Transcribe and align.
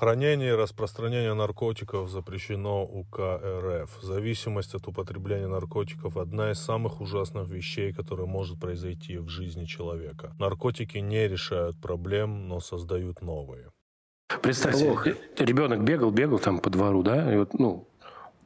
Хранение 0.00 0.52
и 0.52 0.56
распространение 0.56 1.34
наркотиков 1.34 2.08
запрещено 2.08 2.86
УК 2.86 3.38
РФ. 3.44 3.98
Зависимость 4.00 4.74
от 4.74 4.88
употребления 4.88 5.46
наркотиков– 5.46 6.16
одна 6.16 6.52
из 6.52 6.58
самых 6.58 7.02
ужасных 7.02 7.50
вещей, 7.50 7.92
которая 7.92 8.26
может 8.26 8.58
произойти 8.58 9.18
в 9.18 9.28
жизни 9.28 9.66
человека. 9.66 10.34
Наркотики 10.38 10.96
не 10.96 11.28
решают 11.28 11.78
проблем, 11.82 12.48
но 12.48 12.60
создают 12.60 13.20
новые. 13.20 13.72
Представьте, 14.40 15.18
ребенок 15.38 15.84
бегал, 15.84 16.10
бегал 16.10 16.38
там 16.38 16.60
по 16.60 16.70
двору, 16.70 17.02
да, 17.02 17.34
и 17.34 17.36
вот, 17.36 17.58
ну, 17.58 17.86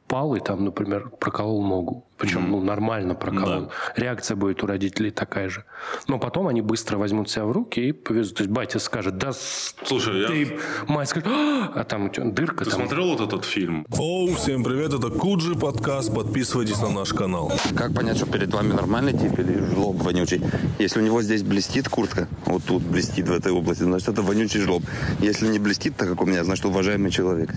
пал 0.07 0.35
и 0.35 0.39
там, 0.39 0.63
например, 0.63 1.09
проколол 1.19 1.63
ногу. 1.63 2.05
Причем, 2.17 2.45
mm-hmm. 2.45 2.49
ну, 2.49 2.61
нормально 2.61 3.15
проколол. 3.15 3.65
Да. 3.65 3.69
Реакция 3.97 4.37
будет 4.37 4.63
у 4.63 4.67
родителей 4.67 5.11
такая 5.11 5.49
же. 5.49 5.65
Но 6.07 6.17
потом 6.17 6.47
они 6.47 6.61
быстро 6.61 6.97
возьмут 6.97 7.29
себя 7.29 7.45
в 7.45 7.51
руки 7.51 7.89
и 7.89 7.91
повезут. 7.91 8.37
То 8.37 8.43
есть 8.43 8.53
батя 8.53 8.79
скажет, 8.79 9.17
да, 9.17 9.31
Слушай, 9.83 10.25
ты... 10.27 10.41
я... 10.43 10.47
Мать 10.87 11.09
скажет, 11.09 11.27
а, 11.29 11.71
а 11.75 11.83
там 11.83 12.09
дырка. 12.13 12.63
Ты 12.63 12.71
там... 12.71 12.81
смотрел 12.81 13.17
вот 13.17 13.21
этот 13.21 13.43
фильм? 13.43 13.85
Оу, 13.97 14.33
всем 14.35 14.63
привет, 14.63 14.93
это 14.93 15.09
Куджи 15.09 15.55
подкаст. 15.55 16.13
Подписывайтесь 16.15 16.81
на 16.81 16.89
наш 16.89 17.13
канал. 17.13 17.51
Как 17.75 17.93
понять, 17.93 18.17
что 18.17 18.27
перед 18.27 18.53
вами 18.53 18.71
нормальный 18.71 19.11
тип 19.11 19.37
или 19.37 19.59
жлоб 19.73 19.97
вонючий? 19.97 20.41
Если 20.79 21.01
у 21.01 21.03
него 21.03 21.21
здесь 21.21 21.43
блестит 21.43 21.89
куртка, 21.89 22.29
вот 22.45 22.63
тут 22.63 22.81
блестит 22.83 23.27
в 23.27 23.33
этой 23.33 23.51
области, 23.51 23.83
значит, 23.83 24.07
это 24.07 24.21
вонючий 24.21 24.61
жлоб. 24.61 24.83
Если 25.19 25.47
не 25.47 25.59
блестит, 25.59 25.97
так 25.97 26.07
как 26.07 26.21
у 26.21 26.25
меня, 26.25 26.45
значит, 26.45 26.63
уважаемый 26.65 27.11
человек. 27.11 27.49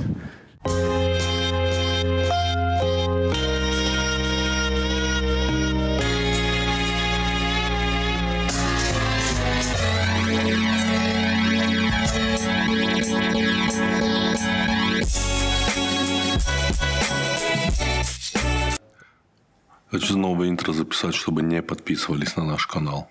Хочу 19.91 20.19
новое 20.19 20.51
интро 20.51 20.73
записать, 20.73 21.15
чтобы 21.15 21.43
не 21.43 21.63
подписывались 21.63 22.37
на 22.37 22.45
наш 22.45 22.67
канал. 22.67 23.09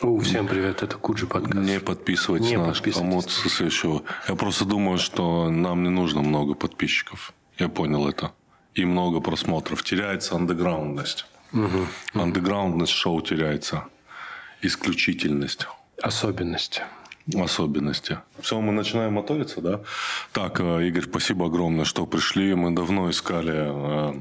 О, 0.00 0.18
всем 0.18 0.48
привет, 0.48 0.82
это 0.82 0.96
Куджи 0.96 1.26
подкаст. 1.26 1.54
Не 1.54 1.78
подписывайтесь 1.78 2.50
не 2.50 2.56
на 2.56 2.66
наш 2.66 2.80
канал. 2.80 3.20
Еще. 3.22 4.02
Я 4.26 4.34
просто 4.34 4.64
думаю, 4.64 4.98
что 4.98 5.48
нам 5.50 5.84
не 5.84 5.88
нужно 5.88 6.22
много 6.22 6.54
подписчиков. 6.54 7.32
Я 7.58 7.68
понял 7.68 8.08
это. 8.08 8.32
И 8.74 8.84
много 8.84 9.20
просмотров. 9.20 9.84
Теряется 9.84 10.34
андеграундность. 10.34 11.26
Угу. 11.52 12.20
Андеграундность 12.20 12.92
шоу 12.92 13.20
теряется. 13.20 13.84
Исключительность. 14.62 15.68
Особенности 16.02 16.82
особенности. 17.36 18.18
Все, 18.40 18.58
мы 18.58 18.72
начинаем 18.72 19.12
моториться, 19.12 19.60
да? 19.60 19.80
Так, 20.32 20.60
э, 20.60 20.86
Игорь, 20.88 21.04
спасибо 21.04 21.46
огромное, 21.46 21.84
что 21.84 22.06
пришли. 22.06 22.54
Мы 22.54 22.70
давно 22.70 23.10
искали 23.10 24.16
э, 24.16 24.20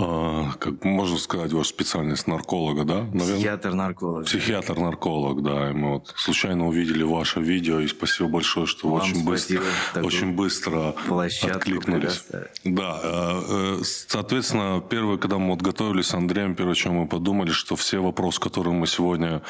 а, 0.00 0.52
как 0.58 0.84
можно 0.84 1.18
сказать, 1.18 1.52
ваша 1.52 1.70
специальность 1.70 2.28
нарколога, 2.28 2.84
да? 2.84 3.06
Психиатр-нарколог. 3.12 4.26
Психиатр-нарколог, 4.26 5.42
да. 5.42 5.70
И 5.70 5.72
мы 5.72 5.94
вот 5.94 6.14
случайно 6.16 6.68
увидели 6.68 7.02
ваше 7.02 7.40
видео, 7.40 7.80
и 7.80 7.88
спасибо 7.88 8.28
большое, 8.28 8.66
что 8.66 8.88
Вам 8.88 9.00
очень 9.00 9.24
быстро, 9.24 9.60
очень 9.96 10.32
быстро 10.34 10.94
откликнулись. 11.42 12.24
Да, 12.64 13.00
э, 13.02 13.42
э, 13.48 13.82
соответственно, 13.82 14.80
первое, 14.88 15.16
когда 15.16 15.38
мы 15.38 15.50
вот 15.50 15.62
готовились 15.62 16.06
с 16.06 16.14
Андреем, 16.14 16.54
первое, 16.54 16.74
чем 16.74 16.94
мы 16.94 17.08
подумали, 17.08 17.50
что 17.50 17.74
все 17.74 17.98
вопросы, 17.98 18.40
которые 18.40 18.74
мы 18.74 18.86
сегодня 18.86 19.42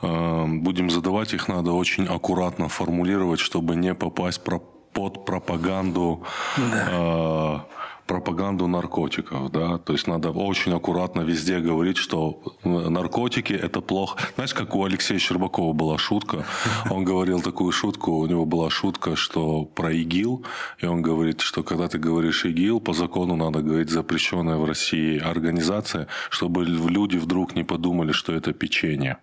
э, 0.00 0.44
будем 0.46 0.88
задавать, 0.88 1.34
их 1.34 1.46
надо 1.48 1.72
очень 1.72 2.06
аккуратно 2.06 2.68
формулировать, 2.68 3.40
чтобы 3.40 3.76
не 3.76 3.94
попасть 3.94 4.40
под 4.42 5.24
пропаганду 5.24 6.24
да 6.56 7.66
пропаганду 8.10 8.66
наркотиков, 8.66 9.52
да, 9.52 9.78
то 9.78 9.92
есть 9.92 10.08
надо 10.08 10.30
очень 10.30 10.74
аккуратно 10.74 11.20
везде 11.20 11.60
говорить, 11.60 11.96
что 11.96 12.42
наркотики 12.64 13.52
это 13.52 13.80
плохо. 13.80 14.18
Знаешь, 14.34 14.52
как 14.52 14.74
у 14.74 14.84
Алексея 14.84 15.20
Щербакова 15.20 15.72
была 15.72 15.96
шутка, 15.96 16.44
он 16.90 17.04
говорил 17.04 17.40
такую 17.40 17.70
шутку, 17.70 18.10
у 18.10 18.26
него 18.26 18.46
была 18.46 18.68
шутка, 18.68 19.14
что 19.14 19.64
про 19.64 19.92
ИГИЛ, 19.92 20.44
и 20.82 20.86
он 20.86 21.02
говорит, 21.02 21.40
что 21.40 21.62
когда 21.62 21.86
ты 21.86 21.98
говоришь 21.98 22.44
ИГИЛ, 22.44 22.80
по 22.80 22.94
закону 22.94 23.36
надо 23.36 23.62
говорить 23.62 23.90
запрещенная 23.90 24.56
в 24.56 24.64
России 24.64 25.16
организация, 25.18 26.08
чтобы 26.30 26.64
люди 26.64 27.16
вдруг 27.16 27.54
не 27.54 27.62
подумали, 27.62 28.10
что 28.10 28.32
это 28.32 28.52
печенье. 28.52 29.18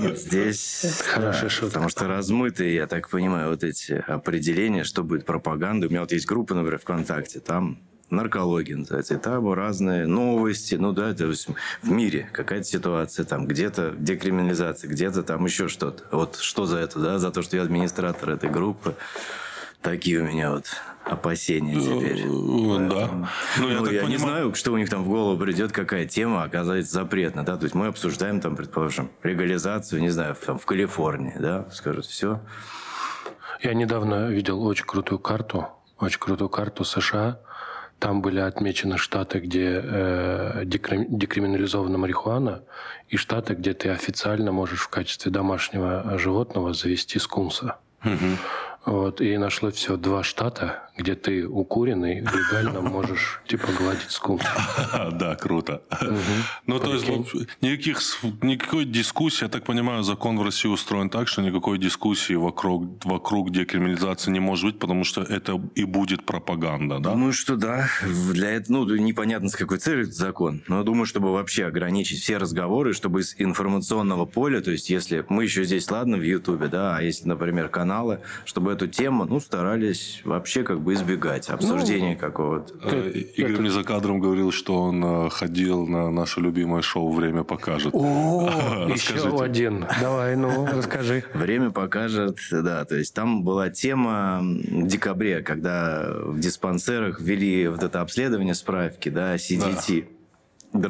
Здесь 0.00 1.02
хорошая 1.06 1.48
шутка. 1.48 1.66
Потому 1.66 1.88
что 1.88 2.06
размытые, 2.08 2.74
я 2.74 2.86
так 2.86 3.08
понимаю, 3.08 3.50
вот 3.50 3.64
эти 3.64 3.92
определения, 3.92 4.84
что 4.84 5.02
будет 5.02 5.24
пропаганда. 5.24 5.86
У 5.86 5.90
меня 5.90 6.00
вот 6.00 6.12
есть 6.12 6.26
группа, 6.26 6.54
например, 6.54 6.78
ВКонтакте, 6.78 7.40
там 7.40 7.78
наркология 8.10 8.76
называется. 8.76 9.14
И 9.14 9.18
там 9.18 9.52
разные 9.52 10.06
новости, 10.06 10.74
ну 10.76 10.92
да, 10.92 11.12
то 11.14 11.26
есть 11.26 11.48
в 11.82 11.90
мире 11.90 12.28
какая-то 12.32 12.64
ситуация, 12.64 13.24
там 13.24 13.46
где-то 13.46 13.94
декриминализация, 13.98 14.88
где-то 14.88 15.22
там 15.22 15.44
еще 15.44 15.68
что-то. 15.68 16.04
Вот 16.10 16.36
что 16.36 16.66
за 16.66 16.78
это, 16.78 17.00
да, 17.00 17.18
за 17.18 17.30
то, 17.30 17.42
что 17.42 17.56
я 17.56 17.62
администратор 17.62 18.30
этой 18.30 18.50
группы. 18.50 18.94
Такие 19.86 20.18
у 20.18 20.24
меня 20.24 20.50
вот 20.50 20.64
опасения 21.04 21.80
теперь. 21.80 22.22
Э, 22.22 22.88
да. 22.88 23.30
Ну, 23.56 23.70
я, 23.70 23.78
ну, 23.78 23.86
я 23.88 24.06
не 24.06 24.16
знаю, 24.16 24.52
что 24.56 24.72
у 24.72 24.76
них 24.78 24.90
там 24.90 25.04
в 25.04 25.08
голову 25.08 25.38
придет, 25.38 25.70
какая 25.70 26.06
тема 26.06 26.42
оказывается 26.42 26.92
запретна. 26.92 27.44
Да? 27.44 27.56
То 27.56 27.66
есть 27.66 27.76
мы 27.76 27.86
обсуждаем, 27.86 28.40
там, 28.40 28.56
предположим, 28.56 29.12
легализацию, 29.22 30.02
не 30.02 30.10
знаю, 30.10 30.34
там, 30.44 30.58
в 30.58 30.66
Калифорнии, 30.66 31.36
да, 31.38 31.70
скажут, 31.70 32.06
все. 32.06 32.40
Я 33.62 33.74
недавно 33.74 34.26
видел 34.26 34.60
очень 34.60 34.86
крутую 34.86 35.20
карту, 35.20 35.68
очень 36.00 36.18
крутую 36.18 36.48
карту 36.48 36.82
США. 36.82 37.38
Там 38.00 38.22
были 38.22 38.40
отмечены 38.40 38.98
штаты, 38.98 39.38
где 39.38 39.80
э, 39.84 40.62
декриминализована 40.64 41.96
марихуана, 41.96 42.64
и 43.08 43.16
штаты, 43.16 43.54
где 43.54 43.72
ты 43.72 43.90
официально 43.90 44.50
можешь 44.50 44.80
в 44.80 44.88
качестве 44.88 45.30
домашнего 45.30 46.18
животного 46.18 46.74
завести 46.74 47.20
скунса. 47.20 47.76
Угу. 48.04 48.36
Вот, 48.86 49.20
и 49.20 49.36
нашло 49.36 49.70
все 49.70 49.96
два 49.96 50.22
штата, 50.22 50.85
где 50.96 51.14
ты 51.14 51.46
укуренный 51.46 52.20
легально 52.20 52.80
можешь 52.96 53.40
типа 53.46 53.68
гладить 53.78 54.10
скул. 54.10 54.40
Да, 55.12 55.34
круто. 55.36 55.82
Ну, 56.66 56.78
то 56.78 56.94
есть 56.94 57.06
никаких, 57.60 58.00
никакой 58.42 58.84
дискуссии, 58.84 59.44
я 59.44 59.48
так 59.48 59.64
понимаю, 59.64 60.02
закон 60.02 60.38
в 60.38 60.42
России 60.42 60.68
устроен 60.68 61.10
так, 61.10 61.28
что 61.28 61.42
никакой 61.42 61.78
дискуссии 61.78 62.34
вокруг, 62.34 63.04
вокруг 63.04 63.50
декриминализации 63.50 64.30
не 64.30 64.40
может 64.40 64.64
быть, 64.66 64.78
потому 64.78 65.04
что 65.04 65.22
это 65.22 65.60
и 65.74 65.84
будет 65.84 66.24
пропаганда, 66.24 66.98
да? 66.98 67.14
Ну, 67.14 67.32
что 67.32 67.56
да. 67.56 67.88
Для 68.32 68.50
этого, 68.50 68.84
ну, 68.84 68.96
непонятно, 68.96 69.48
с 69.48 69.56
какой 69.56 69.78
целью 69.78 70.02
этот 70.02 70.14
закон, 70.14 70.62
но 70.68 70.82
думаю, 70.82 71.06
чтобы 71.06 71.32
вообще 71.32 71.66
ограничить 71.66 72.20
все 72.20 72.38
разговоры, 72.38 72.92
чтобы 72.92 73.20
из 73.20 73.34
информационного 73.38 74.26
поля, 74.26 74.60
то 74.60 74.70
есть 74.70 74.90
если 74.90 75.24
мы 75.28 75.44
еще 75.44 75.64
здесь, 75.64 75.90
ладно, 75.90 76.16
в 76.16 76.22
Ютубе, 76.22 76.68
да, 76.68 76.96
а 76.96 77.02
если, 77.02 77.28
например, 77.28 77.68
каналы, 77.68 78.20
чтобы 78.44 78.72
эту 78.72 78.86
тему, 78.86 79.24
ну, 79.24 79.40
старались 79.40 80.20
вообще 80.24 80.62
как 80.62 80.80
бы 80.80 80.85
избегать 80.94 81.48
обсуждения 81.48 82.14
ну, 82.14 82.18
какого-то. 82.18 82.74
Э, 82.82 83.10
Игорь 83.10 83.52
это... 83.52 83.60
мне 83.60 83.70
за 83.70 83.84
кадром 83.84 84.20
говорил, 84.20 84.52
что 84.52 84.82
он 84.82 85.04
э, 85.04 85.30
ходил 85.30 85.86
на 85.86 86.10
наше 86.10 86.40
любимое 86.40 86.82
шоу 86.82 87.10
«Время 87.12 87.44
покажет». 87.44 87.94
О, 87.94 88.88
еще 88.88 89.42
один. 89.42 89.86
Давай, 90.00 90.36
ну, 90.36 90.66
расскажи. 90.66 91.24
«Время 91.34 91.70
покажет», 91.70 92.38
да, 92.50 92.84
то 92.84 92.96
есть 92.96 93.14
там 93.14 93.44
была 93.44 93.70
тема 93.70 94.40
в 94.42 94.86
декабре, 94.86 95.42
когда 95.42 96.08
в 96.10 96.38
диспансерах 96.38 97.20
ввели 97.20 97.68
вот 97.68 97.82
это 97.82 98.00
обследование 98.00 98.54
справки, 98.54 99.08
да, 99.08 99.36
CDT, 99.36 100.02
да. 100.72 100.80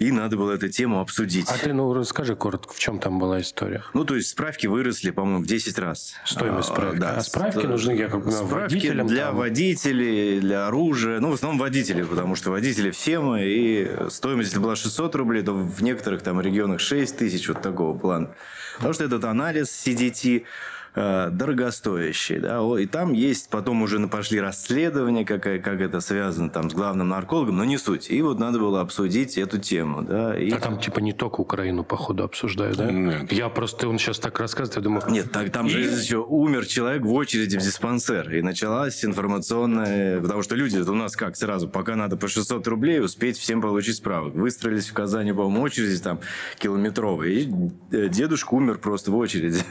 И 0.00 0.12
надо 0.12 0.38
было 0.38 0.52
эту 0.52 0.70
тему 0.70 1.00
обсудить. 1.00 1.46
А 1.50 1.58
ты, 1.58 1.74
ну, 1.74 1.92
расскажи 1.92 2.34
коротко, 2.34 2.72
в 2.72 2.78
чем 2.78 2.98
там 3.00 3.18
была 3.18 3.42
история? 3.42 3.84
Ну, 3.92 4.06
то 4.06 4.16
есть 4.16 4.30
справки 4.30 4.66
выросли, 4.66 5.10
по-моему, 5.10 5.42
в 5.42 5.46
10 5.46 5.78
раз. 5.78 6.14
Стоимость 6.24 6.70
а, 6.70 6.72
справки? 6.72 6.98
Да. 6.98 7.16
А 7.16 7.20
справки 7.20 7.66
нужны, 7.66 7.92
я 7.92 8.08
как 8.08 8.24
понимаю, 8.24 8.46
справки 8.46 8.74
водителям? 8.76 9.06
для 9.06 9.26
там... 9.26 9.36
водителей, 9.36 10.40
для 10.40 10.66
оружия. 10.68 11.20
Ну, 11.20 11.30
в 11.30 11.34
основном 11.34 11.60
водители, 11.60 12.02
потому 12.02 12.34
что 12.34 12.50
водители 12.50 12.90
все 12.92 13.20
мы. 13.20 13.42
И 13.44 13.90
стоимость, 14.08 14.48
если 14.48 14.62
была 14.62 14.74
600 14.74 15.14
рублей, 15.16 15.42
то 15.42 15.52
в 15.52 15.82
некоторых 15.82 16.22
там 16.22 16.40
регионах 16.40 16.80
6 16.80 17.18
тысяч, 17.18 17.46
вот 17.46 17.60
такого 17.60 17.96
плана. 17.96 18.34
Потому 18.76 18.94
что 18.94 19.04
этот 19.04 19.22
анализ 19.26 19.68
CDT 19.68 20.44
Э, 20.92 21.28
дорогостоящие, 21.30 22.40
да, 22.40 22.60
и 22.76 22.84
там 22.84 23.12
есть, 23.12 23.48
потом 23.48 23.82
уже 23.82 24.00
пошли 24.08 24.40
расследования, 24.40 25.24
как, 25.24 25.42
как 25.44 25.80
это 25.80 26.00
связано 26.00 26.50
там 26.50 26.68
с 26.68 26.74
главным 26.74 27.08
наркологом, 27.08 27.58
но 27.58 27.64
не 27.64 27.78
суть. 27.78 28.10
И 28.10 28.20
вот 28.22 28.40
надо 28.40 28.58
было 28.58 28.80
обсудить 28.80 29.38
эту 29.38 29.58
тему, 29.58 30.02
да. 30.02 30.36
И... 30.36 30.50
А 30.50 30.58
там 30.58 30.80
типа 30.80 30.98
не 30.98 31.12
только 31.12 31.42
Украину, 31.42 31.84
походу, 31.84 32.24
обсуждают, 32.24 32.76
да? 32.76 32.90
Нет. 32.90 33.30
Я 33.30 33.48
просто, 33.48 33.88
он 33.88 33.98
сейчас 33.98 34.18
так 34.18 34.40
рассказывает, 34.40 34.76
я 34.76 34.82
думаю... 34.82 35.04
Нет, 35.08 35.30
так, 35.30 35.50
там 35.50 35.66
и... 35.66 35.70
же 35.70 35.80
еще 35.80 36.18
умер 36.18 36.66
человек 36.66 37.02
в 37.02 37.12
очереди 37.12 37.56
в 37.56 37.62
диспансер, 37.62 38.34
и 38.34 38.42
началась 38.42 39.04
информационная... 39.04 40.20
Потому 40.20 40.42
что 40.42 40.56
люди 40.56 40.78
у 40.78 40.94
нас 40.94 41.14
как 41.14 41.36
сразу, 41.36 41.68
пока 41.68 41.94
надо 41.94 42.16
по 42.16 42.26
600 42.26 42.66
рублей 42.66 43.00
успеть 43.00 43.38
всем 43.38 43.60
получить 43.60 43.96
справок. 43.96 44.34
Выстроились 44.34 44.88
в 44.88 44.92
Казани, 44.92 45.32
по-моему, 45.32 45.62
очереди 45.62 45.98
там 45.98 46.18
километровые, 46.58 47.42
и 47.42 47.52
э, 47.92 48.08
дедушка 48.08 48.54
умер 48.54 48.78
просто 48.78 49.12
в 49.12 49.16
очереди. 49.16 49.60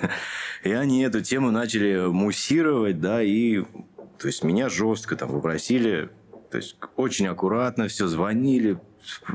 И 0.63 0.71
они 0.71 1.08
эту 1.09 1.21
тему 1.21 1.51
начали 1.51 2.07
муссировать, 2.07 2.99
да, 2.99 3.21
и 3.21 3.63
то 4.17 4.27
есть 4.27 4.43
меня 4.43 4.69
жестко 4.69 5.15
там 5.15 5.29
попросили, 5.29 6.09
то 6.51 6.57
есть 6.57 6.77
очень 6.95 7.27
аккуратно 7.27 7.87
все 7.87 8.07
звонили, 8.07 8.79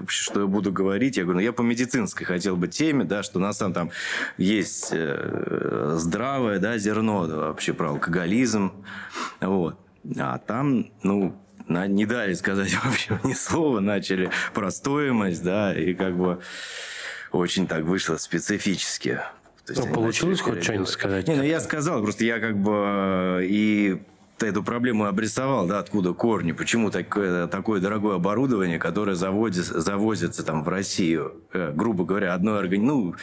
что 0.07 0.41
я 0.41 0.47
буду 0.47 0.73
говорить. 0.73 1.17
Я 1.17 1.25
говорю, 1.25 1.39
ну 1.39 1.45
я 1.45 1.53
по 1.53 1.63
медицинской 1.63 2.27
хотел 2.27 2.57
бы 2.57 2.69
теме, 2.69 3.05
да, 3.05 3.23
что 3.23 3.39
у 3.39 3.43
нас 3.43 3.59
там, 3.59 3.73
там 3.73 3.91
есть 4.37 4.91
э, 4.93 5.95
здравое 5.97 6.59
да, 6.59 6.79
зерно 6.79 7.27
да, 7.27 7.37
вообще 7.37 7.73
про 7.73 7.91
алкоголизм. 7.91 8.73
Вот. 9.41 9.79
А 10.19 10.39
там, 10.39 10.91
ну, 11.03 11.35
не 11.69 12.07
дали 12.07 12.35
сказать 12.35 12.77
вообще 12.85 13.19
ни 13.25 13.33
слова, 13.33 13.81
начали 13.81 14.31
про 14.53 14.71
стоимость, 14.71 15.43
да, 15.43 15.75
и 15.75 15.95
как 15.95 16.17
бы 16.17 16.41
очень 17.33 17.67
так 17.67 17.85
вышло 17.85 18.17
специфически. 18.17 19.21
То 19.67 19.73
есть 19.73 19.87
ну, 19.87 19.95
получилось 19.95 20.41
хоть 20.41 20.63
что-нибудь 20.63 20.89
сказать? 20.89 21.27
Не, 21.27 21.37
ну 21.37 21.43
я 21.43 21.61
сказал, 21.61 22.03
просто 22.03 22.25
я 22.25 22.39
как 22.39 22.57
бы 22.57 22.73
э, 22.73 23.41
и 23.45 24.03
эту 24.41 24.63
проблему 24.63 25.07
обрисовал, 25.07 25.67
да, 25.67 25.79
откуда 25.79 26.13
корни, 26.13 26.53
почему 26.53 26.91
такое, 26.91 27.47
такое 27.47 27.81
дорогое 27.81 28.17
оборудование, 28.17 28.79
которое 28.79 29.15
заводится, 29.15 29.81
завозится 29.81 30.45
там 30.45 30.65
в 30.65 30.69
Россию, 30.69 31.35
э, 31.53 31.73
грубо 31.73 32.05
говоря, 32.05 32.35
одной 32.35 32.59
организацией, 32.59 32.75
ну, 32.75 33.15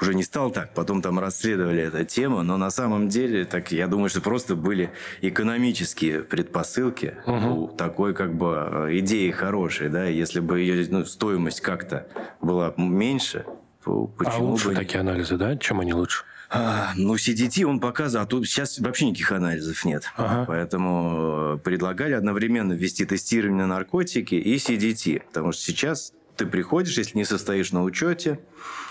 уже 0.00 0.14
не 0.14 0.22
стал 0.22 0.50
так, 0.50 0.72
потом 0.74 1.02
там 1.02 1.18
расследовали 1.18 1.82
эту 1.82 2.04
тему, 2.04 2.42
но 2.42 2.56
на 2.56 2.70
самом 2.70 3.08
деле, 3.08 3.44
так, 3.44 3.72
я 3.72 3.86
думаю, 3.86 4.08
что 4.08 4.20
просто 4.20 4.56
были 4.56 4.90
экономические 5.20 6.22
предпосылки 6.22 7.14
угу. 7.26 7.64
у 7.64 7.68
такой 7.68 8.14
как 8.14 8.34
бы 8.34 8.88
э, 8.88 8.98
идеи 8.98 9.30
хорошей, 9.30 9.88
да, 9.88 10.06
если 10.06 10.40
бы 10.40 10.60
ее 10.60 10.86
ну, 10.90 11.04
стоимость 11.04 11.60
как-то 11.60 12.06
была 12.40 12.72
меньше, 12.76 13.44
почему 13.86 14.48
а 14.48 14.50
лучше 14.50 14.68
бы... 14.68 14.74
такие 14.74 15.00
анализы, 15.00 15.36
да? 15.36 15.56
Чем 15.56 15.80
они 15.80 15.94
лучше? 15.94 16.24
А, 16.48 16.92
ну, 16.96 17.14
CDT 17.14 17.64
он 17.64 17.80
показывал, 17.80 18.24
а 18.24 18.26
тут 18.26 18.46
сейчас 18.46 18.78
вообще 18.78 19.06
никаких 19.06 19.32
анализов 19.32 19.84
нет. 19.84 20.04
Ага. 20.16 20.44
Поэтому 20.46 21.56
э, 21.56 21.58
предлагали 21.58 22.12
одновременно 22.12 22.72
ввести 22.72 23.04
тестирование 23.04 23.66
на 23.66 23.74
наркотики 23.74 24.34
и 24.34 24.56
CDT. 24.56 25.22
Потому 25.28 25.52
что 25.52 25.62
сейчас 25.62 26.12
ты 26.36 26.46
приходишь, 26.46 26.96
если 26.98 27.16
не 27.16 27.24
состоишь 27.24 27.72
на 27.72 27.82
учете, 27.82 28.38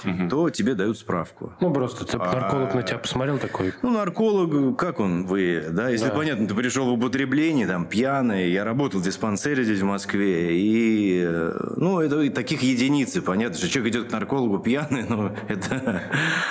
угу. 0.03 0.29
то 0.29 0.49
тебе 0.49 0.73
дают 0.73 0.97
справку. 0.97 1.53
Ну, 1.59 1.71
просто 1.71 2.05
ты, 2.05 2.17
нарколог 2.17 2.73
а, 2.73 2.75
на 2.77 2.83
тебя 2.83 2.97
посмотрел 2.97 3.37
такой? 3.37 3.73
Ну, 3.81 3.91
нарколог, 3.91 4.77
как 4.77 4.99
он, 4.99 5.25
вы, 5.25 5.65
да, 5.69 5.89
если 5.89 6.07
да. 6.07 6.15
понятно, 6.15 6.47
ты 6.47 6.55
пришел 6.55 6.85
в 6.85 6.93
употребление, 6.93 7.67
там, 7.67 7.85
пьяный, 7.85 8.51
я 8.51 8.63
работал 8.63 8.99
в 8.99 9.03
диспансере 9.03 9.63
здесь 9.63 9.81
в 9.81 9.85
Москве, 9.85 10.59
и, 10.59 11.23
э, 11.25 11.73
ну, 11.77 11.99
это 11.99 12.29
таких 12.31 12.63
единицы, 12.63 13.21
понятно, 13.21 13.57
что 13.57 13.69
человек 13.69 13.93
идет 13.93 14.09
к 14.09 14.11
наркологу 14.11 14.59
пьяный, 14.59 15.05
но 15.07 15.35
это, 15.47 16.01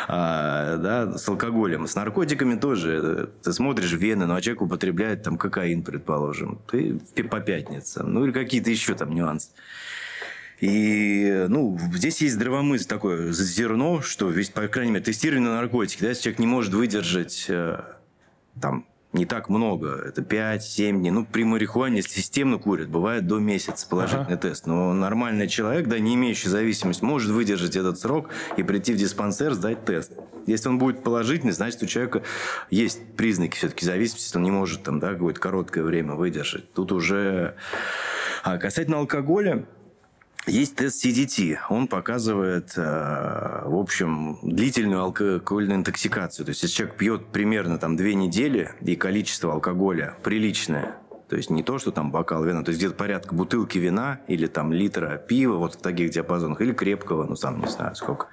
а, 0.08 0.76
да, 0.76 1.18
с 1.18 1.28
алкоголем. 1.28 1.86
С 1.86 1.94
наркотиками 1.94 2.54
тоже, 2.56 3.30
ты 3.42 3.52
смотришь 3.52 3.92
вены, 3.92 4.26
ну, 4.26 4.34
а 4.34 4.40
человек 4.40 4.62
употребляет, 4.62 5.22
там, 5.22 5.36
кокаин, 5.36 5.82
предположим, 5.82 6.60
ты 6.70 7.00
по 7.30 7.40
пятницам, 7.40 8.12
ну, 8.12 8.24
или 8.24 8.32
какие-то 8.32 8.70
еще 8.70 8.94
там 8.94 9.10
нюансы. 9.10 9.48
И, 10.60 11.46
ну, 11.48 11.78
здесь 11.92 12.22
есть 12.22 12.34
здравомыслие 12.34 12.88
такое, 12.88 13.32
зерно, 13.32 14.00
что, 14.02 14.30
ведь, 14.30 14.52
по 14.52 14.66
крайней 14.68 14.92
мере, 14.92 15.04
тестирование 15.04 15.50
на 15.50 15.56
наркотики, 15.56 16.02
да, 16.02 16.08
если 16.10 16.22
человек 16.22 16.38
не 16.38 16.46
может 16.46 16.74
выдержать 16.74 17.46
э, 17.48 17.80
там 18.60 18.86
не 19.14 19.26
так 19.26 19.48
много, 19.48 19.94
это 19.94 20.22
5-7 20.22 20.98
дней. 20.98 21.10
Ну, 21.10 21.24
при 21.24 21.44
марихуане, 21.44 21.98
если 21.98 22.20
системно 22.20 22.58
курят, 22.58 22.88
бывает 22.88 23.26
до 23.28 23.38
месяца 23.38 23.88
положительный 23.88 24.26
ага. 24.26 24.36
тест. 24.36 24.66
Но 24.66 24.92
нормальный 24.92 25.46
человек, 25.46 25.86
да, 25.86 26.00
не 26.00 26.16
имеющий 26.16 26.48
зависимости, 26.48 27.04
может 27.04 27.30
выдержать 27.30 27.76
этот 27.76 27.98
срок 27.98 28.30
и 28.56 28.64
прийти 28.64 28.92
в 28.92 28.96
диспансер, 28.96 29.54
сдать 29.54 29.84
тест. 29.84 30.12
Если 30.46 30.68
он 30.68 30.78
будет 30.78 31.04
положительный, 31.04 31.52
значит, 31.52 31.82
у 31.84 31.86
человека 31.86 32.22
есть 32.70 33.14
признаки 33.16 33.56
все-таки 33.56 33.86
зависимости, 33.86 34.36
он 34.36 34.42
не 34.42 34.50
может 34.50 34.82
там, 34.82 34.98
да, 34.98 35.12
какое-то 35.12 35.40
короткое 35.40 35.84
время 35.84 36.14
выдержать. 36.14 36.72
Тут 36.72 36.90
уже... 36.90 37.54
А 38.42 38.58
касательно 38.58 38.98
алкоголя, 38.98 39.64
есть 40.46 40.76
тест 40.76 41.04
CDT. 41.04 41.58
Он 41.70 41.88
показывает, 41.88 42.72
э, 42.76 43.62
в 43.64 43.76
общем, 43.76 44.38
длительную 44.42 45.02
алкогольную 45.02 45.78
интоксикацию. 45.78 46.44
То 46.44 46.50
есть, 46.50 46.62
если 46.62 46.76
человек 46.76 46.96
пьет 46.96 47.26
примерно 47.26 47.78
там 47.78 47.96
две 47.96 48.14
недели, 48.14 48.70
и 48.80 48.96
количество 48.96 49.52
алкоголя 49.52 50.16
приличное, 50.22 50.96
то 51.28 51.36
есть 51.36 51.50
не 51.50 51.62
то, 51.62 51.78
что 51.78 51.90
там 51.90 52.10
бокал 52.10 52.44
вина, 52.44 52.62
то 52.62 52.68
есть 52.68 52.80
где-то 52.80 52.94
порядка 52.94 53.34
бутылки 53.34 53.78
вина 53.78 54.20
или 54.28 54.46
там 54.46 54.72
литра 54.72 55.16
пива 55.16 55.56
вот 55.56 55.74
в 55.74 55.78
таких 55.78 56.10
диапазонах, 56.10 56.60
или 56.60 56.72
крепкого, 56.72 57.24
ну 57.24 57.34
сам 57.34 57.60
не 57.60 57.66
знаю 57.66 57.94
сколько, 57.96 58.28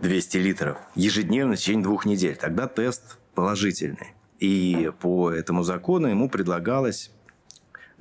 200 0.00 0.36
литров, 0.38 0.78
ежедневно 0.94 1.54
в 1.54 1.58
течение 1.58 1.84
двух 1.84 2.06
недель. 2.06 2.36
Тогда 2.36 2.66
тест 2.66 3.18
положительный. 3.34 4.14
И 4.40 4.90
по 5.00 5.30
этому 5.30 5.62
закону 5.62 6.08
ему 6.08 6.28
предлагалось 6.28 7.12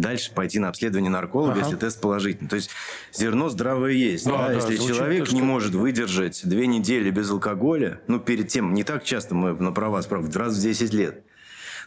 дальше 0.01 0.33
пойти 0.33 0.59
на 0.59 0.69
обследование 0.69 1.09
нарколога, 1.09 1.53
ага. 1.53 1.61
если 1.61 1.75
тест 1.75 2.01
положительный. 2.01 2.49
То 2.49 2.55
есть 2.55 2.71
зерно 3.13 3.49
здравое 3.49 3.91
есть. 3.91 4.25
Да, 4.25 4.47
да, 4.47 4.53
если 4.53 4.77
человек 4.77 5.31
не 5.31 5.41
может 5.41 5.73
выдержать 5.73 6.41
две 6.43 6.67
недели 6.67 7.09
без 7.11 7.29
алкоголя, 7.29 8.01
ну, 8.07 8.19
перед 8.19 8.47
тем, 8.47 8.73
не 8.73 8.83
так 8.83 9.03
часто 9.03 9.35
мы 9.35 9.53
на 9.53 9.71
права 9.71 10.01
спрашиваем, 10.01 10.35
раз 10.35 10.57
в 10.57 10.61
10 10.61 10.93
лет, 10.93 11.23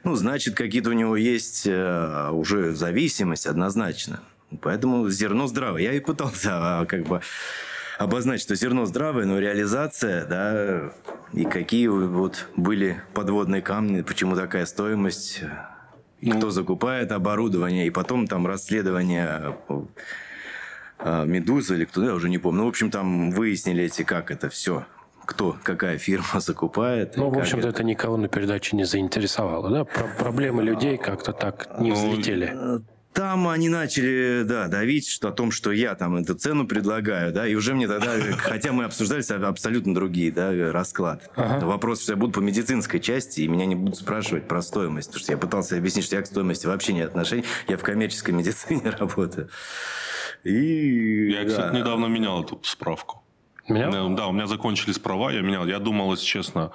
ну, 0.04 0.14
значит, 0.14 0.54
какие-то 0.54 0.90
у 0.90 0.92
него 0.92 1.16
есть 1.16 1.66
э, 1.66 2.28
уже 2.30 2.74
зависимость 2.74 3.46
однозначно. 3.46 4.20
Поэтому 4.60 5.08
зерно 5.08 5.46
здравое. 5.46 5.82
Я 5.82 5.92
и 5.92 6.00
пытался 6.00 6.80
а, 6.80 6.86
как 6.86 7.04
бы 7.04 7.20
обозначить, 7.98 8.44
что 8.44 8.54
зерно 8.54 8.86
здравое, 8.86 9.24
но 9.24 9.38
реализация, 9.38 10.26
да, 10.26 10.92
и 11.32 11.44
какие 11.44 11.86
вот 11.86 12.46
были 12.56 13.02
подводные 13.14 13.62
камни, 13.62 14.02
почему 14.02 14.36
такая 14.36 14.66
стоимость, 14.66 15.42
ну, 16.32 16.38
кто 16.38 16.50
закупает 16.50 17.12
оборудование, 17.12 17.86
и 17.86 17.90
потом 17.90 18.26
там 18.26 18.46
расследование 18.46 19.56
э, 20.98 21.24
Медуза 21.26 21.74
или 21.74 21.84
кто, 21.84 22.04
я 22.04 22.14
уже 22.14 22.28
не 22.28 22.38
помню. 22.38 22.60
Ну, 22.60 22.66
в 22.66 22.68
общем, 22.68 22.90
там 22.90 23.30
выяснили 23.30 23.84
эти, 23.84 24.02
как 24.02 24.30
это 24.30 24.48
все 24.48 24.84
кто, 25.26 25.56
какая 25.62 25.98
фирма 25.98 26.26
закупает. 26.40 27.16
Ну, 27.16 27.30
в 27.30 27.38
общем-то, 27.38 27.68
это... 27.68 27.78
это 27.78 27.84
никого 27.84 28.16
на 28.16 28.28
передаче 28.28 28.76
не 28.76 28.84
заинтересовало, 28.84 29.70
да? 29.70 29.84
Про 29.84 30.06
проблемы 30.18 30.62
людей 30.62 30.96
как-то 30.96 31.32
так 31.32 31.80
не 31.80 31.90
ну, 31.90 31.96
взлетели. 31.96 32.54
Там 33.14 33.46
они 33.46 33.68
начали, 33.68 34.42
да, 34.42 34.66
давить 34.66 35.08
что, 35.08 35.28
о 35.28 35.32
том, 35.32 35.52
что 35.52 35.70
я 35.70 35.94
там 35.94 36.16
эту 36.16 36.34
цену 36.34 36.66
предлагаю, 36.66 37.32
да, 37.32 37.46
и 37.46 37.54
уже 37.54 37.72
мне 37.72 37.86
тогда, 37.86 38.18
хотя 38.38 38.72
мы 38.72 38.84
обсуждали 38.84 39.22
абсолютно 39.44 39.94
другие, 39.94 40.32
да, 40.32 40.72
расклад. 40.72 41.30
Ага. 41.36 41.64
Вопрос, 41.64 42.02
что 42.02 42.12
я 42.12 42.16
буду 42.16 42.32
по 42.32 42.40
медицинской 42.40 42.98
части, 42.98 43.42
и 43.42 43.48
меня 43.48 43.66
не 43.66 43.76
будут 43.76 43.98
спрашивать 43.98 44.48
про 44.48 44.60
стоимость, 44.62 45.08
потому 45.08 45.22
что 45.22 45.32
я 45.32 45.38
пытался 45.38 45.76
объяснить, 45.76 46.04
что 46.04 46.16
я 46.16 46.22
к 46.22 46.26
стоимости 46.26 46.66
вообще 46.66 46.92
нет 46.92 47.10
отношений, 47.10 47.44
я 47.68 47.76
в 47.76 47.82
коммерческой 47.82 48.30
медицине 48.34 48.90
работаю. 48.90 49.48
И, 50.42 51.30
я, 51.30 51.44
да. 51.44 51.48
кстати, 51.48 51.76
недавно 51.76 52.06
менял 52.06 52.42
эту 52.42 52.60
справку. 52.64 53.22
Менял? 53.68 54.10
Да, 54.14 54.26
у 54.26 54.32
меня 54.32 54.48
закончились 54.48 54.98
права, 54.98 55.30
я 55.30 55.40
менял. 55.40 55.66
Я 55.66 55.78
думал, 55.78 56.10
если 56.12 56.26
честно, 56.26 56.72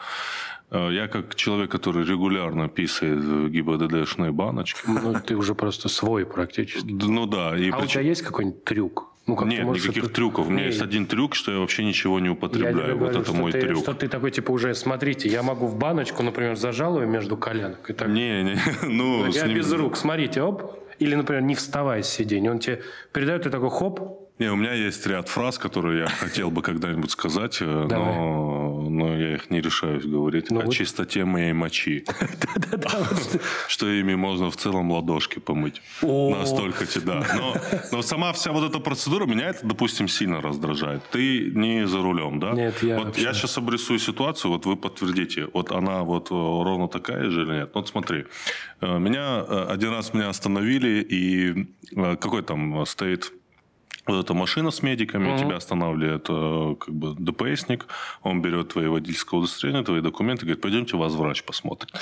я 0.71 1.07
как 1.07 1.35
человек, 1.35 1.71
который 1.71 2.05
регулярно 2.05 2.67
писает 2.67 3.19
в 3.23 3.49
ГИБДДшные 3.49 4.31
баночки. 4.31 4.81
Ну, 4.87 5.15
ты 5.25 5.35
уже 5.35 5.55
просто 5.55 5.89
свой 5.89 6.25
практически. 6.25 6.85
Ну 6.91 7.25
да. 7.25 7.57
И 7.57 7.69
а 7.69 7.77
прич... 7.77 7.89
у 7.89 7.93
тебя 7.93 8.01
есть 8.01 8.21
какой-нибудь 8.21 8.63
трюк? 8.63 9.09
Ну, 9.29 9.35
как 9.35 9.47
Нет, 9.47 9.63
никаких 9.63 10.05
это... 10.05 10.13
трюков. 10.13 10.47
У 10.47 10.49
меня 10.49 10.65
есть 10.65 10.81
один 10.81 11.05
трюк, 11.05 11.35
что 11.35 11.51
я 11.51 11.59
вообще 11.59 11.83
ничего 11.83 12.19
не 12.19 12.29
употребляю. 12.29 12.97
Вот 12.97 13.09
говорю, 13.09 13.21
это 13.21 13.33
мой 13.33 13.51
ты, 13.51 13.61
трюк. 13.61 13.83
Что 13.83 13.93
ты 13.93 14.07
такой, 14.07 14.31
типа, 14.31 14.49
уже, 14.49 14.73
смотрите, 14.73 15.29
я 15.29 15.43
могу 15.43 15.67
в 15.67 15.75
баночку, 15.75 16.23
например, 16.23 16.55
зажал 16.55 16.99
ее 16.99 17.05
между 17.05 17.37
коленок. 17.37 17.87
И 17.91 17.93
так... 17.93 18.07
Не, 18.07 18.43
не, 18.43 18.57
ну... 18.87 19.27
Я 19.27 19.45
ним... 19.45 19.57
без 19.57 19.71
рук, 19.71 19.97
смотрите, 19.97 20.41
оп. 20.41 20.79
Или, 20.97 21.13
например, 21.13 21.43
не 21.43 21.53
вставай 21.53 22.03
с 22.03 22.09
сиденья. 22.09 22.49
Он 22.49 22.59
тебе 22.59 22.81
передает, 23.13 23.43
ты 23.43 23.51
такой, 23.51 23.69
хоп, 23.69 24.18
не, 24.39 24.51
у 24.51 24.55
меня 24.55 24.73
есть 24.73 25.05
ряд 25.05 25.29
фраз, 25.29 25.57
которые 25.57 25.99
я 25.99 26.07
хотел 26.19 26.51
бы 26.51 26.61
когда-нибудь 26.61 27.11
сказать, 27.11 27.57
э, 27.61 27.87
но 27.89 28.69
но 28.89 29.15
я 29.15 29.35
их 29.35 29.49
не 29.49 29.61
решаюсь 29.61 30.05
говорить, 30.05 30.51
ну, 30.51 30.61
о 30.61 30.65
вот... 30.65 30.73
чистоте 30.73 31.25
моей 31.25 31.53
мочи. 31.53 32.05
Что 33.67 33.87
ими 33.87 34.15
можно 34.15 34.49
в 34.51 34.57
целом 34.57 34.91
ладошки 34.91 35.39
помыть. 35.39 35.81
Настолько 36.01 36.85
да. 37.05 37.25
Но 37.91 38.01
сама 38.01 38.33
вся 38.33 38.51
вот 38.51 38.69
эта 38.69 38.79
процедура 38.79 39.25
меня 39.25 39.49
это, 39.49 39.65
допустим, 39.65 40.07
сильно 40.07 40.41
раздражает. 40.41 41.03
Ты 41.11 41.51
не 41.53 41.87
за 41.87 42.01
рулем, 42.01 42.39
да? 42.39 42.51
Нет, 42.51 42.83
я 42.83 42.99
Вот 42.99 43.17
я 43.17 43.33
сейчас 43.33 43.57
обрисую 43.57 43.99
ситуацию, 43.99 44.51
вот 44.51 44.65
вы 44.65 44.75
подтвердите, 44.75 45.47
вот 45.53 45.71
она 45.71 46.03
вот 46.03 46.31
э, 46.31 46.33
ровно 46.33 46.87
такая 46.87 47.29
же 47.29 47.43
или 47.43 47.59
нет? 47.59 47.71
Вот 47.73 47.87
смотри, 47.87 48.25
э, 48.81 48.99
меня 48.99 49.41
один 49.41 49.91
раз 49.91 50.13
меня 50.13 50.29
остановили, 50.29 51.05
и 51.09 51.67
какой 51.95 52.43
там 52.43 52.85
стоит 52.85 53.31
вот 54.09 54.23
эта 54.23 54.33
машина 54.33 54.71
с 54.71 54.81
медиками, 54.83 55.29
mm-hmm. 55.29 55.39
тебя 55.39 55.55
останавливает 55.55 56.25
э, 56.29 56.75
как 56.79 56.93
бы 56.93 57.15
ДПСник, 57.17 57.87
он 58.23 58.41
берет 58.41 58.69
твои 58.69 58.87
водительское 58.87 59.39
удостоверение, 59.39 59.83
твои 59.83 60.01
документы, 60.01 60.45
говорит, 60.45 60.61
пойдемте 60.61 60.97
вас 60.97 61.13
врач 61.13 61.43
посмотрит. 61.43 61.93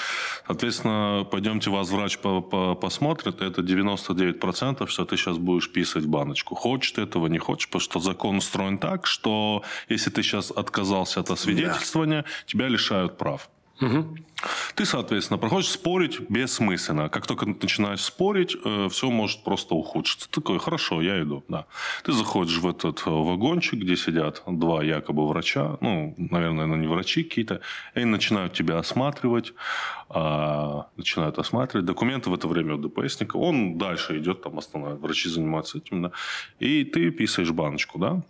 Соответственно, 0.45 1.27
пойдемте 1.29 1.69
вас 1.69 1.89
врач 1.89 2.17
посмотрит, 2.17 3.41
это 3.41 3.61
99%, 3.61 4.87
что 4.87 5.05
ты 5.05 5.17
сейчас 5.17 5.37
будешь 5.37 5.71
писать 5.71 6.03
в 6.03 6.09
баночку. 6.09 6.55
Хочешь 6.55 6.91
ты 6.91 7.01
этого, 7.01 7.27
не 7.27 7.39
хочешь, 7.39 7.67
потому 7.67 7.81
что 7.81 7.99
закон 7.99 8.37
устроен 8.37 8.77
так, 8.77 9.05
что 9.05 9.63
если 9.89 10.09
ты 10.09 10.23
сейчас 10.23 10.51
отказался 10.51 11.19
от 11.19 11.31
освидетельствования, 11.31 12.21
yeah. 12.21 12.45
тебя 12.45 12.67
лишают 12.67 13.17
прав. 13.17 13.49
Угу. 13.81 14.17
Ты, 14.75 14.86
соответственно, 14.86 15.39
проходишь 15.39 15.69
спорить 15.69 16.19
бессмысленно. 16.29 17.10
Как 17.10 17.25
только 17.25 17.46
ты 17.46 17.55
начинаешь 17.62 18.01
спорить, 18.01 18.55
э, 18.63 18.88
все 18.91 19.10
может 19.10 19.43
просто 19.43 19.74
ухудшиться. 19.74 20.29
Ты 20.29 20.41
такой, 20.41 20.60
хорошо, 20.60 21.01
я 21.01 21.22
иду. 21.22 21.43
Да. 21.48 21.65
Ты 22.03 22.12
заходишь 22.12 22.57
в 22.60 22.67
этот 22.67 23.01
э, 23.05 23.10
вагончик, 23.10 23.79
где 23.79 23.96
сидят 23.96 24.43
два 24.46 24.84
якобы 24.84 25.27
врача, 25.27 25.77
ну, 25.81 26.13
наверное, 26.17 26.67
не 26.67 26.88
врачи 26.88 27.24
какие-то, 27.24 27.62
и 27.96 28.00
они 28.00 28.05
начинают 28.05 28.53
тебя 28.53 28.77
осматривать, 28.77 29.53
а, 30.10 30.88
начинают 30.96 31.39
осматривать. 31.39 31.86
Документы 31.86 32.29
в 32.29 32.34
это 32.34 32.48
время 32.48 32.75
у 32.75 32.77
ДПСника. 32.77 33.38
Он 33.38 33.77
дальше 33.77 34.19
идет, 34.19 34.43
там 34.43 34.57
останавливает. 34.60 35.01
Врачи 35.01 35.29
занимаются 35.29 35.79
этим, 35.79 36.03
да. 36.03 36.12
И 36.60 36.84
ты 36.84 37.10
писаешь 37.10 37.51
баночку, 37.51 37.98
да. 37.98 38.22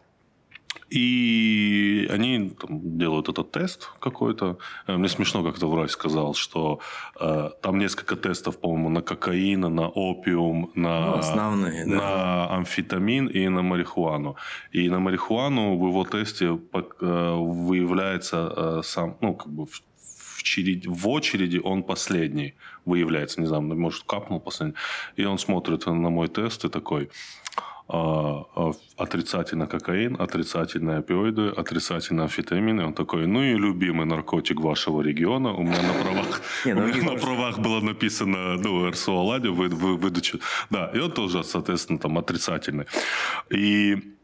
И 0.89 2.07
они 2.09 2.49
там, 2.49 2.97
делают 2.97 3.27
этот 3.27 3.51
тест 3.51 3.91
какой-то. 3.99 4.57
Э, 4.87 4.97
мне 4.97 5.09
смешно, 5.09 5.43
как-то 5.43 5.69
врач 5.69 5.91
сказал, 5.91 6.33
что 6.33 6.79
э, 7.19 7.49
там 7.61 7.77
несколько 7.77 8.15
тестов, 8.15 8.59
по-моему, 8.59 8.89
на 8.89 9.01
кокаин, 9.01 9.61
на 9.61 9.89
опиум, 9.89 10.71
на, 10.75 11.05
ну, 11.05 11.13
основные, 11.17 11.85
на 11.85 11.97
да. 11.97 12.47
амфетамин 12.55 13.27
и 13.27 13.49
на 13.49 13.61
марихуану. 13.61 14.37
И 14.71 14.89
на 14.89 14.99
марихуану 14.99 15.77
в 15.77 15.87
его 15.87 16.05
тесте 16.05 16.45
э, 16.45 17.35
выявляется 17.35 18.53
э, 18.55 18.81
сам, 18.83 19.17
ну, 19.21 19.35
как 19.35 19.51
бы 19.51 19.65
в, 19.65 19.83
в, 19.97 20.43
череде, 20.43 20.89
в 20.89 21.07
очереди 21.09 21.59
он 21.61 21.83
последний 21.83 22.53
выявляется. 22.85 23.41
Не 23.41 23.47
знаю, 23.47 23.63
может, 23.63 24.03
капнул 24.03 24.39
последний. 24.39 24.75
И 25.17 25.25
он 25.25 25.37
смотрит 25.37 25.85
на 25.85 26.09
мой 26.09 26.29
тест 26.29 26.63
и 26.63 26.69
такой 26.69 27.09
отрицательно 27.87 29.67
кокаин, 29.67 30.17
отрицательно 30.19 30.97
опиоиды, 30.97 31.47
отрицательно 31.49 32.23
амфетамины. 32.23 32.85
Он 32.85 32.93
такой, 32.93 33.27
ну 33.27 33.43
и 33.43 33.53
любимый 33.53 34.05
наркотик 34.05 34.59
вашего 34.59 35.01
региона. 35.01 35.53
У 35.53 35.63
меня 35.63 35.81
на 35.81 35.93
правах, 35.93 36.41
у 36.65 36.69
ну, 36.69 36.87
меня 36.87 37.11
на 37.11 37.17
правах 37.17 37.59
было 37.59 37.79
написано, 37.79 38.57
ну, 38.57 38.89
РСО 38.89 39.11
Аладе, 39.11 39.49
вы, 39.49 39.69
вы, 39.69 39.95
выдачу. 39.95 40.39
Да, 40.69 40.91
и 40.93 40.99
он 40.99 41.11
тоже, 41.11 41.43
соответственно, 41.43 41.99
там 41.99 42.17
отрицательный. 42.17 42.85
И 43.49 44.16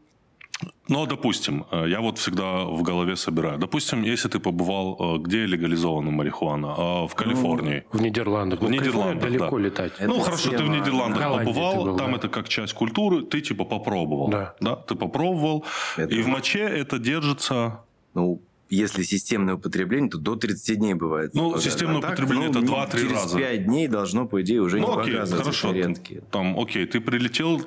ну, 0.88 1.06
допустим, 1.06 1.64
э, 1.70 1.86
я 1.88 2.00
вот 2.00 2.18
всегда 2.18 2.64
в 2.64 2.82
голове 2.82 3.16
собираю. 3.16 3.58
Допустим, 3.58 4.02
если 4.02 4.28
ты 4.28 4.38
побывал, 4.38 5.16
э, 5.16 5.18
где 5.18 5.46
легализована 5.46 6.10
марихуана? 6.10 6.74
А, 6.76 7.06
в 7.06 7.14
Калифорнии. 7.14 7.84
Ну, 7.92 7.98
в 7.98 8.02
Нидерландах. 8.02 8.60
В 8.60 8.70
Нидерландах, 8.70 9.22
далеко 9.22 9.58
да. 9.58 9.64
летать. 9.64 9.92
Это 9.98 10.08
ну, 10.08 10.20
хорошо, 10.20 10.50
ты 10.50 10.62
в 10.62 10.68
Нидерландах 10.68 11.44
побывал, 11.44 11.84
был, 11.84 11.96
там 11.96 12.10
да. 12.10 12.16
это 12.18 12.28
как 12.28 12.48
часть 12.48 12.74
культуры, 12.74 13.22
ты 13.22 13.40
типа 13.40 13.64
попробовал. 13.64 14.28
Да. 14.28 14.54
да? 14.60 14.76
Ты 14.76 14.94
попробовал, 14.94 15.64
это... 15.96 16.14
и 16.14 16.22
в 16.22 16.28
моче 16.28 16.60
это 16.60 16.98
держится... 16.98 17.80
Ну, 18.14 18.42
если 18.70 19.02
системное 19.02 19.54
употребление, 19.54 20.10
то 20.10 20.18
до 20.18 20.36
30 20.36 20.78
дней 20.78 20.94
бывает. 20.94 21.34
Ну, 21.34 21.58
системное 21.58 21.96
а 21.96 21.98
употребление 21.98 22.52
так, 22.52 22.62
ну, 22.62 22.76
это 22.82 22.96
2-3 22.96 23.12
раза. 23.12 23.28
Через 23.28 23.32
5 23.32 23.64
дней 23.66 23.88
должно, 23.88 24.26
по 24.26 24.42
идее, 24.42 24.60
уже 24.60 24.80
ну, 24.80 24.94
не 24.94 25.00
окей, 25.00 25.14
показываться 25.14 25.52
хорошо. 25.52 25.94
Там, 26.30 26.58
окей, 26.58 26.86
ты 26.86 27.00
прилетел, 27.00 27.62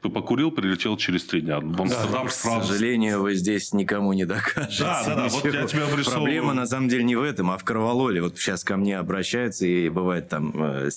ты 0.00 0.10
покурил, 0.10 0.52
прилетел 0.52 0.96
через 0.96 1.24
три 1.24 1.40
дня. 1.40 1.58
В 1.58 1.80
Амстердам 1.80 2.26
да, 2.26 2.30
сразу... 2.30 2.60
К 2.60 2.64
сожалению, 2.64 3.22
вы 3.22 3.34
здесь 3.34 3.72
никому 3.72 4.12
не 4.12 4.24
докажете. 4.24 4.84
Да, 4.84 5.02
да, 5.04 5.14
да. 5.16 5.28
Вот 5.28 5.44
я 5.44 5.66
тебя 5.66 5.84
обрисовываю. 5.86 6.24
Проблема 6.24 6.54
на 6.54 6.66
самом 6.66 6.88
деле 6.88 7.02
не 7.02 7.16
в 7.16 7.22
этом, 7.22 7.50
а 7.50 7.58
в 7.58 7.64
кровололе. 7.64 8.22
Вот 8.22 8.38
сейчас 8.38 8.62
ко 8.62 8.76
мне 8.76 8.96
обращаются 8.96 9.66
и 9.66 9.88
бывает 9.88 10.28
там 10.28 10.52
э, 10.54 10.90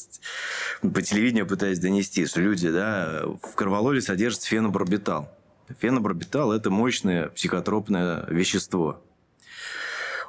по 0.81 1.01
телевидению 1.01 1.47
пытаюсь 1.47 1.79
донести, 1.79 2.27
что 2.27 2.41
люди, 2.41 2.69
да, 2.69 3.23
в 3.41 3.55
кровололе 3.55 4.01
содержится 4.01 4.47
фенобарбитал. 4.47 5.31
Фенобарбитал– 5.79 6.51
это 6.53 6.69
мощное 6.69 7.29
психотропное 7.29 8.25
вещество. 8.29 9.01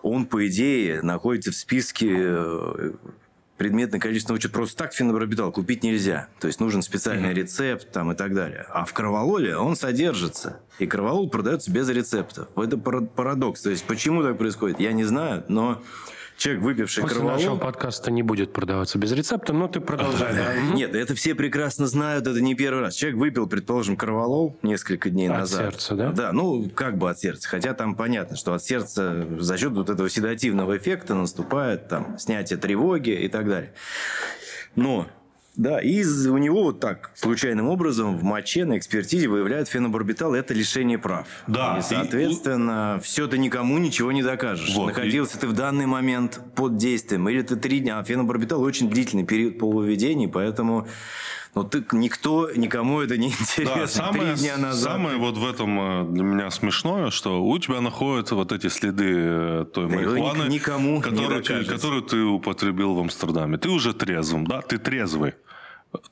Он, 0.03 0.25
по 0.27 0.47
идее, 0.49 1.03
находится 1.03 1.53
в 1.53 1.55
списке 1.55 2.09
предметное 3.63 4.01
количество 4.01 4.35
учет 4.35 4.51
просто 4.51 4.77
так 4.77 4.93
фенобарбитал 4.93 5.53
купить 5.53 5.85
нельзя. 5.85 6.27
То 6.41 6.49
есть 6.49 6.59
нужен 6.59 6.83
специальный 6.83 7.29
mm-hmm. 7.29 7.35
рецепт 7.35 7.93
там, 7.93 8.11
и 8.11 8.17
так 8.17 8.35
далее. 8.35 8.67
А 8.71 8.85
в 8.85 8.93
кровололе 8.93 9.57
он 9.57 9.77
содержится. 9.77 10.59
И 10.81 10.87
кроволол 10.89 11.31
продается 11.31 11.71
без 11.71 11.89
рецептов. 11.89 12.49
Это 12.57 12.77
парадокс. 12.77 13.63
То 13.63 13.71
есть 13.71 13.85
почему 13.85 14.25
так 14.25 14.37
происходит, 14.37 14.81
я 14.81 14.93
не 14.93 15.05
знаю, 15.05 15.45
но 15.47 15.81
человек, 16.43 16.63
выпивший 16.63 17.03
После 17.03 17.17
кроволол... 17.17 17.39
нашего 17.39 17.57
подкаста 17.57 18.11
не 18.11 18.23
будет 18.23 18.53
продаваться 18.53 18.99
без 18.99 19.13
рецепта, 19.13 19.53
но 19.53 19.69
ты 19.69 19.81
продолжай. 19.81 20.35
Нет, 20.75 20.95
это 20.95 21.15
все 21.15 21.35
прекрасно 21.35 21.87
знают, 21.87 22.27
это 22.27 22.41
не 22.41 22.55
первый 22.55 22.81
раз. 22.81 22.95
Человек 22.95 23.19
выпил, 23.19 23.47
предположим, 23.47 23.97
кроволол 23.97 24.59
несколько 24.63 25.09
дней 25.09 25.29
от 25.29 25.39
назад. 25.39 25.61
От 25.61 25.73
сердца, 25.75 25.95
да? 25.95 26.11
Да, 26.11 26.33
ну, 26.33 26.69
как 26.75 26.99
бы 26.99 27.09
от 27.09 27.19
сердца. 27.19 27.49
Хотя 27.49 27.75
там 27.75 27.95
понятно, 27.95 28.37
что 28.37 28.55
от 28.55 28.63
сердца 28.65 29.27
за 29.39 29.57
счет 29.57 29.73
вот 29.73 29.89
этого 29.89 30.11
седативного 30.11 30.77
эффекта 30.77 31.15
наступает 31.15 31.89
там 31.89 32.19
снятие 32.19 32.59
тревоги 32.59 33.11
и 33.11 33.29
так 33.29 33.49
далее. 33.49 33.73
Но 34.75 35.07
да, 35.55 35.81
и 35.81 36.03
у 36.05 36.39
него 36.39 36.63
вот 36.63 36.81
так, 36.81 37.11
случайным 37.15 37.69
образом, 37.69 38.17
в 38.17 38.23
моче 38.23 38.65
на 38.65 38.79
экспертизе 38.79 39.29
выявляют 39.29 39.69
фенобарбитал, 39.69 40.35
это 40.35 40.55
лишение 40.55 40.99
прав. 40.99 41.27
Да. 41.47 41.79
И, 41.79 41.83
соответственно, 41.83 42.99
и... 42.99 43.05
все 43.05 43.27
ты 43.27 43.37
никому 43.37 43.77
ничего 43.77 44.13
не 44.13 44.23
докажешь. 44.23 44.75
Вот, 44.75 44.87
Находился 44.87 45.37
и... 45.37 45.41
ты 45.43 45.47
в 45.47 45.53
данный 45.53 45.85
момент 45.85 46.41
под 46.55 46.79
действием, 46.79 47.29
или 47.29 47.43
ты 47.43 47.57
три 47.57 47.81
дня. 47.81 47.99
А 47.99 48.05
фенобарбитал 48.05 48.63
очень 48.63 48.89
длительный 48.89 49.25
период 49.25 49.59
полувыведений, 49.59 50.27
поэтому 50.27 50.89
но 51.55 51.65
ты, 51.65 51.85
никто, 51.93 52.51
никому 52.57 53.01
это 53.01 53.19
не 53.19 53.29
интересно. 53.41 53.77
Да, 53.77 53.87
самое, 53.87 54.35
дня 54.35 54.57
назад. 54.57 54.93
самое 54.93 55.19
вот 55.19 55.37
в 55.37 55.47
этом 55.47 55.79
э, 55.81 56.05
для 56.11 56.23
меня 56.23 56.51
смешное, 56.51 57.11
что 57.11 57.45
у 57.45 57.59
тебя 57.59 57.81
находятся 57.81 58.35
вот 58.35 58.53
эти 58.53 58.69
следы 58.69 59.13
э, 59.15 59.67
той 59.73 59.89
да 59.89 59.95
марихуаны, 59.95 60.49
никому 60.49 61.01
которую, 61.01 61.41
не 61.41 61.65
которую 61.65 62.03
ты 62.03 62.23
употребил 62.23 62.95
в 62.95 63.01
Амстердаме. 63.01 63.59
Ты 63.59 63.69
уже 63.69 63.93
трезвым, 63.93 64.47
да? 64.47 64.63
Ты 64.63 64.79
трезвый. 64.79 65.35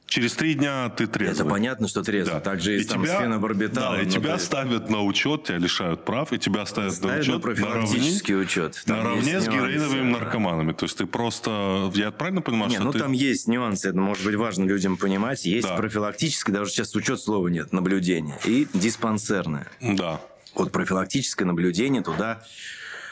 Через 0.06 0.34
три 0.34 0.54
дня 0.54 0.88
ты 0.90 1.06
трезвый. 1.06 1.34
Это 1.34 1.44
понятно, 1.44 1.88
что 1.88 2.02
трезвый. 2.02 2.34
Да. 2.34 2.40
Так 2.40 2.60
же 2.60 2.80
и, 2.80 2.84
там 2.84 3.04
тебя, 3.04 3.68
Да, 3.68 4.02
и 4.02 4.06
тебя 4.06 4.36
ты... 4.36 4.42
ставят 4.42 4.90
на 4.90 5.02
учет, 5.02 5.44
тебя 5.44 5.58
лишают 5.58 6.04
прав, 6.04 6.32
и 6.32 6.38
тебя 6.38 6.66
ставят, 6.66 6.94
ставят 6.94 7.26
на 7.26 7.36
учет 7.36 7.60
на 7.60 7.68
наравне, 7.68 8.36
учет. 8.36 8.82
Там 8.86 8.98
наравне 8.98 9.40
с 9.40 9.48
героиновыми 9.48 10.10
наркоманами. 10.12 10.72
То 10.72 10.84
есть 10.84 10.98
ты 10.98 11.06
просто... 11.06 11.90
Я 11.94 12.10
правильно 12.10 12.42
понимаю, 12.42 12.70
Не, 12.70 12.76
что 12.76 12.84
ну 12.84 12.92
ты... 12.92 12.98
там 12.98 13.12
есть 13.12 13.46
нюансы, 13.46 13.88
это 13.88 13.98
может 13.98 14.24
быть 14.24 14.34
важно 14.34 14.64
людям 14.64 14.96
понимать. 14.96 15.44
Есть 15.44 15.68
да. 15.68 15.76
профилактическое, 15.76 16.54
даже 16.54 16.72
сейчас 16.72 16.94
учет 16.96 17.20
слова 17.20 17.48
нет, 17.48 17.72
наблюдение. 17.72 18.38
И 18.44 18.66
диспансерное. 18.74 19.68
Да. 19.80 20.20
Вот 20.54 20.72
профилактическое 20.72 21.46
наблюдение 21.46 22.02
туда 22.02 22.42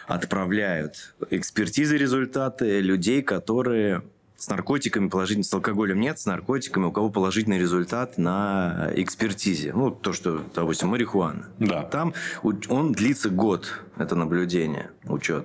отправляют 0.09 1.15
экспертизы 1.31 1.97
результаты 1.97 2.81
людей, 2.81 3.23
которые 3.23 4.03
с 4.39 4.49
наркотиками 4.49 5.09
положительный, 5.09 5.45
с 5.45 5.53
алкоголем 5.53 5.99
нет, 5.99 6.21
с 6.21 6.25
наркотиками 6.25 6.85
у 6.85 6.93
кого 6.93 7.11
положительный 7.11 7.59
результат 7.59 8.19
на 8.19 8.89
экспертизе. 8.95 9.73
Ну, 9.73 9.91
то, 9.91 10.13
что, 10.13 10.45
допустим, 10.55 10.91
марихуана. 10.91 11.49
Да. 11.59 11.83
Там 11.83 12.15
он 12.43 12.93
длится 12.93 13.31
год, 13.31 13.81
это 13.97 14.15
наблюдение, 14.15 14.93
учет. 15.05 15.45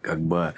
Как 0.00 0.20
бы 0.20 0.54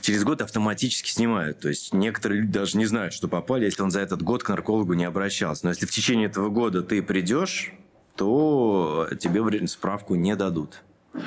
через 0.00 0.22
год 0.22 0.40
автоматически 0.40 1.10
снимают. 1.10 1.58
То 1.58 1.68
есть 1.68 1.92
некоторые 1.92 2.42
люди 2.42 2.52
даже 2.52 2.78
не 2.78 2.86
знают, 2.86 3.12
что 3.12 3.26
попали, 3.26 3.64
если 3.64 3.82
он 3.82 3.90
за 3.90 3.98
этот 3.98 4.22
год 4.22 4.44
к 4.44 4.48
наркологу 4.48 4.94
не 4.94 5.04
обращался. 5.04 5.64
Но 5.64 5.70
если 5.70 5.84
в 5.84 5.90
течение 5.90 6.28
этого 6.28 6.48
года 6.48 6.82
ты 6.82 7.02
придешь, 7.02 7.72
то 8.14 9.08
тебе 9.18 9.66
справку 9.66 10.14
не 10.14 10.36
дадут. 10.36 10.84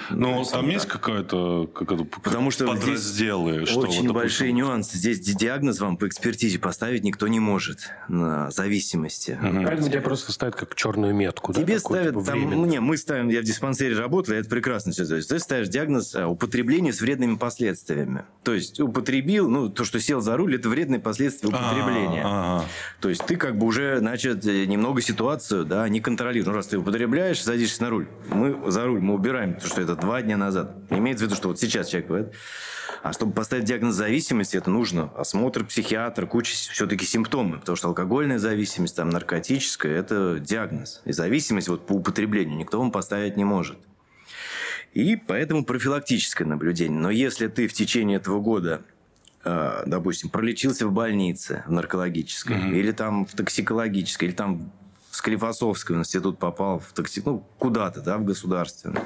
Ну, 0.09 0.43
там 0.45 0.69
есть 0.69 0.87
какая-то 0.87 1.67
как 1.73 1.91
это, 1.91 2.03
Потому 2.03 2.51
что 2.51 2.67
подразделы? 2.67 3.65
Что 3.65 3.81
очень 3.81 4.07
вот, 4.07 4.13
большие 4.13 4.51
нюансы. 4.51 4.97
Здесь 4.97 5.19
диагноз 5.19 5.79
вам 5.79 5.97
по 5.97 6.07
экспертизе 6.07 6.59
поставить 6.59 7.03
никто 7.03 7.27
не 7.27 7.39
может 7.39 7.91
на 8.07 8.51
зависимости. 8.51 9.37
Угу. 9.41 9.83
Тебе 9.83 10.01
просто 10.01 10.31
ставят 10.31 10.55
как 10.55 10.75
черную 10.75 11.13
метку. 11.13 11.53
Тебе 11.53 11.75
да, 11.75 11.79
ставят, 11.79 12.13
типа, 12.15 12.25
там, 12.25 12.67
не, 12.67 12.79
мы 12.79 12.97
ставим, 12.97 13.29
я 13.29 13.41
в 13.41 13.43
диспансере 13.43 13.97
работал, 13.97 14.33
я 14.33 14.39
это 14.39 14.49
прекрасно 14.49 14.91
все 14.91 15.05
знаю. 15.05 15.23
Ты 15.23 15.39
ставишь 15.39 15.69
диагноз 15.69 16.15
а, 16.15 16.27
употребление 16.27 16.93
с 16.93 17.01
вредными 17.01 17.35
последствиями. 17.35 18.23
То 18.43 18.53
есть 18.53 18.79
употребил, 18.79 19.49
ну, 19.49 19.69
то, 19.69 19.85
что 19.85 19.99
сел 19.99 20.21
за 20.21 20.37
руль, 20.37 20.55
это 20.55 20.69
вредные 20.69 20.99
последствия 20.99 21.49
употребления. 21.49 22.23
А-а-а. 22.23 22.65
То 23.01 23.09
есть 23.09 23.25
ты 23.25 23.35
как 23.35 23.57
бы 23.57 23.65
уже, 23.65 23.99
значит, 23.99 24.43
немного 24.43 25.01
ситуацию, 25.01 25.65
да, 25.65 25.87
не 25.89 25.99
контролируешь. 25.99 26.47
Ну, 26.47 26.53
раз 26.53 26.67
ты 26.67 26.77
употребляешь, 26.77 27.41
садишься 27.41 27.83
на 27.83 27.89
руль. 27.89 28.07
Мы 28.29 28.71
за 28.71 28.85
руль, 28.85 29.01
мы 29.01 29.15
убираем, 29.15 29.53
потому 29.53 29.69
что 29.71 29.78
это 29.83 29.95
два 29.95 30.21
дня 30.21 30.37
назад. 30.37 30.75
Имеется 30.89 31.25
в 31.25 31.27
виду, 31.27 31.35
что 31.35 31.49
вот 31.49 31.59
сейчас 31.59 31.89
человек 31.89 32.07
говорит. 32.07 32.29
А 33.01 33.13
чтобы 33.13 33.31
поставить 33.31 33.65
диагноз 33.65 33.95
зависимости, 33.95 34.57
это 34.57 34.69
нужно 34.69 35.11
осмотр 35.15 35.63
психиатра, 35.65 36.25
куча 36.25 36.53
все-таки 36.53 37.05
симптомы. 37.05 37.59
Потому 37.59 37.75
что 37.75 37.87
алкогольная 37.87 38.39
зависимость, 38.39 38.95
там, 38.95 39.09
наркотическая– 39.09 39.91
это 39.99 40.39
диагноз. 40.39 41.01
И 41.05 41.13
зависимость 41.13 41.69
вот 41.69 41.85
по 41.85 41.93
употреблению 41.93 42.57
никто 42.57 42.79
вам 42.79 42.91
поставить 42.91 43.37
не 43.37 43.45
может. 43.45 43.77
И 44.93 45.15
поэтому 45.15 45.63
профилактическое 45.63 46.47
наблюдение. 46.47 46.99
Но 46.99 47.09
если 47.09 47.47
ты 47.47 47.67
в 47.67 47.73
течение 47.73 48.17
этого 48.17 48.41
года 48.41 48.81
э, 49.43 49.83
допустим, 49.85 50.29
пролечился 50.29 50.87
в 50.87 50.91
больнице 50.91 51.63
в 51.67 51.71
наркологической, 51.71 52.57
mm-hmm. 52.57 52.75
или 52.75 52.91
там 52.91 53.25
в 53.25 53.33
токсикологической, 53.33 54.27
или 54.27 54.35
там 54.35 54.71
в 55.09 55.15
Склифосовский 55.15 55.95
институт 55.95 56.39
попал 56.39 56.79
в 56.79 56.91
токсик, 56.93 57.25
ну, 57.25 57.45
куда-то, 57.57 58.01
да, 58.01 58.17
в 58.17 58.25
государственный, 58.25 59.01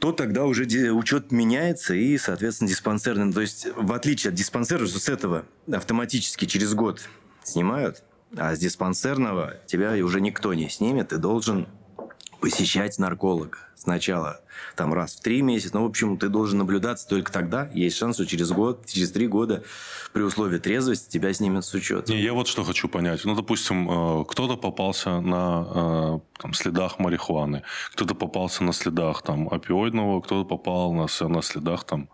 то 0.00 0.12
тогда 0.12 0.46
уже 0.46 0.64
учет 0.92 1.30
меняется 1.30 1.94
и, 1.94 2.16
соответственно, 2.16 2.68
диспансерный. 2.68 3.32
То 3.32 3.42
есть, 3.42 3.66
в 3.76 3.92
отличие 3.92 4.30
от 4.30 4.34
диспансера, 4.34 4.86
с 4.86 5.08
этого 5.08 5.44
автоматически 5.70 6.46
через 6.46 6.72
год 6.74 7.02
снимают, 7.44 8.02
а 8.36 8.56
с 8.56 8.58
диспансерного 8.58 9.56
тебя 9.66 9.92
уже 10.04 10.20
никто 10.20 10.54
не 10.54 10.70
снимет, 10.70 11.08
ты 11.08 11.18
должен 11.18 11.68
посещать 12.40 12.98
нарколога 12.98 13.58
сначала 13.76 14.40
там 14.76 14.92
раз 14.94 15.14
в 15.14 15.20
три 15.20 15.42
месяца. 15.42 15.74
Ну, 15.74 15.82
в 15.82 15.86
общем, 15.86 16.16
ты 16.16 16.28
должен 16.28 16.58
наблюдаться 16.58 17.08
только 17.08 17.32
тогда. 17.32 17.70
Есть 17.74 17.96
шанс, 17.96 18.16
что 18.16 18.26
через 18.26 18.50
год, 18.50 18.86
через 18.86 19.10
три 19.10 19.26
года 19.26 19.62
при 20.12 20.22
условии 20.22 20.58
трезвости 20.58 21.10
тебя 21.10 21.32
снимут 21.32 21.64
с 21.64 21.74
учета. 21.74 22.12
Не, 22.12 22.20
я 22.20 22.32
вот 22.32 22.48
что 22.48 22.64
хочу 22.64 22.88
понять. 22.88 23.24
Ну, 23.24 23.34
допустим, 23.34 23.90
э, 23.90 24.24
кто-то 24.26 24.56
попался 24.56 25.20
на 25.20 25.66
э, 25.74 26.18
там, 26.38 26.54
следах 26.54 26.98
марихуаны, 26.98 27.62
кто-то 27.92 28.14
попался 28.14 28.64
на 28.64 28.72
следах 28.72 29.22
там, 29.22 29.48
опиоидного, 29.48 30.20
кто-то 30.20 30.48
попал 30.48 30.92
на, 30.92 31.06
на 31.28 31.42
следах 31.42 31.84
там, 31.84 32.08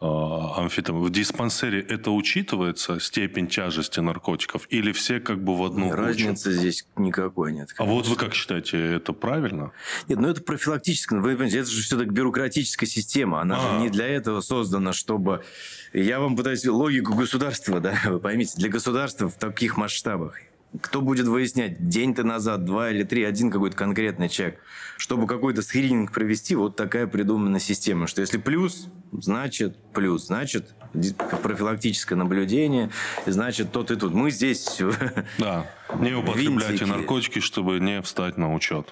э, 0.00 0.06
амфетамина. 0.06 1.04
В 1.04 1.10
диспансере 1.10 1.80
это 1.80 2.10
учитывается, 2.10 3.00
степень 3.00 3.48
тяжести 3.48 4.00
наркотиков? 4.00 4.66
Или 4.70 4.92
все 4.92 5.20
как 5.20 5.42
бы 5.42 5.56
в 5.56 5.64
одну 5.64 5.90
кучу? 5.90 6.00
Разницы 6.00 6.52
здесь 6.52 6.86
никакой 6.96 7.52
нет. 7.52 7.72
Конечно. 7.72 7.84
А 7.84 7.96
вот 7.96 8.06
вы 8.06 8.16
как 8.16 8.34
считаете, 8.34 8.78
это 8.94 9.12
правильно? 9.12 9.72
Нет, 10.08 10.18
ну 10.18 10.28
это 10.28 10.42
профилактически. 10.42 11.14
Вы 11.14 11.32
понимаете, 11.32 11.58
это 11.58 11.70
же 11.70 11.81
все-таки 11.84 12.10
бюрократическая 12.10 12.88
система. 12.88 13.40
Она 13.40 13.56
А-а-а. 13.56 13.78
же 13.78 13.84
не 13.84 13.90
для 13.90 14.06
этого 14.06 14.40
создана, 14.40 14.92
чтобы... 14.92 15.44
Я 15.92 16.20
вам 16.20 16.36
пытаюсь 16.36 16.64
логику 16.64 17.14
государства, 17.14 17.80
да, 17.80 17.98
вы 18.06 18.18
поймите, 18.18 18.54
для 18.56 18.70
государства 18.70 19.28
в 19.28 19.34
таких 19.34 19.76
масштабах 19.76 20.36
кто 20.80 21.00
будет 21.00 21.26
выяснять, 21.26 21.88
день 21.88 22.14
ты 22.14 22.24
назад, 22.24 22.64
два 22.64 22.90
или 22.90 23.02
три, 23.02 23.24
один 23.24 23.50
какой-то 23.50 23.76
конкретный 23.76 24.28
человек. 24.28 24.58
Чтобы 24.96 25.26
какой-то 25.26 25.62
скрининг 25.62 26.12
провести, 26.12 26.54
вот 26.54 26.76
такая 26.76 27.06
придумана 27.06 27.60
система, 27.60 28.06
что 28.06 28.20
если 28.20 28.38
плюс, 28.38 28.88
значит 29.12 29.76
плюс, 29.92 30.26
значит 30.26 30.74
профилактическое 31.42 32.16
наблюдение, 32.16 32.90
значит 33.26 33.72
тот 33.72 33.90
и 33.90 33.96
тут. 33.96 34.14
Мы 34.14 34.30
здесь... 34.30 34.80
Да, 35.38 35.70
не 35.98 36.12
употребляйте 36.12 36.86
наркотики, 36.86 37.40
чтобы 37.40 37.80
не 37.80 38.00
встать 38.00 38.38
на 38.38 38.54
учет. 38.54 38.90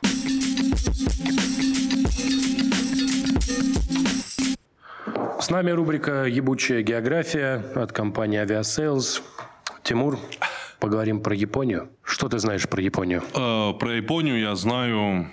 С 5.40 5.48
нами 5.48 5.70
рубрика 5.70 6.26
«Ебучая 6.26 6.82
география» 6.82 7.64
от 7.74 7.92
компании 7.92 8.38
«Авиасейлз». 8.40 9.22
Тимур, 9.82 10.18
поговорим 10.78 11.22
про 11.22 11.34
Японию. 11.34 11.88
Что 12.02 12.28
ты 12.28 12.38
знаешь 12.38 12.68
про 12.68 12.82
Японию? 12.82 13.22
Э, 13.34 13.72
про 13.72 13.94
Японию 13.94 14.38
я 14.38 14.54
знаю 14.54 15.30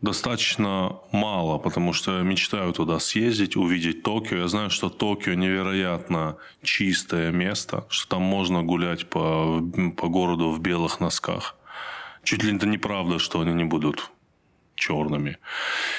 достаточно 0.00 0.96
мало, 1.12 1.58
потому 1.58 1.92
что 1.92 2.22
мечтаю 2.22 2.72
туда 2.72 2.98
съездить, 2.98 3.56
увидеть 3.56 4.02
Токио. 4.02 4.38
Я 4.38 4.48
знаю, 4.48 4.70
что 4.70 4.88
Токио 4.88 5.34
невероятно 5.34 6.38
чистое 6.62 7.32
место, 7.32 7.84
что 7.90 8.08
там 8.16 8.22
можно 8.22 8.62
гулять 8.62 9.06
по, 9.10 9.60
по 9.98 10.08
городу 10.08 10.50
в 10.50 10.60
белых 10.60 10.98
носках. 10.98 11.56
Чуть 12.22 12.42
ли 12.42 12.56
это 12.56 12.66
неправда, 12.66 13.18
что 13.18 13.42
они 13.42 13.52
не 13.52 13.64
будут 13.64 14.10
черными. 14.76 15.38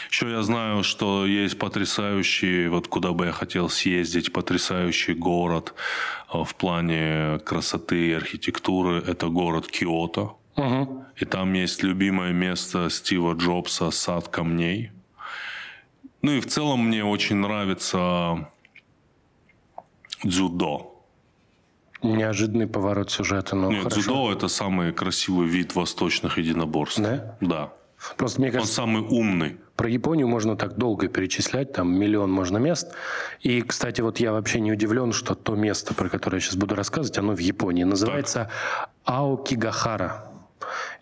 Еще 0.10 0.30
я 0.30 0.42
знаю, 0.44 0.84
что 0.84 1.26
есть 1.26 1.60
потрясающий, 1.60 2.68
вот 2.70 2.88
куда 2.88 3.12
бы 3.12 3.26
я 3.26 3.32
хотел 3.32 3.70
съездить, 3.70 4.32
потрясающий 4.32 5.14
город 5.14 5.74
э, 6.34 6.44
в 6.44 6.56
плане 6.56 7.40
красоты 7.40 8.10
и 8.10 8.14
архитектуры. 8.14 9.04
Это 9.06 9.28
город 9.28 9.68
Киото. 9.68 10.32
Угу. 10.56 11.06
И 11.18 11.26
там 11.26 11.54
есть 11.54 11.84
любимое 11.84 12.32
место 12.34 12.90
Стива 12.90 13.34
Джобса 13.34 13.92
«Сад 13.92 14.28
камней». 14.30 14.92
Ну 16.22 16.32
и 16.32 16.40
в 16.40 16.48
целом 16.48 16.88
мне 16.88 17.04
очень 17.04 17.38
нравится 17.38 18.50
дзюдо. 20.24 20.94
Неожиданный 22.04 22.68
поворот 22.68 23.12
сюжета, 23.12 23.56
но 23.56 23.72
Нет, 23.72 23.84
хорошо. 23.84 24.02
дзюдо– 24.02 24.32
это 24.34 24.48
самый 24.48 24.92
красивый 24.94 25.48
вид 25.48 25.76
восточных 25.76 26.38
единоборств. 26.38 27.00
Да? 27.00 27.38
Да. 27.42 27.74
Просто 28.16 28.42
мне 28.42 28.52
кажется, 28.52 28.82
он 28.82 28.90
самый 28.90 29.02
умный. 29.04 29.58
Про 29.76 29.90
Японию 29.90 30.28
можно 30.28 30.56
так 30.56 30.76
долго 30.76 31.08
перечислять, 31.08 31.74
там 31.74 31.94
миллион 31.94 32.32
можно 32.32 32.58
мест. 32.58 32.94
И, 33.42 33.62
кстати, 33.62 34.02
вот 34.02 34.20
я 34.20 34.32
вообще 34.32 34.60
не 34.60 34.72
удивлен, 34.72 35.14
что 35.14 35.36
то 35.36 35.56
место, 35.56 35.94
про 35.94 36.10
которое 36.10 36.38
я 36.38 36.42
сейчас 36.42 36.56
буду 36.56 36.76
рассказывать, 36.76 37.18
оно 37.18 37.34
в 37.34 37.40
Японии. 37.40 37.84
Называется 37.84 38.50
так. 38.50 38.90
Аокигахара. 39.06 40.27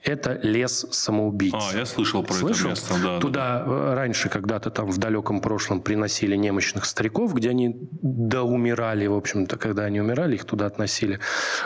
Это 0.05 0.39
лес 0.43 0.85
самоубийц. 0.91 1.53
А, 1.55 1.75
я 1.75 1.83
слышал 1.83 2.21
про 2.21 2.33
Слышал? 2.35 2.69
это 2.69 2.69
место. 2.69 2.93
Да, 3.03 3.19
Туда 3.19 3.63
да. 3.65 3.65
Э, 3.65 3.93
раньше 3.95 4.29
когда-то 4.29 4.69
там 4.69 4.91
в 4.91 4.99
далеком 4.99 5.41
прошлом 5.41 5.81
приносили 5.81 6.35
немощных 6.35 6.85
стариков, 6.85 7.33
где 7.33 7.49
они 7.49 7.75
доумирали, 7.91 9.07
в 9.07 9.15
общем-то, 9.15 9.57
когда 9.57 9.85
они 9.85 9.99
умирали, 9.99 10.35
их 10.35 10.45
туда 10.45 10.67
относили. 10.67 11.19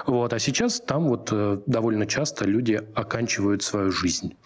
Вот. 0.05 0.31
А 0.31 0.39
сейчас 0.39 0.79
там 0.79 1.09
вот 1.09 1.29
э, 1.33 1.59
довольно 1.65 2.05
часто 2.05 2.45
люди 2.45 2.81
оканчивают 2.95 3.61
свою 3.61 3.91
жизнь. 3.91 4.37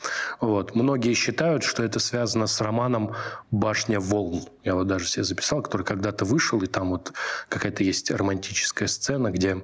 Вот. 0.42 0.74
Многие 0.74 1.14
считают, 1.14 1.64
что 1.64 1.84
это 1.84 2.00
связано 2.00 2.48
с 2.48 2.60
романом 2.62 3.14
«Башня 3.52 4.00
волн». 4.00 4.42
Я 4.64 4.74
вот 4.74 4.88
даже 4.88 5.08
себе 5.08 5.24
записал, 5.24 5.62
который 5.62 5.84
когда-то 5.84 6.26
вышел, 6.26 6.60
и 6.64 6.66
там 6.66 6.90
вот 6.90 7.14
какая-то 7.48 7.84
есть 7.84 8.10
романтическая 8.10 8.88
сцена, 8.88 9.30
где 9.30 9.64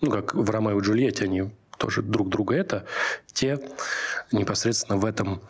ну, 0.00 0.10
как 0.10 0.34
в 0.34 0.50
Ромео 0.50 0.80
и 0.80 0.82
Джульетте 0.82 1.24
они 1.24 1.52
тоже 1.82 2.02
друг 2.02 2.28
друга 2.28 2.54
это, 2.54 2.84
те 3.32 3.58
непосредственно 4.30 4.98
в 4.98 5.04
этом, 5.04 5.40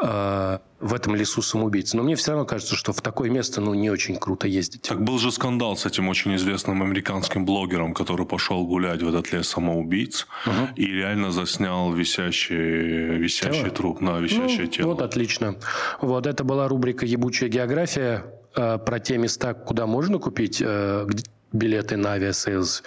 э, 0.00 0.58
в 0.78 0.94
этом 0.94 1.16
лесу 1.16 1.42
самоубийц. 1.42 1.94
Но 1.94 2.04
мне 2.04 2.14
все 2.14 2.30
равно 2.30 2.46
кажется, 2.46 2.76
что 2.76 2.92
в 2.92 3.00
такое 3.00 3.28
место 3.28 3.60
ну, 3.60 3.74
не 3.74 3.90
очень 3.90 4.16
круто 4.16 4.46
ездить. 4.46 4.82
Так 4.82 5.02
был 5.02 5.18
же 5.18 5.32
скандал 5.32 5.76
с 5.76 5.84
этим 5.84 6.08
очень 6.08 6.36
известным 6.36 6.80
американским 6.80 7.44
блогером, 7.44 7.92
который 7.92 8.24
пошел 8.24 8.64
гулять 8.64 9.02
в 9.02 9.08
этот 9.08 9.32
лес 9.32 9.48
самоубийц 9.48 10.28
угу. 10.46 10.68
и 10.76 10.86
реально 10.86 11.32
заснял 11.32 11.92
висящий, 11.92 13.18
висящий 13.18 13.62
тело? 13.62 13.74
труп 13.74 14.00
на 14.00 14.20
висящее 14.20 14.66
ну, 14.66 14.70
тело. 14.70 14.86
Вот 14.86 15.02
отлично. 15.02 15.56
Вот 16.00 16.28
это 16.28 16.44
была 16.44 16.68
рубрика 16.68 17.04
«Ебучая 17.04 17.48
география» 17.48 18.24
э, 18.54 18.78
про 18.78 19.00
те 19.00 19.18
места, 19.18 19.54
куда 19.54 19.86
можно 19.86 20.18
купить 20.18 20.62
э, 20.64 21.06
билеты 21.54 21.96
на 21.96 22.12
Aviasales, 22.12 22.82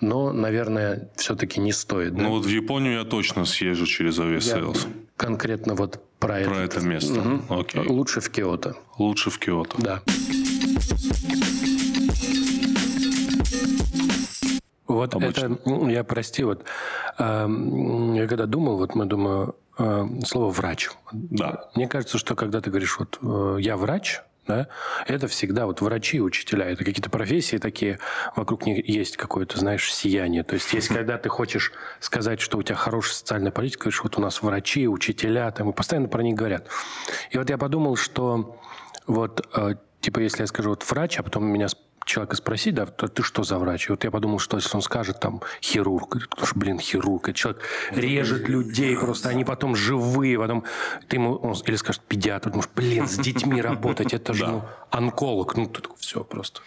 но, 0.00 0.32
наверное, 0.32 1.10
все-таки 1.16 1.60
не 1.60 1.72
стоит. 1.72 2.14
Да? 2.14 2.22
Ну 2.22 2.30
вот 2.30 2.46
в 2.46 2.48
Японию 2.48 2.94
я 2.94 3.04
точно 3.04 3.44
съезжу 3.44 3.86
через 3.86 4.18
Aviasales. 4.18 4.86
Конкретно 5.16 5.74
вот 5.74 6.02
про, 6.18 6.42
про 6.44 6.60
это 6.60 6.80
место. 6.80 7.20
Угу. 7.20 7.60
Окей. 7.60 7.86
Лучше 7.86 8.20
в 8.20 8.30
Киото. 8.30 8.76
Лучше 8.98 9.30
в 9.30 9.38
Киото. 9.38 9.76
Да. 9.78 10.02
Вот 14.86 15.14
Обычно. 15.14 15.58
это, 15.64 15.90
я 15.90 16.04
прости, 16.04 16.44
вот 16.44 16.64
э, 17.18 17.48
я 18.14 18.26
когда 18.28 18.46
думал, 18.46 18.76
вот 18.76 18.94
мы 18.94 19.06
думаю, 19.06 19.56
э, 19.78 20.06
слово 20.24 20.50
врач. 20.50 20.90
Да. 21.12 21.70
Мне 21.74 21.88
кажется, 21.88 22.18
что 22.18 22.34
когда 22.34 22.60
ты 22.60 22.70
говоришь, 22.70 22.98
вот 22.98 23.18
э, 23.22 23.56
я 23.60 23.76
врач, 23.76 24.20
да, 24.46 24.68
это 25.06 25.28
всегда 25.28 25.66
вот 25.66 25.80
врачи, 25.80 26.20
учителя, 26.20 26.68
это 26.68 26.84
какие-то 26.84 27.10
профессии 27.10 27.58
такие, 27.58 27.98
вокруг 28.34 28.66
них 28.66 28.88
есть 28.88 29.16
какое-то, 29.16 29.58
знаешь, 29.58 29.92
сияние. 29.92 30.42
То 30.42 30.54
есть, 30.54 30.72
есть 30.72 30.88
когда 30.88 31.16
ты 31.16 31.28
хочешь 31.28 31.72
сказать, 32.00 32.40
что 32.40 32.58
у 32.58 32.62
тебя 32.62 32.74
хорошая 32.74 33.14
социальная 33.14 33.52
политика, 33.52 33.84
говоришь, 33.84 34.02
вот 34.02 34.18
у 34.18 34.20
нас 34.20 34.42
врачи, 34.42 34.88
учителя, 34.88 35.50
там, 35.52 35.70
и 35.70 35.72
постоянно 35.72 36.08
про 36.08 36.22
них 36.22 36.34
говорят. 36.34 36.66
И 37.30 37.38
вот 37.38 37.50
я 37.50 37.58
подумал, 37.58 37.96
что 37.96 38.60
вот, 39.06 39.46
э, 39.54 39.76
типа, 40.00 40.18
если 40.20 40.42
я 40.42 40.46
скажу 40.46 40.70
вот 40.70 40.88
врач, 40.90 41.18
а 41.18 41.22
потом 41.22 41.46
меня 41.46 41.68
человека 42.04 42.36
спросить, 42.36 42.74
да, 42.74 42.86
ты 42.86 43.22
что 43.22 43.42
за 43.42 43.58
врач? 43.58 43.88
И 43.88 43.90
вот 43.92 44.04
я 44.04 44.10
подумал, 44.10 44.38
что 44.38 44.56
если 44.56 44.74
он 44.76 44.82
скажет 44.82 45.20
там 45.20 45.42
хирург, 45.62 46.10
говорит, 46.10 46.30
что, 46.42 46.58
блин, 46.58 46.78
хирург, 46.78 47.28
это 47.28 47.38
человек 47.38 47.62
режет 47.90 48.48
людей 48.48 48.96
просто, 48.96 49.28
они 49.28 49.44
потом 49.44 49.74
живые, 49.76 50.38
потом 50.38 50.64
ты 51.08 51.16
ему, 51.16 51.34
он, 51.36 51.54
или 51.66 51.76
скажет 51.76 52.02
педиатр, 52.02 52.50
думаешь, 52.50 52.68
блин, 52.74 53.08
с 53.08 53.18
детьми 53.18 53.60
работать, 53.62 54.12
это 54.12 54.34
же 54.34 54.46
ну, 54.46 54.62
онколог, 54.90 55.56
ну 55.56 55.66
тут 55.66 55.90
все 55.98 56.24
просто. 56.24 56.60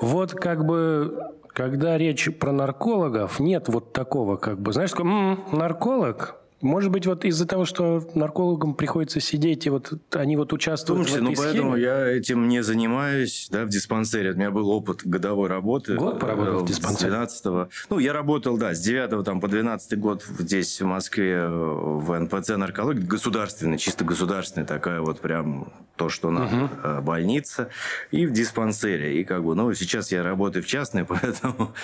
Вот 0.00 0.32
как 0.32 0.64
бы, 0.64 1.32
когда 1.48 1.96
речь 1.96 2.28
про 2.38 2.52
наркологов, 2.52 3.40
нет 3.40 3.68
вот 3.68 3.92
такого 3.92 4.36
как 4.36 4.60
бы, 4.60 4.72
знаешь, 4.72 4.90
такой, 4.90 5.06
м-м, 5.06 5.44
нарколог, 5.52 6.36
может 6.62 6.90
быть, 6.90 7.06
вот 7.06 7.24
из-за 7.24 7.46
того, 7.46 7.66
что 7.66 8.08
наркологам 8.14 8.74
приходится 8.74 9.20
сидеть, 9.20 9.66
и 9.66 9.70
вот 9.70 9.92
они 10.12 10.36
вот 10.36 10.54
участвуют 10.54 11.08
Слушайте, 11.08 11.20
в 11.20 11.30
этой 11.30 11.36
ну, 11.36 11.42
поэтому 11.42 11.72
схеме? 11.72 11.86
я 11.86 12.08
этим 12.08 12.48
не 12.48 12.62
занимаюсь, 12.62 13.48
да, 13.50 13.64
в 13.64 13.68
диспансере. 13.68 14.32
У 14.32 14.36
меня 14.36 14.50
был 14.50 14.70
опыт 14.70 15.00
годовой 15.04 15.48
работы. 15.48 15.96
Год 15.96 16.18
поработал 16.18 16.60
в 16.60 16.64
э, 16.64 16.66
диспансере? 16.66 17.10
С 17.10 17.42
12 17.42 17.68
Ну, 17.90 17.98
я 17.98 18.14
работал, 18.14 18.56
да, 18.56 18.74
с 18.74 18.80
9 18.80 19.24
там, 19.24 19.40
по 19.40 19.48
12 19.48 19.98
год 19.98 20.24
здесь, 20.38 20.80
в 20.80 20.86
Москве, 20.86 21.34
э, 21.34 21.48
в 21.48 22.18
НПЦ 22.18 22.56
наркологии, 22.56 23.00
государственный, 23.00 23.76
чисто 23.76 24.04
государственный, 24.04 24.66
такая 24.66 25.00
вот 25.02 25.20
прям 25.20 25.72
то, 25.96 26.08
что 26.08 26.30
на 26.30 26.44
угу. 26.44 27.02
больница, 27.02 27.70
и 28.10 28.26
в 28.26 28.32
диспансере. 28.32 29.20
И 29.20 29.24
как 29.24 29.44
бы, 29.44 29.54
ну, 29.54 29.72
сейчас 29.74 30.12
я 30.12 30.22
работаю 30.22 30.62
в 30.62 30.66
частной, 30.66 31.04
поэтому 31.08 31.74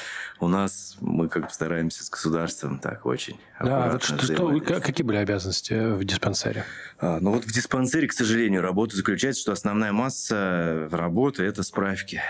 у 0.41 0.49
нас 0.49 0.97
мы 1.01 1.29
как 1.29 1.45
бы 1.45 1.51
стараемся 1.51 2.05
с 2.05 2.11
государством 2.11 2.79
так 2.79 3.07
очень 3.07 3.39
Да, 3.61 3.91
вот 3.93 4.03
что, 4.03 4.53
что, 4.65 4.81
какие 4.81 5.05
были 5.05 5.17
обязанности 5.19 5.75
в 5.75 6.05
диспансере? 6.05 6.65
А, 6.99 7.19
ну 7.21 7.33
вот 7.33 7.45
в 7.45 7.53
диспансере, 7.53 8.09
к 8.09 8.13
сожалению, 8.13 8.63
работа 8.63 8.97
заключается, 8.97 9.43
что 9.43 9.53
основная 9.53 9.93
масса 9.93 10.89
работы– 10.91 11.43
это 11.45 11.63
справки. 11.63 12.21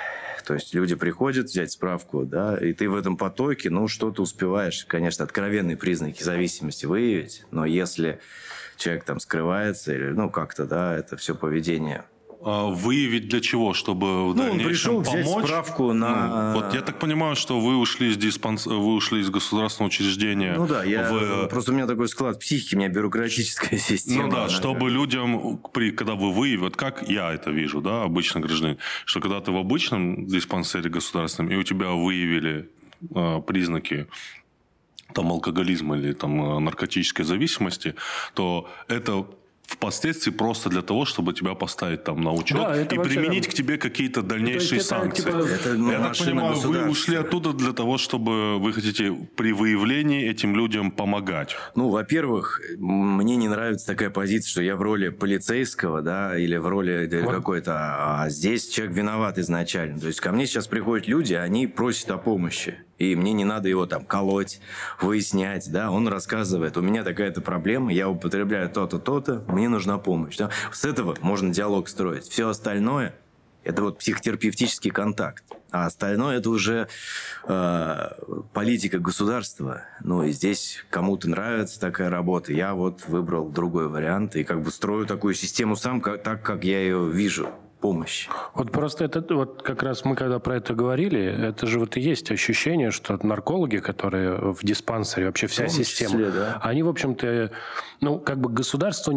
То 0.45 0.55
есть 0.55 0.75
люди 0.75 0.95
приходят 0.95 1.47
взять 1.47 1.71
справку, 1.71 2.25
да, 2.25 2.57
и 2.57 2.73
ты 2.73 2.88
в 2.88 2.97
этом 2.97 3.16
потоке, 3.16 3.71
ну, 3.71 3.87
что-то 3.87 4.23
успеваешь, 4.23 4.85
конечно, 4.87 5.25
откровенные 5.25 5.77
признаки 5.77 6.23
зависимости 6.23 6.85
выявить, 6.85 7.45
но 7.53 7.64
если 7.64 8.18
человек 8.77 9.05
там 9.05 9.21
скрывается 9.21 9.95
или, 9.95 10.09
ну, 10.09 10.31
как-то, 10.31 10.64
да, 10.64 10.97
это 10.97 11.16
все 11.16 11.37
поведение 11.37 12.05
выявить 12.44 13.28
для 13.28 13.40
чего? 13.40 13.72
Чтобы 13.72 14.31
в 14.31 14.35
ну, 14.35 14.42
дальнейшем 14.42 14.96
он 14.96 15.02
пришел 15.02 15.02
помочь? 15.02 15.26
взять 15.26 15.46
справку 15.46 15.92
на... 15.92 16.52
Ну, 16.52 16.61
вот 16.61 16.74
я 16.74 16.83
так 16.83 16.98
понимаю, 16.98 17.37
что 17.37 17.61
вы 17.61 17.76
ушли 17.76 18.11
из 18.11 18.16
диспанс... 18.16 18.66
вы 18.66 18.94
ушли 18.94 19.20
из 19.20 19.31
государственного 19.31 19.88
учреждения. 19.88 20.55
Ну 20.57 20.66
да, 20.66 20.85
я... 20.85 21.11
в... 21.11 21.48
просто 21.48 21.72
у 21.72 21.74
меня 21.74 21.87
такой 21.87 22.09
склад 22.09 22.40
психики, 22.40 22.74
у 22.74 22.78
меня 22.78 22.88
бюрократическая 22.88 23.78
система. 23.78 24.24
Ну 24.24 24.31
да, 24.31 24.48
чтобы 24.48 24.90
людям, 24.90 25.59
при... 25.72 25.92
когда 25.92 26.14
вы 26.14 26.33
выявили, 26.33 26.61
вот 26.61 26.76
как 26.76 27.09
я 27.09 27.33
это 27.33 27.50
вижу, 27.50 27.81
да, 27.81 28.02
обычный 28.02 28.42
гражданин, 28.42 28.78
что 29.05 29.20
когда 29.20 29.40
ты 29.40 29.52
в 29.52 29.57
обычном 29.57 30.26
диспансере 30.26 30.90
государственном, 30.90 31.52
и 31.52 31.57
у 31.57 31.62
тебя 31.62 31.90
выявили 31.90 32.68
э, 33.14 33.42
признаки 33.46 34.07
там 35.12 35.31
алкоголизма 35.31 35.96
или 35.96 36.12
там 36.12 36.57
э, 36.57 36.59
наркотической 36.59 37.24
зависимости, 37.24 37.94
то 38.35 38.68
это 38.88 39.26
впоследствии 39.66 40.31
просто 40.31 40.68
для 40.68 40.83
того, 40.83 41.05
чтобы 41.05 41.33
тебя 41.33 41.55
поставить 41.55 42.05
там 42.05 42.20
на 42.20 42.33
учет 42.33 42.59
да, 42.59 42.83
и 42.83 42.85
применить 42.85 43.48
к 43.48 43.55
тебе 43.55 43.79
какие-то 43.79 44.22
дальнейшие 44.22 44.79
это, 44.79 44.87
санкции. 44.87 45.22
Типа, 45.22 45.37
это, 45.37 45.75
ну, 45.75 45.90
Я 45.90 46.01
так 46.01 46.18
понимаю, 46.18 46.55
вы 46.57 46.88
ушли 46.88 47.16
оттуда 47.16 47.53
для 47.53 47.72
того, 47.72 47.98
чтобы 47.98 48.59
вы 48.59 48.72
хотите 48.72 49.12
при 49.37 49.53
выявлении 49.53 50.29
этим 50.29 50.57
людям 50.57 50.90
помогать. 50.90 51.57
Ну, 51.75 51.88
во-первых, 51.88 52.61
мне 52.79 53.37
не 53.37 53.48
нравится 53.48 53.87
такая 53.87 54.11
позиция, 54.11 54.51
что 54.51 54.62
я 54.62 54.77
в 54.77 54.83
роли 54.83 55.09
полицейского, 55.09 56.03
да, 56.03 56.38
или 56.38 56.57
в 56.57 56.66
роли 56.68 57.09
вот. 57.22 57.35
какой-то, 57.35 57.72
а 57.75 58.29
здесь 58.29 58.68
человек 58.68 58.96
виноват 58.96 59.38
изначально. 59.38 59.98
То 59.98 60.09
есть 60.09 60.20
ко 60.20 60.33
мне 60.33 60.46
сейчас 60.46 60.66
приходят 60.66 61.07
люди, 61.09 61.35
они 61.35 61.66
просят 61.66 62.11
о 62.11 62.18
помощи 62.18 62.79
и 62.98 63.16
мне 63.16 63.33
не 63.33 63.44
надо 63.44 63.68
его 63.68 63.87
там 63.87 64.05
колоть, 64.05 64.61
выяснять, 65.00 65.70
да, 65.70 65.90
он 65.90 66.09
рассказывает, 66.09 66.76
у 66.76 66.83
меня 66.83 67.05
такая-то 67.05 67.40
проблема, 67.40 67.92
я 67.92 68.09
употребляю 68.09 68.70
то-то, 68.70 68.98
то-то, 68.98 69.44
мне 69.48 69.68
нужна 69.68 69.98
помощь. 69.98 70.37
Да? 70.37 70.50
С 70.72 70.85
этого 70.85 71.16
можно 71.20 71.52
диалог 71.52 71.88
строить. 71.88 72.28
Все 72.28 72.48
остальное 72.48 73.14
это 73.64 73.83
вот 73.83 73.98
психотерапевтический 73.98 74.90
контакт. 74.90 75.44
А 75.70 75.87
остальное 75.87 76.38
это 76.38 76.50
уже 76.50 76.88
э, 77.44 78.09
политика 78.52 78.98
государства. 78.98 79.83
Ну 80.02 80.24
и 80.24 80.33
здесь 80.33 80.85
кому-то 80.90 81.31
нравится 81.31 81.81
такая 81.81 82.11
работа. 82.11 82.52
Я 82.52 82.74
вот 82.74 83.07
выбрал 83.07 83.48
другой 83.48 83.88
вариант 83.88 84.37
и 84.37 84.44
как 84.44 84.62
бы 84.62 84.70
строю 84.70 85.07
такую 85.07 85.35
систему 85.35 85.76
сам, 85.76 86.00
как, 86.00 86.22
так, 86.22 86.42
как 86.42 86.64
я 86.64 86.81
ее 86.81 87.09
вижу 87.09 87.48
помощи. 87.83 88.31
Вот 88.55 88.71
просто 88.71 89.05
это 89.05 89.23
вот 89.35 89.62
как 89.62 89.83
раз 89.83 90.05
мы 90.05 90.14
когда 90.14 90.38
про 90.38 90.57
это 90.57 90.73
говорили, 90.73 91.21
это 91.21 91.66
же 91.66 91.79
вот 91.79 91.97
и 91.97 92.01
есть 92.01 92.31
ощущение, 92.31 92.90
что 92.92 93.18
наркологи, 93.23 93.79
которые 93.79 94.53
в 94.53 94.61
диспансере, 94.62 95.27
вообще 95.27 95.49
вся 95.49 95.66
числе, 95.66 95.85
система, 95.85 96.31
да. 96.31 96.61
они, 96.62 96.83
в 96.83 96.88
общем-то, 96.88 97.51
ну, 98.01 98.18
как 98.21 98.40
бы 98.40 98.49
государству 98.49 99.12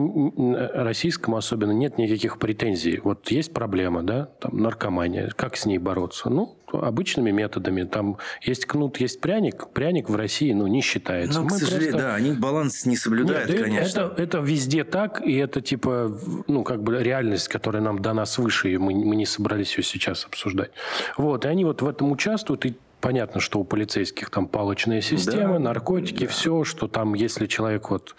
российскому 0.73 1.37
особенно 1.37 1.71
нет 1.71 1.97
никаких 1.97 2.39
претензий. 2.39 2.99
Вот 3.03 3.29
есть 3.31 3.53
проблема, 3.53 4.01
да, 4.03 4.25
там 4.39 4.57
наркомания, 4.57 5.31
как 5.35 5.55
с 5.55 5.65
ней 5.65 5.77
бороться? 5.77 6.29
Ну, 6.29 6.57
обычными 6.83 7.31
методами. 7.31 7.83
Там 7.83 8.17
есть 8.41 8.65
кнут, 8.65 8.97
есть 8.97 9.21
пряник. 9.21 9.67
Пряник 9.69 10.09
в 10.09 10.15
России, 10.15 10.51
ну, 10.53 10.67
не 10.67 10.81
считается. 10.81 11.41
Ну, 11.41 11.47
к 11.47 11.51
сожалению, 11.51 11.91
просто... 11.91 12.07
да, 12.07 12.15
они 12.15 12.31
баланс 12.31 12.85
не 12.85 12.95
соблюдают, 12.95 13.49
Нет, 13.49 13.61
конечно. 13.61 13.99
Это, 13.99 14.21
это 14.21 14.37
везде 14.39 14.83
так, 14.83 15.21
и 15.25 15.35
это 15.35 15.61
типа, 15.61 16.17
ну, 16.47 16.63
как 16.63 16.83
бы 16.83 17.01
реальность, 17.01 17.47
которая 17.47 17.81
нам 17.81 17.99
до 17.99 18.13
нас 18.13 18.37
выше, 18.37 18.71
и 18.71 18.77
мы, 18.77 18.93
мы 18.93 19.15
не 19.15 19.25
собрались 19.25 19.77
ее 19.77 19.83
сейчас 19.83 20.25
обсуждать. 20.25 20.71
Вот, 21.17 21.45
и 21.45 21.47
они 21.47 21.65
вот 21.65 21.81
в 21.81 21.87
этом 21.87 22.11
участвуют, 22.11 22.65
и 22.65 22.75
понятно, 23.01 23.39
что 23.39 23.59
у 23.59 23.63
полицейских 23.63 24.29
там 24.29 24.47
палочная 24.47 25.01
система, 25.01 25.53
да, 25.53 25.59
наркотики, 25.59 26.25
да. 26.25 26.31
все, 26.31 26.63
что 26.63 26.87
там, 26.87 27.13
если 27.13 27.45
человек 27.45 27.89
вот 27.89 28.15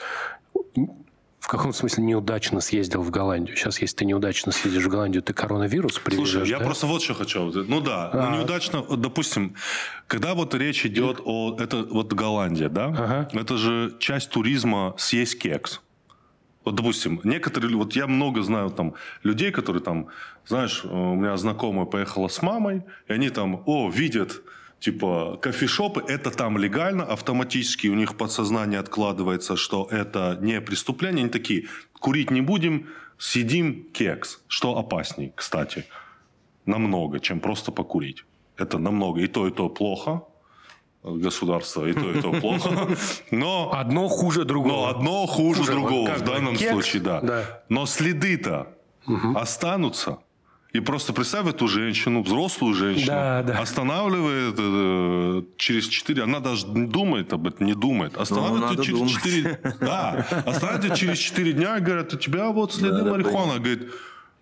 в 1.46 1.48
каком 1.48 1.72
смысле 1.72 2.02
неудачно 2.02 2.60
съездил 2.60 3.02
в 3.02 3.10
Голландию? 3.12 3.56
Сейчас, 3.56 3.80
если 3.80 3.98
ты 3.98 4.04
неудачно 4.04 4.50
съездишь 4.50 4.82
в 4.82 4.88
Голландию, 4.88 5.22
ты 5.22 5.32
коронавирус 5.32 5.96
привезешь, 6.00 6.32
Слушай, 6.32 6.48
я 6.48 6.58
да? 6.58 6.64
просто 6.64 6.88
вот 6.88 7.02
что 7.02 7.14
хочу. 7.14 7.52
Ну 7.68 7.80
да, 7.80 8.10
а... 8.12 8.30
ну, 8.30 8.38
неудачно, 8.38 8.82
допустим, 8.82 9.54
когда 10.08 10.34
вот 10.34 10.56
речь 10.56 10.84
идет 10.84 11.20
о... 11.24 11.56
Это 11.60 11.84
вот 11.84 12.12
Голландия, 12.12 12.68
да? 12.68 12.86
Ага. 12.86 13.28
Это 13.32 13.56
же 13.58 13.94
часть 14.00 14.30
туризма 14.30 14.96
съесть 14.98 15.38
кекс. 15.38 15.80
Вот, 16.64 16.74
допустим, 16.74 17.20
некоторые, 17.22 17.76
вот 17.76 17.94
я 17.94 18.08
много 18.08 18.42
знаю 18.42 18.70
там 18.70 18.94
людей, 19.22 19.52
которые 19.52 19.84
там, 19.84 20.08
знаешь, 20.48 20.84
у 20.84 21.14
меня 21.14 21.36
знакомая 21.36 21.86
поехала 21.86 22.26
с 22.26 22.42
мамой, 22.42 22.82
и 23.06 23.12
они 23.12 23.30
там, 23.30 23.62
о, 23.66 23.88
видят 23.88 24.42
типа 24.80 25.38
кофешопы, 25.40 26.04
это 26.06 26.30
там 26.30 26.58
легально, 26.58 27.04
автоматически 27.04 27.88
у 27.88 27.94
них 27.94 28.16
подсознание 28.16 28.80
откладывается, 28.80 29.56
что 29.56 29.88
это 29.90 30.38
не 30.40 30.60
преступление. 30.60 31.22
Они 31.22 31.30
такие, 31.30 31.66
курить 31.92 32.30
не 32.30 32.40
будем, 32.40 32.86
съедим 33.18 33.84
кекс. 33.92 34.40
Что 34.48 34.78
опасней, 34.78 35.32
кстати, 35.34 35.84
намного, 36.66 37.20
чем 37.20 37.40
просто 37.40 37.72
покурить. 37.72 38.24
Это 38.56 38.78
намного. 38.78 39.20
И 39.20 39.26
то, 39.26 39.46
и 39.46 39.50
то 39.50 39.68
плохо, 39.68 40.22
государство, 41.02 41.86
и 41.86 41.92
то, 41.92 42.10
и 42.10 42.20
то 42.20 42.32
плохо. 42.32 42.88
Но, 43.30 43.72
одно 43.72 44.08
хуже 44.08 44.44
другого. 44.44 44.74
Но 44.74 44.88
одно 44.88 45.26
хуже, 45.26 45.60
хуже 45.60 45.72
другого 45.72 46.14
в 46.14 46.22
данном 46.22 46.56
кекс, 46.56 46.72
случае, 46.72 47.02
да. 47.02 47.20
да. 47.20 47.62
Но 47.68 47.86
следы-то 47.86 48.68
угу. 49.06 49.36
останутся. 49.36 50.18
И 50.76 50.80
просто 50.80 51.14
представь 51.14 51.46
эту 51.46 51.68
женщину, 51.68 52.22
взрослую 52.22 52.74
женщину, 52.74 53.06
да, 53.06 53.42
да. 53.42 53.60
останавливает 53.60 54.54
э, 54.58 55.42
через 55.56 55.88
4, 55.88 56.22
она 56.22 56.40
даже 56.40 56.66
не 56.68 56.86
думает 56.86 57.32
об 57.32 57.46
этом, 57.46 57.66
не 57.66 57.74
думает. 57.74 58.12
Ну, 58.14 58.20
останавливает 58.20 58.82
через 58.82 58.98
думать. 58.98 59.14
4, 59.14 59.60
да, 59.80 60.26
останавливает 60.44 60.94
через 60.98 61.18
4 61.18 61.52
дня 61.54 61.78
и 61.78 61.80
говорят, 61.80 62.12
у 62.12 62.18
тебя 62.18 62.50
вот 62.50 62.74
следы 62.74 63.02
да, 63.02 63.10
марихуаны. 63.10 63.52
Она 63.52 63.58
говорит, 63.58 63.88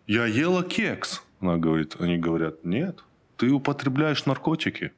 я 0.09 0.27
ела 0.27 0.65
кекс. 0.65 1.23
Она 1.41 1.57
говорит, 1.57 1.95
они 2.01 2.17
говорят, 2.17 2.65
нет, 2.65 3.05
ты 3.37 3.51
употребляешь 3.51 4.27
наркотики 4.27 4.91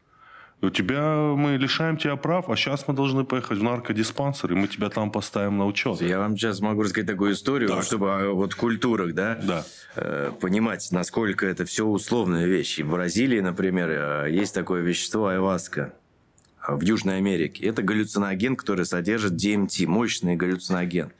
у 0.62 0.71
тебя 0.71 1.35
мы 1.37 1.57
лишаем 1.59 1.99
тебя 1.99 2.16
прав, 2.16 2.49
а 2.49 2.57
сейчас 2.57 2.88
мы 2.88 2.95
должны 2.95 3.25
поехать 3.25 3.59
в 3.59 3.62
наркодиспансер, 3.62 4.53
и 4.53 4.55
мы 4.55 4.69
тебя 4.69 4.88
там 4.88 5.11
поставим 5.11 5.59
на 5.59 5.66
учет. 5.66 6.01
Я 6.01 6.19
вам 6.19 6.37
сейчас 6.37 6.61
могу 6.61 6.83
рассказать 6.83 7.09
такую 7.09 7.33
историю, 7.35 7.69
так. 7.69 7.85
чтобы 7.85 8.11
а, 8.11 8.31
вот 8.31 8.55
в 8.55 8.57
культурах, 8.57 9.12
да, 9.14 9.38
да. 9.42 9.64
Э, 9.97 10.33
понимать, 10.40 10.88
насколько 10.92 11.47
это 11.47 11.66
все 11.66 11.85
условные 11.85 12.47
вещи. 12.47 12.83
В 12.83 12.90
Бразилии, 12.90 13.40
например, 13.40 13.90
э, 13.90 14.31
есть 14.31 14.55
такое 14.55 14.81
вещество 14.81 15.27
айваска 15.27 15.92
в 16.66 16.81
Южной 16.81 17.19
Америке. 17.19 17.66
Это 17.66 17.83
галлюциноген, 17.83 18.57
который 18.57 18.87
содержит 18.87 19.35
DMT, 19.35 19.87
мощный 19.87 20.37
галлюциноген. 20.37 21.12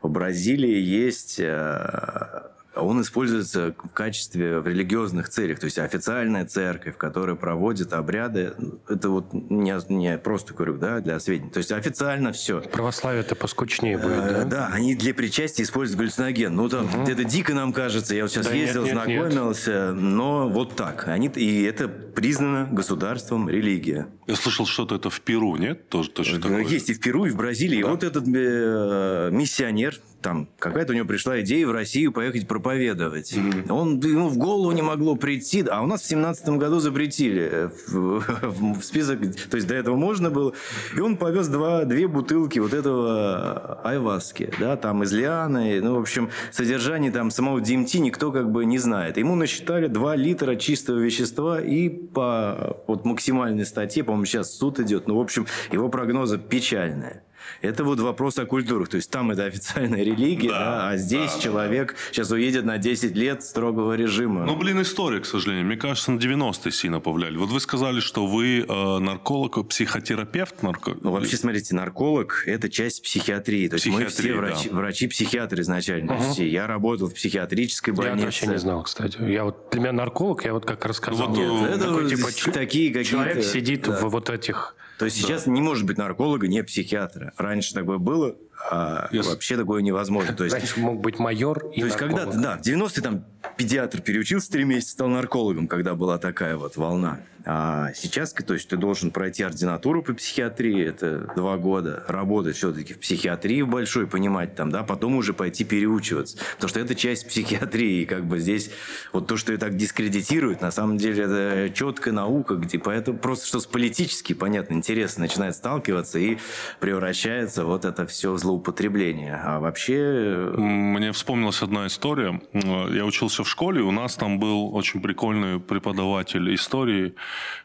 В 0.00 0.08
Бразилии 0.08 0.80
есть 0.80 1.38
э, 1.38 2.42
он 2.74 3.00
используется 3.02 3.74
в 3.82 3.88
качестве 3.88 4.60
в 4.60 4.66
религиозных 4.66 5.28
целях. 5.28 5.58
То 5.58 5.66
есть 5.66 5.78
официальная 5.78 6.46
церковь, 6.46 6.96
которая 6.96 7.36
проводит 7.36 7.92
обряды, 7.92 8.54
это 8.88 9.10
вот 9.10 9.32
не, 9.32 9.74
не 9.92 10.18
просто 10.18 10.54
говорю, 10.54 10.78
да, 10.78 11.00
для 11.00 11.18
сведения. 11.20 11.50
То 11.50 11.58
есть 11.58 11.72
официально 11.72 12.32
все. 12.32 12.60
Православие-то 12.60 13.34
поскучнее 13.34 13.98
будет, 13.98 14.18
э, 14.18 14.30
да? 14.30 14.44
Да, 14.44 14.70
они 14.72 14.94
для 14.94 15.14
причастия 15.14 15.62
используют 15.62 15.98
галлюциноген. 15.98 16.54
Ну, 16.54 16.68
там, 16.68 16.86
угу. 16.86 17.02
это 17.02 17.24
дико 17.24 17.54
нам 17.54 17.72
кажется. 17.72 18.14
Я 18.14 18.22
вот 18.22 18.30
сейчас 18.30 18.46
да 18.46 18.54
ездил, 18.54 18.84
нет, 18.84 18.94
нет, 18.94 19.04
знакомился, 19.04 19.92
нет. 19.92 20.02
но 20.02 20.48
вот 20.48 20.76
так. 20.76 21.08
Они, 21.08 21.28
и 21.28 21.62
это 21.64 21.88
признано 21.88 22.68
государством 22.70 23.48
религия. 23.48 24.08
Я 24.26 24.36
слышал, 24.36 24.66
что-то 24.66 24.96
это 24.96 25.10
в 25.10 25.20
Перу, 25.20 25.56
нет? 25.56 25.88
Тоже 25.88 26.10
точно 26.10 26.40
такое. 26.40 26.64
Есть 26.64 26.90
и 26.90 26.94
в 26.94 27.00
Перу, 27.00 27.26
и 27.26 27.30
в 27.30 27.36
Бразилии. 27.36 27.82
Да. 27.82 27.88
И 27.88 27.90
вот 27.90 28.04
этот 28.04 28.24
э, 28.26 29.30
миссионер, 29.32 30.00
там 30.22 30.48
какая-то 30.58 30.92
у 30.92 30.96
него 30.96 31.06
пришла 31.06 31.40
идея 31.40 31.66
в 31.66 31.72
Россию 31.72 32.12
поехать 32.12 32.46
проповедовать. 32.48 33.32
Mm-hmm. 33.32 33.72
Он, 33.72 34.00
ему 34.00 34.28
в 34.28 34.38
голову 34.38 34.72
не 34.72 34.82
могло 34.82 35.16
прийти. 35.16 35.64
А 35.68 35.82
у 35.82 35.86
нас 35.86 36.02
в 36.02 36.06
семнадцатом 36.06 36.58
году 36.58 36.78
запретили 36.78 37.42
э, 37.42 37.70
в, 37.88 38.20
в, 38.20 38.80
в 38.80 38.84
список. 38.84 39.20
То 39.50 39.56
есть 39.56 39.66
до 39.66 39.74
этого 39.74 39.96
можно 39.96 40.30
было. 40.30 40.54
И 40.96 41.00
он 41.00 41.16
повез 41.16 41.48
два, 41.48 41.84
две 41.84 42.06
бутылки 42.06 42.58
вот 42.58 42.72
этого 42.72 43.80
айваски. 43.84 44.50
Да, 44.58 44.76
там 44.76 45.02
из 45.02 45.12
лианы. 45.12 45.80
Ну, 45.82 45.96
в 45.96 46.00
общем, 46.00 46.30
содержание 46.50 47.10
там 47.10 47.30
самого 47.30 47.58
DMT 47.58 47.98
никто 47.98 48.32
как 48.32 48.50
бы 48.50 48.64
не 48.64 48.78
знает. 48.78 49.16
Ему 49.16 49.34
насчитали 49.34 49.88
2 49.88 50.16
литра 50.16 50.56
чистого 50.56 50.98
вещества 50.98 51.60
и 51.60 51.88
по 51.88 52.78
вот 52.86 53.04
максимальной 53.04 53.66
статье, 53.66 54.04
по-моему, 54.04 54.24
сейчас 54.26 54.56
суд 54.56 54.80
идет. 54.80 55.08
Ну, 55.08 55.16
в 55.16 55.20
общем, 55.20 55.46
его 55.70 55.88
прогнозы 55.88 56.38
печальные. 56.38 57.22
Это 57.62 57.84
вот 57.84 58.00
вопрос 58.00 58.38
о 58.38 58.44
культурах. 58.44 58.88
То 58.88 58.96
есть 58.96 59.08
там 59.08 59.30
это 59.30 59.44
официальная 59.44 60.02
религия, 60.02 60.48
да, 60.48 60.58
да, 60.58 60.88
а 60.90 60.96
здесь 60.96 61.32
да, 61.34 61.40
человек 61.40 61.92
да. 61.92 61.98
сейчас 62.10 62.30
уедет 62.32 62.64
на 62.64 62.76
10 62.76 63.14
лет 63.14 63.44
строгого 63.44 63.94
режима. 63.94 64.44
Ну, 64.44 64.56
блин, 64.56 64.82
история, 64.82 65.20
к 65.20 65.26
сожалению. 65.26 65.66
Мне 65.66 65.76
кажется, 65.76 66.10
на 66.10 66.18
90-е 66.18 66.72
сильно 66.72 66.98
повлияли. 66.98 67.36
Вот 67.36 67.50
вы 67.50 67.60
сказали, 67.60 68.00
что 68.00 68.26
вы 68.26 68.66
э, 68.68 68.98
нарколог, 68.98 69.68
психотерапевт. 69.68 70.62
Нарко... 70.62 70.96
Ну, 71.00 71.12
вообще, 71.12 71.36
смотрите, 71.36 71.74
нарколог– 71.76 72.42
это 72.46 72.68
часть 72.68 73.04
психиатрии. 73.04 73.68
То 73.68 73.74
есть 73.74 73.86
мы 73.86 74.06
все 74.06 74.34
врачи, 74.34 74.68
да. 74.68 74.76
врачи-психиатры 74.76 75.62
изначально. 75.62 76.14
Угу. 76.14 76.32
Все. 76.32 76.48
Я 76.48 76.66
работал 76.66 77.08
в 77.08 77.14
психиатрической 77.14 77.94
больнице. 77.94 78.18
Я 78.18 78.24
вообще 78.24 78.46
не 78.48 78.58
знал, 78.58 78.82
кстати. 78.82 79.22
Я 79.22 79.44
вот, 79.44 79.68
для 79.70 79.80
меня 79.80 79.92
нарколог, 79.92 80.44
я 80.44 80.52
вот 80.52 80.66
как 80.66 80.84
рассказал. 80.84 81.28
Вот, 81.28 81.38
Нет, 81.38 81.70
это 81.70 81.86
такой, 81.86 82.10
типа, 82.10 82.28
такие 82.52 82.92
какие-то... 82.92 83.08
Человек 83.08 83.44
сидит 83.44 83.82
да. 83.82 84.00
в 84.00 84.08
вот 84.08 84.30
этих 84.30 84.74
то 85.02 85.06
есть 85.06 85.20
да. 85.20 85.26
сейчас 85.26 85.48
не 85.48 85.60
может 85.60 85.84
быть 85.84 85.98
нарколога, 85.98 86.46
не 86.46 86.62
психиатра. 86.62 87.32
Раньше 87.36 87.74
такое 87.74 87.98
было, 87.98 88.36
а 88.70 89.08
yes. 89.12 89.28
вообще 89.28 89.56
такое 89.56 89.82
невозможно. 89.82 90.34
То 90.34 90.44
есть, 90.44 90.56
Раньше 90.56 90.80
мог 90.80 91.00
быть 91.00 91.18
майор 91.18 91.66
и 91.74 91.80
То 91.80 91.86
есть 91.86 91.98
когда-то, 91.98 92.38
да, 92.38 92.56
в 92.56 92.60
90-е 92.60 93.02
там 93.02 93.24
педиатр 93.56 94.00
переучился 94.00 94.50
три 94.50 94.64
месяца, 94.64 94.92
стал 94.92 95.08
наркологом, 95.08 95.66
когда 95.66 95.94
была 95.94 96.18
такая 96.18 96.56
вот 96.56 96.76
волна. 96.76 97.20
А 97.44 97.92
сейчас, 97.94 98.32
то 98.32 98.54
есть 98.54 98.68
ты 98.68 98.76
должен 98.76 99.10
пройти 99.10 99.42
ординатуру 99.42 100.02
по 100.02 100.14
психиатрии, 100.14 100.86
это 100.86 101.32
два 101.34 101.56
года, 101.56 102.04
работать 102.06 102.56
все-таки 102.56 102.94
в 102.94 103.00
психиатрии 103.00 103.62
в 103.62 103.68
большой, 103.68 104.06
понимать 104.06 104.54
там, 104.54 104.70
да, 104.70 104.84
потом 104.84 105.16
уже 105.16 105.32
пойти 105.32 105.64
переучиваться. 105.64 106.38
Потому 106.54 106.68
что 106.68 106.80
это 106.80 106.94
часть 106.94 107.26
психиатрии, 107.26 108.02
и 108.02 108.06
как 108.06 108.24
бы 108.24 108.38
здесь 108.38 108.70
вот 109.12 109.26
то, 109.26 109.36
что 109.36 109.52
и 109.52 109.56
так 109.56 109.76
дискредитирует, 109.76 110.60
на 110.60 110.70
самом 110.70 110.98
деле 110.98 111.24
это 111.24 111.70
четкая 111.74 112.14
наука, 112.14 112.54
где 112.54 112.78
поэтому 112.78 113.18
просто 113.18 113.46
что 113.46 113.60
с 113.60 113.66
политически, 113.66 114.34
понятно, 114.34 114.74
интересно 114.74 115.22
начинает 115.22 115.56
сталкиваться 115.56 116.18
и 116.18 116.38
превращается 116.78 117.64
вот 117.64 117.84
это 117.84 118.06
все 118.06 118.32
в 118.32 118.38
злоупотребление. 118.52 119.40
А 119.42 119.60
вообще... 119.60 120.52
Мне 120.56 121.12
вспомнилась 121.12 121.62
одна 121.62 121.86
история. 121.86 122.40
Я 122.52 123.04
учился 123.04 123.44
в 123.44 123.48
школе, 123.48 123.80
у 123.82 123.90
нас 123.90 124.16
там 124.16 124.38
был 124.38 124.74
очень 124.74 125.00
прикольный 125.00 125.58
преподаватель 125.58 126.54
истории, 126.54 127.14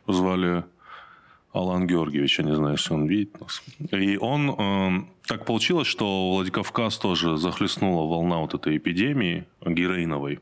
звали 0.08 0.64
Алан 1.52 1.88
Георгиевич, 1.88 2.40
я 2.40 2.46
не 2.46 2.56
знаю, 2.56 2.74
если 2.74 2.94
он 2.94 3.08
видит 3.08 3.40
нас. 3.42 3.62
И 3.92 4.18
он... 4.18 4.56
Э, 4.58 5.06
так 5.28 5.46
получилось, 5.46 5.88
что 5.88 6.32
Владикавказ 6.32 6.98
тоже 6.98 7.38
захлестнула 7.38 8.08
волна 8.08 8.38
вот 8.38 8.54
этой 8.54 8.78
эпидемии 8.78 9.46
героиновой. 9.66 10.40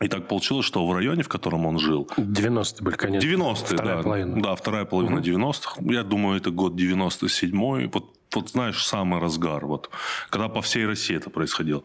И 0.00 0.08
так 0.08 0.28
получилось, 0.28 0.64
что 0.64 0.86
в 0.86 0.92
районе, 0.92 1.22
в 1.22 1.28
котором 1.28 1.66
он 1.66 1.78
жил... 1.78 2.08
90-е 2.16 2.84
были, 2.84 2.94
конечно. 2.94 3.26
90-е, 3.26 3.76
вторая 3.76 3.96
да. 3.96 4.02
Половина. 4.02 4.42
Да, 4.42 4.54
вторая 4.54 4.84
половина 4.84 5.16
угу. 5.16 5.24
90-х. 5.24 5.80
Я 5.80 6.04
думаю, 6.04 6.36
это 6.36 6.50
год 6.50 6.74
97-й. 6.74 7.86
Вот, 7.86 8.17
вот, 8.34 8.50
знаешь, 8.50 8.86
самый 8.86 9.20
разгар. 9.20 9.66
Вот, 9.66 9.90
когда 10.30 10.48
по 10.48 10.62
всей 10.62 10.86
России 10.86 11.16
это 11.16 11.30
происходило. 11.30 11.82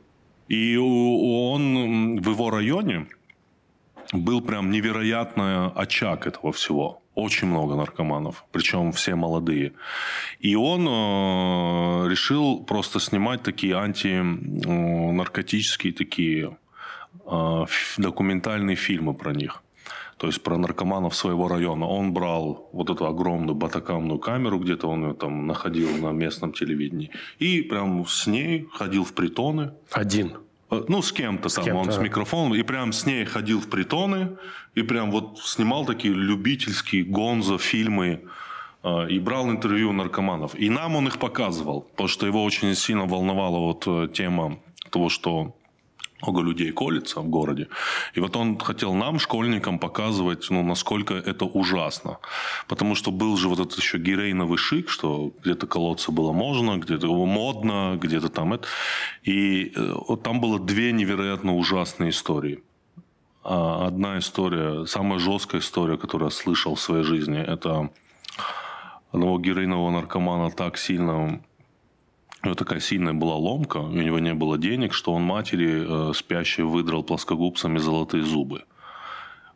И 0.47 0.77
он 0.77 2.21
в 2.21 2.29
его 2.29 2.49
районе 2.49 3.07
был 4.11 4.41
прям 4.41 4.71
невероятный 4.71 5.67
очаг 5.67 6.27
этого 6.27 6.51
всего. 6.51 7.01
Очень 7.15 7.47
много 7.47 7.75
наркоманов, 7.75 8.43
причем 8.51 8.91
все 8.91 9.15
молодые. 9.15 9.71
И 10.39 10.55
он 10.55 10.85
э, 10.87 12.09
решил 12.09 12.63
просто 12.63 12.99
снимать 12.99 13.43
такие 13.43 13.77
антинаркотические 13.77 15.93
такие 15.93 16.57
э, 17.25 17.65
документальные 17.97 18.75
фильмы 18.75 19.13
про 19.13 19.31
них. 19.31 19.63
То 20.17 20.27
есть 20.27 20.41
про 20.43 20.57
наркоманов 20.57 21.15
своего 21.15 21.47
района. 21.47 21.87
Он 21.87 22.13
брал 22.13 22.69
вот 22.71 22.89
эту 22.89 23.05
огромную 23.05 23.55
батакамную 23.55 24.19
камеру, 24.19 24.59
где-то 24.59 24.87
он 24.87 25.07
ее 25.07 25.13
там 25.13 25.47
находил 25.47 25.89
на 25.97 26.11
местном 26.11 26.53
телевидении. 26.53 27.11
И 27.39 27.61
прям 27.61 28.05
с 28.05 28.27
ней 28.27 28.67
ходил 28.71 29.03
в 29.03 29.13
притоны. 29.13 29.71
Один? 29.91 30.33
Э, 30.73 30.83
ну, 30.87 31.01
с 31.01 31.11
кем-то 31.11 31.49
с 31.49 31.55
там, 31.55 31.65
кем 31.65 31.75
он 31.75 31.91
с 31.91 31.97
микрофоном, 31.97 32.55
и 32.55 32.63
прям 32.63 32.93
с 32.93 33.05
ней 33.05 33.25
ходил 33.25 33.59
в 33.59 33.69
притоны, 33.69 34.37
и 34.75 34.81
прям 34.81 35.11
вот 35.11 35.39
снимал 35.39 35.85
такие 35.85 36.13
любительские 36.13 37.03
гонзо 37.03 37.57
фильмы, 37.57 38.21
э, 38.83 39.09
и 39.09 39.19
брал 39.19 39.49
интервью 39.49 39.91
наркоманов. 39.91 40.55
И 40.55 40.69
нам 40.69 40.95
он 40.95 41.07
их 41.07 41.19
показывал, 41.19 41.81
потому 41.81 42.07
что 42.07 42.25
его 42.25 42.43
очень 42.43 42.75
сильно 42.75 43.05
волновала 43.05 43.59
вот 43.59 43.83
э, 43.87 44.07
тема 44.13 44.57
того, 44.89 45.09
что 45.09 45.55
много 46.23 46.41
людей 46.41 46.71
колется 46.71 47.21
в 47.21 47.27
городе. 47.27 47.67
И 48.15 48.19
вот 48.19 48.35
он 48.35 48.57
хотел 48.57 48.93
нам, 48.93 49.19
школьникам, 49.19 49.79
показывать, 49.79 50.49
ну, 50.49 50.63
насколько 50.63 51.13
это 51.13 51.45
ужасно. 51.45 52.17
Потому 52.67 52.95
что 52.95 53.11
был 53.11 53.37
же 53.37 53.49
вот 53.49 53.59
этот 53.59 53.77
еще 53.77 53.97
героиновый 53.97 54.57
шик, 54.57 54.89
что 54.89 55.31
где-то 55.43 55.67
колоться 55.67 56.11
было 56.11 56.31
можно, 56.31 56.77
где-то 56.77 57.07
модно, 57.25 57.97
где-то 58.01 58.29
там 58.29 58.53
это. 58.53 58.67
И 59.23 59.71
э, 59.75 59.93
вот 60.07 60.23
там 60.23 60.39
было 60.39 60.59
две 60.59 60.91
невероятно 60.91 61.55
ужасные 61.55 62.09
истории. 62.09 62.63
А 63.43 63.87
одна 63.87 64.17
история, 64.19 64.85
самая 64.85 65.19
жесткая 65.19 65.61
история, 65.61 65.97
которую 65.97 66.27
я 66.29 66.35
слышал 66.35 66.75
в 66.75 66.79
своей 66.79 67.03
жизни, 67.03 67.39
это 67.39 67.89
одного 69.11 69.39
героинового 69.39 69.91
наркомана 69.91 70.49
так 70.51 70.77
сильно 70.77 71.43
него 72.47 72.55
такая 72.55 72.79
сильная 72.79 73.13
была 73.13 73.35
ломка, 73.35 73.77
у 73.77 73.91
него 73.91 74.19
не 74.19 74.33
было 74.33 74.57
денег, 74.57 74.93
что 74.93 75.13
он 75.13 75.23
матери 75.23 75.85
э, 75.87 76.13
спящей 76.13 76.63
выдрал 76.63 77.03
плоскогубцами 77.03 77.77
золотые 77.77 78.23
зубы. 78.23 78.63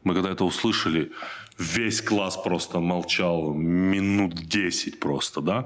Мы 0.04 0.14
когда 0.14 0.32
это 0.32 0.46
услышали, 0.46 1.12
весь 1.58 2.02
класс 2.02 2.38
просто 2.38 2.80
молчал 2.80 3.54
минут 3.54 4.36
10 4.36 5.00
просто, 5.00 5.42
да. 5.42 5.66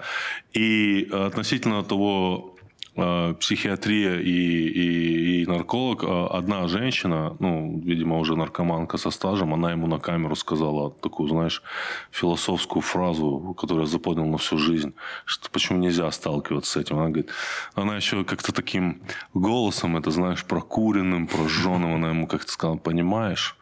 И 0.53 1.07
э, 1.11 1.25
относительно 1.27 1.83
того, 1.83 2.55
психиатрия 2.93 4.19
и, 4.19 4.29
и, 4.29 5.43
и 5.43 5.45
нарколог, 5.45 6.03
э, 6.03 6.07
одна 6.07 6.67
женщина, 6.67 7.37
ну, 7.39 7.79
видимо, 7.79 8.17
уже 8.19 8.35
наркоманка 8.35 8.97
со 8.97 9.11
стажем, 9.11 9.53
она 9.53 9.71
ему 9.71 9.87
на 9.87 9.97
камеру 9.97 10.35
сказала 10.35 10.91
такую, 10.91 11.29
знаешь, 11.29 11.63
философскую 12.11 12.81
фразу, 12.81 13.55
которую 13.57 13.85
я 13.85 13.91
запомнил 13.91 14.25
на 14.25 14.37
всю 14.37 14.57
жизнь, 14.57 14.93
что 15.23 15.49
почему 15.49 15.79
нельзя 15.79 16.11
сталкиваться 16.11 16.71
с 16.71 16.75
этим. 16.75 16.97
Она 16.97 17.09
говорит, 17.09 17.29
она 17.75 17.95
еще 17.95 18.25
как-то 18.25 18.51
таким 18.51 19.01
голосом, 19.33 19.95
это, 19.95 20.11
знаешь, 20.11 20.43
прокуренным, 20.43 21.27
прожженным, 21.27 21.95
она 21.95 22.09
ему 22.09 22.27
как-то 22.27 22.51
сказала, 22.51 22.77
понимаешь, 22.77 23.55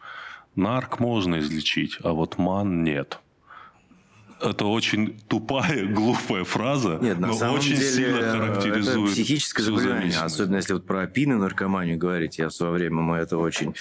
нарк 0.56 0.98
можно 0.98 1.38
излечить, 1.38 1.98
а 2.02 2.12
вот 2.12 2.36
ман 2.36 2.82
нет 2.82 3.20
это 4.42 4.66
очень 4.66 5.20
тупая, 5.28 5.86
глупая 5.94 6.44
фраза, 6.44 6.98
Нет, 7.00 7.18
на 7.18 7.28
но 7.28 7.34
самом 7.34 7.56
очень 7.56 7.74
деле, 7.74 7.90
сильно 7.90 8.32
характеризует 8.32 9.06
это 9.06 9.12
психическое 9.12 9.62
заболевание, 9.62 10.18
особенно 10.18 10.56
если 10.56 10.72
вот 10.74 10.86
про 10.86 11.02
апины 11.02 11.36
наркоманию 11.36 11.98
говорить. 11.98 12.38
Я 12.38 12.48
в 12.48 12.52
свое 12.52 12.72
время 12.72 12.96
мы 12.96 13.16
это 13.18 13.38
очень 13.38 13.74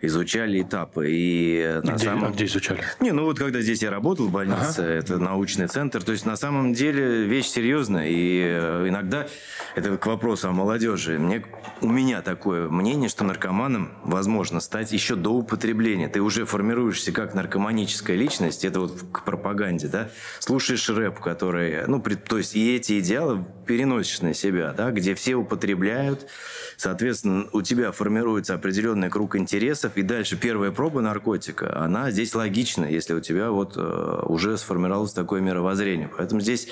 изучали 0.00 0.62
этапы. 0.62 1.06
И 1.10 1.80
на 1.82 1.92
где, 1.92 2.04
самом... 2.04 2.24
а 2.24 2.30
где 2.30 2.44
изучали? 2.44 2.82
Не, 3.00 3.12
ну 3.12 3.24
вот 3.24 3.38
когда 3.38 3.60
здесь 3.60 3.82
я 3.82 3.90
работал 3.90 4.26
в 4.26 4.32
больнице, 4.32 4.80
ага. 4.80 4.88
это 4.88 5.18
научный 5.18 5.66
центр, 5.66 6.02
то 6.02 6.12
есть 6.12 6.26
на 6.26 6.36
самом 6.36 6.74
деле 6.74 7.24
вещь 7.24 7.46
серьезная. 7.46 8.08
И 8.08 8.42
э, 8.44 8.88
иногда, 8.88 9.26
это 9.74 9.96
к 9.96 10.06
вопросу 10.06 10.48
о 10.48 10.52
молодежи, 10.52 11.18
мне, 11.18 11.44
у 11.80 11.88
меня 11.88 12.22
такое 12.22 12.68
мнение, 12.68 13.08
что 13.08 13.24
наркоманом 13.24 13.92
возможно 14.04 14.60
стать 14.60 14.92
еще 14.92 15.16
до 15.16 15.30
употребления. 15.30 16.08
Ты 16.08 16.20
уже 16.20 16.44
формируешься 16.44 17.12
как 17.12 17.34
наркоманическая 17.34 18.16
личность, 18.16 18.64
это 18.64 18.80
вот 18.80 19.02
к 19.12 19.24
пропаганде, 19.24 19.88
да, 19.88 20.01
слушаешь 20.38 20.88
рэп, 20.88 21.20
который, 21.20 21.86
ну, 21.86 22.00
то 22.00 22.38
есть 22.38 22.54
и 22.54 22.74
эти 22.74 23.00
идеалы 23.00 23.44
переносишь 23.66 24.20
на 24.20 24.34
себя, 24.34 24.72
да, 24.72 24.90
где 24.90 25.14
все 25.14 25.34
употребляют, 25.34 26.26
соответственно, 26.76 27.48
у 27.52 27.62
тебя 27.62 27.92
формируется 27.92 28.54
определенный 28.54 29.10
круг 29.10 29.36
интересов, 29.36 29.92
и 29.96 30.02
дальше 30.02 30.36
первая 30.36 30.70
проба 30.70 31.00
наркотика, 31.00 31.76
она 31.78 32.10
здесь 32.10 32.34
логична, 32.34 32.84
если 32.84 33.14
у 33.14 33.20
тебя 33.20 33.50
вот 33.50 33.74
э, 33.76 34.22
уже 34.26 34.56
сформировалось 34.58 35.12
такое 35.12 35.40
мировоззрение. 35.40 36.10
Поэтому 36.16 36.40
здесь 36.40 36.68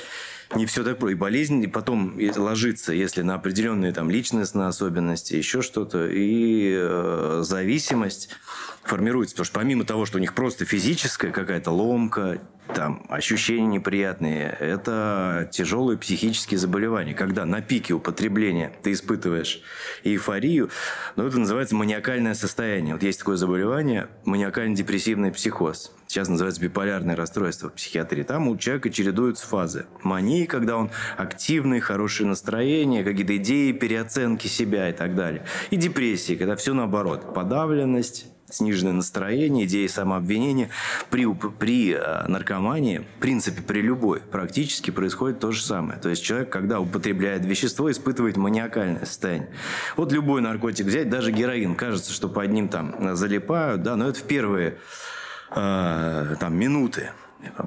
не 0.55 0.67
все 0.67 0.83
так 0.83 0.99
просто. 0.99 1.15
И 1.15 1.19
болезнь 1.19 1.71
потом 1.71 2.19
ложится, 2.37 2.93
если 2.93 3.23
на 3.23 3.35
определенные 3.35 3.93
там 3.93 4.11
личностные 4.11 4.69
особенности, 4.69 5.35
еще 5.35 5.63
что-то, 5.63 6.09
и 6.09 6.75
э, 6.77 7.41
зависимость 7.45 8.31
формируется. 8.83 9.35
Потому 9.35 9.45
что 9.45 9.55
помимо 9.55 9.85
того, 9.85 10.07
что 10.07 10.19
у 10.19 10.21
них 10.21 10.35
просто 10.35 10.65
физическая 10.65 11.31
какая-то 11.31 11.71
ломка, 11.71 12.41
там, 12.75 13.05
ощущения 13.09 13.67
неприятные, 13.67 14.57
это 14.61 15.49
тяжелые 15.53 15.99
психические 15.99 16.59
заболевания. 16.59 17.15
Когда 17.15 17.45
на 17.45 17.61
пике 17.61 17.95
употребления 17.95 18.73
ты 18.83 18.93
испытываешь 18.93 19.63
эйфорию, 20.05 20.71
ну, 21.17 21.27
это 21.27 21.39
называется 21.39 21.75
маниакальное 21.75 22.35
состояние. 22.35 22.95
Вот 22.95 23.03
есть 23.03 23.19
такое 23.19 23.37
заболевание, 23.37 24.09
маниакально-депрессивный 24.25 25.33
психоз. 25.33 25.93
Сейчас 26.07 26.29
называется 26.29 26.61
биполярное 26.61 27.15
расстройство 27.15 27.71
в 27.71 27.75
психиатрии. 27.75 28.25
Там 28.25 28.49
у 28.49 28.57
человека 28.57 28.91
чередуются 28.91 29.47
фазы. 29.47 29.87
Мании, 30.03 30.45
когда 30.45 30.77
он 30.77 30.91
активный, 31.17 31.79
хорошее 31.79 32.29
настроение, 32.29 33.05
какие-то 33.05 33.37
идеи, 33.37 33.71
переоценки 33.71 34.49
себя 34.49 34.89
и 34.89 34.93
так 34.93 35.15
далее. 35.15 35.45
И 35.71 35.77
депрессии, 35.77 36.35
когда 36.35 36.57
все 36.57 36.75
наоборот. 36.75 37.33
Подавленность, 37.33 38.27
сниженное 38.55 38.93
настроение, 38.93 39.67
идеи 39.67 39.87
самообвинения. 39.87 40.71
При, 41.11 41.27
при 41.33 41.95
э, 41.95 42.27
наркомании, 42.29 42.99
в 42.99 43.21
принципе, 43.21 43.63
при 43.63 43.81
любой, 43.81 44.21
практически 44.21 44.91
происходит 44.91 45.41
то 45.41 45.53
же 45.53 45.63
самое. 45.63 45.99
То 45.99 46.09
есть 46.09 46.23
человек, 46.23 46.51
когда 46.51 46.81
употребляет 46.81 47.45
вещество, 47.45 47.91
испытывает 47.91 48.37
маниакальное 48.37 49.05
состояние. 49.05 49.51
Вот 49.97 50.13
любой 50.13 50.41
наркотик 50.41 50.87
взять, 50.87 51.09
даже 51.09 51.33
героин, 51.33 51.75
кажется, 51.75 52.13
что 52.13 52.29
под 52.29 52.51
ним 52.51 52.69
там 52.69 53.17
залипают, 53.17 53.83
да, 53.83 53.97
но 53.97 54.09
это 54.09 54.19
в 54.19 54.23
первые 54.25 54.77
э, 55.51 56.37
там, 56.39 56.57
минуты 56.57 57.11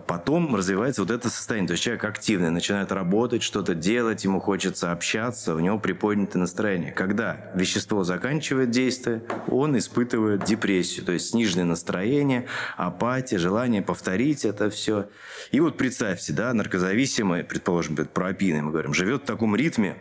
Потом 0.07 0.55
развивается 0.55 1.01
вот 1.01 1.11
это 1.11 1.29
состояние. 1.29 1.67
То 1.67 1.73
есть 1.73 1.83
человек 1.83 2.03
активный, 2.03 2.49
начинает 2.49 2.91
работать, 2.91 3.41
что-то 3.41 3.73
делать, 3.73 4.23
ему 4.23 4.39
хочется 4.39 4.91
общаться, 4.91 5.55
у 5.55 5.59
него 5.59 5.79
приподнятое 5.79 6.39
настроение. 6.39 6.91
Когда 6.91 7.51
вещество 7.55 8.03
заканчивает 8.03 8.69
действие, 8.69 9.23
он 9.47 9.77
испытывает 9.77 10.43
депрессию, 10.43 11.05
то 11.05 11.11
есть 11.11 11.29
сниженное 11.29 11.65
настроение, 11.65 12.45
апатия, 12.77 13.37
желание 13.37 13.81
повторить 13.81 14.45
это 14.45 14.69
все. 14.69 15.09
И 15.51 15.59
вот 15.59 15.77
представьте, 15.77 16.33
да, 16.33 16.53
наркозависимый, 16.53 17.43
предположим, 17.43 17.95
пропины, 17.95 18.61
мы 18.61 18.71
говорим, 18.71 18.93
живет 18.93 19.23
в 19.23 19.25
таком 19.25 19.55
ритме, 19.55 19.97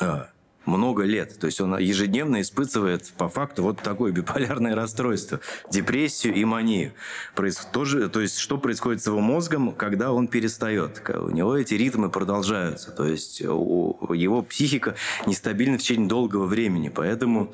а, 0.00 0.28
много 0.66 1.04
лет. 1.04 1.38
То 1.38 1.46
есть 1.46 1.60
он 1.60 1.78
ежедневно 1.78 2.40
испытывает 2.40 3.12
по 3.16 3.28
факту 3.28 3.62
вот 3.62 3.80
такое 3.82 4.12
биполярное 4.12 4.74
расстройство, 4.76 5.40
депрессию 5.70 6.34
и 6.34 6.44
манию. 6.44 6.92
Тоже, 7.72 8.08
то 8.08 8.20
есть 8.20 8.38
что 8.38 8.58
происходит 8.58 9.02
с 9.02 9.06
его 9.06 9.20
мозгом, 9.20 9.72
когда 9.72 10.12
он 10.12 10.28
перестает? 10.28 11.02
У 11.08 11.30
него 11.30 11.56
эти 11.56 11.74
ритмы 11.74 12.10
продолжаются. 12.10 12.90
То 12.90 13.06
есть 13.06 13.40
его 13.40 14.42
психика 14.42 14.96
нестабильна 15.26 15.78
в 15.78 15.82
течение 15.82 16.08
долгого 16.08 16.46
времени. 16.46 16.88
Поэтому 16.88 17.52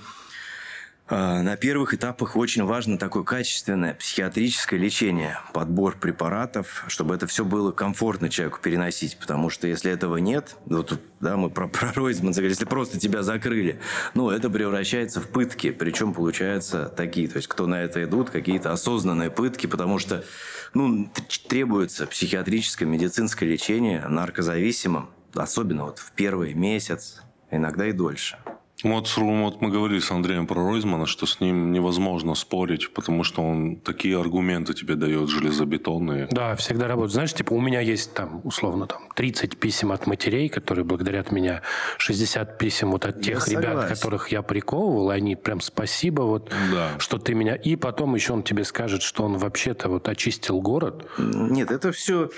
на 1.13 1.57
первых 1.57 1.93
этапах 1.93 2.37
очень 2.37 2.65
важно 2.65 2.97
такое 2.97 3.23
качественное 3.23 3.93
психиатрическое 3.95 4.81
лечение, 4.81 5.39
подбор 5.53 5.97
препаратов, 5.99 6.85
чтобы 6.89 7.15
это 7.15 7.27
все 7.27 7.45
было 7.45 7.71
комфортно 7.71 8.31
человеку 8.31 8.61
переносить, 8.63 9.19
потому 9.19 9.51
что 9.51 9.67
если 9.67 9.93
этого 9.93 10.17
нет, 10.17 10.57
вот 10.65 10.99
да, 11.21 11.37
мы 11.37 11.51
про, 11.51 11.69
про 11.69 11.93
Ройзман 11.93 12.33
говорили, 12.33 12.53
если 12.53 12.65
просто 12.65 12.99
тебя 12.99 13.23
закрыли, 13.23 13.79
ну, 14.15 14.31
это 14.31 14.49
превращается 14.49 15.21
в 15.21 15.29
пытки, 15.29 15.71
причем 15.71 16.15
получаются 16.15 16.87
такие, 16.89 17.29
то 17.29 17.37
есть 17.37 17.49
кто 17.49 17.67
на 17.67 17.83
это 17.83 18.03
идут, 18.05 18.31
какие-то 18.31 18.73
осознанные 18.73 19.31
пытки, 19.31 19.67
потому 19.67 19.99
что, 19.99 20.25
ну, 20.73 21.11
требуется 21.47 22.07
психиатрическое, 22.07 22.89
медицинское 22.89 23.45
лечение 23.45 24.09
наркозависимым, 24.09 25.11
особенно 25.35 25.85
вот 25.85 25.99
в 25.99 26.13
первый 26.13 26.55
месяц, 26.55 27.21
иногда 27.51 27.87
и 27.87 27.93
дольше. 27.93 28.39
Вот, 28.83 29.13
вот 29.17 29.61
мы 29.61 29.71
говорили 29.71 30.01
с 30.01 30.11
Андреем 30.11 30.47
про 30.47 30.63
Ройзмана, 30.67 31.07
что 31.07 31.27
с 31.27 31.41
ним 31.41 31.73
невозможно 31.73 32.35
спорить, 32.35 32.93
потому 32.93 33.23
что 33.23 33.43
он 33.43 33.77
такие 33.77 34.19
аргументы 34.19 34.75
тебе 34.75 34.97
дает 34.97 35.29
железобетонные. 35.29 36.29
Да, 36.31 36.57
всегда 36.57 36.89
работает. 36.89 37.13
Знаешь, 37.13 37.35
типа 37.35 37.53
у 37.53 37.61
меня 37.61 37.81
есть 37.81 38.15
там, 38.15 38.41
условно, 38.45 38.87
там 38.87 39.03
30 39.15 39.57
писем 39.59 39.93
от 39.93 40.07
матерей, 40.07 40.49
которые 40.49 40.85
благодарят 40.85 41.31
меня, 41.31 41.63
60 41.99 42.59
писем 42.59 42.91
вот 42.91 43.05
от 43.05 43.21
тех 43.23 43.47
я 43.47 43.53
ребят, 43.53 43.73
согласен. 43.73 43.95
которых 43.95 44.29
я 44.29 44.43
приковывал, 44.43 45.13
и 45.13 45.15
они 45.15 45.37
прям 45.37 45.61
спасибо, 45.61 46.23
вот, 46.23 46.53
да. 46.73 46.99
что 46.99 47.19
ты 47.19 47.35
меня... 47.35 47.55
И 47.55 47.77
потом 47.77 48.15
еще 48.15 48.33
он 48.33 48.43
тебе 48.43 48.65
скажет, 48.65 49.03
что 49.03 49.25
он 49.25 49.37
вообще-то 49.37 49.89
вот 49.89 50.09
очистил 50.09 50.61
город. 50.61 51.07
Нет, 51.19 51.71
это 51.71 51.93
все... 51.93 52.31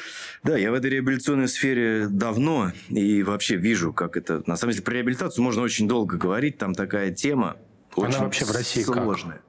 Да, 0.42 0.59
я 0.59 0.70
в 0.70 0.74
этой 0.74 0.90
реабилитационной 0.90 1.48
сфере 1.48 2.07
давно 2.09 2.72
и 2.90 3.22
вообще 3.22 3.57
вижу, 3.57 3.94
как 3.94 4.18
это... 4.18 4.42
На 4.46 4.57
самом 4.57 4.72
деле, 4.72 4.85
про 4.85 4.92
реабилитацию 4.92 5.42
можно 5.42 5.62
очень 5.62 5.88
долго 5.88 6.18
говорить 6.18 6.33
говорить, 6.34 6.58
там 6.58 6.74
такая 6.74 7.12
тема 7.12 7.56
Она 7.96 8.08
очень 8.08 8.18
вообще 8.18 8.44
в 8.44 8.50
России 8.50 8.82
сложная. 8.82 9.40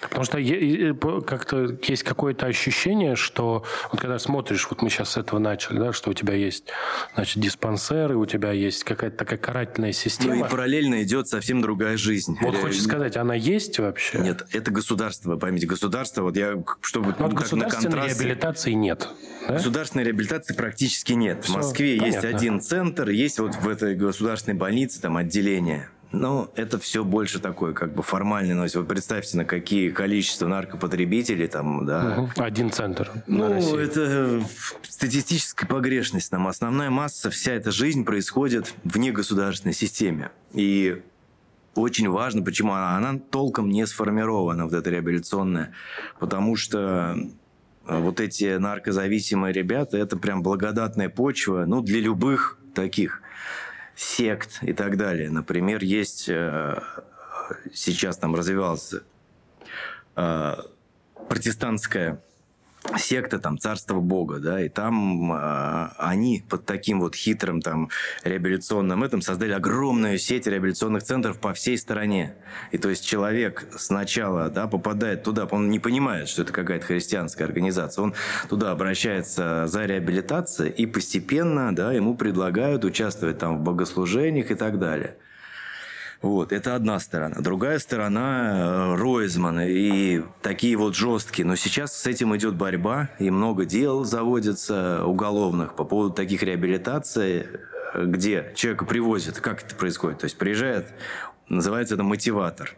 Как? 0.00 0.10
Потому 0.10 0.24
что 0.24 1.22
как-то 1.22 1.78
есть 1.82 2.02
какое-то 2.02 2.46
ощущение, 2.46 3.16
что 3.16 3.64
вот 3.90 4.00
когда 4.00 4.18
смотришь, 4.18 4.66
вот 4.68 4.82
мы 4.82 4.90
сейчас 4.90 5.12
с 5.12 5.16
этого 5.16 5.38
начали, 5.38 5.78
да, 5.78 5.92
что 5.94 6.10
у 6.10 6.12
тебя 6.12 6.34
есть, 6.34 6.66
значит, 7.14 7.42
диспансеры, 7.42 8.16
у 8.16 8.26
тебя 8.26 8.52
есть 8.52 8.84
какая-то 8.84 9.16
такая 9.16 9.38
карательная 9.38 9.92
система. 9.92 10.34
Ну 10.34 10.46
и 10.46 10.48
параллельно 10.50 11.02
идет 11.02 11.28
совсем 11.28 11.62
другая 11.62 11.96
жизнь. 11.96 12.36
Вот 12.42 12.56
хочешь 12.56 12.82
сказать, 12.82 13.16
она 13.16 13.34
есть 13.34 13.78
вообще? 13.78 14.18
Нет, 14.18 14.46
это 14.52 14.70
государство, 14.70 15.36
поймите, 15.36 15.66
государство, 15.66 16.22
вот 16.22 16.36
я, 16.36 16.62
чтобы... 16.82 17.10
Но 17.12 17.14
ну, 17.20 17.24
вот 17.28 17.34
государственной 17.34 17.90
контраст... 17.90 18.20
реабилитации 18.20 18.72
нет. 18.72 19.08
Да? 19.48 19.54
Государственной 19.54 20.04
реабилитации 20.04 20.54
практически 20.54 21.14
нет. 21.14 21.44
Все, 21.44 21.52
в 21.52 21.56
Москве 21.56 21.98
понятно. 21.98 22.14
есть 22.14 22.34
один 22.34 22.60
центр, 22.60 23.08
есть 23.08 23.38
вот 23.38 23.54
в 23.54 23.66
этой 23.66 23.94
государственной 23.94 24.58
больнице 24.58 25.00
там 25.00 25.16
отделение. 25.16 25.88
Ну, 26.16 26.48
это 26.54 26.78
все 26.78 27.04
больше 27.04 27.38
такое, 27.38 27.72
как 27.72 27.94
бы 27.94 28.02
формальный 28.02 28.54
нос. 28.54 28.74
Вы 28.74 28.84
представьте, 28.84 29.36
на 29.36 29.44
какие 29.44 29.90
количество 29.90 30.46
наркопотребителей 30.46 31.46
там, 31.46 31.84
да. 31.84 32.18
Угу. 32.18 32.42
Один 32.42 32.70
центр. 32.72 33.10
Ну, 33.26 33.76
это 33.76 34.42
статистическая 34.82 35.66
погрешность. 35.66 36.32
Нам 36.32 36.46
основная 36.48 36.90
масса, 36.90 37.30
вся 37.30 37.52
эта 37.52 37.70
жизнь 37.70 38.04
происходит 38.04 38.74
вне 38.84 39.12
государственной 39.12 39.74
системе. 39.74 40.30
И 40.52 41.02
очень 41.74 42.08
важно, 42.08 42.42
почему 42.42 42.72
она, 42.72 42.96
она 42.96 43.18
толком 43.18 43.68
не 43.68 43.86
сформирована, 43.86 44.64
вот 44.64 44.72
эта 44.72 44.88
реабилитационная. 44.90 45.72
Потому 46.18 46.56
что 46.56 47.16
э, 47.86 48.00
вот 48.00 48.20
эти 48.20 48.56
наркозависимые 48.56 49.52
ребята, 49.52 49.98
это 49.98 50.16
прям 50.16 50.42
благодатная 50.42 51.10
почва, 51.10 51.64
ну, 51.66 51.82
для 51.82 52.00
любых 52.00 52.58
таких 52.74 53.20
сект 53.96 54.58
и 54.62 54.72
так 54.72 54.96
далее. 54.96 55.30
Например, 55.30 55.82
есть 55.82 56.28
э, 56.28 56.80
сейчас 57.72 58.18
там 58.18 58.34
развивалась 58.34 58.94
э, 60.14 60.54
протестантская 61.28 62.22
секта 62.96 63.38
там 63.38 63.58
царство 63.58 64.00
бога 64.00 64.38
да 64.38 64.60
и 64.60 64.68
там 64.68 65.32
э, 65.32 65.88
они 65.98 66.44
под 66.48 66.64
таким 66.64 67.00
вот 67.00 67.14
хитрым 67.14 67.60
там 67.60 67.90
реабилитационным 68.24 69.02
этим 69.02 69.22
создали 69.22 69.52
огромную 69.52 70.18
сеть 70.18 70.46
реабилитационных 70.46 71.02
центров 71.02 71.38
по 71.38 71.52
всей 71.52 71.78
стране. 71.78 72.34
И 72.72 72.78
то 72.78 72.88
есть 72.88 73.06
человек 73.06 73.66
сначала 73.76 74.48
да 74.48 74.66
попадает 74.66 75.22
туда 75.22 75.46
он 75.50 75.70
не 75.70 75.78
понимает 75.78 76.28
что 76.28 76.42
это 76.42 76.52
какая-то 76.52 76.86
христианская 76.86 77.44
организация. 77.44 78.02
Он 78.02 78.14
туда 78.48 78.70
обращается 78.70 79.66
за 79.66 79.86
реабилитацией 79.86 80.72
и 80.72 80.86
постепенно 80.86 81.74
да 81.74 81.92
ему 81.92 82.16
предлагают 82.16 82.84
участвовать 82.84 83.38
там 83.38 83.58
в 83.58 83.60
богослужениях 83.62 84.50
и 84.50 84.54
так 84.54 84.78
далее 84.78 85.16
вот, 86.28 86.52
это 86.52 86.74
одна 86.74 86.98
сторона. 87.00 87.36
Другая 87.40 87.78
сторона 87.78 88.52
э, 88.54 88.96
Ройзман 88.96 89.60
и 89.60 90.22
такие 90.42 90.76
вот 90.76 90.94
жесткие. 90.94 91.46
Но 91.46 91.56
сейчас 91.56 91.96
с 91.96 92.06
этим 92.06 92.34
идет 92.36 92.54
борьба, 92.54 93.10
и 93.18 93.30
много 93.30 93.64
дел 93.64 94.04
заводится 94.04 95.04
уголовных 95.04 95.74
по 95.74 95.84
поводу 95.84 96.14
таких 96.14 96.42
реабилитаций, 96.42 97.46
э, 97.94 98.04
где 98.04 98.52
человека 98.54 98.84
привозят. 98.84 99.40
Как 99.40 99.62
это 99.62 99.74
происходит? 99.74 100.18
То 100.18 100.24
есть 100.24 100.38
приезжает, 100.38 100.86
называется 101.48 101.94
это 101.94 102.02
мотиватор. 102.02 102.74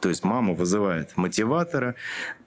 То 0.00 0.08
есть 0.08 0.24
мама 0.24 0.54
вызывает 0.54 1.16
мотиватора. 1.16 1.94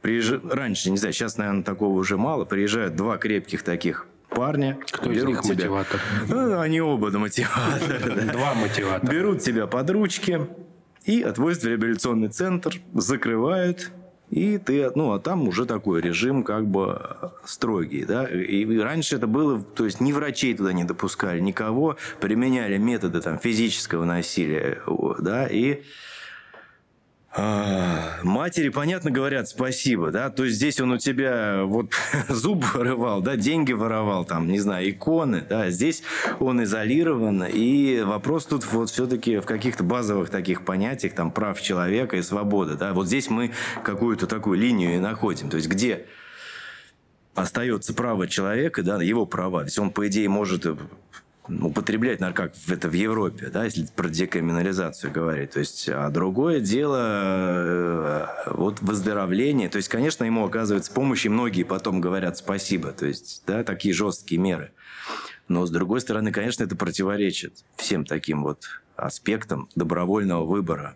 Приезж... 0.02 0.40
Раньше, 0.44 0.90
не 0.92 0.98
знаю, 0.98 1.14
сейчас, 1.14 1.38
наверное, 1.38 1.64
такого 1.64 1.98
уже 1.98 2.18
мало. 2.18 2.46
Приезжают 2.46 2.96
два 2.96 3.18
крепких 3.18 3.64
таких 3.64 4.08
парня. 4.34 4.78
Кто 4.92 5.12
из 5.12 5.24
них 5.24 5.42
тебя. 5.42 5.56
мотиватор? 5.56 6.02
Ну, 6.28 6.60
они 6.60 6.82
оба 6.82 7.10
мотиваторы. 7.12 8.22
Два 8.32 8.54
мотиватора. 8.54 9.12
Берут 9.12 9.42
тебя 9.42 9.68
под 9.68 9.90
ручки 9.90 10.48
и 11.06 11.22
отвозят 11.22 11.64
в 11.64 11.68
реабилитационный 11.68 12.30
центр, 12.30 12.76
закрывают, 12.94 13.92
И 14.30 14.58
ты, 14.58 14.90
ну, 14.96 15.12
а 15.14 15.20
там 15.20 15.48
уже 15.48 15.66
такой 15.66 16.02
режим 16.02 16.44
как 16.44 16.66
бы 16.66 17.00
строгий, 17.46 18.06
да. 18.06 18.26
И 18.26 18.66
раньше 18.80 19.18
это 19.18 19.28
было, 19.28 19.62
то 19.62 19.86
есть 19.86 20.02
ни 20.02 20.12
врачей 20.12 20.56
туда 20.56 20.74
не 20.74 20.84
допускали, 20.84 21.40
никого, 21.40 21.98
применяли 22.20 22.78
методы 22.78 23.22
там 23.22 23.38
физического 23.38 24.06
насилия, 24.06 24.82
да, 25.20 25.46
и 25.46 25.84
а, 27.36 28.20
матери, 28.22 28.70
понятно, 28.70 29.10
говорят 29.10 29.50
спасибо, 29.50 30.12
да, 30.12 30.30
то 30.30 30.44
есть 30.44 30.58
здесь 30.58 30.80
он 30.80 30.92
у 30.92 30.98
тебя 31.00 31.64
вот 31.64 31.92
зуб 32.30 32.64
вырывал, 32.76 33.22
да, 33.22 33.36
деньги 33.36 33.74
воровал, 33.74 34.24
там, 34.24 34.48
не 34.48 34.60
знаю, 34.60 34.88
иконы, 34.92 35.44
да, 35.50 35.72
здесь 35.72 36.04
он 36.40 36.64
изолирован, 36.64 37.44
и 37.46 38.02
вопрос 38.02 38.46
тут 38.46 38.72
вот 38.72 38.92
все-таки 38.92 39.40
в 39.40 39.48
каких-то 39.48 39.84
базовых 39.84 40.30
таких 40.30 40.64
понятиях, 40.64 41.16
там, 41.16 41.32
прав 41.32 41.60
человека 41.60 42.18
и 42.18 42.22
свободы, 42.22 42.76
да, 42.76 42.94
вот 42.94 43.08
здесь 43.08 43.32
мы 43.32 43.52
какую-то 43.84 44.28
такую 44.28 44.60
линию 44.60 44.96
и 44.96 45.00
находим, 45.00 45.50
то 45.50 45.58
есть 45.58 45.68
где 45.68 46.06
остается 47.34 47.96
право 47.96 48.28
человека, 48.28 48.84
да, 48.84 49.02
его 49.02 49.26
права, 49.26 49.64
есть 49.64 49.80
он, 49.80 49.90
по 49.90 50.08
идее, 50.08 50.30
может 50.30 50.68
употреблять 51.48 52.20
наркотик 52.20 52.70
это 52.70 52.88
в 52.88 52.94
Европе, 52.94 53.48
да, 53.48 53.66
если 53.66 53.86
про 53.86 54.08
декриминализацию 54.08 55.12
говорить. 55.12 55.52
То 55.52 55.60
есть, 55.60 55.90
а 55.90 56.10
другое 56.10 56.60
дело 56.60 57.00
э, 57.02 58.26
вот 58.48 58.82
выздоровление. 58.82 59.70
То 59.70 59.78
есть, 59.78 59.90
конечно, 59.90 60.24
ему 60.24 60.46
оказывается 60.46 60.92
помощь, 60.92 61.26
и 61.26 61.30
многие 61.30 61.64
потом 61.64 62.02
говорят 62.02 62.38
спасибо. 62.38 62.92
То 62.92 63.06
есть, 63.06 63.44
да, 63.46 63.64
такие 63.64 63.94
жесткие 63.94 64.40
меры. 64.40 64.72
Но, 65.48 65.66
с 65.66 65.72
другой 65.72 66.02
стороны, 66.02 66.32
конечно, 66.32 66.64
это 66.64 66.76
противоречит 66.76 67.66
всем 67.76 68.06
таким 68.06 68.44
вот 68.44 68.64
аспектам 68.96 69.70
добровольного 69.76 70.46
выбора. 70.46 70.96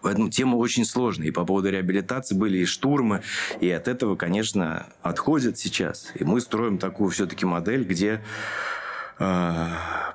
Поэтому 0.00 0.30
тема 0.30 0.56
очень 0.56 0.84
сложная. 0.84 1.28
И 1.28 1.30
по 1.30 1.44
поводу 1.44 1.70
реабилитации 1.70 2.34
были 2.34 2.58
и 2.58 2.64
штурмы, 2.64 3.22
и 3.60 3.70
от 3.70 3.86
этого, 3.86 4.16
конечно, 4.16 4.88
отходят 5.02 5.58
сейчас. 5.58 6.10
И 6.16 6.24
мы 6.24 6.40
строим 6.40 6.78
такую 6.78 7.10
все-таки 7.10 7.46
модель, 7.46 7.84
где 7.84 8.20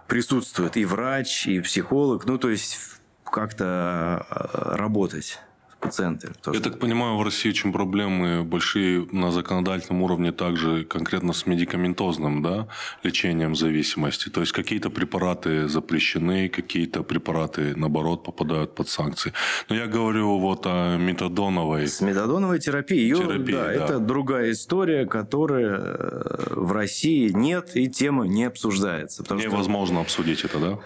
присутствует 0.08 0.78
и 0.78 0.86
врач, 0.86 1.48
и 1.48 1.60
психолог, 1.62 2.26
ну, 2.26 2.38
то 2.38 2.50
есть 2.50 2.78
как-то 3.24 4.26
а, 4.30 4.78
работать 4.78 5.40
пациенты. 5.80 6.32
Я 6.52 6.60
так 6.60 6.80
понимаю, 6.80 7.18
в 7.18 7.24
России 7.24 7.50
очень 7.50 7.72
проблемы 7.72 8.44
большие 8.44 9.08
на 9.12 9.32
законодательном 9.32 10.02
уровне 10.02 10.32
также 10.32 10.84
конкретно 10.84 11.34
с 11.34 11.46
медикаментозным 11.46 12.42
да, 12.42 12.68
лечением 13.04 13.56
зависимости. 13.56 14.30
То 14.30 14.42
есть 14.42 14.52
какие-то 14.52 14.90
препараты 14.90 15.68
запрещены, 15.68 16.50
какие-то 16.50 17.04
препараты, 17.04 17.76
наоборот, 17.76 18.24
попадают 18.24 18.76
под 18.76 18.90
санкции. 18.90 19.34
Но 19.70 19.76
я 19.76 19.88
говорю 19.88 20.40
вот 20.40 20.66
о 20.66 20.98
метадоновой... 20.98 21.88
С 21.88 22.02
метадоновой 22.02 22.60
терапией. 22.60 23.04
Ее, 23.04 23.18
терапии, 23.18 23.54
да, 23.54 23.66
да. 23.66 23.74
Это 23.74 24.00
другая 24.00 24.52
история, 24.52 25.06
которая 25.06 25.78
э, 25.78 26.54
в 26.56 26.72
России 26.72 27.30
нет, 27.30 27.72
и 27.76 27.90
тема 27.90 28.26
не 28.26 28.46
обсуждается. 28.46 29.24
Невозможно 29.34 29.98
что... 29.98 30.02
обсудить 30.02 30.44
это, 30.44 30.60
да? 30.60 30.80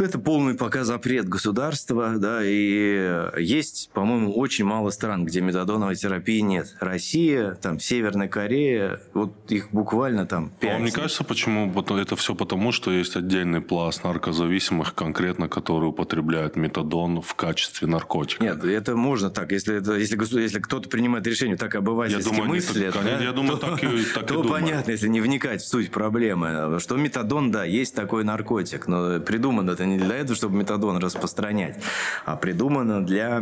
Это 0.00 0.18
полный 0.18 0.54
пока 0.54 0.82
запрет 0.82 1.28
государства, 1.28 2.14
да, 2.18 2.40
и 2.42 3.30
есть, 3.38 3.90
по-моему, 3.94 4.32
очень 4.32 4.64
мало 4.64 4.90
стран, 4.90 5.24
где 5.24 5.40
метадоновой 5.40 5.94
терапии 5.94 6.40
нет. 6.40 6.74
Россия, 6.80 7.54
там, 7.54 7.78
Северная 7.78 8.28
Корея, 8.28 9.00
вот 9.14 9.32
их 9.48 9.68
буквально 9.70 10.26
там 10.26 10.50
пять. 10.60 10.70
А 10.70 10.74
вам 10.74 10.84
не 10.84 10.90
кажется, 10.90 11.22
почему 11.22 11.72
это 11.72 12.16
все 12.16 12.34
потому, 12.34 12.72
что 12.72 12.90
есть 12.90 13.14
отдельный 13.14 13.60
пласт 13.60 14.02
наркозависимых, 14.02 14.94
конкретно, 14.94 15.48
которые 15.48 15.90
употребляют 15.90 16.56
метадон 16.56 17.22
в 17.22 17.34
качестве 17.36 17.86
наркотика? 17.86 18.42
Нет, 18.42 18.64
это 18.64 18.96
можно 18.96 19.30
так. 19.30 19.52
Если, 19.52 19.76
это, 19.76 19.94
если, 19.94 20.18
если 20.40 20.58
кто-то 20.58 20.88
принимает 20.88 21.26
решение 21.26 21.56
так 21.56 21.76
обывательски 21.76 22.26
я 22.26 22.32
думаю, 22.32 22.48
мыслит, 22.48 22.94
так, 22.94 23.04
да, 23.04 23.22
я 23.22 23.32
думаю, 23.32 23.58
то, 23.58 23.70
так 23.70 23.84
и, 23.84 24.04
так 24.14 24.26
то 24.26 24.42
и 24.42 24.48
понятно, 24.48 24.90
если 24.90 25.06
не 25.06 25.20
вникать 25.20 25.62
в 25.62 25.68
суть 25.68 25.92
проблемы, 25.92 26.80
что 26.80 26.96
метадон, 26.96 27.52
да, 27.52 27.64
есть 27.64 27.94
такой 27.94 28.24
наркотик, 28.24 28.88
но 28.88 29.20
придуман 29.20 29.70
это 29.70 29.86
не 29.86 29.98
для 29.98 30.16
этого, 30.16 30.34
чтобы 30.34 30.56
метадон 30.56 30.96
распространять, 30.96 31.80
а 32.24 32.34
придумано 32.34 33.04
для 33.06 33.40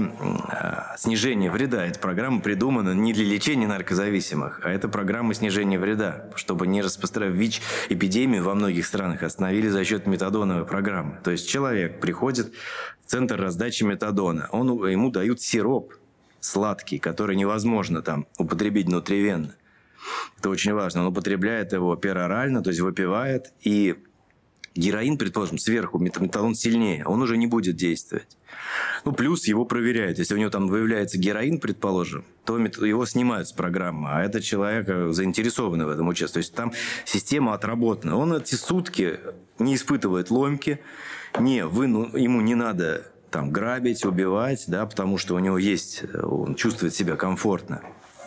э, 0.49 0.97
снижения 0.97 1.51
вреда. 1.51 1.87
Эта 1.87 1.99
программа 1.99 2.41
придумана 2.41 2.93
не 2.93 3.13
для 3.13 3.25
лечения 3.25 3.67
наркозависимых, 3.67 4.61
а 4.63 4.71
это 4.71 4.89
программа 4.89 5.35
снижения 5.35 5.79
вреда, 5.79 6.31
чтобы 6.35 6.67
не 6.67 6.83
распространять 6.83 7.35
ВИЧ-эпидемию 7.35 8.45
во 8.45 8.55
многих 8.55 8.87
странах 8.87 9.23
остановили 9.23 9.69
за 9.69 9.85
счет 9.85 10.07
метадоновой 10.07 10.67
программы. 10.67 11.19
То 11.23 11.31
есть 11.31 11.49
человек 11.49 12.01
приходит 12.01 12.53
в 13.05 13.11
центр 13.11 13.41
раздачи 13.41 13.85
метадона, 13.85 14.49
он, 14.53 14.69
ему 14.89 15.11
дают 15.11 15.41
сироп 15.41 15.95
сладкий, 16.41 16.99
который 16.99 17.37
невозможно 17.37 18.03
там 18.03 18.27
употребить 18.39 18.87
внутривенно. 18.87 19.55
Это 20.39 20.51
очень 20.51 20.73
важно. 20.73 21.03
Он 21.03 21.09
употребляет 21.09 21.73
его 21.73 21.95
перорально, 21.97 22.63
то 22.63 22.71
есть 22.71 22.81
выпивает, 22.81 23.53
и 23.63 23.97
Героин, 24.75 25.19
предположим, 25.19 25.59
сверху, 25.59 25.99
металлон 25.99 26.55
сильнее, 26.55 27.05
он 27.05 27.23
уже 27.23 27.37
не 27.37 27.47
будет 27.47 27.77
действовать. 27.77 28.39
Ну, 29.05 29.13
плюс 29.13 29.47
его 29.47 29.65
проверяют. 29.65 30.19
Если 30.19 30.35
у 30.35 30.39
него 30.39 30.51
там 30.51 30.69
выявляется 30.69 31.19
героин, 31.19 31.59
предположим, 31.59 32.25
то 32.45 32.59
его 32.59 33.07
снимают 33.07 33.49
с 33.49 33.53
программы, 33.53 34.11
а 34.11 34.23
этот 34.23 34.45
человек 34.45 34.89
э, 34.89 35.13
заинтересованный 35.13 35.85
в 35.85 35.89
этом 35.89 36.09
участвовать. 36.09 36.33
То 36.33 36.39
есть 36.49 36.55
там 36.55 36.73
система 37.05 37.55
отработана. 37.55 38.17
Он 38.17 38.35
эти 38.35 38.55
сутки 38.55 39.19
не 39.59 39.75
испытывает 39.75 40.31
ломки, 40.31 40.81
не, 41.39 41.65
вы, 41.65 41.87
ну, 41.87 42.17
ему 42.17 42.41
не 42.41 42.55
надо 42.55 43.07
там 43.31 43.51
грабить, 43.51 44.05
убивать, 44.05 44.65
да, 44.67 44.85
потому 44.87 45.19
что 45.19 45.35
у 45.35 45.39
него 45.39 45.59
есть, 45.59 46.05
э, 46.05 46.21
он 46.21 46.55
чувствует 46.55 46.95
себя 46.95 47.17
комфортно. 47.17 47.83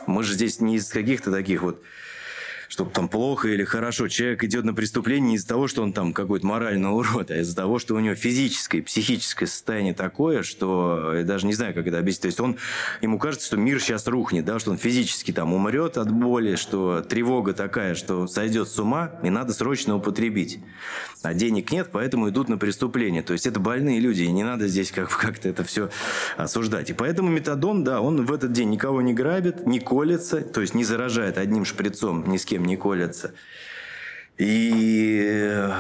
Мы 0.08 0.24
же 0.24 0.34
здесь 0.34 0.60
не 0.60 0.76
из 0.76 0.90
каких-то 0.90 1.32
таких 1.32 1.62
вот 1.62 1.82
чтобы 2.68 2.92
там 2.92 3.08
плохо 3.08 3.50
или 3.50 3.64
хорошо. 3.64 4.08
Человек 4.08 4.44
идет 4.44 4.66
на 4.66 4.74
преступление 4.74 5.30
не 5.30 5.36
из-за 5.36 5.48
того, 5.48 5.68
что 5.68 5.84
он 5.84 5.94
там 5.94 6.14
какой-то 6.14 6.46
моральный 6.46 6.90
урод, 6.90 7.32
а 7.32 7.38
из-за 7.38 7.56
того, 7.56 7.80
что 7.80 7.96
у 7.96 8.00
него 8.00 8.16
физическое, 8.16 8.82
психическое 8.82 9.48
состояние 9.48 9.94
такое, 9.94 10.44
что 10.44 11.14
я 11.16 11.24
даже 11.24 11.48
не 11.48 11.54
знаю, 11.54 11.74
как 11.74 11.88
это 11.88 12.00
объяснить. 12.00 12.22
То 12.22 12.28
есть 12.28 12.40
он, 12.40 12.58
ему 13.02 13.20
кажется, 13.20 13.48
что 13.48 13.58
мир 13.58 13.82
сейчас 13.82 14.08
рухнет, 14.08 14.46
да, 14.46 14.60
что 14.60 14.72
он 14.72 14.78
физически 14.78 15.32
там 15.32 15.54
умрет 15.54 15.98
от 15.98 16.12
боли, 16.12 16.56
что 16.56 17.02
тревога 17.02 17.54
такая, 17.54 17.96
что 17.96 18.28
сойдет 18.28 18.68
с 18.68 18.78
ума, 18.80 19.12
и 19.24 19.30
надо 19.30 19.54
срочно 19.54 19.96
употребить. 19.96 20.60
А 21.26 21.34
денег 21.34 21.72
нет, 21.72 21.90
поэтому 21.92 22.30
идут 22.30 22.50
на 22.50 22.58
преступление. 22.58 23.24
То 23.24 23.34
есть 23.34 23.48
это 23.48 23.60
больные 23.60 24.00
люди, 24.00 24.22
и 24.22 24.32
не 24.32 24.44
надо 24.44 24.68
здесь 24.68 24.92
как- 24.92 25.10
как-то 25.10 25.50
это 25.50 25.64
все 25.64 25.90
осуждать. 26.38 26.90
И 26.92 26.94
поэтому 26.94 27.30
метадон, 27.30 27.84
да, 27.84 28.00
он 28.02 28.26
в 28.26 28.32
этот 28.32 28.52
день 28.52 28.70
никого 28.70 29.02
не 29.02 29.14
грабит, 29.14 29.66
не 29.66 29.80
колется, 29.80 30.42
то 30.42 30.62
есть 30.62 30.76
не 30.76 30.84
заражает 30.84 31.38
одним 31.38 31.66
шприцом 31.66 32.30
ни 32.30 32.38
с 32.38 32.46
кем 32.46 32.66
не 32.66 32.78
колется. 32.78 33.34
И 34.38 35.22
э, 35.26 35.72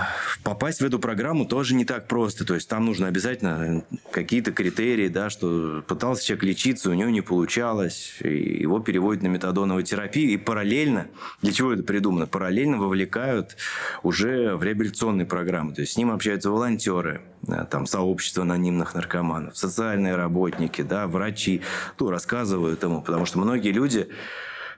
попасть 0.43 0.79
в 0.79 0.85
эту 0.85 0.97
программу 0.97 1.45
тоже 1.45 1.75
не 1.75 1.83
так 1.83 2.07
просто. 2.07 2.45
То 2.45 2.55
есть 2.55 2.69
там 2.69 2.85
нужно 2.85 3.07
обязательно 3.07 3.83
какие-то 4.11 4.53
критерии, 4.53 5.09
да, 5.09 5.29
что 5.29 5.83
пытался 5.85 6.25
человек 6.25 6.45
лечиться, 6.45 6.89
у 6.89 6.93
него 6.93 7.09
не 7.09 7.19
получалось, 7.19 8.15
и 8.21 8.61
его 8.61 8.79
переводят 8.79 9.23
на 9.23 9.27
метадоновую 9.27 9.83
терапию. 9.83 10.31
И 10.31 10.37
параллельно, 10.37 11.07
для 11.41 11.51
чего 11.51 11.73
это 11.73 11.83
придумано? 11.83 12.27
Параллельно 12.27 12.77
вовлекают 12.77 13.57
уже 14.03 14.55
в 14.55 14.63
реабилитационные 14.63 15.25
программы. 15.25 15.73
То 15.73 15.81
есть 15.81 15.93
с 15.93 15.97
ним 15.97 16.11
общаются 16.11 16.49
волонтеры, 16.49 17.21
там, 17.69 17.85
сообщество 17.87 18.43
анонимных 18.43 18.95
наркоманов, 18.95 19.57
социальные 19.57 20.15
работники, 20.15 20.81
да, 20.81 21.07
врачи. 21.07 21.61
Ну, 21.99 22.09
рассказывают 22.09 22.81
ему, 22.83 23.01
потому 23.01 23.25
что 23.25 23.37
многие 23.37 23.71
люди 23.71 24.07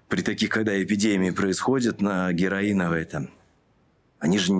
при 0.07 0.21
таких, 0.21 0.49
когда 0.49 0.81
эпидемии 0.81 1.29
происходят 1.29 2.01
на 2.01 2.33
героиновой 2.33 3.05
там, 3.05 3.29
они 4.19 4.37
же 4.37 4.53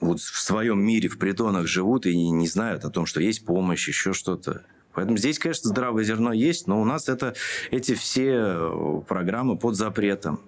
вот 0.00 0.20
в 0.20 0.40
своем 0.40 0.80
мире, 0.82 1.08
в 1.08 1.18
притонах 1.18 1.66
живут 1.66 2.06
и 2.06 2.16
не 2.30 2.46
знают 2.46 2.84
о 2.84 2.90
том, 2.90 3.06
что 3.06 3.20
есть 3.20 3.44
помощь, 3.44 3.88
еще 3.88 4.12
что-то. 4.12 4.64
Поэтому 4.92 5.16
здесь, 5.16 5.38
конечно, 5.38 5.70
здравое 5.70 6.04
зерно 6.04 6.32
есть, 6.32 6.66
но 6.66 6.80
у 6.80 6.84
нас 6.84 7.08
это, 7.08 7.34
эти 7.70 7.94
все 7.94 8.32
э, 8.34 9.00
программы 9.06 9.56
под 9.56 9.76
запретом. 9.76 10.40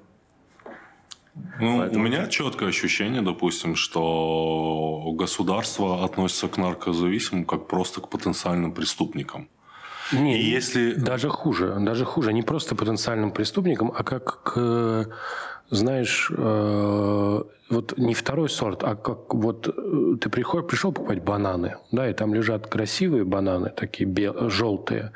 Ну, 1.60 1.78
Поэтому... 1.78 2.04
У 2.04 2.06
меня 2.06 2.26
четкое 2.26 2.68
ощущение, 2.68 3.22
допустим, 3.22 3.74
что 3.76 5.10
государство 5.14 6.04
относится 6.04 6.48
к 6.48 6.58
наркозависимым 6.58 7.44
как 7.44 7.68
просто 7.68 8.00
к 8.00 8.08
потенциальным 8.08 8.72
преступникам. 8.72 9.48
Не, 10.12 10.38
и 10.38 10.44
если... 10.44 10.92
Даже 10.92 11.30
хуже. 11.30 11.76
Даже 11.80 12.04
хуже. 12.04 12.32
Не 12.34 12.42
просто 12.42 12.74
потенциальным 12.74 13.30
преступникам, 13.30 13.92
а 13.96 14.02
как 14.02 14.42
к 14.42 15.08
знаешь, 15.70 16.30
э, 16.36 17.42
вот 17.70 17.96
не 17.96 18.14
второй 18.14 18.48
сорт, 18.48 18.84
а 18.84 18.94
как 18.94 19.34
вот 19.34 19.68
э, 19.68 20.16
ты 20.20 20.28
приходишь, 20.28 20.68
пришел 20.68 20.92
покупать 20.92 21.22
бананы, 21.22 21.76
да, 21.90 22.08
и 22.08 22.12
там 22.12 22.34
лежат 22.34 22.66
красивые 22.66 23.24
бананы, 23.24 23.70
такие 23.70 24.08
бел, 24.08 24.50
желтые, 24.50 25.12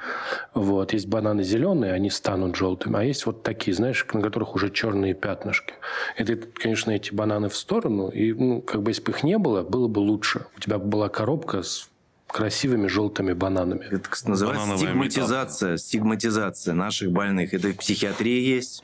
вот, 0.55 0.93
есть 0.93 1.09
бананы 1.09 1.43
зеленые, 1.43 1.93
они 1.93 2.11
станут 2.11 2.57
желтыми, 2.57 2.99
а 2.99 3.03
есть 3.03 3.27
вот 3.27 3.43
такие, 3.43 3.75
знаешь, 3.75 4.07
на 4.13 4.23
которых 4.23 4.55
уже 4.55 4.71
черные 4.71 5.15
пятнышки. 5.15 5.75
Это, 6.17 6.37
конечно, 6.37 6.91
эти 6.91 7.13
бананы 7.13 7.49
в 7.49 7.57
сторону, 7.57 8.09
и, 8.09 8.33
ну, 8.33 8.63
как 8.63 8.83
бы, 8.83 8.91
если 8.91 9.03
бы 9.03 9.13
их 9.13 9.23
не 9.23 9.39
было, 9.39 9.63
было 9.63 9.89
бы 9.89 9.99
лучше. 9.99 10.47
У 10.57 10.61
тебя 10.61 10.79
была 10.79 11.09
коробка 11.09 11.63
с 11.63 11.91
красивыми 12.27 12.87
желтыми 12.87 13.33
бананами. 13.33 13.87
Это 13.91 14.09
называется 14.29 14.63
Банановая 14.63 14.79
стигматизация, 14.79 15.69
метафора. 15.69 15.77
стигматизация 15.77 16.75
наших 16.75 17.13
больных. 17.13 17.55
Это 17.55 17.69
в 17.69 17.77
психиатрии 17.77 18.41
есть 18.41 18.83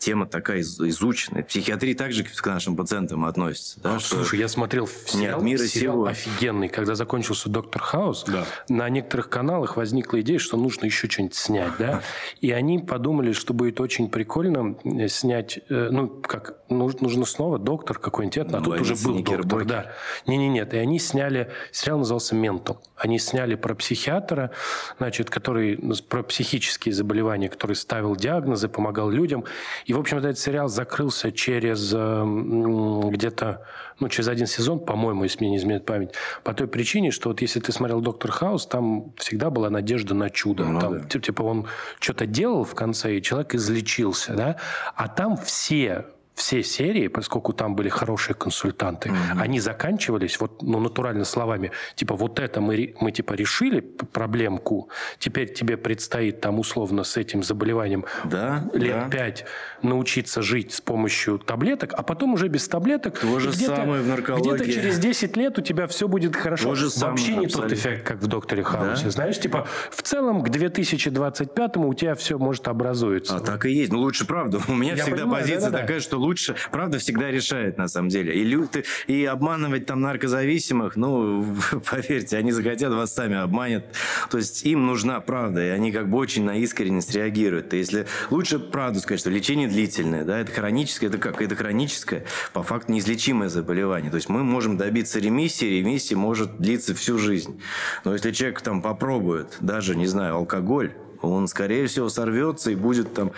тема 0.00 0.26
такая 0.26 0.62
изученная. 0.62 1.42
Психиатрия 1.42 1.94
также 1.94 2.24
к 2.24 2.46
нашим 2.46 2.74
пациентам 2.74 3.26
относится. 3.26 3.78
Да, 3.80 4.00
что 4.00 4.16
Слушай, 4.16 4.38
я 4.38 4.48
смотрел 4.48 4.88
сериал, 4.88 5.42
мира 5.42 5.62
сериал 5.66 5.94
сего. 5.94 6.06
офигенный. 6.06 6.70
Когда 6.70 6.94
закончился 6.94 7.50
«Доктор 7.50 7.82
Хаус», 7.82 8.24
да. 8.26 8.46
на 8.70 8.88
некоторых 8.88 9.28
каналах 9.28 9.76
возникла 9.76 10.22
идея, 10.22 10.38
что 10.38 10.56
нужно 10.56 10.86
еще 10.86 11.08
что-нибудь 11.08 11.34
снять. 11.34 11.72
Да? 11.78 12.02
И 12.40 12.50
они 12.50 12.78
подумали, 12.78 13.32
что 13.32 13.52
будет 13.52 13.78
очень 13.78 14.08
прикольно 14.08 14.74
э, 14.84 15.08
снять, 15.08 15.60
э, 15.68 15.90
ну, 15.90 16.08
как, 16.08 16.56
нужно 16.70 17.26
снова 17.26 17.58
доктор 17.58 17.98
какой-нибудь, 17.98 18.38
а 18.38 18.44
тут 18.44 18.80
уже 18.80 18.96
был 18.96 19.22
доктор. 19.22 19.64
Да. 19.66 19.92
Не-не-нет. 20.26 20.72
И 20.72 20.78
они 20.78 20.98
сняли, 20.98 21.50
сериал 21.72 21.98
назывался 21.98 22.34
«Ментал». 22.34 22.82
Они 22.96 23.18
сняли 23.18 23.54
про 23.54 23.74
психиатра, 23.74 24.50
значит, 24.98 25.28
который, 25.28 25.78
ну, 25.80 25.94
про 26.08 26.22
психические 26.22 26.94
заболевания, 26.94 27.50
который 27.50 27.76
ставил 27.76 28.16
диагнозы, 28.16 28.68
помогал 28.68 29.10
людям. 29.10 29.44
И, 29.90 29.92
в 29.92 29.98
общем, 29.98 30.18
этот 30.18 30.38
сериал 30.38 30.68
закрылся 30.68 31.32
через 31.32 31.92
э, 31.92 33.10
где-то, 33.10 33.66
ну, 33.98 34.08
через 34.08 34.28
один 34.28 34.46
сезон, 34.46 34.78
по-моему, 34.78 35.24
если 35.24 35.40
мне 35.40 35.50
не 35.50 35.56
изменяет 35.56 35.84
память, 35.84 36.12
по 36.44 36.54
той 36.54 36.68
причине, 36.68 37.10
что 37.10 37.30
вот 37.30 37.42
если 37.42 37.58
ты 37.58 37.72
смотрел 37.72 38.00
«Доктор 38.00 38.30
Хаус», 38.30 38.66
там 38.66 39.12
всегда 39.16 39.50
была 39.50 39.68
надежда 39.68 40.14
на 40.14 40.30
чудо. 40.30 40.64
Ну, 40.66 40.78
там, 40.78 41.00
да. 41.00 41.18
Типа 41.18 41.42
он 41.42 41.66
что-то 41.98 42.26
делал 42.26 42.62
в 42.62 42.76
конце, 42.76 43.16
и 43.16 43.20
человек 43.20 43.56
излечился, 43.56 44.34
да? 44.34 44.58
А 44.94 45.08
там 45.08 45.36
все 45.36 46.06
все 46.40 46.62
серии, 46.62 47.08
поскольку 47.08 47.52
там 47.52 47.76
были 47.76 47.90
хорошие 47.90 48.34
консультанты, 48.34 49.10
mm-hmm. 49.10 49.40
они 49.40 49.60
заканчивались 49.60 50.40
вот, 50.40 50.62
ну, 50.62 50.80
натурально 50.80 51.24
словами, 51.24 51.70
типа, 51.94 52.16
вот 52.16 52.40
это 52.40 52.60
мы, 52.60 52.94
мы 53.00 53.12
типа 53.12 53.34
решили 53.34 53.80
проблемку, 53.80 54.88
теперь 55.18 55.52
тебе 55.52 55.76
предстоит 55.76 56.40
там 56.40 56.58
условно 56.58 57.04
с 57.04 57.16
этим 57.16 57.42
заболеванием 57.42 58.06
да, 58.24 58.64
лет 58.72 59.10
пять 59.10 59.44
научиться 59.82 60.40
жить 60.40 60.72
с 60.72 60.80
помощью 60.80 61.38
таблеток, 61.38 61.92
а 61.94 62.02
потом 62.02 62.32
уже 62.32 62.48
без 62.48 62.66
таблеток. 62.68 63.18
То 63.18 63.38
же 63.38 63.52
самое 63.52 64.02
в 64.02 64.06
наркологии. 64.06 64.54
Где-то 64.54 64.72
через 64.72 64.98
10 64.98 65.36
лет 65.36 65.58
у 65.58 65.62
тебя 65.62 65.86
все 65.86 66.08
будет 66.08 66.36
хорошо. 66.36 66.70
То 66.70 66.74
же 66.74 66.86
Вообще 66.86 66.98
самое, 66.98 67.36
не 67.40 67.46
абсолютно. 67.46 67.68
тот 67.68 67.78
эффект, 67.78 68.06
как 68.06 68.18
в 68.22 68.26
«Докторе 68.26 68.62
Хаусе». 68.62 69.04
Да? 69.04 69.10
Знаешь, 69.10 69.38
типа, 69.38 69.66
в 69.90 70.02
целом 70.02 70.42
к 70.42 70.48
2025 70.48 71.76
у 71.76 71.94
тебя 71.94 72.14
все 72.14 72.38
может 72.38 72.68
образуется. 72.68 73.36
А 73.36 73.40
так 73.40 73.66
и 73.66 73.72
есть. 73.72 73.92
Ну, 73.92 73.98
лучше 73.98 74.26
правда. 74.26 74.60
У 74.68 74.74
меня 74.74 74.94
Я 74.94 75.02
всегда 75.02 75.22
понимаю, 75.22 75.42
позиция 75.42 75.70
да, 75.70 75.70
да, 75.70 75.78
такая, 75.82 75.98
да. 75.98 76.02
что 76.02 76.18
лучше. 76.30 76.54
Правда 76.70 76.98
всегда 76.98 77.30
решает, 77.30 77.76
на 77.76 77.88
самом 77.88 78.08
деле. 78.08 78.32
И, 78.34 78.44
люты, 78.44 78.84
и 79.08 79.24
обманывать 79.24 79.86
там 79.86 80.00
наркозависимых, 80.00 80.94
ну, 80.96 81.44
поверьте, 81.90 82.36
они 82.36 82.52
захотят, 82.52 82.92
вас 82.92 83.12
сами 83.12 83.36
обманят. 83.36 83.84
То 84.30 84.38
есть 84.38 84.64
им 84.64 84.86
нужна 84.86 85.20
правда, 85.20 85.64
и 85.64 85.68
они 85.68 85.90
как 85.90 86.08
бы 86.08 86.18
очень 86.18 86.44
на 86.44 86.56
искренность 86.56 87.12
реагируют. 87.14 87.74
И 87.74 87.78
если 87.78 88.06
лучше 88.30 88.60
правду 88.60 89.00
сказать, 89.00 89.20
что 89.20 89.30
лечение 89.30 89.68
длительное, 89.68 90.24
да, 90.24 90.38
это 90.38 90.52
хроническое, 90.52 91.08
это 91.10 91.18
как? 91.18 91.42
Это 91.42 91.56
хроническое, 91.56 92.24
по 92.52 92.62
факту 92.62 92.92
неизлечимое 92.92 93.48
заболевание. 93.48 94.10
То 94.10 94.16
есть 94.16 94.28
мы 94.28 94.44
можем 94.44 94.76
добиться 94.76 95.18
ремиссии, 95.18 95.80
ремиссия 95.80 96.16
может 96.16 96.58
длиться 96.58 96.94
всю 96.94 97.18
жизнь. 97.18 97.60
Но 98.04 98.12
если 98.12 98.30
человек 98.30 98.60
там 98.60 98.82
попробует 98.82 99.56
даже, 99.60 99.96
не 99.96 100.06
знаю, 100.06 100.36
алкоголь, 100.36 100.92
он, 101.22 101.48
скорее 101.48 101.86
всего, 101.86 102.08
сорвется 102.08 102.70
и 102.70 102.74
будет 102.74 103.14
там 103.14 103.32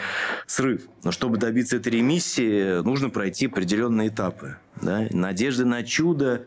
срыв. 0.47 0.83
Но 1.05 1.11
чтобы 1.11 1.39
добиться 1.39 1.77
этой 1.77 1.93
ремиссии, 1.93 2.83
нужно 2.83 3.11
пройти 3.11 3.47
определенные 3.47 4.09
этапы. 4.09 4.57
Да? 4.81 5.07
Надежды 5.11 5.65
на 5.65 5.83
чудо. 5.83 6.47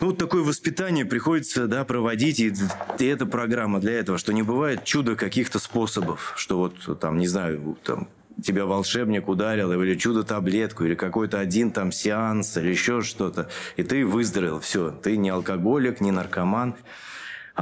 Ну, 0.00 0.08
вот 0.08 0.18
такое 0.18 0.42
воспитание 0.42 1.04
приходится 1.04 1.66
да, 1.66 1.84
проводить, 1.84 2.40
и, 2.40 2.52
и 2.98 3.04
эта 3.04 3.26
программа 3.26 3.80
для 3.80 3.92
этого, 3.92 4.16
что 4.16 4.32
не 4.32 4.42
бывает 4.42 4.84
чуда 4.84 5.14
каких-то 5.14 5.58
способов, 5.58 6.32
что 6.36 6.58
вот 6.58 7.00
там, 7.00 7.18
не 7.18 7.26
знаю, 7.26 7.76
там, 7.84 8.08
тебя 8.42 8.64
волшебник 8.64 9.28
ударил, 9.28 9.72
или 9.72 9.94
чудо-таблетку, 9.96 10.84
или 10.84 10.94
какой-то 10.94 11.38
один 11.38 11.70
там 11.70 11.92
сеанс, 11.92 12.56
или 12.56 12.70
еще 12.70 13.02
что-то, 13.02 13.50
и 13.76 13.82
ты 13.82 14.06
выздоровел, 14.06 14.60
все, 14.60 14.90
ты 14.90 15.18
не 15.18 15.28
алкоголик, 15.28 16.00
не 16.00 16.10
наркоман 16.10 16.76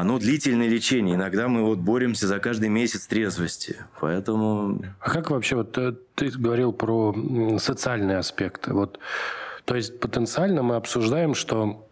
оно 0.01 0.19
длительное 0.19 0.69
лечение. 0.69 1.17
Иногда 1.17 1.49
мы 1.49 1.63
вот 1.65 1.79
боремся 1.79 2.27
за 2.27 2.39
каждый 2.39 2.69
месяц 2.69 3.07
трезвости. 3.07 3.77
Поэтому... 4.01 4.83
А 5.01 5.11
как 5.11 5.31
вообще, 5.31 5.57
вот 5.57 5.77
э, 5.79 5.95
ты 6.15 6.31
говорил 6.31 6.73
про 6.73 7.15
социальные 7.59 8.19
аспекты. 8.19 8.73
Вот, 8.73 8.99
то 9.65 9.75
есть 9.75 10.01
потенциально 10.01 10.63
мы 10.63 10.77
обсуждаем, 10.77 11.35
что 11.35 11.89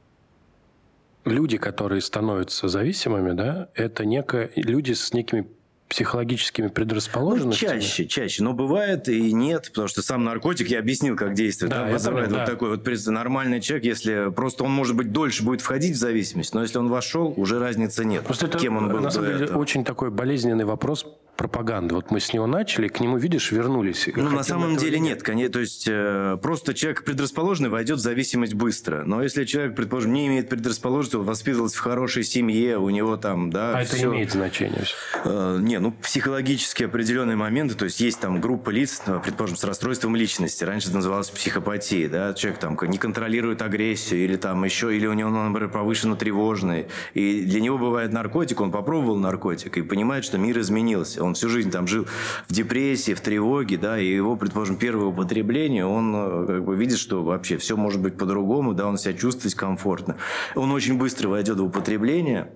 люди, 1.24 1.58
которые 1.58 2.00
становятся 2.00 2.68
зависимыми, 2.68 3.32
да, 3.32 3.68
это 3.74 4.04
некое, 4.04 4.50
люди 4.56 4.92
с 4.92 5.12
некими 5.12 5.48
психологическими 5.88 6.68
предрасположенностями? 6.68 7.74
Ну, 7.74 7.80
чаще, 7.80 8.06
чаще. 8.06 8.42
Но 8.42 8.52
бывает 8.52 9.08
и 9.08 9.32
нет, 9.32 9.68
потому 9.68 9.88
что 9.88 10.02
сам 10.02 10.24
наркотик, 10.24 10.68
я 10.68 10.80
объяснил, 10.80 11.16
как 11.16 11.34
действует. 11.34 11.70
Да, 11.70 11.86
да, 11.86 11.92
вызывает 11.92 12.26
понял, 12.26 12.38
вот 12.38 12.46
да. 12.46 12.52
такой 12.52 12.70
вот 12.70 13.06
нормальный 13.06 13.60
человек, 13.60 13.84
если 13.84 14.30
просто 14.30 14.64
он, 14.64 14.72
может 14.72 14.96
быть, 14.96 15.12
дольше 15.12 15.42
будет 15.44 15.60
входить 15.60 15.96
в 15.96 15.98
зависимость, 15.98 16.54
но 16.54 16.62
если 16.62 16.78
он 16.78 16.88
вошел, 16.88 17.32
уже 17.36 17.58
разницы 17.58 18.04
нет. 18.04 18.24
Просто 18.24 18.46
это, 18.46 18.58
Кем 18.58 18.76
он 18.76 18.88
был 18.88 19.00
на 19.00 19.10
самом 19.10 19.28
деле, 19.28 19.44
этого. 19.44 19.58
очень 19.58 19.84
такой 19.84 20.10
болезненный 20.10 20.64
вопрос 20.64 21.06
пропаганды. 21.36 21.94
Вот 21.94 22.10
мы 22.10 22.20
с 22.20 22.32
него 22.32 22.46
начали, 22.46 22.88
к 22.88 23.00
нему, 23.00 23.18
видишь, 23.18 23.52
вернулись. 23.52 24.08
Ну, 24.14 24.30
на 24.30 24.42
самом 24.42 24.76
деле 24.76 24.98
нет. 24.98 25.26
нет. 25.28 25.52
То 25.52 25.60
есть, 25.60 25.86
э, 25.88 26.38
просто 26.42 26.74
человек 26.74 27.04
предрасположенный 27.04 27.68
войдет 27.68 27.98
в 27.98 28.00
зависимость 28.00 28.54
быстро. 28.54 29.04
Но 29.04 29.22
если 29.22 29.44
человек, 29.44 29.76
предположим, 29.76 30.12
не 30.12 30.26
имеет 30.26 30.48
предрасположенности, 30.48 31.16
он 31.16 31.24
воспитывался 31.24 31.76
в 31.76 31.80
хорошей 31.80 32.24
семье, 32.24 32.78
у 32.78 32.90
него 32.90 33.16
там, 33.16 33.50
да, 33.50 33.78
А 33.78 33.84
все... 33.84 33.96
это 33.96 34.06
имеет 34.06 34.32
значение? 34.32 34.84
Э, 35.24 35.58
не, 35.60 35.78
ну, 35.78 35.92
психологически 35.92 36.84
определенные 36.84 37.36
моменты, 37.36 37.74
то 37.74 37.84
есть, 37.84 38.00
есть 38.00 38.20
там 38.20 38.40
группа 38.40 38.70
лиц, 38.70 39.02
ну, 39.06 39.20
предположим, 39.20 39.56
с 39.56 39.64
расстройством 39.64 40.16
личности. 40.16 40.64
Раньше 40.64 40.88
это 40.88 40.96
называлось 40.96 41.30
психопатией, 41.30 42.08
да, 42.08 42.34
человек 42.34 42.60
там 42.60 42.78
не 42.82 42.98
контролирует 42.98 43.62
агрессию, 43.62 44.24
или 44.24 44.36
там 44.36 44.64
еще, 44.64 44.96
или 44.96 45.06
у 45.06 45.12
него, 45.12 45.30
например, 45.30 45.70
повышенно 45.70 46.16
тревожный. 46.16 46.86
И 47.14 47.42
для 47.42 47.60
него 47.60 47.78
бывает 47.78 48.12
наркотик, 48.12 48.60
он 48.60 48.70
попробовал 48.70 49.16
наркотик 49.16 49.76
и 49.76 49.82
понимает, 49.82 50.24
что 50.24 50.38
мир 50.38 50.58
изменился 50.58 51.25
он 51.26 51.34
всю 51.34 51.48
жизнь 51.48 51.70
там 51.70 51.86
жил 51.86 52.06
в 52.48 52.52
депрессии, 52.52 53.14
в 53.14 53.20
тревоге, 53.20 53.76
да, 53.76 53.98
и 53.98 54.06
его, 54.06 54.36
предположим, 54.36 54.76
первое 54.76 55.06
употребление, 55.06 55.86
он 55.86 56.14
э, 56.14 56.46
как 56.46 56.64
бы 56.64 56.76
видит, 56.76 56.98
что 56.98 57.22
вообще 57.22 57.56
все 57.58 57.76
может 57.76 58.00
быть 58.00 58.16
по-другому, 58.16 58.74
да, 58.74 58.86
он 58.86 58.98
себя 58.98 59.14
чувствует 59.14 59.54
комфортно. 59.54 60.16
Он 60.54 60.70
очень 60.72 60.98
быстро 60.98 61.28
войдет 61.28 61.58
в 61.58 61.64
употребление, 61.64 62.52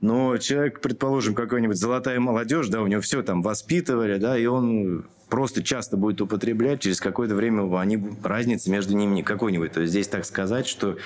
но 0.00 0.36
человек, 0.38 0.80
предположим, 0.80 1.34
какой-нибудь 1.34 1.76
золотая 1.76 2.20
молодежь, 2.20 2.68
да, 2.68 2.82
у 2.82 2.86
него 2.86 3.00
все 3.00 3.22
там 3.22 3.42
воспитывали, 3.42 4.18
да, 4.18 4.38
и 4.38 4.46
он 4.46 5.06
просто 5.28 5.62
часто 5.62 5.96
будет 5.96 6.20
употреблять, 6.20 6.80
через 6.80 7.00
какое-то 7.00 7.34
время 7.34 7.62
они, 7.78 8.00
разницы 8.22 8.70
между 8.70 8.94
ними 8.94 9.16
никакой-нибудь. 9.16 9.72
То 9.72 9.80
есть 9.80 9.90
здесь 9.90 10.08
так 10.08 10.24
сказать, 10.24 10.66
что 10.66 10.96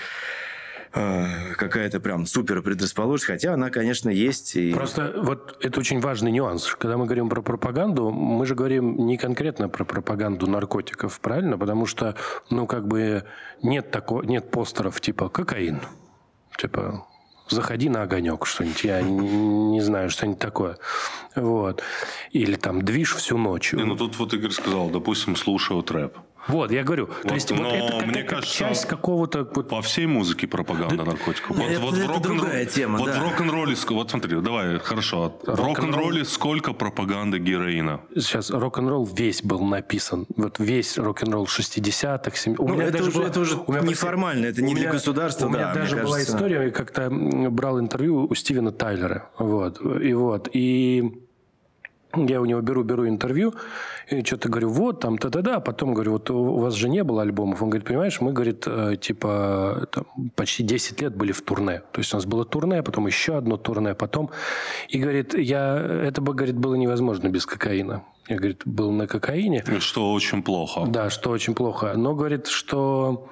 Э, 0.95 1.55
какая-то 1.55 2.01
прям 2.01 2.27
супер 2.27 2.63
предрасположенность, 2.63 3.27
хотя 3.27 3.55
она, 3.55 3.71
конечно, 3.71 4.09
есть. 4.09 4.57
И... 4.57 4.73
Просто 4.73 5.15
вот 5.17 5.59
это 5.61 5.81
очень 5.81 6.01
важный 6.01 6.33
нюанс. 6.33 6.75
Когда 6.79 6.97
мы 6.97 7.05
говорим 7.05 7.29
про 7.29 7.43
пропаганду, 7.43 8.11
мы 8.11 8.47
же 8.47 8.55
говорим 8.55 9.07
не 9.07 9.19
конкретно 9.19 9.69
про 9.69 9.85
пропаганду 9.85 10.47
наркотиков, 10.47 11.21
правильно? 11.21 11.59
Потому 11.59 11.87
что, 11.87 12.17
ну, 12.51 12.67
как 12.67 12.87
бы 12.87 13.25
нет 13.63 13.91
такого, 13.91 14.23
нет 14.23 14.51
постеров 14.51 15.01
типа 15.01 15.29
кокаин, 15.29 15.81
типа 16.57 17.05
заходи 17.51 17.89
на 17.89 18.03
огонек 18.03 18.47
что-нибудь, 18.47 18.85
я 18.85 19.03
не, 19.03 19.29
не 19.29 19.81
знаю, 19.81 20.11
что-нибудь 20.11 20.39
такое. 20.39 20.79
Вот. 21.35 21.83
Или 22.33 22.57
там 22.57 22.83
движ 22.83 23.15
всю 23.15 23.39
ночь. 23.39 23.73
Не, 23.73 23.85
ну 23.85 23.97
тут 23.97 24.19
вот 24.19 24.33
Игорь 24.35 24.51
сказал, 24.51 24.91
допустим, 24.91 25.37
слушаю 25.37 25.83
трэп. 25.83 26.17
Вот, 26.49 26.73
я 26.73 26.83
говорю. 26.83 27.07
Вот, 27.07 27.23
то 27.23 27.35
есть, 27.35 27.51
вот 27.51 27.61
это 27.61 28.07
мне 28.07 28.23
как, 28.23 28.31
кажется, 28.31 28.59
часть 28.59 28.87
какого-то... 28.87 29.49
Вот... 29.55 29.69
По 29.69 29.83
всей 29.83 30.07
музыке 30.07 30.47
пропаганда 30.47 30.97
да, 30.97 31.05
наркотиков. 31.05 31.57
Вот, 31.57 31.71
это, 31.71 31.81
вот 31.81 31.97
это 31.97 32.13
в 32.13 32.23
другая 32.23 32.65
тема, 32.67 32.99
Вот 32.99 33.07
да. 33.07 33.21
в 33.21 33.23
рок-н-ролле... 33.23 33.77
Вот 33.91 34.11
смотри, 34.11 34.41
давай, 34.41 34.79
хорошо. 34.79 35.39
В 35.45 35.55
рок-н-ролле 35.55 36.25
сколько 36.25 36.73
пропаганды 36.73 37.39
героина? 37.39 38.01
Сейчас 38.15 38.51
рок-н-ролл 38.51 39.05
весь 39.05 39.43
был 39.43 39.61
написан. 39.61 40.27
Вот 40.37 40.59
весь 40.59 40.97
рок-н-ролл 40.99 41.45
60-х, 41.45 42.31
70-х. 42.31 42.63
Ну, 42.63 42.81
это, 42.81 43.03
уже, 43.03 43.11
была, 43.11 43.27
это 43.27 43.41
уже 43.41 43.57
неформально, 43.83 44.47
это 44.47 44.63
не 44.63 44.73
меня, 44.73 44.85
для 44.85 44.93
государства. 44.93 45.47
У 45.47 45.51
меня 45.51 45.69
да, 45.69 45.75
даже 45.75 45.97
была 45.97 46.17
кажется... 46.17 46.37
история, 46.37 46.65
я 46.65 46.71
как-то 46.71 47.11
брал 47.11 47.79
интервью 47.81 48.27
у 48.27 48.35
Стивена 48.35 48.71
Тайлера. 48.71 49.31
Вот. 49.39 49.81
И 50.03 50.15
вот. 50.15 50.49
И 50.53 51.28
я 52.15 52.41
у 52.41 52.45
него 52.45 52.61
беру, 52.61 52.83
беру 52.83 53.07
интервью, 53.07 53.55
и 54.11 54.25
что-то 54.25 54.49
говорю, 54.49 54.71
вот, 54.71 55.01
там, 55.01 55.19
та-да-да, 55.19 55.57
а 55.57 55.61
потом 55.61 55.93
говорю, 55.95 56.13
вот 56.13 56.31
у 56.31 56.59
вас 56.59 56.75
же 56.75 56.89
не 56.89 57.05
было 57.05 57.23
альбомов. 57.23 57.63
Он 57.63 57.69
говорит, 57.69 57.87
понимаешь, 57.87 58.21
мы, 58.21 58.33
говорит, 58.33 58.65
э, 58.67 58.97
типа, 59.01 59.87
там, 59.93 60.05
почти 60.35 60.63
10 60.63 61.03
лет 61.03 61.15
были 61.15 61.33
в 61.33 61.43
турне. 61.43 61.83
То 61.93 62.01
есть 62.01 62.15
у 62.15 62.17
нас 62.17 62.25
было 62.25 62.45
турне, 62.45 62.83
потом 62.83 63.07
еще 63.07 63.37
одно 63.37 63.57
турне, 63.57 63.95
потом... 63.95 64.31
И, 64.89 64.99
говорит, 64.99 65.35
я... 65.35 65.77
Это, 65.77 66.23
бы, 66.23 66.33
говорит, 66.33 66.57
было 66.57 66.75
невозможно 66.75 67.29
без 67.29 67.45
кокаина. 67.45 68.03
Я, 68.29 68.37
говорит, 68.37 68.63
был 68.65 68.93
на 68.93 69.07
кокаине. 69.07 69.63
Что 69.79 70.13
очень 70.13 70.43
плохо. 70.43 70.87
Да, 70.87 71.11
что 71.11 71.31
очень 71.31 71.55
плохо. 71.55 71.93
Но, 71.97 72.15
говорит, 72.15 72.47
что 72.47 73.29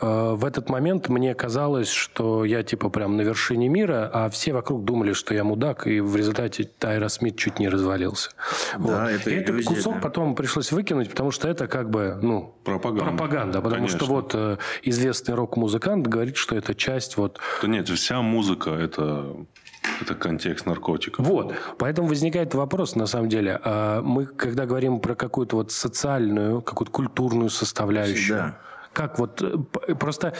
в 0.00 0.44
этот 0.44 0.68
момент 0.68 1.08
мне 1.08 1.34
казалось, 1.34 1.90
что 1.90 2.44
я 2.44 2.62
типа 2.62 2.88
прям 2.88 3.16
на 3.16 3.22
вершине 3.22 3.68
мира, 3.68 4.10
а 4.12 4.28
все 4.30 4.52
вокруг 4.52 4.84
думали, 4.84 5.12
что 5.12 5.34
я 5.34 5.44
мудак, 5.44 5.86
и 5.86 6.00
в 6.00 6.14
результате 6.16 6.64
Тайра 6.64 7.08
Смит 7.08 7.36
чуть 7.36 7.58
не 7.58 7.68
развалился. 7.68 8.30
Да, 8.78 8.78
вот. 8.78 9.10
это 9.10 9.30
и 9.30 9.34
этот 9.34 9.64
кусок 9.64 9.94
да. 9.94 10.00
потом 10.00 10.34
пришлось 10.34 10.72
выкинуть, 10.72 11.10
потому 11.10 11.30
что 11.30 11.48
это 11.48 11.66
как 11.66 11.90
бы, 11.90 12.18
ну, 12.22 12.54
пропаганда. 12.64 13.04
пропаганда 13.04 13.60
потому 13.60 13.86
Конечно. 13.86 13.98
что 13.98 14.06
вот 14.06 14.34
э, 14.34 14.56
известный 14.82 15.34
рок-музыкант 15.34 16.06
говорит, 16.06 16.36
что 16.36 16.56
это 16.56 16.74
часть 16.74 17.16
вот... 17.16 17.40
Да 17.62 17.68
нет, 17.68 17.88
вся 17.88 18.22
музыка 18.22 18.70
это 18.70 19.36
это 20.00 20.14
контекст 20.14 20.66
наркотиков. 20.66 21.26
Вот. 21.26 21.54
Поэтому 21.78 22.08
возникает 22.08 22.54
вопрос, 22.54 22.94
на 22.94 23.06
самом 23.06 23.28
деле. 23.28 23.58
А 23.64 24.02
мы, 24.02 24.26
когда 24.26 24.66
говорим 24.66 25.00
про 25.00 25.14
какую-то 25.14 25.56
вот 25.56 25.72
социальную, 25.72 26.62
какую-то 26.62 26.92
культурную 26.92 27.50
составляющую, 27.50 28.38
да. 28.38 28.58
Как 28.98 29.18
вот... 29.20 29.42
Э, 29.42 29.94
просто 29.94 30.34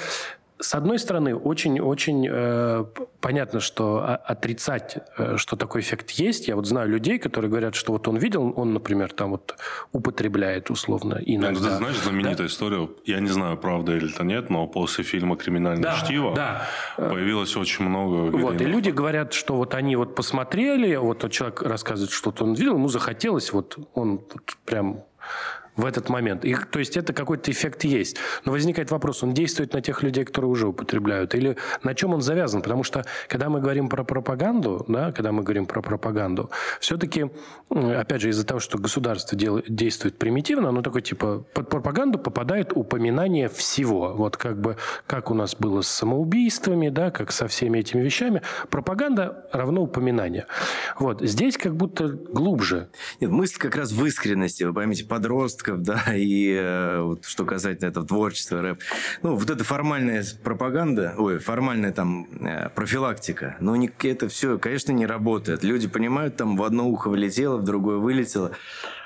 с 0.60 0.74
одной 0.74 0.98
стороны, 0.98 1.36
очень-очень 1.36 2.26
э, 2.28 2.84
понятно, 3.20 3.60
что 3.60 4.18
отрицать, 4.24 4.98
э, 5.16 5.36
что 5.36 5.54
такой 5.54 5.82
эффект 5.82 6.10
есть. 6.10 6.48
Я 6.48 6.56
вот 6.56 6.66
знаю 6.66 6.88
людей, 6.88 7.20
которые 7.20 7.48
говорят, 7.48 7.76
что 7.76 7.92
вот 7.92 8.08
он 8.08 8.16
видел, 8.16 8.52
он, 8.56 8.74
например, 8.74 9.12
там 9.12 9.30
вот 9.30 9.54
употребляет 9.92 10.70
условно 10.70 11.20
иногда. 11.24 11.60
Ты 11.60 11.76
знаешь 11.76 11.98
знаменитая 12.00 12.36
да? 12.38 12.46
история, 12.46 12.88
я 13.04 13.20
не 13.20 13.28
знаю, 13.28 13.56
правда 13.56 13.92
или 13.92 14.12
это 14.12 14.24
нет, 14.24 14.50
но 14.50 14.66
после 14.66 15.04
фильма 15.04 15.36
«Криминальное 15.36 15.84
да, 15.84 15.96
чтиво» 16.00 16.34
да. 16.34 16.66
появилось 16.96 17.56
очень 17.56 17.84
много... 17.84 18.36
Вот, 18.36 18.60
и 18.60 18.64
люди 18.64 18.90
говорят, 18.90 19.34
что 19.34 19.54
вот 19.54 19.74
они 19.74 19.94
вот 19.94 20.16
посмотрели, 20.16 20.96
вот 20.96 21.30
человек 21.30 21.62
рассказывает, 21.62 22.10
что 22.10 22.34
он 22.40 22.54
видел, 22.54 22.74
ему 22.74 22.88
захотелось, 22.88 23.52
вот 23.52 23.78
он 23.94 24.16
вот 24.16 24.56
прям 24.64 25.04
в 25.78 25.86
этот 25.86 26.08
момент. 26.10 26.44
И, 26.44 26.54
то 26.54 26.80
есть 26.80 26.96
это 26.96 27.12
какой-то 27.12 27.50
эффект 27.50 27.84
есть. 27.84 28.16
Но 28.44 28.52
возникает 28.52 28.90
вопрос, 28.90 29.22
он 29.22 29.32
действует 29.32 29.72
на 29.72 29.80
тех 29.80 30.02
людей, 30.02 30.24
которые 30.24 30.50
уже 30.50 30.66
употребляют, 30.66 31.34
или 31.34 31.56
на 31.84 31.94
чем 31.94 32.12
он 32.12 32.20
завязан? 32.20 32.62
Потому 32.62 32.82
что, 32.82 33.04
когда 33.28 33.48
мы 33.48 33.60
говорим 33.60 33.88
про 33.88 34.02
пропаганду, 34.02 34.84
да, 34.88 35.12
когда 35.12 35.30
мы 35.30 35.44
говорим 35.44 35.66
про 35.66 35.80
пропаганду, 35.80 36.50
все-таки, 36.80 37.30
опять 37.70 38.20
же, 38.20 38.30
из-за 38.30 38.44
того, 38.44 38.58
что 38.58 38.76
государство 38.76 39.38
дел, 39.38 39.62
действует 39.68 40.18
примитивно, 40.18 40.70
оно 40.70 40.82
такое, 40.82 41.00
типа, 41.00 41.44
под 41.54 41.70
пропаганду 41.70 42.18
попадает 42.18 42.72
упоминание 42.74 43.48
всего. 43.48 44.14
Вот 44.14 44.36
как 44.36 44.60
бы, 44.60 44.76
как 45.06 45.30
у 45.30 45.34
нас 45.34 45.54
было 45.54 45.82
с 45.82 45.88
самоубийствами, 45.88 46.88
да, 46.88 47.12
как 47.12 47.30
со 47.30 47.46
всеми 47.46 47.78
этими 47.78 48.02
вещами. 48.02 48.42
Пропаганда 48.68 49.46
равно 49.52 49.82
упоминание. 49.82 50.46
Вот. 50.98 51.22
Здесь 51.22 51.56
как 51.56 51.76
будто 51.76 52.08
глубже. 52.08 52.88
Нет, 53.20 53.30
мысль 53.30 53.58
как 53.58 53.76
раз 53.76 53.92
в 53.92 54.04
искренности. 54.04 54.64
Вы 54.64 54.74
поймите, 54.74 55.04
подросток 55.04 55.67
подростков, 55.68 55.82
да, 55.82 56.04
и 56.14 56.54
э, 56.54 57.00
вот, 57.00 57.24
что 57.24 57.44
касательно 57.44 57.88
этого 57.88 58.06
творчества, 58.06 58.62
рэп. 58.62 58.80
Ну, 59.22 59.34
вот 59.34 59.50
эта 59.50 59.64
формальная 59.64 60.24
пропаганда, 60.42 61.14
ой, 61.16 61.38
формальная 61.38 61.92
там 61.92 62.26
э, 62.40 62.68
профилактика, 62.70 63.56
ну, 63.60 63.74
не, 63.76 63.90
это 64.02 64.28
все, 64.28 64.58
конечно, 64.58 64.92
не 64.92 65.06
работает. 65.06 65.62
Люди 65.62 65.88
понимают, 65.88 66.36
там 66.36 66.56
в 66.56 66.62
одно 66.62 66.88
ухо 66.88 67.08
влетело, 67.08 67.56
в 67.58 67.64
другое 67.64 67.98
вылетело. 67.98 68.52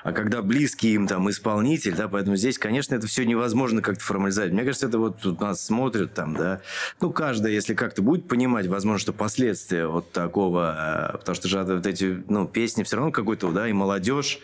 А 0.03 0.11
когда 0.11 0.41
близкий 0.41 0.93
им 0.93 1.07
там 1.07 1.29
исполнитель, 1.29 1.95
да, 1.95 2.09
поэтому 2.09 2.35
здесь, 2.35 2.57
конечно, 2.57 2.93
это 2.93 3.07
все 3.07 3.25
невозможно 3.25 3.81
как-то 3.81 4.03
формализовать. 4.03 4.51
Мне 4.51 4.63
кажется, 4.63 4.87
это 4.87 4.99
вот 4.99 5.19
тут 5.21 5.39
нас 5.39 5.65
смотрят 5.65 6.13
там, 6.13 6.35
да, 6.35 6.59
ну, 6.99 7.11
каждый, 7.11 7.53
если 7.53 7.73
как-то 7.73 8.01
будет 8.01 8.27
понимать, 8.27 8.67
возможно, 8.67 8.99
что 8.99 9.13
последствия 9.13 9.87
вот 9.87 10.11
такого, 10.11 11.13
э, 11.13 11.17
потому 11.19 11.35
что 11.35 11.47
же 11.47 11.63
вот 11.63 11.87
эти, 11.87 12.21
ну, 12.27 12.47
песни 12.47 12.83
все 12.83 12.97
равно 12.97 13.11
какой-то, 13.11 13.51
да, 13.51 13.69
и 13.69 13.73
молодежь, 13.73 14.39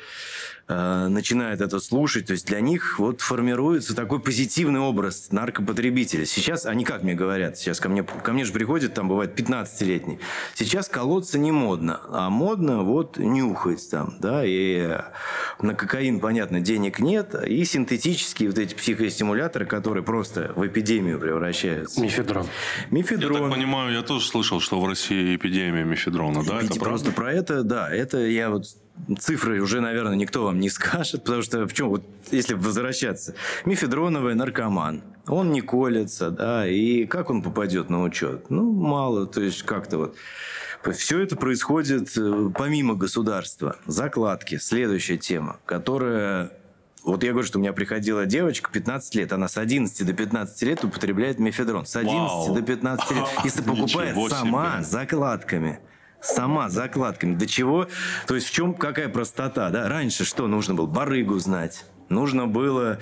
Э, 0.72 1.08
начинают 1.08 1.62
это 1.62 1.80
слушать. 1.80 2.28
То 2.28 2.34
есть 2.34 2.46
для 2.46 2.62
них 2.62 3.00
вот 3.00 3.22
формируется 3.22 3.96
такой 3.96 4.20
позитивный 4.20 4.80
образ 4.80 5.30
наркопотребителя. 5.32 6.26
Сейчас 6.26 6.68
они 6.68 6.86
как 6.86 7.02
мне 7.02 7.16
говорят? 7.16 7.58
Сейчас 7.58 7.80
ко 7.80 7.90
мне, 7.90 8.04
ко 8.04 8.34
мне 8.34 8.46
же 8.46 8.54
приходят, 8.54 8.94
там 8.94 9.08
бывает 9.08 9.38
15-летний. 9.38 10.20
Сейчас 10.54 10.88
колоться 10.88 11.40
не 11.40 11.52
модно, 11.52 12.02
а 12.10 12.30
модно 12.30 12.84
вот 12.84 13.18
нюхать 13.18 13.90
там, 13.90 14.18
да, 14.20 14.44
и 14.46 14.96
на 15.60 15.74
кокаин, 15.74 16.20
понятно, 16.20 16.60
денег 16.60 17.00
нет, 17.00 17.34
и 17.34 17.66
синтетические 17.66 18.50
вот 18.50 18.60
эти 18.60 18.76
психостимуляторы, 18.76 19.66
которые 19.66 20.04
просто 20.04 20.54
в 20.56 20.68
эпидемию 20.68 21.20
превращаются. 21.20 22.00
Мифедрон. 22.00 22.46
Мифедрон. 22.92 23.34
Я 23.34 23.48
так 23.48 23.58
понимаю, 23.58 23.92
я 23.92 24.04
тоже 24.04 24.28
слышал, 24.28 24.60
что 24.60 24.80
в 24.80 24.88
России 24.88 25.36
эпидемия 25.36 25.84
мифедрона, 25.84 26.44
да? 26.44 26.62
Это 26.62 26.76
просто 26.76 27.12
про 27.12 27.34
это, 27.34 27.64
да, 27.64 27.90
это 27.90 28.20
я 28.20 28.52
вот 28.52 28.66
цифры 29.20 29.62
уже, 29.62 29.82
наверное, 29.82 30.16
никто 30.16 30.44
вам 30.44 30.60
не 30.60 30.70
скажет, 30.70 31.24
потому 31.24 31.42
что 31.42 31.68
в 31.68 31.74
чем, 31.74 31.90
вот, 31.90 32.04
если 32.32 32.54
возвращаться, 32.54 33.36
мифедроновый 33.66 34.36
наркоман, 34.36 35.04
он 35.28 35.52
не 35.52 35.62
колется, 35.62 36.32
да, 36.32 36.68
и 36.68 37.06
как 37.06 37.30
он 37.30 37.42
попадет 37.42 37.90
на 37.90 38.04
учет? 38.04 38.50
Ну, 38.50 38.72
мало, 38.72 39.28
то 39.28 39.42
есть 39.42 39.64
как-то 39.64 39.98
вот. 39.98 40.16
Все 40.94 41.20
это 41.20 41.36
происходит 41.36 42.18
э, 42.18 42.52
помимо 42.58 42.96
государства. 42.96 43.76
Закладки. 43.86 44.58
Следующая 44.58 45.18
тема, 45.18 45.60
которая 45.66 46.54
вот 47.04 47.24
я 47.24 47.32
говорю, 47.32 47.48
что 47.48 47.60
у 47.60 47.62
меня 47.62 47.74
приходила 47.74 48.26
девочка 48.26 48.72
15 48.72 49.16
лет, 49.16 49.34
она 49.34 49.48
с 49.48 49.58
11 49.58 50.06
до 50.06 50.14
15 50.14 50.62
лет 50.64 50.84
употребляет 50.84 51.40
мефедрон. 51.40 51.86
С 51.86 51.96
11 51.96 52.18
Вау. 52.18 52.56
до 52.56 52.62
15 52.62 53.12
лет. 53.12 53.26
Если 53.44 53.62
покупает 53.62 54.16
сама 54.30 54.82
закладками 54.84 55.80
сама 56.22 56.70
закладками. 56.70 57.36
До 57.36 57.48
чего? 57.48 57.88
То 58.28 58.36
есть 58.36 58.48
в 58.48 58.52
чем 58.52 58.74
какая 58.74 59.10
простота? 59.10 59.70
Да? 59.70 59.88
Раньше 59.88 60.26
что 60.26 60.48
нужно 60.48 60.76
было? 60.76 60.86
Барыгу 60.86 61.38
знать. 61.40 61.86
Нужно 62.10 62.48
было 62.48 63.00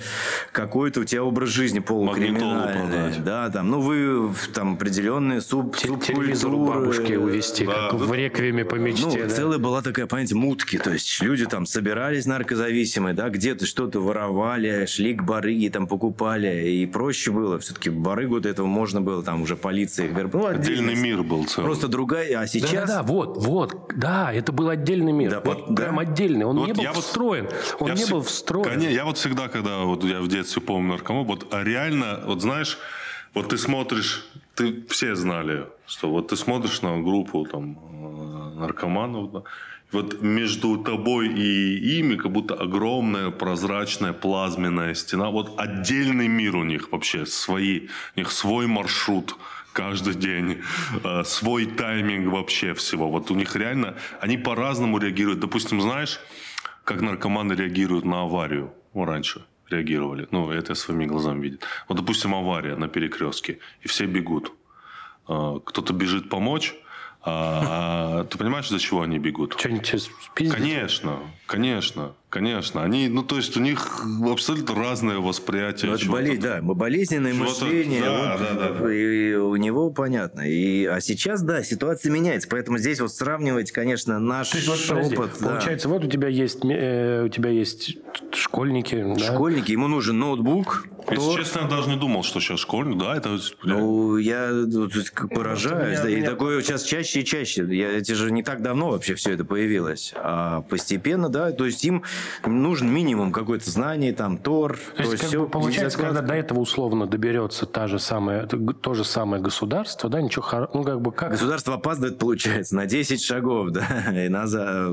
какой-то 0.52 1.00
у 1.00 1.04
тебя 1.04 1.24
образ 1.24 1.48
жизни 1.48 1.78
полукриминальный. 1.78 3.18
Да, 3.20 3.48
там, 3.50 3.70
ну 3.70 3.80
вы 3.80 4.30
там 4.54 4.74
определенные 4.74 5.40
суб 5.40 5.76
Телевизор 5.76 6.52
у 6.52 6.66
бабушки 6.66 7.14
увести, 7.14 7.66
да, 7.66 7.88
как 7.90 8.00
в 8.00 8.12
реквиеме 8.12 8.64
по 8.64 8.74
мечте. 8.74 9.06
Ну, 9.06 9.16
да? 9.16 9.28
целая 9.28 9.58
была 9.58 9.82
такая, 9.82 10.06
понятие, 10.06 10.36
мутки. 10.36 10.78
То 10.78 10.92
есть 10.92 11.20
люди 11.22 11.46
там 11.46 11.66
собирались 11.66 12.26
наркозависимые, 12.26 13.14
да, 13.14 13.28
где-то 13.28 13.66
что-то 13.66 14.00
воровали, 14.00 14.86
шли 14.86 15.14
к 15.14 15.22
барыге, 15.22 15.70
там 15.70 15.86
покупали. 15.86 16.68
И 16.68 16.86
проще 16.86 17.30
было. 17.30 17.58
Все-таки 17.58 17.90
барыгу 17.90 18.40
до 18.40 18.48
этого 18.48 18.66
можно 18.66 19.00
было, 19.00 19.22
там 19.22 19.42
уже 19.42 19.56
полиция. 19.56 20.08
Ну, 20.32 20.46
отдельный 20.46 20.94
мир 20.94 21.22
был 21.22 21.44
целый. 21.44 21.66
Просто 21.66 21.88
другая. 21.88 22.40
А 22.40 22.46
сейчас... 22.46 22.88
Да, 22.88 22.96
да, 22.98 23.02
вот, 23.02 23.38
вот. 23.38 23.92
Да, 23.96 24.32
это 24.32 24.52
был 24.52 24.68
отдельный 24.68 25.12
мир. 25.12 25.30
Да, 25.30 25.40
вот, 25.40 25.74
прям 25.74 25.96
да. 25.96 26.02
отдельный. 26.02 26.44
Он 26.44 26.58
вот 26.58 26.66
не 26.66 26.72
был 26.72 26.92
встроен. 26.92 27.48
Он 27.78 27.94
не 27.94 28.04
был 28.06 28.22
встроен. 28.22 28.64
Конечно, 28.64 28.97
я 28.98 29.04
вот 29.04 29.16
всегда, 29.16 29.46
когда 29.46 29.84
вот 29.84 30.02
я 30.02 30.20
в 30.20 30.26
детстве 30.26 30.60
помню 30.60 30.88
наркоман, 30.88 31.24
вот 31.24 31.54
а 31.54 31.62
реально, 31.62 32.20
вот 32.26 32.42
знаешь, 32.42 32.78
вот 33.32 33.50
ты 33.50 33.56
смотришь, 33.56 34.26
ты 34.56 34.84
все 34.88 35.14
знали, 35.14 35.66
что 35.86 36.10
вот 36.10 36.28
ты 36.28 36.36
смотришь 36.36 36.82
на 36.82 37.00
группу 37.00 37.46
там 37.46 37.78
э, 37.78 38.58
наркоманов, 38.58 39.30
да, 39.30 39.42
вот 39.92 40.20
между 40.20 40.78
тобой 40.78 41.28
и 41.28 41.98
ими 42.00 42.16
как 42.16 42.32
будто 42.32 42.54
огромная 42.54 43.30
прозрачная 43.30 44.12
плазменная 44.12 44.94
стена. 44.94 45.30
Вот 45.30 45.60
отдельный 45.60 46.26
мир 46.26 46.56
у 46.56 46.64
них 46.64 46.90
вообще, 46.90 47.24
свои, 47.24 47.86
у 48.16 48.20
них 48.20 48.32
свой 48.32 48.66
маршрут 48.66 49.36
каждый 49.72 50.14
день, 50.14 50.60
э, 51.04 51.22
свой 51.24 51.66
тайминг 51.66 52.32
вообще 52.32 52.74
всего. 52.74 53.08
Вот 53.08 53.30
у 53.30 53.36
них 53.36 53.54
реально, 53.54 53.94
они 54.20 54.38
по-разному 54.38 54.98
реагируют. 54.98 55.38
Допустим, 55.38 55.80
знаешь, 55.80 56.18
как 56.82 57.00
наркоманы 57.00 57.52
реагируют 57.52 58.04
на 58.04 58.22
аварию 58.22 58.72
раньше 58.94 59.44
реагировали. 59.70 60.28
Ну, 60.30 60.50
это 60.50 60.74
своими 60.74 61.06
глазами 61.06 61.42
видит. 61.42 61.64
Вот, 61.88 61.96
допустим, 61.96 62.34
авария 62.34 62.76
на 62.76 62.88
перекрестке, 62.88 63.58
и 63.82 63.88
все 63.88 64.06
бегут. 64.06 64.52
А, 65.26 65.60
кто-то 65.60 65.92
бежит 65.92 66.28
помочь, 66.28 66.74
а, 67.20 68.20
а 68.20 68.24
ты 68.24 68.38
понимаешь, 68.38 68.68
за 68.68 68.78
чего 68.78 69.02
они 69.02 69.18
бегут? 69.18 69.54
Что-нибудь 69.58 70.10
Конечно, 70.34 71.18
конечно. 71.46 72.14
Конечно, 72.30 72.82
они, 72.82 73.08
ну 73.08 73.22
то 73.22 73.36
есть 73.36 73.56
у 73.56 73.60
них 73.60 74.04
абсолютно 74.30 74.74
разное 74.74 75.16
восприятие. 75.16 75.90
Ну, 75.90 75.96
это 75.96 76.10
болезнь, 76.10 76.42
да, 76.42 76.58
мы 76.60 76.74
болезненное 76.74 77.32
мышление, 77.32 78.02
да, 78.02 78.36
вот, 78.36 78.58
да, 78.58 78.72
да, 78.72 78.94
и 78.94 79.34
у 79.34 79.56
него 79.56 79.90
понятно. 79.90 80.42
И, 80.42 80.84
а 80.84 81.00
сейчас, 81.00 81.42
да, 81.42 81.62
ситуация 81.62 82.12
меняется, 82.12 82.46
поэтому 82.50 82.76
здесь 82.76 83.00
вот 83.00 83.12
сравнивать, 83.12 83.72
конечно, 83.72 84.18
наш 84.18 84.54
есть, 84.54 84.68
вот, 84.68 84.78
подожди, 84.86 85.16
опыт. 85.16 85.38
Получается, 85.38 85.88
да. 85.88 85.94
вот 85.94 86.04
у 86.04 86.08
тебя 86.08 86.28
есть, 86.28 86.62
э, 86.64 87.24
у 87.24 87.28
тебя 87.30 87.48
есть 87.48 87.96
школьники. 88.34 89.18
Школьники, 89.18 89.68
да? 89.68 89.72
ему 89.72 89.88
нужен 89.88 90.18
ноутбук. 90.18 90.86
Если 91.10 91.24
то... 91.24 91.36
честно, 91.38 91.60
я 91.60 91.68
даже 91.68 91.88
не 91.88 91.96
думал, 91.96 92.22
что 92.22 92.40
сейчас 92.40 92.60
школьник, 92.60 92.98
да, 92.98 93.16
это... 93.16 93.38
Ну, 93.62 94.18
я 94.18 94.50
поражаюсь, 95.30 96.00
да, 96.00 96.10
и 96.10 96.22
такое 96.22 96.60
сейчас 96.60 96.82
чаще 96.82 97.20
и 97.20 97.24
чаще. 97.24 97.66
Я, 97.70 97.92
это 97.92 98.14
же 98.14 98.30
не 98.30 98.42
так 98.42 98.62
давно 98.62 98.90
вообще 98.90 99.14
все 99.14 99.32
это 99.32 99.46
появилось. 99.46 100.12
А 100.16 100.60
постепенно, 100.62 101.30
да, 101.30 101.52
то 101.52 101.64
есть 101.64 101.82
им 101.84 102.02
нужен 102.46 102.92
минимум 102.92 103.32
какое-то 103.32 103.70
знание, 103.70 104.12
там, 104.12 104.38
Тор. 104.38 104.78
То, 104.96 105.02
то 105.02 105.10
есть, 105.10 105.32
есть 105.32 105.50
получается, 105.50 105.98
когда 105.98 106.22
до 106.22 106.34
этого 106.34 106.60
условно 106.60 107.06
доберется 107.06 107.66
та 107.66 107.86
же 107.86 107.98
самая, 107.98 108.46
то 108.46 108.94
же 108.94 109.04
самое 109.04 109.42
государство, 109.42 110.08
да, 110.08 110.20
ничего 110.20 110.42
хорошего, 110.42 110.78
ну, 110.78 110.84
как 110.84 111.00
бы 111.00 111.12
как... 111.12 111.30
Государство 111.30 111.74
опаздывает, 111.74 112.18
получается, 112.18 112.76
на 112.76 112.86
10 112.86 113.22
шагов, 113.22 113.70
да, 113.72 114.24
и 114.24 114.28
на 114.28 114.46
за, 114.46 114.92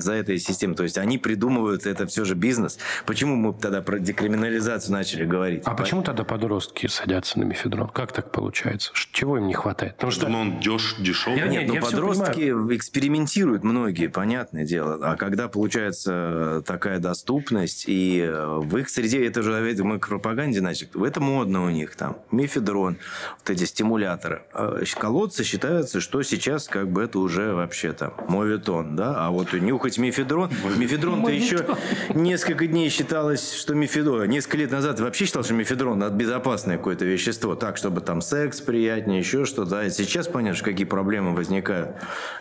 за 0.00 0.12
этой 0.12 0.38
системой. 0.38 0.76
То 0.76 0.82
есть 0.82 0.98
они 0.98 1.18
придумывают 1.18 1.86
это 1.86 2.06
все 2.06 2.24
же 2.24 2.34
бизнес. 2.34 2.78
Почему 3.06 3.36
мы 3.36 3.54
тогда 3.54 3.82
про 3.82 3.98
декриминализацию 3.98 4.92
начали 4.92 5.24
говорить? 5.24 5.62
А 5.64 5.74
почему 5.74 6.02
тогда 6.02 6.24
подростки 6.24 6.86
садятся 6.86 7.38
на 7.38 7.44
мефедрон? 7.44 7.88
Как 7.88 8.12
так 8.12 8.32
получается? 8.32 8.92
Чего 9.12 9.38
им 9.38 9.46
не 9.46 9.54
хватает? 9.54 9.94
Потому 9.94 10.12
что 10.12 10.28
ну, 10.28 10.40
он 10.40 10.60
деш, 10.60 10.96
дешевый. 10.98 11.38
Я, 11.38 11.46
нет, 11.48 11.68
ну 11.68 11.80
подростки 11.80 12.50
экспериментируют 12.74 13.64
многие, 13.64 14.08
понятное 14.08 14.64
дело. 14.64 14.98
А 15.02 15.16
когда 15.16 15.48
получается 15.48 16.47
такая 16.64 16.98
доступность, 16.98 17.84
и 17.86 18.20
э, 18.20 18.58
в 18.58 18.76
их 18.76 18.88
среде, 18.88 19.26
это 19.26 19.42
же 19.42 19.52
мы 19.82 19.98
к 19.98 20.08
пропаганде 20.08 20.60
начали, 20.60 21.06
это 21.06 21.20
модно 21.20 21.64
у 21.64 21.70
них 21.70 21.96
там, 21.96 22.18
мефедрон, 22.30 22.98
вот 23.38 23.50
эти 23.50 23.64
стимуляторы. 23.64 24.42
А 24.52 24.80
колодцы 24.98 25.44
считаются, 25.44 26.00
что 26.00 26.22
сейчас 26.22 26.68
как 26.68 26.90
бы 26.90 27.02
это 27.02 27.18
уже 27.18 27.54
вообще 27.54 27.92
там 27.92 28.12
моветон, 28.28 28.96
да, 28.96 29.26
а 29.26 29.30
вот 29.30 29.52
нюхать 29.52 29.98
мефедрон, 29.98 30.50
мефедрон-то 30.76 31.30
еще 31.30 31.66
несколько 32.14 32.66
дней 32.66 32.88
считалось, 32.88 33.54
что 33.54 33.74
мефедрон, 33.74 34.28
несколько 34.28 34.58
лет 34.58 34.70
назад 34.70 35.00
вообще 35.00 35.26
считал, 35.26 35.44
что 35.44 35.54
мефедрон 35.54 36.02
это 36.02 36.14
безопасное 36.14 36.76
какое-то 36.76 37.04
вещество, 37.04 37.54
так, 37.54 37.76
чтобы 37.76 38.00
там 38.00 38.20
секс 38.20 38.60
приятнее, 38.60 39.18
еще 39.20 39.44
что-то. 39.44 39.80
А 39.80 39.90
сейчас 39.90 40.28
понятно, 40.28 40.62
какие 40.62 40.86
проблемы 40.86 41.34
возникают 41.34 41.90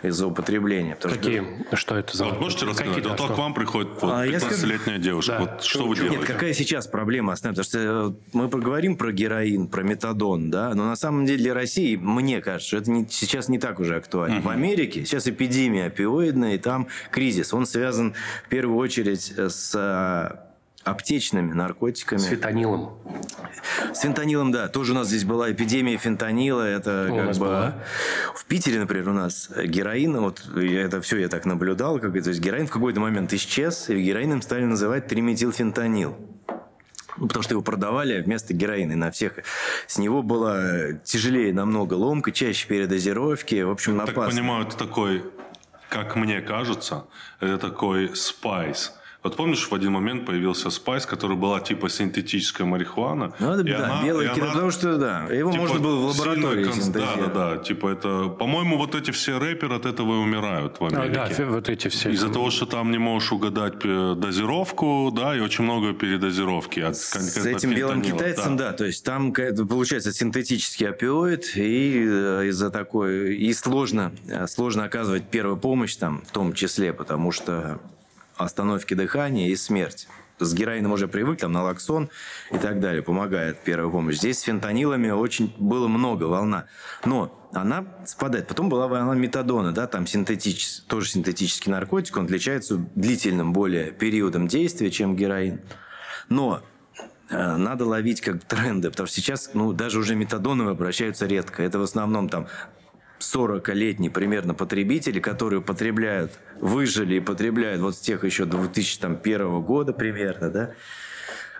из-за 0.02 0.28
употребления. 0.28 0.96
Какие? 0.96 1.44
Что, 1.68 1.76
что 1.76 1.96
это 1.98 2.18
за... 2.18 2.26
Вот 2.26 2.40
можете 2.40 2.66
рассказать? 2.66 3.06
Вот 3.06 3.32
к 3.34 3.38
вам 3.38 3.54
приходит 3.54 3.97
вот, 4.02 4.14
а 4.14 4.28
15-летняя 4.28 4.98
девушка. 4.98 5.32
Да. 5.34 5.40
Вот 5.40 5.64
что 5.64 5.88
вы 5.88 5.96
делаете? 5.96 6.18
Нет, 6.18 6.26
какая 6.26 6.54
сейчас 6.54 6.88
проблема 6.88 7.34
основная? 7.34 7.64
Потому 7.64 7.66
что 7.66 7.80
э, 7.80 8.38
мы 8.38 8.50
поговорим 8.50 8.98
про 8.98 9.12
героин, 9.12 9.68
про 9.68 9.84
метадон, 9.84 10.50
да, 10.50 10.74
но 10.74 10.86
на 10.86 10.96
самом 10.96 11.26
деле 11.26 11.40
для 11.40 11.54
России, 11.54 11.96
мне 11.96 12.42
кажется, 12.42 12.68
что 12.68 12.78
это 12.78 12.92
не, 12.92 13.08
сейчас 13.10 13.50
не 13.50 13.60
так 13.60 13.80
уже 13.80 13.96
актуально. 13.96 14.40
Угу. 14.40 14.48
В 14.48 14.50
Америке 14.50 15.06
сейчас 15.06 15.28
эпидемия 15.28 15.86
опиоидная, 15.86 16.56
и 16.56 16.58
там 16.58 16.88
кризис. 17.12 17.54
Он 17.54 17.66
связан 17.66 18.14
в 18.46 18.50
первую 18.50 18.78
очередь 18.78 19.34
с 19.38 20.47
аптечными 20.88 21.54
наркотиками. 21.54 22.20
С 22.20 22.26
фентанилом. 22.26 22.98
С 23.94 24.02
фентанилом, 24.02 24.52
да. 24.52 24.68
Тоже 24.68 24.94
у 24.94 24.96
нас 24.96 25.08
здесь 25.08 25.26
была 25.26 25.52
эпидемия 25.52 25.98
фентанила. 25.98 26.62
Это 26.62 27.10
у 27.12 27.16
как 27.16 27.34
бы... 27.34 27.40
Была. 27.40 27.76
В 28.34 28.46
Питере, 28.46 28.80
например, 28.80 29.10
у 29.10 29.14
нас 29.14 29.50
героин, 29.50 30.20
вот 30.20 30.42
это 30.56 31.02
все 31.02 31.18
я 31.18 31.28
так 31.28 31.46
наблюдал, 31.46 32.00
как, 32.00 32.14
то 32.14 32.30
есть 32.30 32.40
героин 32.40 32.68
в 32.68 32.72
какой-то 32.72 33.00
момент 33.00 33.34
исчез, 33.34 33.90
и 33.90 34.02
героином 34.02 34.42
стали 34.42 34.64
называть 34.64 35.08
триметилфентанил. 35.08 36.18
Ну, 37.18 37.28
потому 37.28 37.44
что 37.44 37.54
его 37.54 37.64
продавали 37.64 38.22
вместо 38.22 38.54
героина 38.54 38.96
на 38.96 39.12
всех. 39.12 39.34
С 39.88 39.98
него 39.98 40.22
было 40.22 40.94
тяжелее 41.04 41.52
намного 41.52 41.96
ломка, 41.96 42.32
чаще 42.32 42.68
передозировки. 42.68 43.62
В 43.64 43.72
общем, 43.72 44.00
опасно. 44.00 44.22
Так 44.24 44.30
понимаю, 44.32 44.68
это 44.68 44.78
такой, 44.78 45.24
как 45.90 46.16
мне 46.16 46.42
кажется, 46.42 47.06
это 47.40 47.58
такой 47.58 48.16
спайс 48.16 48.94
вот 49.28 49.36
помнишь, 49.36 49.68
в 49.70 49.74
один 49.74 49.92
момент 49.92 50.26
появился 50.26 50.70
спайс, 50.70 51.06
который 51.06 51.36
была 51.36 51.60
типа 51.60 51.90
синтетическая 51.90 52.66
марихуана. 52.66 53.34
Ну, 53.40 53.58
да, 53.58 53.64
да 53.64 53.86
она, 53.86 54.04
белый 54.04 54.30
кидо, 54.34 54.48
потому 54.48 54.72
что 54.72 54.98
да, 54.98 55.26
его 55.26 55.52
типа, 55.52 55.64
можно 55.64 55.80
было 55.80 55.96
в 55.98 56.06
лаборатории 56.06 56.64
конс... 56.64 56.88
Да, 56.88 57.16
да, 57.18 57.28
да, 57.28 57.58
типа 57.58 57.90
это, 57.90 58.30
по-моему, 58.30 58.78
вот 58.78 58.96
эти 58.96 59.12
все 59.12 59.38
рэперы 59.38 59.76
от 59.76 59.86
этого 59.86 60.16
и 60.16 60.18
умирают 60.18 60.80
в 60.80 60.86
Америке. 60.86 61.20
А, 61.20 61.30
да, 61.38 61.46
вот 61.46 61.70
эти 61.70 61.90
все. 61.90 62.10
Из-за 62.12 62.30
того, 62.30 62.52
что 62.52 62.66
там 62.66 62.92
не 62.92 62.98
можешь 62.98 63.32
угадать 63.34 63.74
э, 63.84 64.16
дозировку, 64.18 65.12
да, 65.14 65.36
и 65.36 65.42
очень 65.42 65.66
много 65.66 65.94
передозировки. 65.94 66.80
От, 66.80 66.96
С 66.96 67.46
этим 67.46 67.74
белым 67.74 68.02
китайцем, 68.02 68.56
да. 68.56 68.72
да, 68.72 68.78
то 68.78 68.86
есть 68.86 69.04
там 69.04 69.34
получается 69.34 70.14
синтетический 70.14 70.88
опиоид, 70.88 71.58
и 71.58 72.06
э, 72.08 72.48
из-за 72.48 72.70
такой, 72.70 73.36
и 73.36 73.54
сложно, 73.54 74.14
э, 74.30 74.48
сложно 74.48 74.86
оказывать 74.86 75.30
первую 75.30 75.58
помощь 75.58 75.96
там, 75.98 76.24
в 76.26 76.32
том 76.32 76.54
числе, 76.54 76.94
потому 76.94 77.32
что 77.34 77.80
остановки 78.38 78.94
дыхания 78.94 79.50
и 79.50 79.56
смерть. 79.56 80.08
С 80.40 80.54
героином 80.54 80.92
уже 80.92 81.08
привык, 81.08 81.40
там, 81.40 81.52
налоксон 81.52 82.10
и 82.52 82.58
так 82.60 82.80
далее, 82.80 83.02
помогает 83.02 83.60
первая 83.64 83.90
помощь. 83.90 84.18
Здесь 84.18 84.40
с 84.40 84.42
фентанилами 84.42 85.10
очень 85.10 85.54
было 85.58 85.88
много, 85.88 86.26
волна. 86.26 86.66
Но 87.06 87.34
она 87.54 87.86
спадает. 88.06 88.48
Потом 88.48 88.70
была 88.70 88.88
волна 88.88 89.16
метадона, 89.16 89.72
да, 89.72 89.88
там 89.88 90.06
синтетический, 90.06 90.84
тоже 90.88 91.10
синтетический 91.10 91.72
наркотик, 91.72 92.18
он 92.18 92.26
отличается 92.26 92.78
длительным 92.96 93.52
более 93.52 93.92
периодом 93.92 94.48
действия, 94.48 94.92
чем 94.92 95.16
героин. 95.16 95.62
Но 96.30 96.62
э, 97.30 97.56
надо 97.56 97.86
ловить 97.86 98.22
как 98.22 98.44
тренды, 98.44 98.92
потому 98.92 99.08
что 99.08 99.16
сейчас, 99.16 99.52
ну, 99.54 99.74
даже 99.74 99.98
уже 99.98 100.16
метадоновые 100.16 100.74
обращаются 100.74 101.26
редко. 101.26 101.64
Это 101.64 101.80
в 101.80 101.84
основном 101.84 102.30
там 102.30 102.48
40-летние 103.20 104.12
примерно 104.12 104.54
потребители, 104.54 105.20
которые 105.20 105.62
потребляют, 105.62 106.32
выжили 106.60 107.16
и 107.16 107.20
потребляют 107.20 107.82
вот 107.82 107.96
с 107.96 108.00
тех 108.00 108.24
еще 108.24 108.46
2001 108.46 109.62
года 109.62 109.94
примерно, 109.94 110.50
да, 110.50 110.72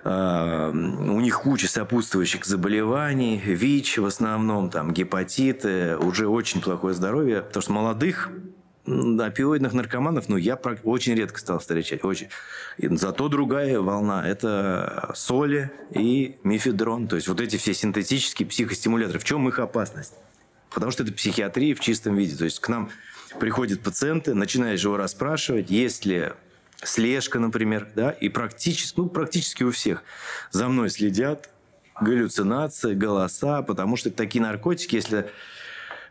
Uh, 0.04 0.70
у 1.10 1.20
них 1.20 1.42
куча 1.42 1.68
сопутствующих 1.68 2.46
заболеваний, 2.46 3.42
ВИЧ 3.44 3.98
в 3.98 4.06
основном, 4.06 4.70
там, 4.70 4.94
гепатиты, 4.94 5.98
уже 5.98 6.28
очень 6.28 6.62
плохое 6.62 6.94
здоровье, 6.94 7.42
потому 7.42 7.62
что 7.62 7.72
молодых 7.74 8.30
опиоидных 8.88 9.74
наркоманов, 9.74 10.30
ну, 10.30 10.38
я 10.38 10.56
очень 10.84 11.16
редко 11.16 11.40
стал 11.40 11.60
встречать. 11.60 12.04
Очень. 12.04 12.30
Зато 12.78 13.28
другая 13.28 13.80
волна– 13.82 14.26
это 14.30 15.12
соли 15.14 15.72
и 15.92 16.38
мифедрон. 16.44 17.08
То 17.08 17.18
есть, 17.18 17.28
вот 17.28 17.42
эти 17.42 17.58
все 17.58 17.74
синтетические 17.74 18.48
психостимуляторы. 18.48 19.20
В 19.20 19.26
чем 19.26 19.48
их 19.50 19.60
опасность? 19.60 20.14
Потому 20.78 20.92
что 20.92 21.02
это 21.02 21.12
психиатрия 21.12 21.74
в 21.74 21.80
чистом 21.80 22.16
виде. 22.16 22.36
То 22.38 22.46
есть 22.46 22.60
к 22.60 22.70
нам 22.70 22.92
приходят 23.40 23.82
пациенты, 23.82 24.36
начинаешь 24.36 24.84
его 24.84 24.96
расспрашивать, 24.96 25.72
есть 25.72 26.06
ли 26.06 26.34
слежка, 26.84 27.40
например, 27.40 27.88
да, 27.96 28.12
и 28.12 28.30
практически, 28.30 29.00
ну, 29.00 29.10
практически 29.10 29.64
у 29.64 29.72
всех 29.72 30.04
за 30.52 30.68
мной 30.68 30.92
следят, 30.92 31.50
галлюцинации, 32.00 32.94
голоса, 32.94 33.64
потому 33.64 33.98
что 33.98 34.12
такие 34.12 34.40
наркотики, 34.40 34.94
если 34.94 35.32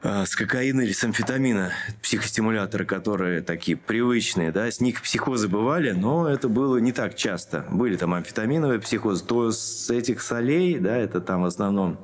э, 0.02 0.26
с 0.26 0.34
кокаина 0.34 0.80
или 0.80 0.90
с 0.90 1.04
амфетамина, 1.04 1.70
психостимуляторы, 2.02 2.86
которые 2.86 3.42
такие 3.42 3.76
привычные, 3.76 4.50
да, 4.50 4.68
с 4.68 4.80
них 4.80 5.00
психозы 5.00 5.46
бывали, 5.46 5.92
но 5.92 6.28
это 6.28 6.48
было 6.48 6.78
не 6.78 6.90
так 6.90 7.14
часто. 7.14 7.64
Были 7.70 7.96
там 7.96 8.14
амфетаминовые 8.14 8.80
психозы, 8.80 9.24
то 9.24 9.52
с 9.52 9.88
этих 9.90 10.22
солей, 10.22 10.80
да, 10.80 10.96
это 10.96 11.20
там 11.20 11.42
в 11.42 11.46
основном 11.46 12.00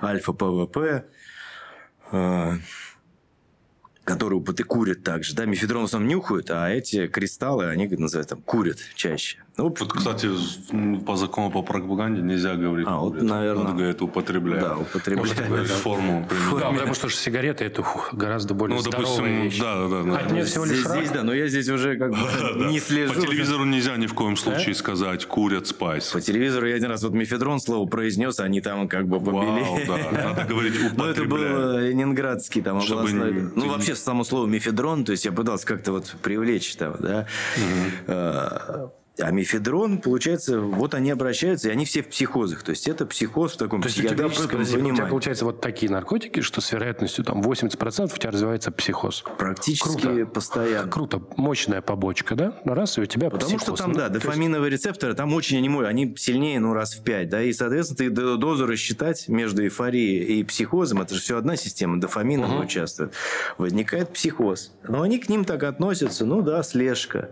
альфа-ПВП, 0.00 1.04
которые 4.04 4.38
курят 4.64 5.04
также. 5.04 5.34
Да, 5.34 5.44
мефедрон 5.44 5.82
в 5.82 5.84
основном 5.86 6.08
нюхают, 6.08 6.50
а 6.50 6.68
эти 6.68 7.06
кристаллы, 7.06 7.68
они 7.68 7.86
называют 7.88 8.28
там, 8.28 8.42
курят 8.42 8.78
чаще. 8.94 9.38
Ну, 9.58 9.64
вот, 9.64 9.92
кстати, 9.92 10.30
по 11.04 11.16
закону 11.16 11.50
по 11.50 11.62
пропаганде 11.62 12.22
нельзя 12.22 12.54
говорить. 12.54 12.86
А, 12.88 12.96
вот, 12.96 13.20
наверное. 13.20 13.64
Надо 13.64 13.76
говорить, 13.76 14.00
употребляют. 14.00 14.64
Да, 14.64 14.76
употребляют. 14.78 15.28
Можно 15.28 15.46
говорить 15.46 15.70
форму. 15.70 16.28
Да, 16.58 16.70
потому 16.70 16.94
что 16.94 17.10
сигареты 17.10 17.66
это 17.66 17.84
гораздо 18.12 18.54
более 18.54 18.78
ну, 18.78 18.82
допустим, 18.82 19.24
вещь. 19.26 19.60
Да, 19.60 19.88
да, 19.88 20.02
да. 20.04 20.16
А 20.16 20.30
нет 20.30 20.48
всего 20.48 20.64
лишь 20.64 20.86
здесь, 20.86 21.10
да, 21.10 21.22
но 21.22 21.34
я 21.34 21.48
здесь 21.48 21.68
уже 21.68 21.98
как 21.98 22.12
бы 22.12 22.16
не 22.70 22.80
слежу. 22.80 23.12
По 23.12 23.20
телевизору 23.20 23.64
нельзя 23.66 23.96
ни 23.98 24.06
в 24.06 24.14
коем 24.14 24.38
случае 24.38 24.74
сказать 24.74 25.26
«курят 25.26 25.66
спайс». 25.66 26.08
По 26.08 26.20
телевизору 26.22 26.66
я 26.66 26.76
один 26.76 26.88
раз 26.88 27.02
вот 27.02 27.12
мефедрон 27.12 27.60
слово 27.60 27.86
произнес, 27.86 28.40
они 28.40 28.62
там 28.62 28.88
как 28.88 29.06
бы 29.06 29.20
побили. 29.20 29.86
да, 29.86 30.28
надо 30.28 30.44
говорить 30.48 30.74
«употребляют». 30.76 30.96
Ну, 30.96 31.04
это 31.04 31.24
был 31.24 31.78
ленинградский 31.78 32.62
там 32.62 32.78
областной. 32.78 33.50
Ну, 33.54 33.68
вообще, 33.68 33.94
само 33.96 34.24
слово 34.24 34.46
мефедрон, 34.46 35.04
то 35.04 35.12
есть 35.12 35.26
я 35.26 35.32
пытался 35.32 35.66
как-то 35.66 35.92
вот 35.92 36.14
привлечь 36.22 36.74
там, 36.76 36.96
да. 36.98 37.26
А 39.18 39.30
мифедрон, 39.30 39.98
получается, 39.98 40.60
вот 40.60 40.94
они 40.94 41.10
обращаются, 41.10 41.68
и 41.68 41.72
они 41.72 41.84
все 41.84 42.02
в 42.02 42.08
психозах. 42.08 42.62
То 42.62 42.70
есть 42.70 42.88
это 42.88 43.04
психоз 43.04 43.52
в 43.52 43.56
таком 43.58 43.82
То 43.82 43.88
есть 43.88 43.98
у 43.98 44.08
тебя, 44.08 44.26
у 44.26 44.30
тебя 44.30 45.06
получается 45.06 45.44
вот 45.44 45.60
такие 45.60 45.92
наркотики, 45.92 46.40
что 46.40 46.62
с 46.62 46.72
вероятностью 46.72 47.22
там 47.24 47.42
80% 47.42 48.04
у 48.04 48.18
тебя 48.18 48.30
развивается 48.30 48.72
психоз. 48.72 49.22
Практически 49.36 50.00
Круто. 50.00 50.26
постоянно. 50.26 50.90
Круто. 50.90 51.22
Мощная 51.36 51.82
побочка, 51.82 52.34
да? 52.34 52.54
Раз, 52.64 52.96
и 52.96 53.02
у 53.02 53.06
тебя 53.06 53.28
Потому 53.28 53.58
психоз. 53.58 53.78
что 53.78 53.84
там, 53.84 53.92
да, 53.92 54.08
дофаминовые 54.08 54.70
есть... 54.70 54.84
рецепторы, 54.84 55.14
там 55.14 55.34
очень 55.34 55.58
они, 55.58 55.68
они 55.84 56.16
сильнее, 56.16 56.58
ну, 56.58 56.72
раз 56.72 56.94
в 56.94 57.02
пять, 57.02 57.28
да, 57.28 57.42
и, 57.42 57.52
соответственно, 57.52 57.96
ты 57.96 58.36
дозу 58.38 58.66
рассчитать 58.66 59.28
между 59.28 59.62
эйфорией 59.62 60.40
и 60.40 60.44
психозом, 60.44 61.02
это 61.02 61.14
же 61.14 61.20
все 61.20 61.36
одна 61.36 61.56
система, 61.56 62.00
дофамина 62.00 62.46
угу. 62.46 62.64
участвует. 62.64 63.12
Возникает 63.58 64.10
психоз. 64.14 64.72
Но 64.88 65.02
они 65.02 65.18
к 65.18 65.28
ним 65.28 65.44
так 65.44 65.62
относятся, 65.64 66.24
ну 66.24 66.40
да, 66.40 66.62
слежка. 66.62 67.30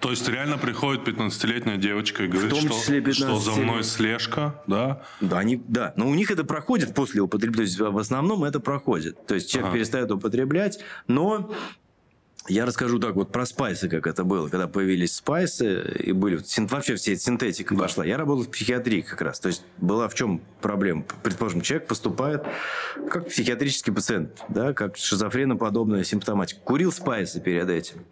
То 0.00 0.10
есть 0.10 0.28
реально 0.28 0.58
приходит 0.58 1.08
15-летняя 1.08 1.76
девочка 1.78 2.24
и 2.24 2.28
говорит, 2.28 2.54
что, 2.54 3.12
что 3.12 3.38
за 3.38 3.52
мной 3.52 3.82
слежка, 3.82 4.60
да? 4.66 5.02
Да, 5.20 5.38
они, 5.38 5.62
да, 5.68 5.94
но 5.96 6.08
у 6.08 6.14
них 6.14 6.30
это 6.30 6.44
проходит 6.44 6.94
после 6.94 7.22
употребления, 7.22 7.56
то 7.56 7.62
есть 7.62 7.78
в 7.78 7.98
основном 7.98 8.44
это 8.44 8.60
проходит. 8.60 9.26
То 9.26 9.34
есть 9.34 9.50
человек 9.50 9.68
ага. 9.68 9.76
перестает 9.76 10.10
употреблять, 10.10 10.80
но 11.08 11.50
Я 12.48 12.64
расскажу 12.64 12.98
так 12.98 13.16
вот 13.16 13.32
про 13.32 13.44
спайсы, 13.44 13.88
как 13.88 14.06
это 14.06 14.22
было. 14.22 14.48
Когда 14.48 14.68
появились 14.68 15.16
спайсы, 15.16 15.82
и 15.98 16.12
были... 16.12 16.40
Вообще 16.68 16.94
все 16.94 17.14
эта 17.14 17.22
синтетика 17.22 17.74
да. 17.74 17.82
пошла. 17.82 18.04
Я 18.04 18.16
работал 18.16 18.44
в 18.44 18.50
психиатрии 18.50 19.00
как 19.00 19.20
раз. 19.20 19.40
То 19.40 19.48
есть 19.48 19.64
была 19.78 20.08
в 20.08 20.14
чем 20.14 20.40
проблема? 20.60 21.04
Предположим, 21.22 21.60
человек 21.60 21.88
поступает 21.88 22.44
как 23.10 23.28
психиатрический 23.28 23.92
пациент, 23.92 24.44
да, 24.48 24.72
как 24.74 24.96
шизофреноподобная 24.96 26.04
симптоматика. 26.04 26.60
Курил 26.60 26.92
спайсы 26.92 27.40
перед 27.40 27.68
этим. 27.68 28.04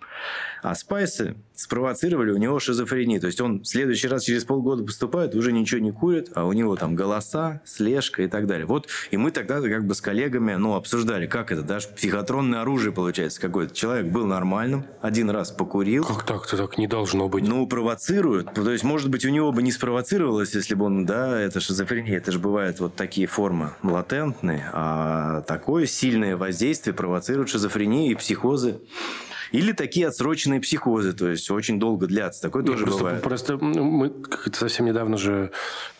А 0.65 0.75
спайсы 0.75 1.37
спровоцировали 1.55 2.31
у 2.31 2.39
него 2.39 2.59
шизофрению. 2.59 3.21
То 3.21 3.27
есть 3.27 3.39
он 3.39 3.61
в 3.61 3.67
следующий 3.67 4.09
раз 4.09 4.25
через 4.25 4.45
полгода 4.45 4.83
поступает, 4.83 5.35
уже 5.35 5.53
ничего 5.53 5.79
не 5.79 5.93
курит, 5.93 6.31
а 6.35 6.47
у 6.47 6.55
него 6.55 6.75
там 6.75 6.95
голоса, 6.95 7.61
слежка 7.67 8.23
и 8.23 8.29
так 8.29 8.47
далее. 8.47 8.65
Вот 8.65 8.89
и 9.11 9.19
мы 9.19 9.31
тогда 9.31 9.61
как 9.61 9.85
бы 9.85 9.95
с 9.95 10.01
коллегами 10.01 10.55
ну, 10.55 10.75
обсуждали, 10.75 11.27
как 11.27 11.53
это, 11.53 11.61
даже 11.61 11.89
психотронное 11.89 12.62
оружие 12.62 12.95
получается 12.95 13.43
какое-то. 13.43 13.75
Человек 13.75 14.07
был 14.07 14.25
нормальным, 14.25 14.87
один 15.03 15.29
раз 15.29 15.51
покурил. 15.51 16.03
Как 16.03 16.25
так? 16.25 16.47
Это 16.47 16.57
так 16.57 16.79
не 16.79 16.87
должно 16.87 17.29
быть. 17.29 17.47
Ну, 17.47 17.67
провоцирует. 17.67 18.55
То 18.55 18.71
есть, 18.71 18.85
может 18.85 19.11
быть, 19.11 19.27
у 19.27 19.29
него 19.29 19.53
бы 19.53 19.62
не 19.62 19.71
спровоцировалось, 19.71 20.55
если 20.55 20.75
бы 20.75 20.87
он, 20.87 21.05
да, 21.05 21.39
это 21.39 21.61
шизофрения. 21.61 22.17
Это 22.17 22.33
же 22.33 22.39
бывают 22.39 22.81
вот 22.81 22.97
такие 22.97 23.27
формы 23.27 23.75
латентные, 23.83 24.71
а 24.73 25.43
такое 25.43 25.85
сильное 25.85 26.39
воздействие 26.39 26.95
провоцирует 26.95 27.51
шизофрению 27.51 28.12
и 28.12 28.15
психозы. 28.15 28.81
Или 29.55 29.71
такие 29.71 30.09
отсроченные 30.09 30.61
психозы, 30.61 31.13
то 31.13 31.29
есть 31.29 31.49
очень 31.49 31.79
долго 31.79 32.09
длятся. 32.09 32.43
Такое 32.43 32.65
тоже 32.65 32.85
просто, 32.87 33.05
бывает. 33.05 33.23
Просто 33.23 33.57
мы 33.57 34.13
совсем 34.53 34.87
недавно 34.87 35.17
же 35.17 35.53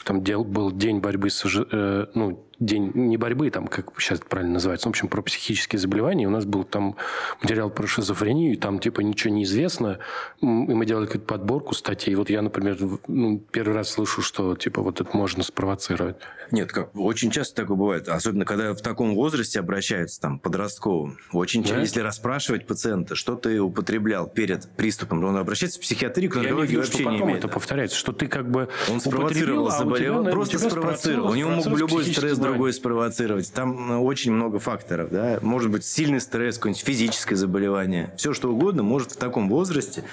там 0.03 0.25
дел, 0.25 0.43
был 0.43 0.73
день 0.73 0.99
борьбы 0.99 1.31
с 1.31 1.45
э, 1.47 2.07
ну, 2.15 2.45
день 2.61 2.91
не 2.95 3.17
борьбы, 3.17 3.51
там, 3.51 3.67
как 3.67 3.91
сейчас 3.99 4.19
это 4.19 4.29
правильно 4.29 4.55
называется, 4.55 4.89
в 4.89 4.91
общем, 4.91 5.09
про 5.09 5.23
психические 5.23 5.79
заболевания. 5.79 6.27
У 6.27 6.31
нас 6.31 6.45
был 6.45 6.65
там 6.65 6.97
материал 7.43 7.71
про 7.71 7.87
шизофрению, 7.87 8.53
и 8.53 8.57
там, 8.57 8.79
типа, 8.79 9.01
ничего 9.01 9.35
не 9.35 9.45
известно. 9.45 9.99
И 10.41 10.47
мы 10.47 10.87
делали 10.87 11.07
какую-то 11.07 11.27
подборку 11.27 11.75
статей. 11.75 12.15
Вот 12.15 12.31
я, 12.31 12.43
например, 12.43 12.77
ну, 13.07 13.39
первый 13.39 13.75
раз 13.75 13.91
слышу, 13.91 14.23
что, 14.23 14.55
типа, 14.57 14.83
вот 14.83 15.01
это 15.01 15.17
можно 15.17 15.43
спровоцировать. 15.43 16.17
Нет, 16.51 16.73
как 16.73 16.95
очень 16.97 17.31
часто 17.31 17.63
такое 17.63 17.77
бывает. 17.77 18.09
Особенно, 18.09 18.45
когда 18.45 18.75
в 18.75 18.81
таком 18.81 19.15
возрасте 19.15 19.61
обращаются, 19.61 20.21
там, 20.21 20.39
подростковым. 20.39 21.19
Очень 21.33 21.63
да? 21.63 21.69
часто, 21.69 21.81
если 21.81 22.01
расспрашивать 22.01 22.67
пациента, 22.67 23.15
что 23.15 23.37
ты 23.37 23.61
употреблял 23.61 24.29
перед 24.29 24.69
приступом, 24.77 25.25
он 25.25 25.37
обращается 25.37 25.79
в 25.79 25.83
психиатрию, 25.83 26.31
кардиологию 26.31 26.79
вообще 26.79 26.93
что 26.93 27.05
потом 27.05 27.15
не 27.15 27.23
имеет. 27.23 27.39
это 27.39 27.49
повторяется, 27.49 27.97
что 27.97 28.13
ты 28.13 28.27
как 28.27 28.51
бы 28.51 28.69
Он 28.91 29.01
спровоцировал 29.01 29.71
заболевание, 29.71 30.31
а 30.31 30.33
просто 30.33 30.59
спровоцировал. 30.59 31.31
У 31.31 31.35
него 31.35 31.51
мог 31.51 31.67
любой 31.67 32.05
стресс 32.05 32.39
другой 32.39 32.54
спровоцировать. 32.73 33.53
Там 33.53 33.93
э, 33.93 33.97
очень 33.97 34.33
много 34.33 34.59
факторов. 34.59 35.11
Да? 35.11 35.39
Может 35.43 35.71
быть, 35.71 35.85
сильный 35.85 36.21
стресс, 36.21 36.57
какое-нибудь 36.57 36.85
физическое 36.85 37.37
заболевание. 37.37 38.15
Все, 38.17 38.33
что 38.33 38.51
угодно 38.53 38.83
может 38.83 39.13
в 39.13 39.17
таком 39.17 39.49
возрасте, 39.49 40.05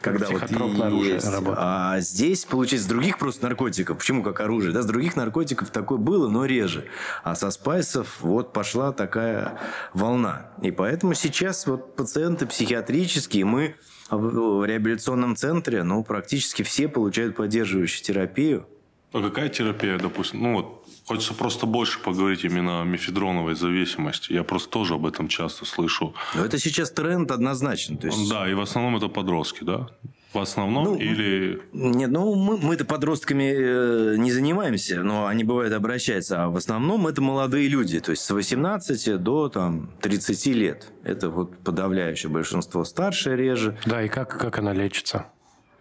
когда 0.00 0.26
вот 0.28 1.04
есть. 1.04 1.26
А 1.56 2.00
здесь, 2.00 2.44
получается, 2.44 2.86
с 2.86 2.88
других 2.88 3.18
просто 3.18 3.44
наркотиков. 3.44 3.98
Почему 3.98 4.22
как 4.22 4.40
оружие? 4.40 4.72
Да, 4.72 4.82
с 4.82 4.86
других 4.86 5.16
наркотиков 5.16 5.70
такое 5.70 5.98
было, 5.98 6.28
но 6.28 6.44
реже. 6.44 6.86
А 7.22 7.34
со 7.34 7.50
спайсов 7.50 8.20
вот 8.20 8.52
пошла 8.52 8.92
такая 8.92 9.58
волна. 9.94 10.50
И 10.60 10.70
поэтому 10.70 11.14
сейчас 11.14 11.66
вот 11.66 11.96
пациенты 11.96 12.46
психиатрические, 12.46 13.44
мы 13.44 13.76
в 14.10 14.66
реабилитационном 14.66 15.36
центре, 15.36 15.82
ну, 15.82 16.04
практически 16.04 16.62
все 16.62 16.88
получают 16.88 17.36
поддерживающую 17.36 18.04
терапию. 18.04 18.66
А 19.12 19.20
какая 19.20 19.48
терапия, 19.48 19.98
допустим? 19.98 20.42
Ну, 20.42 20.54
вот 20.54 20.81
Хочется 21.06 21.34
просто 21.34 21.66
больше 21.66 21.98
поговорить 22.00 22.44
именно 22.44 22.82
о 22.82 22.84
мефедроновой 22.84 23.54
зависимости. 23.54 24.32
Я 24.32 24.44
просто 24.44 24.70
тоже 24.70 24.94
об 24.94 25.06
этом 25.06 25.28
часто 25.28 25.64
слышу. 25.64 26.14
Но 26.34 26.44
это 26.44 26.58
сейчас 26.58 26.90
тренд 26.90 27.30
однозначно. 27.30 27.96
То 27.96 28.06
есть... 28.06 28.30
Да, 28.30 28.48
и 28.48 28.54
в 28.54 28.60
основном 28.60 28.96
это 28.96 29.08
подростки, 29.08 29.64
да? 29.64 29.88
В 30.32 30.38
основном 30.38 30.84
ну, 30.84 30.96
или... 30.96 31.60
Нет, 31.72 32.10
ну 32.10 32.34
мы, 32.34 32.56
мы-то 32.56 32.86
подростками 32.86 33.52
э, 33.54 34.16
не 34.16 34.32
занимаемся, 34.32 35.02
но 35.02 35.26
они 35.26 35.44
бывают 35.44 35.74
обращаются. 35.74 36.44
А 36.44 36.48
в 36.48 36.56
основном 36.56 37.06
это 37.06 37.20
молодые 37.20 37.68
люди, 37.68 38.00
то 38.00 38.12
есть 38.12 38.22
с 38.22 38.30
18 38.30 39.22
до 39.22 39.48
там, 39.50 39.90
30 40.00 40.46
лет. 40.46 40.86
Это 41.04 41.28
вот 41.28 41.58
подавляющее 41.58 42.30
большинство. 42.30 42.84
Старшее 42.84 43.36
реже. 43.36 43.76
Да, 43.84 44.02
и 44.02 44.08
как, 44.08 44.38
как 44.38 44.58
она 44.58 44.72
лечится? 44.72 45.26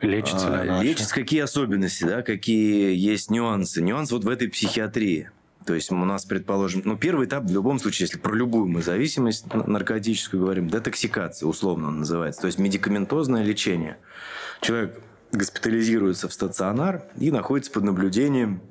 Лечится 0.02 0.50
ли 0.50 0.70
она 0.70 0.84
Лечится 0.84 1.14
какие 1.14 1.42
особенности, 1.42 2.04
да, 2.04 2.22
какие 2.22 2.96
есть 2.96 3.30
нюансы. 3.30 3.82
Нюанс 3.82 4.12
вот 4.12 4.24
в 4.24 4.30
этой 4.30 4.50
психиатрии. 4.50 5.30
То 5.66 5.76
есть 5.76 5.92
у 5.92 5.96
нас, 5.96 6.26
предположим, 6.26 6.82
ну, 6.86 6.98
первый 6.98 7.28
этап 7.28 7.44
в 7.46 7.54
любом 7.54 7.80
случае, 7.80 8.08
если 8.08 8.18
про 8.18 8.34
любую 8.34 8.68
мы 8.68 8.82
зависимость 8.82 9.46
наркотическую 9.54 10.42
говорим, 10.42 10.68
детоксикация, 10.68 11.48
условно 11.48 11.90
он 11.90 12.00
называется. 12.00 12.42
То 12.42 12.48
есть 12.48 12.58
медикаментозное 12.58 13.44
лечение. 13.44 13.98
Человек 14.62 15.00
госпитализируется 15.32 16.28
в 16.28 16.34
стационар 16.34 17.04
и 17.18 17.30
находится 17.30 17.72
под 17.72 17.84
наблюдением 17.84 18.62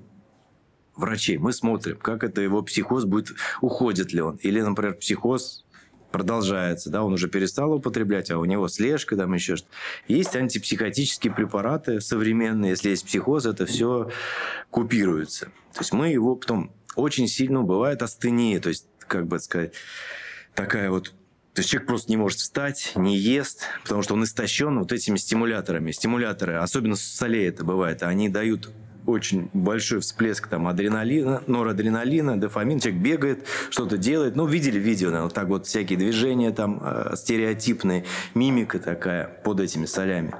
врачей. 0.97 1.39
Мы 1.39 1.53
смотрим, 1.53 1.97
как 1.97 2.25
это 2.25 2.41
его 2.41 2.63
психоз 2.63 3.05
будет, 3.05 3.37
уходит 3.61 4.13
ли 4.13 4.21
он. 4.21 4.37
Или, 4.37 4.61
например, 4.61 4.95
психоз 4.95 5.65
продолжается, 6.11 6.91
да, 6.91 7.03
он 7.05 7.13
уже 7.13 7.29
перестал 7.29 7.73
употреблять, 7.73 8.31
а 8.31 8.39
у 8.39 8.45
него 8.45 8.69
слежка, 8.69 9.17
там 9.17 9.33
еще 9.35 9.57
что-то. 9.57 9.73
Есть 10.09 10.35
антипсихотические 10.37 11.33
препараты 11.33 12.01
современные, 12.01 12.71
если 12.71 12.91
есть 12.91 13.07
психоз, 13.07 13.47
это 13.47 13.67
все 13.67 14.11
купируется. 14.71 15.47
То 15.75 15.81
есть 15.81 15.93
мы 15.93 16.09
его 16.09 16.37
потом 16.37 16.73
очень 16.97 17.29
сильно, 17.29 17.63
бывает 17.63 18.03
астения, 18.03 18.61
то 18.61 18.69
есть, 18.69 18.87
как 19.07 19.27
бы 19.27 19.39
сказать, 19.39 19.75
такая 20.55 20.91
вот 20.91 21.13
то 21.53 21.63
есть 21.63 21.71
человек 21.71 21.89
просто 21.89 22.11
не 22.11 22.17
может 22.17 22.39
встать, 22.39 22.93
не 22.95 23.17
ест, 23.17 23.65
потому 23.83 24.03
что 24.03 24.15
он 24.15 24.23
истощен 24.23 24.79
вот 24.79 24.93
этими 24.93 25.17
стимуляторами. 25.17 25.91
Стимуляторы, 25.91 26.55
особенно 26.55 26.95
с 26.95 27.03
солей 27.03 27.49
это 27.49 27.65
бывает, 27.65 28.05
они 28.05 28.29
дают 28.29 28.71
очень 29.07 29.51
большой 29.53 30.01
всплеск 30.01 30.49
там 30.49 30.69
адреналина, 30.69 31.43
норадреналина, 31.47 32.41
дофамин. 32.41 32.81
Человек 32.81 33.01
бегает, 33.01 33.47
что-то 33.71 33.97
делает. 33.97 34.37
Ну, 34.37 34.47
видели 34.47 34.79
видео, 34.79 35.09
наверное, 35.09 35.25
вот 35.25 35.35
так 35.35 35.49
вот 35.49 35.67
всякие 35.67 35.99
движения 35.99 36.51
там 36.51 36.81
э, 36.83 37.13
стереотипные, 37.17 38.05
мимика 38.35 38.79
такая 38.79 39.27
под 39.27 39.61
этими 39.61 39.87
солями. 39.87 40.35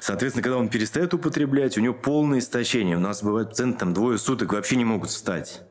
Соответственно, 0.00 0.42
когда 0.42 0.58
он 0.58 0.68
перестает 0.68 1.14
употреблять, 1.14 1.76
у 1.78 1.80
него 1.80 1.94
полное 1.94 2.38
истощение. 2.38 2.96
У 2.96 3.00
нас 3.00 3.22
бывает 3.22 3.50
пациенты 3.50 3.78
там 3.78 3.94
двое 3.94 4.18
суток 4.18 4.52
вообще 4.52 4.76
не 4.76 4.84
могут 4.84 5.10
встать. 5.10 5.62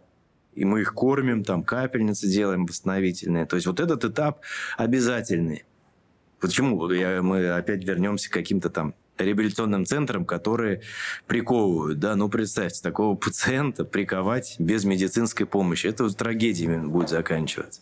И 0.53 0.65
мы 0.65 0.81
их 0.81 0.93
кормим, 0.93 1.43
там 1.43 1.63
капельницы 1.63 2.27
делаем 2.27 2.65
восстановительные. 2.65 3.45
То 3.45 3.55
есть 3.55 3.67
вот 3.67 3.79
этот 3.79 4.03
этап 4.03 4.41
обязательный. 4.75 5.65
Почему? 6.39 6.89
Я, 6.91 7.21
мы 7.21 7.49
опять 7.49 7.83
вернемся 7.83 8.29
к 8.29 8.33
каким-то 8.33 8.69
там 8.69 8.95
реабилитационным 9.23 9.85
центрам, 9.85 10.25
которые 10.25 10.81
приковывают. 11.25 11.99
Да? 11.99 12.15
Ну, 12.15 12.29
представьте, 12.29 12.81
такого 12.81 13.15
пациента 13.15 13.85
приковать 13.85 14.55
без 14.59 14.83
медицинской 14.83 15.45
помощи. 15.45 15.87
Это 15.87 16.09
трагедиями 16.09 16.85
будет 16.85 17.09
заканчиваться. 17.09 17.81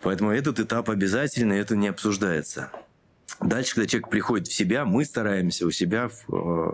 Поэтому 0.00 0.30
этот 0.30 0.60
этап 0.60 0.90
обязательный, 0.90 1.58
это 1.58 1.76
не 1.76 1.88
обсуждается. 1.88 2.70
Дальше, 3.40 3.74
когда 3.74 3.88
человек 3.88 4.10
приходит 4.10 4.48
в 4.48 4.52
себя, 4.52 4.84
мы 4.84 5.04
стараемся 5.04 5.66
у 5.66 5.70
себя 5.70 6.08
э, 6.32 6.70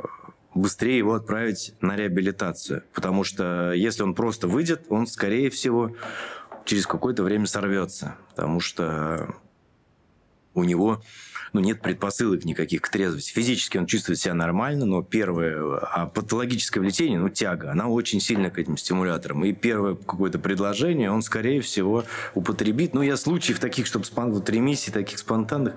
быстрее 0.55 0.99
его 0.99 1.15
отправить 1.15 1.75
на 1.81 1.97
реабилитацию. 1.97 2.85
Потому 2.93 3.25
что 3.25 3.73
если 3.73 4.03
он 4.03 4.15
просто 4.15 4.49
выйдет, 4.49 4.87
он, 4.89 5.07
скорее 5.07 5.51
всего, 5.51 5.95
через 6.65 6.87
какое-то 6.87 7.23
время 7.23 7.47
сорвется. 7.47 8.17
Потому 8.31 8.61
что 8.61 9.35
у 10.55 10.65
него 10.65 11.03
ну, 11.53 11.61
нет 11.61 11.81
предпосылок 11.81 12.45
никаких 12.45 12.83
к 12.83 12.89
трезвости. 12.89 13.33
Физически 13.33 13.79
он 13.79 13.87
чувствует 13.87 14.19
себя 14.19 14.35
нормально, 14.35 14.87
но 14.87 15.03
первое, 15.03 15.79
а 15.79 16.07
патологическое 16.07 16.83
влечение, 16.83 17.21
ну, 17.21 17.29
тяга, 17.29 17.71
она 17.71 17.87
очень 17.87 18.21
сильно 18.21 18.51
к 18.51 18.59
этим 18.59 18.77
стимуляторам. 18.77 19.45
И 19.45 19.53
первое 19.53 19.95
какое-то 19.95 20.41
предложение 20.41 21.13
он, 21.13 21.23
скорее 21.23 21.61
всего, 21.61 22.05
употребит. 22.35 22.93
Ну, 22.93 23.03
я 23.03 23.17
случаев 23.17 23.61
таких, 23.61 23.87
чтобы 23.87 24.05
спон... 24.05 24.33
вот 24.33 24.51
ремиссий 24.51 24.93
таких 24.93 25.19
спонтанных, 25.19 25.75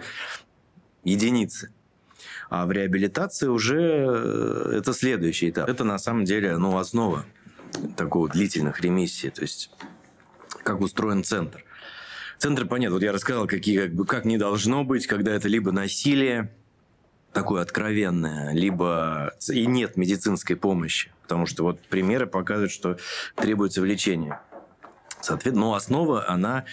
единицы. 1.04 1.72
А 2.50 2.66
в 2.66 2.72
реабилитации 2.72 3.48
уже 3.48 4.06
э, 4.08 4.78
это 4.78 4.94
следующий 4.94 5.50
этап. 5.50 5.70
Это 5.70 5.84
на 5.84 6.00
самом 6.00 6.26
деле 6.26 6.58
ну, 6.58 6.78
основа 6.78 7.26
такого 7.96 8.30
длительных 8.30 8.82
ремиссий. 8.82 9.30
То 9.30 9.42
есть 9.42 9.70
как 10.64 10.82
устроен 10.82 11.24
центр. 11.24 11.64
Центр, 12.38 12.66
понятно, 12.66 12.96
вот 12.96 13.04
я 13.04 13.12
рассказал, 13.12 13.48
какие, 13.48 13.80
как, 13.80 13.94
бы, 13.94 14.06
как 14.06 14.26
не 14.26 14.38
должно 14.38 14.84
быть, 14.84 15.08
когда 15.08 15.34
это 15.34 15.48
либо 15.48 15.72
насилие, 15.72 16.52
такое 17.34 17.62
откровенное, 17.62 18.54
либо 18.54 19.34
и 19.50 19.66
нет 19.66 19.98
медицинской 19.98 20.56
помощи. 20.56 21.12
Потому 21.24 21.46
что 21.46 21.64
вот 21.64 21.82
примеры 21.82 22.28
показывают, 22.28 22.72
что 22.72 22.98
требуется 23.36 23.82
влечение. 23.82 24.40
Соответственно, 25.22 25.68
но 25.68 25.74
основа, 25.74 26.30
она 26.30 26.66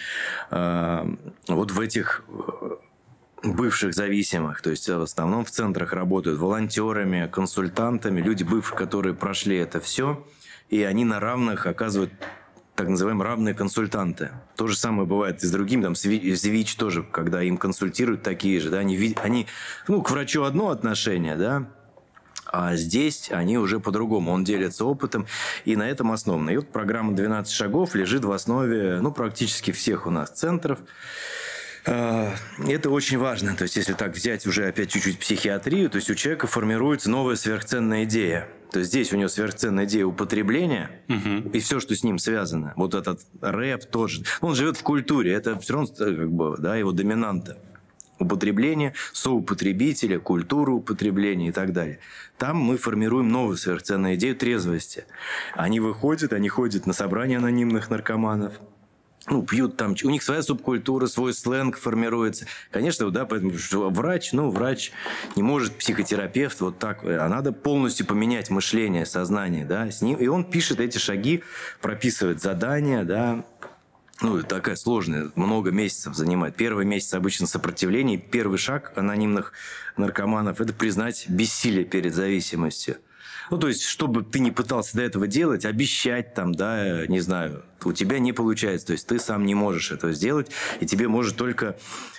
э, 0.51 1.15
вот 1.47 1.71
в 1.71 1.79
этих 1.79 2.23
э, 2.27 2.75
бывших 3.43 3.93
зависимых, 3.93 4.61
то 4.61 4.69
есть 4.69 4.87
в 4.87 5.01
основном 5.01 5.45
в 5.45 5.51
центрах 5.51 5.93
работают 5.93 6.39
волонтерами, 6.39 7.27
консультантами, 7.31 8.21
люди 8.21 8.43
бывшие, 8.43 8.77
которые 8.77 9.15
прошли 9.15 9.57
это 9.57 9.79
все, 9.79 10.25
и 10.69 10.83
они 10.83 11.05
на 11.05 11.19
равных 11.19 11.65
оказывают 11.65 12.11
так 12.75 12.89
называемые 12.89 13.27
равные 13.27 13.53
консультанты. 13.53 14.31
То 14.55 14.67
же 14.67 14.77
самое 14.77 15.07
бывает 15.07 15.41
и 15.43 15.47
с 15.47 15.51
другими, 15.51 15.83
там, 15.83 15.95
с 15.95 16.05
ВИЧ 16.05 16.75
тоже, 16.75 17.03
когда 17.03 17.41
им 17.41 17.57
консультируют 17.57 18.21
такие 18.21 18.59
же, 18.59 18.69
да, 18.69 18.79
они, 18.79 19.15
они, 19.23 19.47
ну, 19.87 20.01
к 20.01 20.11
врачу 20.11 20.43
одно 20.43 20.69
отношение, 20.69 21.35
да, 21.35 21.67
а 22.45 22.75
здесь 22.75 23.31
они 23.31 23.57
уже 23.57 23.79
по-другому. 23.79 24.31
Он 24.31 24.43
делится 24.43 24.85
опытом, 24.85 25.25
и 25.65 25.75
на 25.75 25.89
этом 25.89 26.11
основано. 26.11 26.51
И 26.51 26.57
вот 26.57 26.71
программа 26.71 27.13
«12 27.13 27.49
шагов» 27.49 27.95
лежит 27.95 28.23
в 28.23 28.31
основе 28.31 28.99
ну, 29.01 29.11
практически 29.11 29.71
всех 29.71 30.05
у 30.05 30.11
нас 30.11 30.29
центров. 30.29 30.79
А, 31.87 32.33
это 32.67 32.89
очень 32.89 33.17
важно. 33.17 33.55
То 33.55 33.63
есть, 33.63 33.75
если 33.75 33.93
так 33.93 34.13
взять 34.13 34.47
уже 34.47 34.67
опять 34.67 34.91
чуть-чуть 34.91 35.19
психиатрию, 35.19 35.89
то 35.89 35.97
есть 35.97 36.09
у 36.09 36.15
человека 36.15 36.47
формируется 36.47 37.09
новая 37.09 37.35
сверхценная 37.35 38.05
идея. 38.05 38.47
То 38.71 38.79
есть 38.79 38.91
здесь 38.91 39.13
у 39.13 39.17
него 39.17 39.29
сверхценная 39.29 39.85
идея 39.85 40.05
употребления 40.05 40.91
угу. 41.07 41.49
и 41.53 41.59
все, 41.59 41.79
что 41.79 41.95
с 41.95 42.03
ним 42.03 42.17
связано. 42.17 42.73
Вот 42.75 42.93
этот 42.93 43.21
рэп 43.39 43.85
тоже. 43.85 44.23
Он 44.41 44.55
живет 44.55 44.77
в 44.77 44.83
культуре, 44.83 45.33
это 45.33 45.57
все 45.59 45.73
равно 45.73 45.87
как 45.95 46.31
бы, 46.31 46.55
да, 46.57 46.75
его 46.75 46.91
доминанта 46.91 47.57
употребления, 48.19 48.93
соупотребителя, 49.13 50.19
культуру 50.19 50.77
употребления 50.77 51.49
и 51.49 51.51
так 51.51 51.73
далее. 51.73 51.99
Там 52.37 52.57
мы 52.57 52.77
формируем 52.77 53.29
новую 53.29 53.57
сверхценную 53.57 54.15
идею 54.15 54.35
трезвости. 54.35 55.05
Они 55.53 55.79
выходят, 55.79 56.33
они 56.33 56.49
ходят 56.49 56.85
на 56.85 56.93
собрания 56.93 57.37
анонимных 57.37 57.89
наркоманов, 57.89 58.53
ну, 59.27 59.43
пьют 59.43 59.77
там, 59.77 59.95
у 60.03 60.09
них 60.09 60.23
своя 60.23 60.41
субкультура, 60.41 61.07
свой 61.07 61.33
сленг 61.33 61.77
формируется. 61.77 62.45
Конечно, 62.71 63.09
да, 63.09 63.25
поэтому 63.25 63.53
врач, 63.89 64.33
ну, 64.33 64.51
врач 64.51 64.91
не 65.35 65.43
может, 65.43 65.77
психотерапевт 65.77 66.61
вот 66.61 66.79
так, 66.79 67.03
а 67.03 67.27
надо 67.27 67.51
полностью 67.51 68.05
поменять 68.05 68.49
мышление, 68.49 69.05
сознание, 69.05 69.65
да, 69.65 69.89
с 69.89 70.01
ним, 70.01 70.17
и 70.17 70.27
он 70.27 70.43
пишет 70.43 70.79
эти 70.79 70.97
шаги, 70.97 71.43
прописывает 71.81 72.41
задания, 72.41 73.03
да, 73.03 73.43
ну, 74.21 74.41
такая 74.43 74.75
сложная, 74.75 75.31
много 75.35 75.71
месяцев 75.71 76.15
занимает. 76.15 76.55
Первый 76.55 76.85
месяц 76.85 77.13
обычно 77.13 77.47
сопротивление. 77.47 78.17
Первый 78.17 78.57
шаг 78.57 78.93
анонимных 78.95 79.51
наркоманов– 79.97 80.61
это 80.61 80.71
признать 80.71 81.25
бессилие 81.27 81.83
перед 81.83 82.13
зависимостью. 82.15 82.95
Ну, 83.51 83.57
то 83.57 83.67
есть, 83.67 83.83
чтобы 83.83 84.23
ты 84.23 84.39
не 84.39 84.51
пытался 84.51 84.95
до 84.95 85.03
этого 85.03 85.27
делать, 85.27 85.65
обещать 85.65 86.33
там, 86.33 86.55
да, 86.55 87.05
не 87.07 87.19
знаю, 87.19 87.65
у 87.85 87.93
тебя 87.93 88.19
не 88.19 88.33
получается. 88.33 88.87
То 88.87 88.93
есть, 88.93 89.07
ты 89.07 89.19
сам 89.19 89.45
не 89.45 89.55
можешь 89.55 89.91
этого 89.91 90.13
сделать, 90.13 90.51
и 90.79 90.85
тебе 90.85 91.07
может 91.07 91.35
только, 91.35 91.77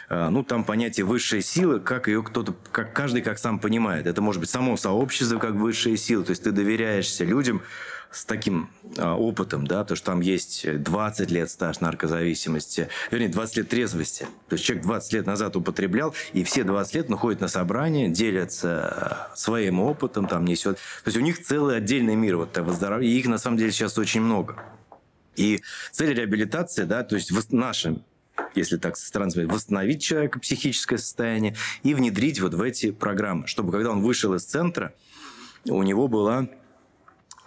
а, 0.08 0.30
ну, 0.30 0.42
там 0.42 0.64
понятие 0.64 1.06
высшая 1.06 1.42
сила, 1.42 1.78
как 1.78 2.08
ее 2.08 2.22
кто-то, 2.22 2.54
как 2.72 2.92
каждый 2.92 3.22
как 3.22 3.38
сам 3.38 3.58
понимает. 3.58 4.06
Это 4.06 4.22
может 4.22 4.40
быть 4.40 4.50
само 4.50 4.76
сообщество 4.76 5.38
как 5.38 5.54
высшая 5.54 5.96
сила. 5.96 6.24
То 6.24 6.30
есть, 6.30 6.42
ты 6.42 6.52
доверяешься 6.52 7.24
людям, 7.24 7.62
с 8.10 8.24
таким 8.24 8.70
а, 8.96 9.14
опытом, 9.14 9.66
да, 9.66 9.84
то 9.84 9.94
что 9.94 10.06
там 10.06 10.20
есть 10.20 10.82
20 10.82 11.30
лет 11.30 11.50
стаж 11.50 11.80
наркозависимости, 11.80 12.88
вернее, 13.10 13.28
20 13.28 13.56
лет 13.58 13.68
трезвости. 13.68 14.26
То 14.48 14.54
есть 14.54 14.64
человек 14.64 14.84
20 14.84 15.12
лет 15.12 15.26
назад 15.26 15.56
употреблял, 15.56 16.14
и 16.32 16.44
все 16.44 16.64
20 16.64 16.94
лет 16.94 17.08
находят 17.08 17.40
на 17.40 17.48
собрание, 17.48 18.08
делятся 18.08 19.28
своим 19.34 19.80
опытом, 19.80 20.26
там 20.26 20.44
несет. 20.44 20.76
То 20.76 21.08
есть 21.08 21.18
у 21.18 21.20
них 21.20 21.42
целый 21.44 21.76
отдельный 21.76 22.14
мир 22.14 22.36
вот 22.36 22.56
и 22.56 23.18
их 23.18 23.26
на 23.26 23.38
самом 23.38 23.58
деле 23.58 23.70
сейчас 23.70 23.98
очень 23.98 24.22
много. 24.22 24.62
И 25.36 25.62
цель 25.92 26.14
реабилитации, 26.14 26.84
да, 26.84 27.02
то 27.04 27.16
есть 27.16 27.30
в 27.30 27.52
нашем 27.52 28.04
если 28.54 28.76
так 28.76 28.96
со 28.96 29.06
стороны 29.06 29.30
смотреть, 29.30 29.52
восстановить 29.52 30.02
человека 30.02 30.38
психическое 30.38 30.98
состояние 30.98 31.56
и 31.82 31.94
внедрить 31.94 32.40
вот 32.40 32.52
в 32.54 32.62
эти 32.62 32.90
программы, 32.90 33.46
чтобы 33.46 33.72
когда 33.72 33.90
он 33.90 34.00
вышел 34.00 34.34
из 34.34 34.44
центра, 34.44 34.94
у 35.64 35.82
него 35.82 36.06
была 36.06 36.46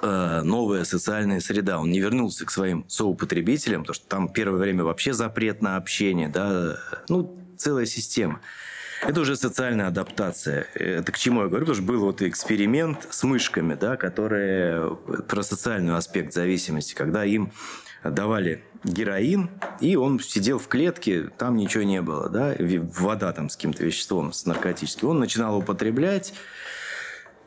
Э, 0.01 0.41
новая 0.43 0.85
социальная 0.85 1.41
среда. 1.41 1.79
Он 1.79 1.91
не 1.91 1.99
вернулся 1.99 2.45
к 2.45 2.51
своим 2.51 2.85
соупотребителям, 2.87 3.81
потому 3.81 3.95
что 3.95 4.07
там 4.07 4.29
первое 4.29 4.59
время 4.59 4.83
вообще 4.85 5.11
запрет 5.11 5.61
на 5.61 5.75
общение, 5.75 6.29
да, 6.29 6.77
ну, 7.09 7.37
целая 7.57 7.85
система. 7.85 8.39
Это 9.01 9.21
уже 9.21 9.35
социальная 9.35 9.87
адаптация. 9.87 10.67
Это 10.73 11.11
к 11.11 11.17
чему 11.17 11.41
я 11.41 11.47
говорю? 11.47 11.65
Потому 11.65 11.75
что 11.75 11.83
был 11.83 11.99
вот 11.99 12.21
эксперимент 12.21 13.07
с 13.09 13.23
мышками, 13.23 13.75
да, 13.75 13.95
которые 13.97 14.95
про 15.27 15.41
социальный 15.43 15.95
аспект 15.95 16.33
зависимости, 16.33 16.93
когда 16.93 17.23
им 17.23 17.51
давали 18.03 18.63
героин, 18.83 19.49
и 19.79 19.95
он 19.95 20.19
сидел 20.19 20.57
в 20.59 20.67
клетке, 20.67 21.29
там 21.37 21.55
ничего 21.57 21.83
не 21.83 22.01
было, 22.01 22.29
да, 22.29 22.55
вода 22.97 23.33
там 23.33 23.49
с 23.49 23.55
каким-то 23.55 23.83
веществом, 23.83 24.31
с 24.31 24.45
наркотическим. 24.45 25.09
Он 25.09 25.19
начинал 25.19 25.57
употреблять, 25.57 26.33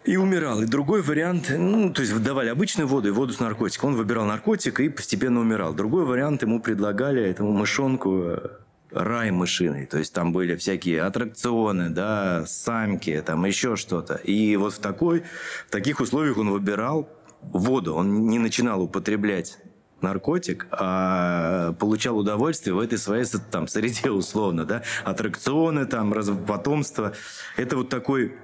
и 0.05 0.17
умирал. 0.17 0.63
И 0.63 0.67
другой 0.67 1.03
вариант, 1.03 1.53
ну, 1.57 1.93
то 1.93 2.03
есть 2.03 2.13
выдавали 2.13 2.49
обычную 2.49 2.89
воду 2.89 3.09
и 3.09 3.11
воду 3.13 3.33
с 3.33 3.41
наркотиком. 3.41 3.91
Он 3.91 3.97
выбирал 3.97 4.25
наркотик 4.25 4.81
и 4.81 4.89
постепенно 4.89 5.41
умирал. 5.41 5.75
Другой 5.75 6.05
вариант 6.05 6.43
ему 6.43 6.61
предлагали 6.61 7.23
этому 7.23 7.53
мышонку 7.53 8.23
э, 8.25 8.49
рай 8.93 9.31
мышиный. 9.31 9.87
То 9.87 9.99
есть 9.99 10.13
там 10.13 10.33
были 10.33 10.57
всякие 10.57 11.03
аттракционы, 11.03 11.91
да, 11.91 12.45
самки, 12.47 13.23
там 13.25 13.45
еще 13.45 13.77
что-то. 13.77 14.15
И 14.15 14.57
вот 14.57 14.75
в, 14.75 14.79
такой, 14.79 15.25
в 15.67 15.71
таких 15.71 16.01
условиях 16.01 16.39
он 16.39 16.51
выбирал 16.51 17.09
воду. 17.41 17.95
Он 17.95 18.27
не 18.27 18.39
начинал 18.39 18.83
употреблять 18.83 19.59
наркотик, 20.01 20.67
а 20.73 21.73
получал 21.75 22.19
удовольствие 22.19 22.75
в 22.75 22.81
этой 22.81 22.99
своей 22.99 23.25
там, 23.51 23.69
среде 23.69 24.11
условно, 24.11 24.65
да, 24.65 24.83
аттракционы, 25.05 25.87
там, 25.87 26.13
потомство. 26.47 27.13
Это 27.57 27.77
вот 27.77 27.89
такой 27.89 28.37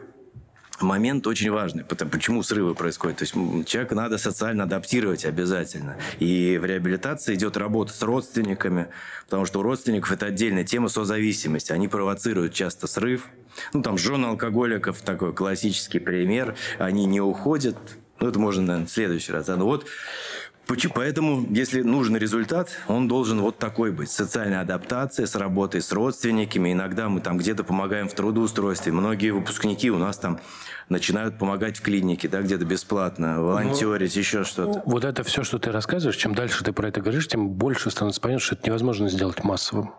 момент 0.80 1.26
очень 1.26 1.50
важный. 1.50 1.84
Потому, 1.84 2.10
почему 2.10 2.42
срывы 2.42 2.74
происходят? 2.74 3.18
То 3.18 3.24
есть 3.24 3.34
человека 3.68 3.94
надо 3.94 4.18
социально 4.18 4.64
адаптировать 4.64 5.24
обязательно. 5.24 5.96
И 6.18 6.58
в 6.60 6.64
реабилитации 6.64 7.34
идет 7.34 7.56
работа 7.56 7.92
с 7.92 8.02
родственниками, 8.02 8.88
потому 9.24 9.44
что 9.44 9.60
у 9.60 9.62
родственников 9.62 10.12
это 10.12 10.26
отдельная 10.26 10.64
тема 10.64 10.88
созависимости. 10.88 11.72
Они 11.72 11.88
провоцируют 11.88 12.54
часто 12.54 12.86
срыв. 12.86 13.26
Ну, 13.72 13.82
там, 13.82 13.98
жены 13.98 14.26
алкоголиков, 14.26 15.00
такой 15.00 15.32
классический 15.32 15.98
пример. 15.98 16.54
Они 16.78 17.06
не 17.06 17.20
уходят. 17.20 17.76
Ну, 18.20 18.28
это 18.28 18.38
можно, 18.38 18.62
наверное, 18.62 18.86
в 18.86 18.90
следующий 18.90 19.32
раз. 19.32 19.46
Ну, 19.48 19.64
вот 19.64 19.86
Поэтому, 20.94 21.46
если 21.50 21.82
нужен 21.82 22.16
результат, 22.16 22.70
он 22.88 23.08
должен 23.08 23.40
вот 23.40 23.58
такой 23.58 23.90
быть. 23.90 24.10
Социальная 24.10 24.60
адаптация 24.60 25.26
с 25.26 25.34
работой 25.34 25.80
с 25.80 25.92
родственниками. 25.92 26.72
Иногда 26.72 27.08
мы 27.08 27.20
там 27.20 27.38
где-то 27.38 27.64
помогаем 27.64 28.08
в 28.08 28.14
трудоустройстве. 28.14 28.92
Многие 28.92 29.30
выпускники 29.30 29.90
у 29.90 29.98
нас 29.98 30.18
там 30.18 30.40
начинают 30.88 31.38
помогать 31.38 31.78
в 31.78 31.82
клинике, 31.82 32.28
да, 32.28 32.42
где-то 32.42 32.64
бесплатно, 32.64 33.42
волонтерить, 33.42 34.14
ну, 34.14 34.20
еще 34.20 34.44
что-то. 34.44 34.82
Вот 34.86 35.04
это 35.04 35.22
все, 35.22 35.42
что 35.42 35.58
ты 35.58 35.72
рассказываешь, 35.72 36.16
чем 36.16 36.34
дальше 36.34 36.64
ты 36.64 36.72
про 36.72 36.88
это 36.88 37.00
говоришь, 37.00 37.28
тем 37.28 37.48
больше 37.48 37.90
становится 37.90 38.20
понятно, 38.20 38.44
что 38.44 38.54
это 38.54 38.66
невозможно 38.66 39.08
сделать 39.08 39.42
массовым. 39.44 39.92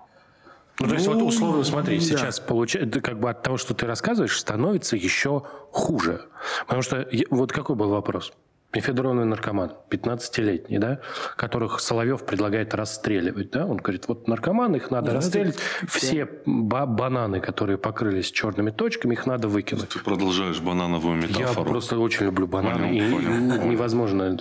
Ну, 0.80 0.88
то 0.88 0.94
есть, 0.94 1.08
вот 1.08 1.22
условно, 1.22 1.64
смотри, 1.64 1.98
да. 1.98 2.04
сейчас 2.06 2.40
получается, 2.40 3.02
как 3.02 3.20
бы 3.20 3.30
от 3.30 3.44
того, 3.44 3.58
что 3.58 3.74
ты 3.74 3.86
рассказываешь, 3.86 4.38
становится 4.38 4.96
еще 4.96 5.44
хуже. 5.72 6.22
Потому 6.62 6.82
что, 6.82 7.08
вот 7.30 7.52
какой 7.52 7.76
был 7.76 7.90
вопрос? 7.90 8.32
Мефедронный 8.74 9.26
наркоман, 9.26 9.74
15-летний, 9.90 10.78
да, 10.78 11.00
которых 11.36 11.80
Соловьев 11.80 12.26
предлагает 12.26 12.74
расстреливать, 12.76 13.52
да, 13.52 13.66
он 13.66 13.78
говорит, 13.78 14.08
вот 14.08 14.28
наркоманы, 14.28 14.78
их 14.78 14.92
надо 14.92 15.08
да, 15.08 15.18
расстрелять, 15.18 15.58
все 15.88 16.30
ба 16.46 16.86
бананы, 16.86 17.40
которые 17.40 17.78
покрылись 17.78 18.32
черными 18.32 18.70
точками, 18.70 19.14
их 19.14 19.26
надо 19.26 19.48
выкинуть. 19.48 19.90
Ты 19.90 20.00
продолжаешь 20.00 20.60
банановую 20.60 21.18
метафору. 21.18 21.66
Я 21.66 21.72
просто 21.72 21.98
очень 21.98 22.26
люблю 22.26 22.48
бананы, 22.48 22.88
понял, 22.88 23.08
и 23.08 23.12
понял, 23.12 23.66
невозможно. 23.66 24.38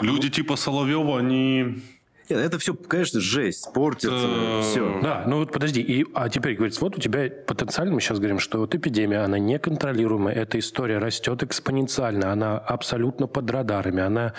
Люди 0.00 0.30
типа 0.30 0.56
Соловьева, 0.56 1.18
они 1.18 1.82
нет, 2.30 2.40
это 2.40 2.58
все, 2.58 2.74
конечно, 2.74 3.20
жесть, 3.20 3.72
портится, 3.72 4.26
э, 4.28 4.62
все. 4.62 5.00
Да, 5.02 5.24
ну 5.26 5.38
вот 5.38 5.52
подожди, 5.52 5.80
и, 5.80 6.06
а 6.14 6.28
теперь 6.28 6.54
говорится, 6.54 6.80
вот 6.80 6.96
у 6.96 7.00
тебя 7.00 7.30
потенциально, 7.46 7.94
мы 7.94 8.00
сейчас 8.00 8.18
говорим, 8.18 8.38
что 8.38 8.58
вот 8.58 8.74
эпидемия, 8.74 9.20
она 9.20 9.38
неконтролируемая, 9.38 10.34
эта 10.34 10.58
история 10.58 10.98
растет 10.98 11.42
экспоненциально, 11.42 12.32
она 12.32 12.58
абсолютно 12.58 13.26
под 13.26 13.50
радарами, 13.50 14.02
она 14.02 14.34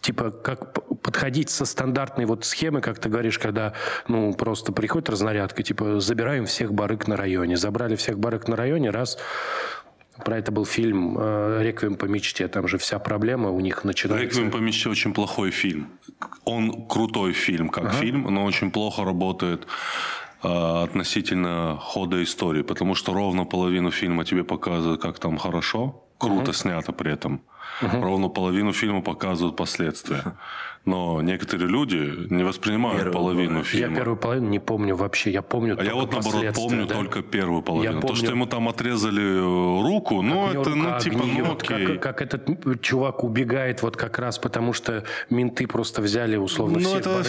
типа 0.00 0.30
как 0.30 0.72
подходить 1.02 1.50
со 1.50 1.64
стандартной 1.64 2.26
вот 2.26 2.44
схемы, 2.44 2.80
как 2.80 2.98
ты 2.98 3.08
говоришь, 3.08 3.38
когда 3.38 3.72
ну 4.08 4.32
просто 4.34 4.72
приходит 4.72 5.10
разнарядка, 5.10 5.62
типа 5.62 6.00
забираем 6.00 6.46
всех 6.46 6.72
барык 6.72 7.08
на 7.08 7.16
районе, 7.16 7.56
забрали 7.56 7.96
всех 7.96 8.18
барык 8.18 8.48
на 8.48 8.56
районе, 8.56 8.90
раз 8.90 9.18
про 10.24 10.38
это 10.38 10.52
был 10.52 10.64
фильм 10.64 11.16
э, 11.18 11.62
«Реквием 11.62 11.96
по 11.96 12.04
мечте». 12.04 12.48
Там 12.48 12.68
же 12.68 12.78
вся 12.78 12.98
проблема 12.98 13.50
у 13.50 13.60
них 13.60 13.84
начинается... 13.84 14.24
«Реквием 14.24 14.50
по 14.50 14.58
мечте» 14.58 14.88
очень 14.88 15.12
плохой 15.12 15.50
фильм. 15.50 15.88
Он 16.44 16.86
крутой 16.86 17.32
фильм, 17.32 17.68
как 17.68 17.84
ага. 17.84 17.92
фильм, 17.92 18.22
но 18.22 18.44
очень 18.44 18.70
плохо 18.70 19.04
работает 19.04 19.66
э, 20.42 20.48
относительно 20.48 21.78
хода 21.80 22.22
истории, 22.22 22.62
потому 22.62 22.94
что 22.94 23.12
ровно 23.12 23.44
половину 23.44 23.90
фильма 23.90 24.24
тебе 24.24 24.44
показывают, 24.44 25.02
как 25.02 25.18
там 25.18 25.36
хорошо, 25.36 26.04
круто 26.26 26.42
ага. 26.42 26.52
снято 26.52 26.92
при 26.92 27.12
этом. 27.12 27.40
Угу. 27.82 28.00
Ровно 28.00 28.28
половину 28.28 28.72
фильма 28.72 29.02
показывают 29.02 29.56
последствия. 29.56 30.22
Но 30.84 31.22
некоторые 31.22 31.66
люди 31.68 32.26
не 32.30 32.44
воспринимают 32.44 32.98
первую 32.98 33.14
половину 33.14 33.62
фильма. 33.62 33.88
Я 33.88 33.96
первую 33.96 34.16
половину 34.18 34.48
не 34.48 34.58
помню 34.58 34.94
вообще. 34.94 35.30
Я 35.30 35.40
помню 35.40 35.76
А 35.78 35.82
я 35.82 35.94
вот 35.94 36.12
наоборот 36.12 36.54
помню 36.54 36.86
да? 36.86 36.94
только 36.94 37.22
первую 37.22 37.62
половину. 37.62 37.94
Я 37.94 38.00
помню... 38.00 38.14
То, 38.14 38.22
что 38.22 38.32
ему 38.32 38.46
там 38.46 38.68
отрезали 38.68 39.22
э, 39.22 39.82
руку, 39.82 40.20
ну 40.20 40.50
это 40.50 40.74
ну 40.74 40.98
типа 41.00 41.22
гниет, 41.22 41.46
ну 41.46 41.52
окей. 41.54 41.86
Как, 41.86 42.02
как 42.02 42.22
этот 42.22 42.82
чувак 42.82 43.24
убегает 43.24 43.82
вот 43.82 43.96
как 43.96 44.18
раз 44.18 44.38
потому, 44.38 44.74
что 44.74 45.04
менты 45.30 45.66
просто 45.66 46.02
взяли 46.02 46.36
условно 46.36 46.78
ну, 46.78 46.88
все 46.88 46.98
это, 46.98 47.24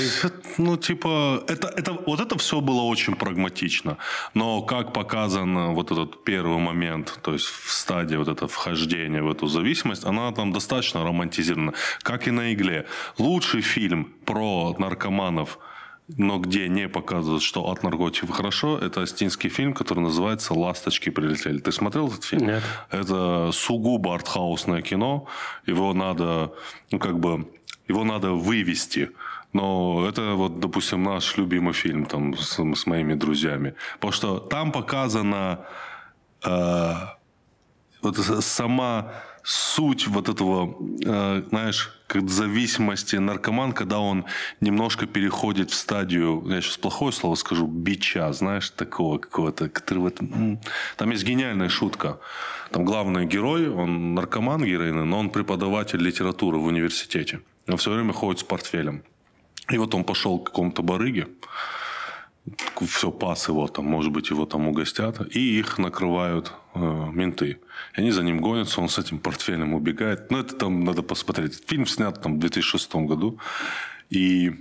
Ну 0.58 0.76
типа 0.76 1.44
это, 1.48 1.70
это, 1.70 1.94
вот 2.06 2.20
это 2.20 2.38
все 2.38 2.60
было 2.60 2.82
очень 2.82 3.16
прагматично. 3.16 3.98
Но 4.34 4.64
как 4.64 4.92
показан 4.92 5.74
вот 5.74 5.92
этот 5.92 6.26
первый 6.26 6.58
момент, 6.58 7.20
то 7.22 7.32
есть 7.32 7.46
в 7.46 7.72
стадии 7.72 8.18
вот 8.18 8.28
это 8.28 8.48
вхождения 8.86 9.22
в 9.22 9.30
эту 9.30 9.48
зависимость, 9.48 10.06
она 10.06 10.32
там 10.32 10.52
достаточно 10.52 11.04
романтизирована. 11.04 11.74
Как 12.04 12.28
и 12.28 12.32
на 12.32 12.54
игле. 12.54 12.86
Лучший 13.18 13.62
фильм 13.62 14.06
про 14.26 14.76
наркоманов, 14.78 15.58
но 16.18 16.38
где 16.38 16.70
не 16.70 16.88
показывают, 16.88 17.44
что 17.44 17.62
от 17.62 17.84
наркотиков 17.84 18.30
хорошо, 18.30 18.78
это 18.78 19.02
астинский 19.02 19.50
фильм, 19.50 19.74
который 19.74 20.00
называется 20.00 20.54
«Ласточки 20.54 21.12
прилетели». 21.12 21.60
Ты 21.60 21.72
смотрел 21.72 22.08
этот 22.08 22.24
фильм? 22.24 22.48
Нет. 22.48 22.64
Это 22.92 23.52
сугубо 23.52 24.14
артхаусное 24.14 24.82
кино. 24.82 25.26
Его 25.68 25.94
надо, 25.94 26.52
ну, 26.92 27.00
как 27.00 27.20
бы, 27.20 27.48
его 27.90 28.04
надо 28.04 28.32
вывести. 28.32 29.10
Но 29.54 30.06
это 30.08 30.36
вот, 30.36 30.60
допустим, 30.60 31.04
наш 31.04 31.38
любимый 31.38 31.74
фильм 31.74 32.06
там 32.06 32.38
с, 32.38 32.60
с 32.60 32.86
моими 32.86 33.16
друзьями. 33.16 33.74
Потому 33.96 34.14
что 34.14 34.40
там 34.40 34.72
показана 34.72 35.60
э, 36.44 36.94
вот 38.06 38.44
сама 38.44 39.12
суть 39.44 40.08
вот 40.08 40.30
этого, 40.30 40.76
э, 41.06 41.44
знаешь, 41.50 41.92
как 42.08 42.30
зависимости 42.30 43.16
наркоман, 43.16 43.74
когда 43.74 44.00
он 44.00 44.26
немножко 44.62 45.06
переходит 45.06 45.72
в 45.72 45.76
стадию, 45.76 46.44
я 46.48 46.62
сейчас 46.62 46.78
плохое 46.78 47.12
слово 47.12 47.36
скажу, 47.36 47.68
бича, 47.68 48.32
знаешь, 48.34 48.70
такого 48.70 49.18
какого-то, 49.18 49.70
который 49.70 50.00
вот... 50.00 50.20
Там 50.98 51.12
есть 51.12 51.24
гениальная 51.24 51.70
шутка. 51.70 52.20
Там 52.72 52.86
главный 52.86 53.26
герой, 53.26 53.70
он 53.70 54.14
наркоман 54.14 54.64
героина, 54.64 55.06
но 55.06 55.20
он 55.20 55.30
преподаватель 55.30 56.00
литературы 56.00 56.58
в 56.58 56.66
университете. 56.66 57.40
Он 57.68 57.78
все 57.78 57.92
время 57.92 58.14
ходит 58.14 58.40
с 58.40 58.44
портфелем. 58.44 59.04
И 59.70 59.78
вот 59.78 59.96
он 59.96 60.04
пошел 60.04 60.40
к 60.40 60.46
какому-то 60.46 60.84
барыге, 60.84 61.28
все, 62.82 63.12
пас 63.12 63.48
его 63.48 63.68
там, 63.68 63.86
может 63.86 64.12
быть, 64.12 64.30
его 64.30 64.46
там 64.46 64.68
угостят, 64.68 65.36
и 65.36 65.60
их 65.60 65.78
накрывают 65.78 66.54
э, 66.76 66.80
менты. 66.80 67.60
И 67.96 68.00
они 68.00 68.12
за 68.12 68.24
ним 68.24 68.40
гонятся, 68.40 68.82
он 68.82 68.90
с 68.90 69.00
этим 69.00 69.20
портфелем 69.20 69.74
убегает. 69.74 70.32
Ну, 70.32 70.40
это 70.40 70.56
там 70.56 70.84
надо 70.84 71.02
посмотреть. 71.02 71.64
Фильм 71.68 71.86
снят 71.86 72.22
там 72.22 72.36
в 72.36 72.40
2006 72.40 72.96
году, 72.96 73.40
и 74.10 74.54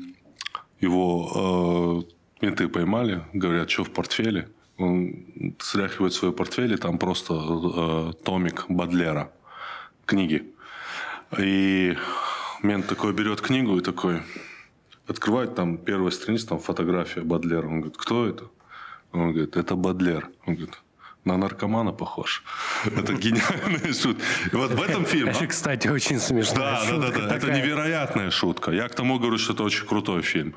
его 0.80 2.04
э, 2.40 2.44
менты 2.44 2.68
поймали, 2.68 3.22
говорят, 3.32 3.70
что 3.70 3.84
в 3.84 3.90
портфеле. 3.90 4.48
Он 4.76 5.54
стряхивает 5.60 6.14
свой 6.14 6.32
портфель, 6.32 6.72
и 6.72 6.76
там 6.76 6.98
просто 6.98 7.34
э, 7.34 8.12
томик 8.24 8.64
Бадлера, 8.68 9.30
книги. 10.04 10.52
И 11.38 11.96
мент 12.62 12.86
такой 12.86 13.12
берет 13.12 13.40
книгу 13.40 13.78
и 13.78 13.82
такой, 13.82 14.22
открывает 15.06 15.54
там 15.54 15.78
первая 15.78 16.10
страница, 16.10 16.48
там 16.48 16.58
фотография 16.58 17.22
Бадлера. 17.22 17.66
Он 17.66 17.80
говорит, 17.80 17.96
кто 17.96 18.26
это? 18.26 18.44
Он 19.12 19.32
говорит, 19.32 19.56
это 19.56 19.76
Бадлер. 19.76 20.30
Он 20.46 20.54
говорит, 20.54 20.74
на 21.24 21.36
наркомана 21.36 21.92
похож. 21.92 22.42
Это 22.84 23.12
гениальная 23.14 23.92
шутка. 23.92 24.22
Вот 24.52 24.72
в 24.72 24.82
этом 24.82 25.04
фильме... 25.04 25.30
Это, 25.30 25.46
кстати, 25.46 25.88
очень 25.88 26.18
смешно. 26.18 26.60
Да, 26.60 26.82
да, 26.90 27.10
да, 27.10 27.28
да. 27.28 27.36
Это 27.36 27.50
невероятная 27.50 28.30
шутка. 28.30 28.70
Я 28.72 28.88
к 28.88 28.94
тому 28.94 29.18
говорю, 29.18 29.38
что 29.38 29.52
это 29.52 29.62
очень 29.62 29.86
крутой 29.86 30.22
фильм. 30.22 30.54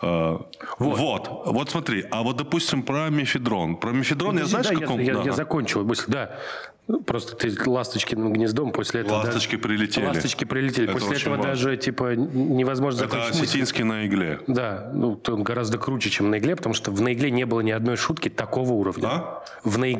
А, 0.00 0.40
вот. 0.78 0.98
Вот, 0.98 1.46
вот 1.46 1.70
смотри. 1.70 2.04
А 2.10 2.22
вот, 2.22 2.36
допустим, 2.36 2.82
про 2.82 3.10
мефедрон. 3.10 3.76
Про 3.76 3.92
мефедрон 3.92 4.38
я 4.38 4.46
знаешь, 4.46 4.68
каком... 4.68 5.00
Я, 5.00 5.22
я 5.22 5.32
закончил 5.32 5.84
мысль, 5.84 6.04
да. 6.08 6.38
Просто 7.06 7.36
ты 7.36 7.70
ласточкиным 7.70 8.32
гнездом 8.32 8.72
после 8.72 9.02
этого... 9.02 9.18
Ласточки 9.18 9.56
да, 9.56 9.62
прилетели. 9.62 10.06
Ласточки 10.06 10.44
прилетели. 10.44 10.88
Это 10.88 10.98
после 10.98 11.16
этого 11.16 11.36
важно. 11.36 11.50
даже, 11.50 11.76
типа, 11.76 12.14
невозможно 12.16 13.04
Это 13.04 13.10
закончить 13.10 13.42
осетинский 13.42 13.84
на 13.84 14.06
игле. 14.06 14.40
Да, 14.48 14.90
ну, 14.92 15.20
он 15.28 15.42
гораздо 15.44 15.78
круче, 15.78 16.10
чем 16.10 16.30
на 16.30 16.38
игле, 16.38 16.56
потому 16.56 16.74
что 16.74 16.90
в 16.90 17.00
на 17.00 17.12
игле 17.12 17.30
не 17.30 17.46
было 17.46 17.60
ни 17.60 17.70
одной 17.70 17.96
шутки 17.96 18.28
такого 18.28 18.72
уровня. 18.72 19.02
Да? 19.02 19.44
В 19.62 19.78
на 19.78 19.92
игле 19.92 19.99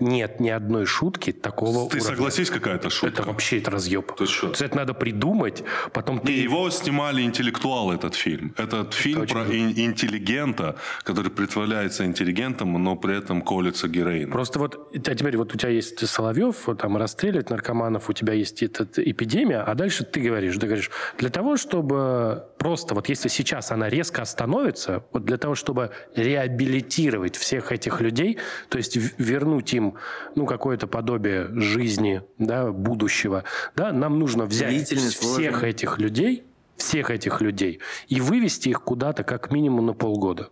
нет 0.00 0.40
ни 0.40 0.50
одной 0.50 0.86
шутки 0.86 1.32
такого 1.32 1.72
ты 1.72 1.78
уровня. 1.78 2.00
Ты 2.00 2.00
согласись, 2.00 2.50
какая-то 2.50 2.90
шутка? 2.90 3.22
Это 3.22 3.28
вообще 3.28 3.58
это 3.58 3.70
разъеб. 3.70 4.12
Есть, 4.20 4.32
что? 4.32 4.52
это 4.52 4.76
надо 4.76 4.94
придумать, 4.94 5.62
потом 5.92 6.20
ты... 6.20 6.32
Не, 6.32 6.38
его 6.38 6.70
снимали 6.70 7.22
интеллектуалы, 7.22 7.94
этот 7.94 8.14
фильм. 8.14 8.54
Этот 8.56 8.94
фильм 8.94 9.22
Это 9.22 9.34
про 9.34 9.44
ин- 9.44 9.72
интеллигента, 9.76 10.76
который 11.02 11.30
притворяется 11.30 12.04
интеллигентом, 12.04 12.72
но 12.82 12.96
при 12.96 13.18
этом 13.18 13.42
колется 13.42 13.88
героин. 13.88 14.30
Просто 14.30 14.58
вот, 14.58 14.90
а 14.94 15.14
теперь 15.14 15.36
вот 15.36 15.54
у 15.54 15.58
тебя 15.58 15.70
есть 15.70 16.06
Соловьев, 16.06 16.68
там 16.78 16.96
расстреливать 16.96 17.50
наркоманов, 17.50 18.08
у 18.08 18.12
тебя 18.12 18.32
есть 18.32 18.62
эта 18.62 18.86
эпидемия, 18.96 19.60
а 19.60 19.74
дальше 19.74 20.04
ты 20.04 20.20
говоришь, 20.20 20.56
ты 20.56 20.66
говоришь, 20.66 20.90
для 21.18 21.30
того, 21.30 21.56
чтобы 21.56 22.44
просто, 22.58 22.94
вот 22.94 23.08
если 23.08 23.28
сейчас 23.28 23.70
она 23.70 23.88
резко 23.88 24.22
остановится, 24.22 25.04
вот 25.12 25.24
для 25.24 25.36
того, 25.36 25.54
чтобы 25.54 25.90
реабилитировать 26.14 27.36
всех 27.36 27.72
этих 27.72 28.00
людей, 28.00 28.38
то 28.68 28.78
есть 28.78 28.96
вернуть 29.32 29.72
им, 29.72 29.94
ну, 30.34 30.46
какое-то 30.46 30.86
подобие 30.86 31.48
жизни, 31.54 32.22
да, 32.38 32.70
будущего, 32.70 33.44
да, 33.74 33.92
нам 33.92 34.18
нужно 34.18 34.44
взять 34.44 34.88
всех 34.88 35.64
этих 35.64 35.98
людей, 35.98 36.44
всех 36.76 37.10
этих 37.10 37.40
людей 37.40 37.80
и 38.08 38.20
вывести 38.20 38.68
их 38.68 38.82
куда-то 38.82 39.24
как 39.24 39.50
минимум 39.50 39.86
на 39.86 39.94
полгода. 39.94 40.50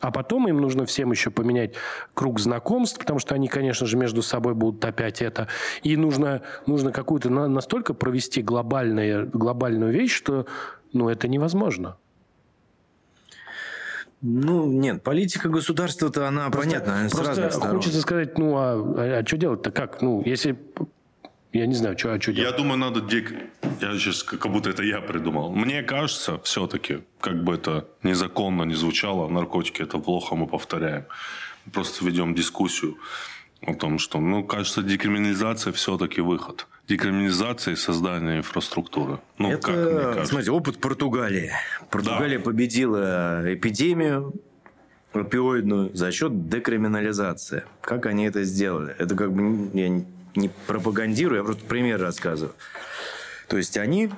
А 0.00 0.10
потом 0.10 0.48
им 0.48 0.60
нужно 0.60 0.84
всем 0.84 1.12
еще 1.12 1.30
поменять 1.30 1.74
круг 2.14 2.40
знакомств, 2.40 2.98
потому 2.98 3.20
что 3.20 3.34
они, 3.34 3.46
конечно 3.46 3.86
же, 3.86 3.96
между 3.96 4.22
собой 4.22 4.54
будут 4.54 4.84
опять 4.84 5.22
это. 5.22 5.46
И 5.84 5.96
нужно, 5.96 6.42
нужно 6.66 6.90
какую-то 6.90 7.30
настолько 7.30 7.94
провести 7.94 8.42
глобальную, 8.42 9.30
глобальную 9.32 9.92
вещь, 9.92 10.12
что 10.12 10.46
ну, 10.92 11.08
это 11.08 11.28
невозможно. 11.28 11.96
Ну, 14.22 14.70
нет, 14.70 15.02
политика 15.02 15.48
государства-то, 15.48 16.28
она 16.28 16.48
просто, 16.48 16.70
понятна. 16.70 17.08
Просто 17.10 17.50
хочется 17.50 18.00
сказать, 18.00 18.38
ну, 18.38 18.56
а, 18.56 18.74
а, 18.74 19.18
а 19.18 19.26
что 19.26 19.36
делать-то 19.36 19.72
как? 19.72 20.00
Ну, 20.00 20.22
если 20.24 20.56
я 21.52 21.66
не 21.66 21.74
знаю, 21.74 21.98
что, 21.98 22.12
а 22.14 22.20
что 22.20 22.32
делать. 22.32 22.50
Я 22.52 22.56
думаю, 22.56 22.78
надо... 22.78 23.00
Дик... 23.00 23.34
Я 23.80 23.98
сейчас, 23.98 24.22
как 24.22 24.50
будто 24.50 24.70
это 24.70 24.84
я 24.84 25.00
придумал. 25.00 25.52
Мне 25.52 25.82
кажется, 25.82 26.38
все-таки, 26.44 27.00
как 27.20 27.42
бы 27.42 27.54
это 27.54 27.88
незаконно 28.04 28.62
не 28.62 28.74
звучало, 28.74 29.28
наркотики 29.28 29.82
это 29.82 29.98
плохо, 29.98 30.36
мы 30.36 30.46
повторяем. 30.46 31.04
Просто 31.72 32.04
ведем 32.04 32.34
дискуссию 32.34 32.96
о 33.66 33.74
том, 33.74 33.98
что, 33.98 34.18
ну, 34.20 34.44
кажется, 34.44 34.82
декриминализация 34.82 35.72
все-таки 35.72 36.20
выход. 36.20 36.66
Декриминализация 36.88 37.74
и 37.74 37.76
создание 37.76 38.38
инфраструктуры. 38.38 39.20
Ну, 39.38 39.52
это, 39.52 39.62
как 39.62 39.76
мне 39.76 40.00
кажется. 40.00 40.26
смотрите, 40.26 40.50
опыт 40.50 40.78
Португалии. 40.78 41.52
Португалия 41.90 42.38
да. 42.38 42.44
победила 42.44 43.42
эпидемию, 43.54 44.34
опиоидную 45.12 45.94
за 45.94 46.10
счет 46.10 46.48
декриминализации. 46.48 47.64
Как 47.80 48.06
они 48.06 48.24
это 48.24 48.42
сделали? 48.42 48.94
Это 48.98 49.14
как 49.14 49.32
бы 49.32 49.70
я 49.74 49.88
не 50.34 50.50
пропагандирую, 50.66 51.38
я 51.38 51.44
просто 51.44 51.64
пример 51.64 52.00
рассказываю. 52.00 52.54
То 53.48 53.58
есть 53.58 53.76
они 53.76 54.10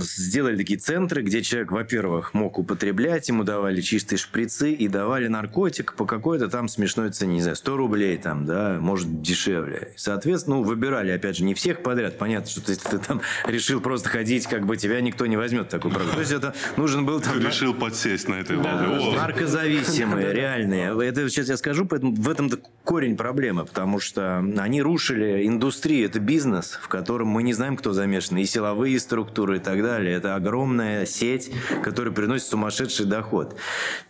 сделали 0.00 0.56
такие 0.56 0.78
центры, 0.78 1.22
где 1.22 1.42
человек, 1.42 1.72
во-первых, 1.72 2.34
мог 2.34 2.58
употреблять, 2.58 3.28
ему 3.28 3.44
давали 3.44 3.80
чистые 3.80 4.18
шприцы 4.18 4.72
и 4.72 4.88
давали 4.88 5.28
наркотик 5.28 5.94
по 5.94 6.06
какой-то 6.06 6.48
там 6.48 6.68
смешной 6.68 7.10
цене, 7.10 7.34
не 7.34 7.40
знаю, 7.42 7.56
100 7.56 7.76
рублей 7.76 8.18
там, 8.18 8.46
да, 8.46 8.78
может, 8.80 9.22
дешевле. 9.22 9.92
соответственно, 9.96 10.56
ну, 10.56 10.62
выбирали, 10.62 11.10
опять 11.10 11.36
же, 11.36 11.44
не 11.44 11.54
всех 11.54 11.82
подряд. 11.82 12.18
Понятно, 12.18 12.50
что 12.50 12.62
если 12.66 12.88
ты 12.88 12.98
там 12.98 13.20
решил 13.46 13.80
просто 13.80 14.08
ходить, 14.08 14.46
как 14.46 14.66
бы 14.66 14.76
тебя 14.76 15.00
никто 15.00 15.26
не 15.26 15.36
возьмет 15.36 15.68
такую 15.68 15.92
программу. 15.92 16.14
То 16.14 16.20
есть 16.20 16.32
это 16.32 16.54
нужен 16.76 17.04
был 17.04 17.20
там... 17.20 17.34
Ты 17.34 17.46
решил 17.46 17.74
подсесть 17.74 18.28
на 18.28 18.34
этой 18.34 18.56
да, 18.56 18.82
Наркозависимые, 19.16 20.32
реальные. 20.32 21.08
Это 21.08 21.28
сейчас 21.28 21.48
я 21.48 21.56
скажу, 21.56 21.84
поэтому 21.84 22.14
в 22.14 22.28
этом 22.28 22.50
корень 22.84 23.16
проблемы, 23.16 23.64
потому 23.64 24.00
что 24.00 24.38
они 24.38 24.82
рушили 24.82 25.46
индустрию, 25.46 26.06
это 26.06 26.20
бизнес, 26.20 26.78
в 26.80 26.88
котором 26.88 27.28
мы 27.28 27.42
не 27.42 27.52
знаем, 27.52 27.76
кто 27.76 27.92
замешан, 27.92 28.38
и 28.38 28.44
силовые 28.44 28.98
структуры, 28.98 29.60
так 29.68 29.82
далее. 29.82 30.16
Это 30.16 30.34
огромная 30.34 31.04
сеть, 31.04 31.52
которая 31.82 32.14
приносит 32.14 32.46
сумасшедший 32.46 33.04
доход. 33.04 33.56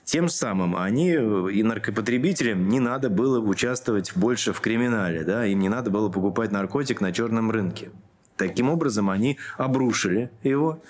Тем 0.05 0.29
самым 0.29 0.77
они 0.77 1.11
и 1.11 1.63
наркопотребителям 1.63 2.69
не 2.69 2.79
надо 2.79 3.11
было 3.11 3.41
участвовать 3.41 4.13
больше 4.15 4.53
в 4.53 4.61
криминале, 4.61 5.25
да, 5.25 5.47
им 5.47 5.59
не 5.59 5.69
надо 5.69 5.91
было 5.91 6.11
покупать 6.11 6.53
наркотик 6.53 7.01
на 7.01 7.13
черном 7.13 7.51
рынке. 7.51 7.91
Таким 8.39 8.71
образом, 8.71 9.11
они 9.11 9.37
обрушили 9.57 10.31
его. 10.45 10.81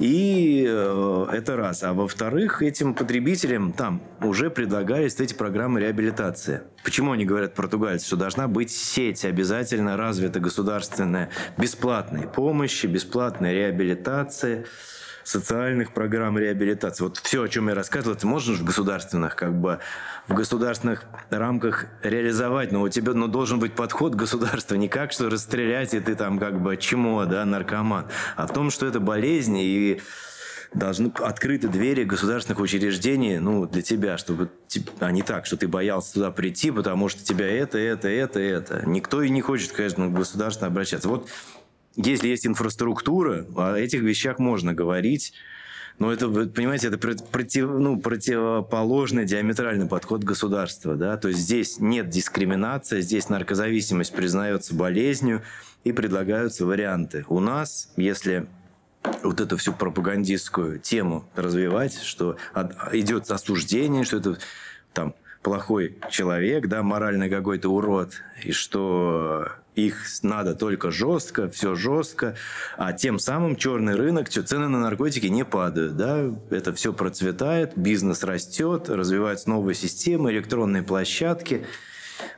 И 0.00 0.66
э, 0.68 1.26
это 1.32 1.56
раз. 1.56 1.84
А 1.84 1.94
во-вторых, 1.94 2.62
этим 2.62 2.94
потребителям 2.94 3.72
там 3.72 4.02
уже 4.20 4.50
предлагались 4.50 5.14
эти 5.20 5.32
программы 5.32 5.80
реабилитации. 5.80 6.62
Почему 6.82 7.12
они 7.12 7.24
говорят, 7.24 7.54
португальцы, 7.54 8.06
что 8.06 8.16
должна 8.16 8.48
быть 8.48 8.72
сеть 8.72 9.24
обязательно 9.24 9.96
развита 9.96 10.40
государственная 10.40 11.30
бесплатной 11.56 12.26
помощи, 12.26 12.86
бесплатной 12.86 13.54
реабилитации 13.54 14.66
социальных 15.30 15.92
программ 15.92 16.36
реабилитации. 16.38 17.04
Вот 17.04 17.18
все, 17.18 17.42
о 17.42 17.48
чем 17.48 17.68
я 17.68 17.74
рассказывал, 17.74 18.16
это 18.16 18.26
можно 18.26 18.54
в 18.54 18.64
государственных, 18.64 19.36
как 19.36 19.54
бы, 19.54 19.78
в 20.26 20.34
государственных 20.34 21.04
рамках 21.30 21.86
реализовать, 22.02 22.72
но 22.72 22.82
у 22.82 22.88
тебя 22.88 23.14
ну, 23.14 23.28
должен 23.28 23.60
быть 23.60 23.74
подход 23.74 24.14
государства, 24.14 24.74
не 24.74 24.88
как, 24.88 25.12
что 25.12 25.30
расстрелять, 25.30 25.94
и 25.94 26.00
ты 26.00 26.16
там 26.16 26.38
как 26.38 26.60
бы 26.60 26.76
чмо, 26.76 27.24
да, 27.26 27.44
наркоман, 27.44 28.06
а 28.36 28.46
в 28.46 28.52
том, 28.52 28.70
что 28.70 28.86
это 28.86 28.98
болезнь, 28.98 29.56
и 29.58 30.00
должны 30.74 31.12
открыты 31.18 31.68
двери 31.68 32.04
государственных 32.04 32.60
учреждений, 32.60 33.38
ну, 33.38 33.66
для 33.66 33.82
тебя, 33.82 34.18
чтобы, 34.18 34.50
а 35.00 35.10
не 35.10 35.22
так, 35.22 35.46
что 35.46 35.56
ты 35.56 35.68
боялся 35.68 36.14
туда 36.14 36.30
прийти, 36.30 36.70
потому 36.70 37.08
что 37.08 37.24
тебя 37.24 37.46
это, 37.46 37.78
это, 37.78 38.08
это, 38.08 38.40
это. 38.40 38.82
Никто 38.86 39.22
и 39.22 39.30
не 39.30 39.40
хочет, 39.40 39.72
конечно, 39.72 40.06
к 40.08 40.12
государству 40.12 40.66
обращаться. 40.66 41.08
Вот 41.08 41.28
если 41.96 42.28
есть 42.28 42.46
инфраструктура, 42.46 43.46
о 43.56 43.74
этих 43.74 44.00
вещах 44.02 44.38
можно 44.38 44.74
говорить. 44.74 45.32
Но 45.98 46.10
это, 46.10 46.28
понимаете, 46.28 46.88
это 46.88 46.96
против, 46.96 47.68
ну, 47.68 48.00
противоположный 48.00 49.26
диаметральный 49.26 49.86
подход 49.86 50.24
государства. 50.24 50.94
Да? 50.96 51.18
То 51.18 51.28
есть 51.28 51.40
здесь 51.40 51.78
нет 51.78 52.08
дискриминации, 52.08 53.02
здесь 53.02 53.28
наркозависимость 53.28 54.14
признается 54.14 54.74
болезнью 54.74 55.42
и 55.84 55.92
предлагаются 55.92 56.64
варианты. 56.64 57.26
У 57.28 57.38
нас, 57.38 57.92
если 57.96 58.46
вот 59.22 59.40
эту 59.40 59.58
всю 59.58 59.74
пропагандистскую 59.74 60.78
тему 60.78 61.28
развивать, 61.34 62.00
что 62.00 62.36
идет 62.92 63.30
осуждение, 63.30 64.04
что 64.04 64.18
это 64.18 64.38
там 64.94 65.14
плохой 65.42 65.98
человек, 66.10 66.66
да, 66.66 66.82
морально 66.82 67.28
какой-то 67.28 67.68
урод, 67.68 68.14
и 68.42 68.52
что 68.52 69.48
их 69.86 70.04
надо 70.22 70.54
только 70.54 70.90
жестко, 70.90 71.48
все 71.48 71.74
жестко, 71.74 72.36
а 72.76 72.92
тем 72.92 73.18
самым 73.18 73.56
черный 73.56 73.94
рынок, 73.94 74.28
цены 74.28 74.68
на 74.68 74.80
наркотики 74.80 75.26
не 75.26 75.44
падают, 75.44 75.96
да, 75.96 76.30
это 76.50 76.72
все 76.74 76.92
процветает, 76.92 77.72
бизнес 77.76 78.22
растет, 78.22 78.88
развиваются 78.88 79.50
новые 79.50 79.74
системы, 79.74 80.30
электронные 80.30 80.82
площадки, 80.82 81.66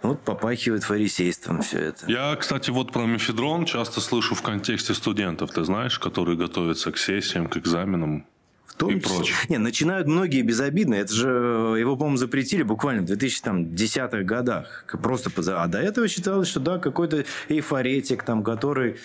вот 0.02 0.20
попахивает 0.22 0.84
фарисейством 0.84 1.62
все 1.62 1.78
это. 1.78 2.10
Я, 2.10 2.36
кстати, 2.36 2.70
вот 2.70 2.92
про 2.92 3.06
мефедрон 3.06 3.64
часто 3.64 4.00
слышу 4.00 4.34
в 4.34 4.42
контексте 4.42 4.94
студентов, 4.94 5.50
ты 5.52 5.64
знаешь, 5.64 5.98
которые 5.98 6.36
готовятся 6.36 6.92
к 6.92 6.98
сессиям, 6.98 7.48
к 7.48 7.56
экзаменам. 7.56 8.26
Том 8.82 8.96
и 8.96 9.00
числе. 9.00 9.16
Прочее. 9.16 9.36
Не, 9.48 9.58
начинают 9.58 10.06
многие 10.06 10.42
безобидно. 10.42 10.94
Это 10.94 11.12
же 11.12 11.28
его, 11.78 11.96
по-моему, 11.96 12.16
запретили 12.16 12.62
буквально 12.62 13.02
в 13.02 13.10
2010-х 13.10 14.22
годах. 14.22 14.84
Просто 15.02 15.30
А 15.56 15.66
до 15.68 15.78
этого 15.78 16.08
считалось, 16.08 16.48
что 16.48 16.60
да, 16.60 16.78
какой-то 16.78 17.24
эйфоретик, 17.48 18.22
там, 18.22 18.42
который 18.42 18.96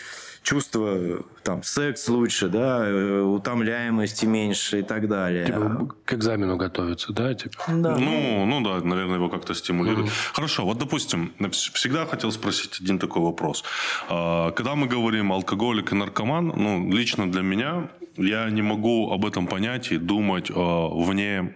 чувство, 0.47 1.25
там, 1.43 1.61
секс 1.61 2.07
лучше, 2.07 2.47
да, 2.47 2.87
э, 2.87 3.21
утомляемости 3.21 4.25
меньше 4.25 4.79
и 4.79 4.81
так 4.81 5.09
далее. 5.09 5.45
Типа 5.45 5.89
к 6.05 6.13
экзамену 6.13 6.55
готовиться, 6.55 7.11
да? 7.11 7.33
Типа? 7.33 7.57
Да. 7.67 7.97
Ну, 7.97 8.45
ну 8.45 8.61
да, 8.61 8.79
наверное, 8.85 9.15
его 9.15 9.27
как-то 9.27 9.53
стимулирует. 9.53 10.07
Mm-hmm. 10.07 10.33
Хорошо, 10.33 10.65
вот, 10.65 10.77
допустим, 10.77 11.33
всегда 11.51 12.05
хотел 12.05 12.31
спросить 12.31 12.79
один 12.79 12.97
такой 12.97 13.21
вопрос. 13.21 13.65
А, 14.09 14.51
когда 14.51 14.75
мы 14.75 14.87
говорим 14.87 15.33
алкоголик 15.33 15.91
и 15.91 15.95
наркоман, 15.95 16.53
ну, 16.55 16.91
лично 16.93 17.29
для 17.29 17.41
меня, 17.41 17.89
я 18.17 18.49
не 18.49 18.61
могу 18.61 19.11
об 19.11 19.25
этом 19.25 19.47
понятии 19.47 19.95
думать 19.95 20.51
а, 20.53 20.87
вне 20.87 21.55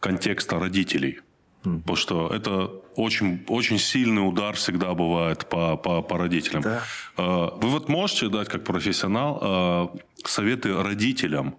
контекста 0.00 0.58
родителей. 0.58 1.20
Mm. 1.64 1.80
Потому 1.80 1.96
что 1.96 2.28
это 2.28 2.70
очень, 2.96 3.44
очень 3.48 3.78
сильный 3.78 4.26
удар 4.26 4.54
всегда 4.56 4.94
бывает 4.94 5.46
по, 5.46 5.76
по, 5.76 6.02
по 6.02 6.18
родителям. 6.18 6.62
Да. 6.62 6.82
А, 7.16 7.56
вы 7.56 7.68
вот 7.68 7.88
можете 7.88 8.28
дать 8.28 8.48
как 8.48 8.64
профессионал 8.64 9.38
а, 9.40 9.96
советы 10.24 10.82
родителям, 10.82 11.56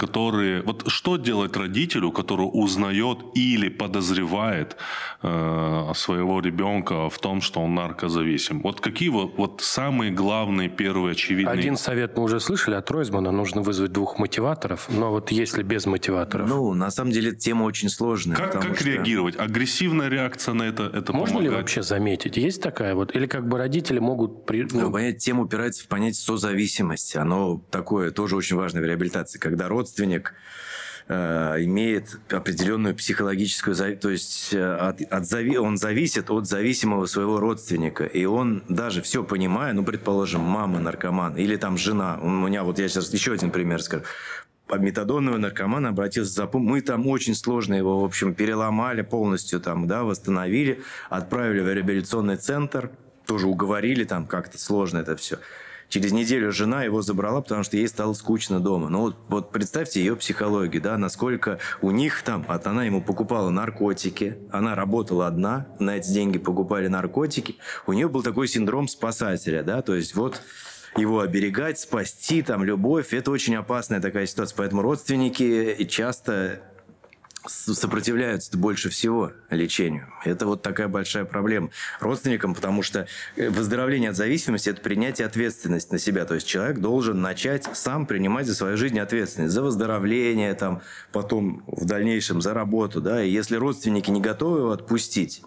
которые... 0.00 0.62
Вот 0.62 0.84
что 0.88 1.18
делать 1.18 1.54
родителю, 1.56 2.10
который 2.10 2.48
узнает 2.50 3.18
или 3.34 3.68
подозревает 3.68 4.76
э, 5.22 5.92
своего 5.94 6.40
ребенка 6.40 7.10
в 7.10 7.18
том, 7.18 7.42
что 7.42 7.60
он 7.60 7.74
наркозависим? 7.74 8.62
Вот 8.62 8.80
какие 8.80 9.10
вот, 9.10 9.34
вот 9.36 9.60
самые 9.60 10.10
главные, 10.10 10.70
первые, 10.70 11.12
очевидные... 11.12 11.52
Один 11.52 11.76
совет 11.76 12.16
мы 12.16 12.22
уже 12.22 12.40
слышали 12.40 12.76
от 12.76 12.90
Ройзмана. 12.90 13.30
Нужно 13.30 13.60
вызвать 13.60 13.92
двух 13.92 14.18
мотиваторов. 14.18 14.88
Но 14.88 15.10
вот 15.10 15.32
если 15.32 15.62
без 15.62 15.84
мотиваторов... 15.84 16.48
Ну, 16.48 16.72
на 16.72 16.90
самом 16.90 17.12
деле, 17.12 17.34
тема 17.36 17.64
очень 17.64 17.90
сложная. 17.90 18.36
Как, 18.36 18.52
как 18.52 18.76
что... 18.76 18.88
реагировать? 18.88 19.38
Агрессивная 19.38 20.08
реакция 20.08 20.54
на 20.54 20.62
это, 20.70 20.84
это 20.84 21.12
Можно 21.12 21.34
помогает? 21.34 21.52
ли 21.52 21.56
вообще 21.56 21.82
заметить? 21.82 22.36
Есть 22.36 22.62
такая 22.62 22.94
вот? 22.94 23.14
Или 23.14 23.26
как 23.26 23.46
бы 23.46 23.58
родители 23.58 23.98
могут... 23.98 24.46
При... 24.46 24.62
Ну, 24.62 24.80
ну 24.80 24.92
понять, 24.92 25.18
тема 25.18 25.42
упирается 25.42 25.84
в 25.84 25.88
понятие 25.88 26.22
созависимости. 26.22 27.16
Оно 27.16 27.62
такое 27.70 28.10
тоже 28.10 28.36
очень 28.36 28.56
важное 28.56 28.82
в 28.82 28.84
реабилитации. 28.84 29.38
Когда 29.38 29.68
родственник 29.68 30.34
э, 31.08 31.56
имеет 31.64 32.18
определенную 32.30 32.94
психологическую, 32.94 33.76
то 33.96 34.10
есть 34.10 34.54
э, 34.54 34.74
от, 34.76 35.02
от 35.02 35.26
зави, 35.26 35.58
он 35.58 35.76
зависит 35.76 36.30
от 36.30 36.46
зависимого 36.46 37.06
своего 37.06 37.40
родственника, 37.40 38.04
и 38.04 38.24
он 38.24 38.62
даже 38.68 39.02
все 39.02 39.24
понимая, 39.24 39.72
ну, 39.72 39.84
предположим, 39.84 40.40
мама 40.42 40.78
наркоман 40.78 41.36
или 41.36 41.56
там 41.56 41.76
жена, 41.76 42.18
у 42.22 42.28
меня 42.28 42.62
вот 42.62 42.78
я 42.78 42.88
сейчас 42.88 43.12
еще 43.12 43.32
один 43.32 43.50
пример 43.50 43.82
скажу, 43.82 44.04
метадонного 44.76 45.38
наркомана 45.38 45.90
обратился 45.90 46.32
за 46.32 46.46
помощью. 46.46 46.70
Мы 46.70 46.80
там 46.80 47.06
очень 47.06 47.34
сложно 47.34 47.74
его, 47.74 48.00
в 48.00 48.04
общем, 48.04 48.34
переломали 48.34 49.02
полностью, 49.02 49.60
там, 49.60 49.86
да, 49.86 50.04
восстановили, 50.04 50.82
отправили 51.08 51.60
в 51.60 51.72
реабилитационный 51.72 52.36
центр, 52.36 52.90
тоже 53.26 53.46
уговорили 53.46 54.04
там 54.04 54.26
как-то 54.26 54.58
сложно 54.58 54.98
это 54.98 55.16
все. 55.16 55.38
Через 55.90 56.12
неделю 56.12 56.52
жена 56.52 56.84
его 56.84 57.02
забрала, 57.02 57.40
потому 57.42 57.64
что 57.64 57.76
ей 57.76 57.88
стало 57.88 58.12
скучно 58.12 58.60
дома. 58.60 58.88
Ну 58.88 59.00
вот, 59.00 59.16
вот 59.28 59.50
представьте 59.50 59.98
ее 59.98 60.14
психологию, 60.14 60.80
да, 60.80 60.96
насколько 60.96 61.58
у 61.82 61.90
них 61.90 62.22
там, 62.22 62.44
от 62.46 62.68
она 62.68 62.84
ему 62.84 63.02
покупала 63.02 63.50
наркотики, 63.50 64.38
она 64.52 64.76
работала 64.76 65.26
одна, 65.26 65.66
на 65.80 65.96
эти 65.96 66.12
деньги 66.12 66.38
покупали 66.38 66.86
наркотики. 66.86 67.56
У 67.88 67.92
нее 67.92 68.08
был 68.08 68.22
такой 68.22 68.46
синдром 68.46 68.86
спасателя, 68.86 69.64
да, 69.64 69.82
то 69.82 69.96
есть 69.96 70.14
вот 70.14 70.40
его 70.96 71.20
оберегать, 71.20 71.78
спасти, 71.78 72.42
там, 72.42 72.64
любовь. 72.64 73.12
Это 73.12 73.30
очень 73.30 73.56
опасная 73.56 74.00
такая 74.00 74.26
ситуация. 74.26 74.56
Поэтому 74.56 74.82
родственники 74.82 75.84
часто 75.84 76.62
сопротивляются 77.46 78.56
больше 78.56 78.90
всего 78.90 79.32
лечению. 79.48 80.08
Это 80.24 80.46
вот 80.46 80.62
такая 80.62 80.88
большая 80.88 81.24
проблема 81.24 81.70
родственникам, 81.98 82.54
потому 82.54 82.82
что 82.82 83.06
э, 83.36 83.48
выздоровление 83.48 84.10
от 84.10 84.16
зависимости– 84.16 84.68
это 84.70 84.82
принятие 84.82 85.26
ответственности 85.26 85.92
на 85.92 85.98
себя. 85.98 86.26
То 86.26 86.34
есть 86.34 86.46
человек 86.46 86.78
должен 86.78 87.20
начать 87.22 87.68
сам 87.72 88.04
принимать 88.06 88.46
за 88.46 88.54
свою 88.54 88.76
жизнь 88.76 88.98
ответственность. 88.98 89.54
За 89.54 89.62
выздоровление, 89.62 90.52
там, 90.54 90.82
потом 91.12 91.62
в 91.66 91.86
дальнейшем 91.86 92.42
за 92.42 92.52
работу. 92.52 93.00
Да? 93.00 93.22
И 93.22 93.30
если 93.30 93.56
родственники 93.56 94.10
не 94.10 94.20
готовы 94.20 94.58
его 94.58 94.70
отпустить, 94.72 95.42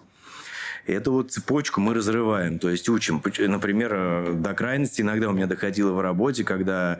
эту 0.86 1.12
вот 1.12 1.32
цепочку 1.32 1.80
мы 1.80 1.94
разрываем, 1.94 2.58
то 2.58 2.70
есть 2.70 2.88
учим. 2.88 3.22
Например, 3.38 3.92
э, 3.94 4.32
до 4.34 4.54
крайности 4.54 5.02
иногда 5.02 5.28
у 5.28 5.32
меня 5.32 5.46
доходило 5.46 5.92
в 5.92 6.00
работе, 6.00 6.44
когда 6.44 6.98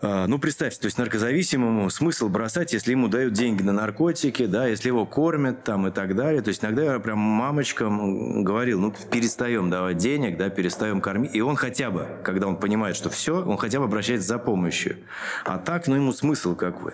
ну, 0.00 0.38
представьте, 0.38 0.80
то 0.80 0.86
есть 0.86 0.96
наркозависимому 0.96 1.90
смысл 1.90 2.28
бросать, 2.28 2.72
если 2.72 2.92
ему 2.92 3.08
дают 3.08 3.32
деньги 3.32 3.62
на 3.62 3.72
наркотики, 3.72 4.46
да, 4.46 4.66
если 4.66 4.88
его 4.88 5.04
кормят 5.06 5.64
там 5.64 5.88
и 5.88 5.90
так 5.90 6.14
далее. 6.14 6.40
То 6.40 6.48
есть 6.48 6.62
иногда 6.62 6.94
я 6.94 6.98
прям 7.00 7.18
мамочкам 7.18 8.44
говорил, 8.44 8.80
ну, 8.80 8.94
перестаем 9.10 9.70
давать 9.70 9.96
денег, 9.96 10.36
да, 10.36 10.50
перестаем 10.50 11.00
кормить. 11.00 11.34
И 11.34 11.40
он 11.40 11.56
хотя 11.56 11.90
бы, 11.90 12.06
когда 12.22 12.46
он 12.46 12.56
понимает, 12.56 12.94
что 12.94 13.10
все, 13.10 13.44
он 13.44 13.56
хотя 13.56 13.80
бы 13.80 13.86
обращается 13.86 14.28
за 14.28 14.38
помощью. 14.38 14.98
А 15.44 15.58
так, 15.58 15.88
ну, 15.88 15.96
ему 15.96 16.12
смысл 16.12 16.54
какой. 16.54 16.92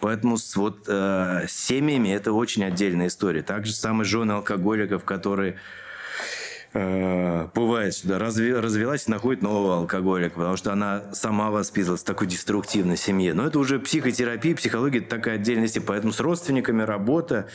Поэтому 0.00 0.36
с, 0.36 0.54
вот 0.54 0.84
э, 0.86 1.46
семьями 1.48 2.10
это 2.10 2.32
очень 2.32 2.62
отдельная 2.64 3.08
история. 3.08 3.42
Так 3.42 3.66
же 3.66 3.72
самые 3.72 4.04
жены 4.04 4.32
алкоголиков, 4.32 5.04
которые 5.04 5.56
Э, 6.76 7.46
бывает 7.54 7.94
сюда, 7.94 8.18
разви, 8.18 8.52
развелась 8.52 9.06
и 9.06 9.10
находит 9.10 9.42
нового 9.42 9.78
алкоголика, 9.78 10.34
потому 10.34 10.56
что 10.56 10.72
она 10.72 11.04
сама 11.12 11.50
воспитывалась 11.50 12.02
в 12.02 12.04
такой 12.04 12.26
деструктивной 12.26 12.96
семье. 12.96 13.32
Но 13.32 13.46
это 13.46 13.60
уже 13.60 13.78
психотерапия, 13.78 14.56
психология– 14.56 14.98
это 15.00 15.08
такая 15.08 15.36
отдельность. 15.36 15.78
Поэтому 15.86 16.12
с 16.12 16.18
родственниками 16.18 16.82
работа 16.82 17.46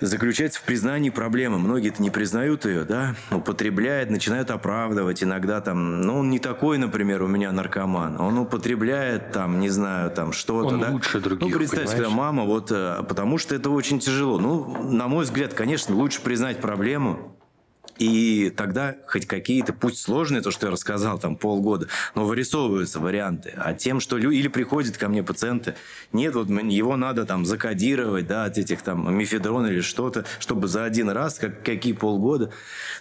заключается 0.00 0.58
в 0.60 0.62
признании 0.62 1.10
проблемы. 1.10 1.58
Многие 1.58 1.90
это 1.90 2.00
не 2.00 2.08
признают 2.08 2.64
ее, 2.64 2.84
да, 2.84 3.14
употребляют, 3.30 4.08
начинают 4.08 4.50
оправдывать. 4.50 5.22
Иногда 5.22 5.60
там, 5.60 6.00
ну, 6.00 6.20
он 6.20 6.30
не 6.30 6.38
такой, 6.38 6.78
например, 6.78 7.22
у 7.22 7.26
меня 7.26 7.52
наркоман. 7.52 8.18
Он 8.18 8.38
употребляет 8.38 9.32
там, 9.32 9.60
не 9.60 9.68
знаю, 9.68 10.10
там 10.10 10.32
что-то, 10.32 10.76
он 10.76 10.80
да. 10.80 10.88
лучше 10.88 11.20
других, 11.20 11.52
Ну, 11.52 11.58
представьте, 11.58 11.96
когда 11.96 12.08
мама, 12.08 12.44
вот, 12.44 12.72
э, 12.72 13.02
потому 13.06 13.36
что 13.36 13.54
это 13.54 13.68
очень 13.68 14.00
тяжело. 14.00 14.38
Ну, 14.38 14.90
на 14.90 15.08
мой 15.08 15.24
взгляд, 15.24 15.52
конечно, 15.52 15.94
лучше 15.94 16.22
признать 16.22 16.62
проблему, 16.62 17.36
И 18.00 18.48
тогда 18.56 18.96
хоть 19.06 19.26
какие-то, 19.26 19.74
пусть 19.74 20.00
сложные, 20.00 20.40
то, 20.40 20.50
что 20.50 20.66
я 20.66 20.72
рассказал, 20.72 21.18
там 21.18 21.36
полгода, 21.36 21.88
но 22.14 22.24
вырисовываются 22.24 22.98
варианты. 22.98 23.52
А 23.58 23.74
тем, 23.74 24.00
что 24.00 24.16
люди, 24.16 24.36
или 24.36 24.48
приходят 24.48 24.96
ко 24.96 25.06
мне 25.10 25.22
пациенты, 25.22 25.74
нет, 26.10 26.34
вот 26.34 26.48
его 26.48 26.96
надо 26.96 27.26
там 27.26 27.44
закодировать, 27.44 28.26
да, 28.26 28.46
от 28.46 28.56
этих 28.56 28.80
там 28.80 29.14
мифедрон 29.14 29.66
или 29.66 29.82
что-то, 29.82 30.24
чтобы 30.38 30.66
за 30.66 30.84
один 30.84 31.10
раз, 31.10 31.38
как, 31.38 31.62
какие 31.62 31.92
полгода. 31.92 32.50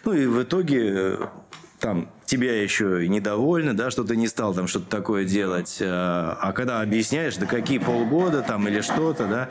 Ну 0.03 0.11
и 0.11 0.25
в 0.25 0.43
итоге 0.43 0.91
э, 0.91 1.17
там 1.79 2.11
тебя 2.25 2.61
еще 2.61 3.07
недовольны, 3.07 3.73
да, 3.73 3.91
что 3.91 4.03
ты 4.03 4.17
не 4.17 4.27
стал 4.27 4.53
там 4.53 4.67
что-то 4.67 4.89
такое 4.89 5.23
делать. 5.23 5.77
А, 5.81 6.37
а 6.41 6.51
когда 6.51 6.81
объясняешь, 6.81 7.37
да 7.37 7.45
какие 7.45 7.77
полгода 7.77 8.41
там 8.41 8.67
или 8.67 8.81
что-то, 8.81 9.27
да, 9.27 9.49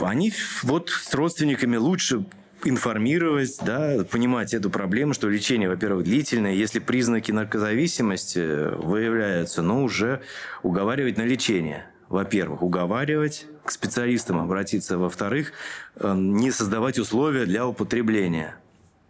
они 0.00 0.32
вот 0.62 0.88
с 0.88 1.12
родственниками 1.12 1.76
лучше 1.76 2.24
информировать, 2.66 3.58
да, 3.64 4.04
понимать 4.10 4.54
эту 4.54 4.70
проблему, 4.70 5.14
что 5.14 5.28
лечение, 5.28 5.68
во-первых, 5.68 6.04
длительное. 6.04 6.52
Если 6.52 6.78
признаки 6.78 7.32
наркозависимости 7.32 8.74
выявляются, 8.76 9.62
ну, 9.62 9.84
уже 9.84 10.20
уговаривать 10.62 11.16
на 11.16 11.22
лечение. 11.22 11.86
Во-первых, 12.08 12.62
уговаривать, 12.62 13.46
к 13.64 13.70
специалистам 13.70 14.40
обратиться. 14.40 14.96
Во-вторых, 14.96 15.52
э, 15.96 16.14
не 16.14 16.50
создавать 16.50 16.98
условия 16.98 17.46
для 17.46 17.66
употребления. 17.66 18.56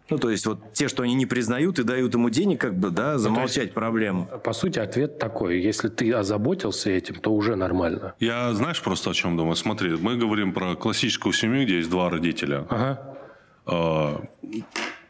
Ну, 0.09 0.17
то 0.17 0.29
есть, 0.29 0.45
вот 0.45 0.73
те, 0.73 0.87
что 0.87 1.03
они 1.03 1.15
не 1.15 1.25
признают 1.25 1.79
и 1.79 1.83
дают 1.83 2.13
ему 2.13 2.29
денег, 2.29 2.61
как 2.61 2.77
бы, 2.77 2.91
да, 2.91 3.17
замолчать 3.17 3.57
ну, 3.57 3.61
есть, 3.63 3.73
проблему. 3.73 4.29
По 4.43 4.53
сути, 4.53 4.79
ответ 4.79 5.19
такой. 5.19 5.59
Если 5.59 5.89
ты 5.89 6.13
озаботился 6.13 6.89
этим, 6.89 7.15
то 7.15 7.33
уже 7.33 7.55
нормально. 7.55 8.15
Я, 8.19 8.53
знаешь, 8.53 8.81
просто 8.81 9.09
о 9.09 9.13
чем 9.13 9.35
думаю? 9.35 9.55
Смотри, 9.55 9.97
мы 9.97 10.15
говорим 10.15 10.53
про 10.53 10.75
классическую 10.75 11.33
семью, 11.33 11.65
где 11.65 11.77
есть 11.77 11.89
два 11.89 12.09
родителя. 12.09 12.65
Ага. 12.69 13.16
А, 13.67 14.21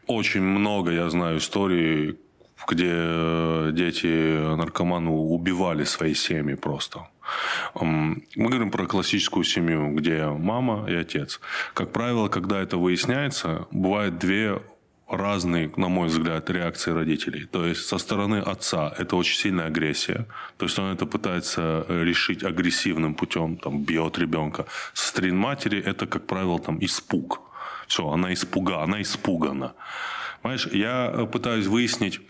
очень 0.06 0.42
много, 0.42 0.90
я 0.90 1.08
знаю, 1.10 1.38
историй, 1.38 2.18
где 2.66 3.72
дети 3.72 4.56
наркоманы 4.56 5.10
убивали 5.10 5.84
свои 5.84 6.14
семьи 6.14 6.54
просто. 6.54 7.08
Мы 7.74 8.22
говорим 8.36 8.70
про 8.70 8.86
классическую 8.86 9.44
семью, 9.44 9.94
где 9.94 10.26
мама 10.26 10.86
и 10.90 10.94
отец. 10.94 11.40
Как 11.74 11.92
правило, 11.92 12.28
когда 12.28 12.60
это 12.60 12.78
выясняется, 12.78 13.66
бывает 13.70 14.18
две 14.18 14.60
разные, 15.08 15.70
на 15.76 15.88
мой 15.88 16.08
взгляд, 16.08 16.50
реакции 16.50 16.90
родителей. 16.90 17.46
То 17.46 17.66
есть 17.66 17.86
со 17.86 17.98
стороны 17.98 18.36
отца 18.36 18.92
это 18.98 19.16
очень 19.16 19.38
сильная 19.38 19.66
агрессия. 19.66 20.26
То 20.56 20.66
есть 20.66 20.78
он 20.78 20.92
это 20.92 21.06
пытается 21.06 21.86
решить 21.88 22.42
агрессивным 22.42 23.14
путем, 23.14 23.56
там, 23.56 23.84
бьет 23.84 24.18
ребенка. 24.18 24.66
Со 24.94 25.08
стороны 25.08 25.34
матери 25.34 25.80
это, 25.82 26.06
как 26.06 26.26
правило, 26.26 26.58
там, 26.58 26.78
испуг. 26.84 27.40
Все, 27.88 28.08
она 28.08 28.32
испуга, 28.32 28.82
она 28.82 29.02
испугана. 29.02 29.74
Понимаешь, 30.42 30.68
я 30.68 31.10
э, 31.12 31.26
пытаюсь 31.26 31.66
выяснить, 31.66 32.20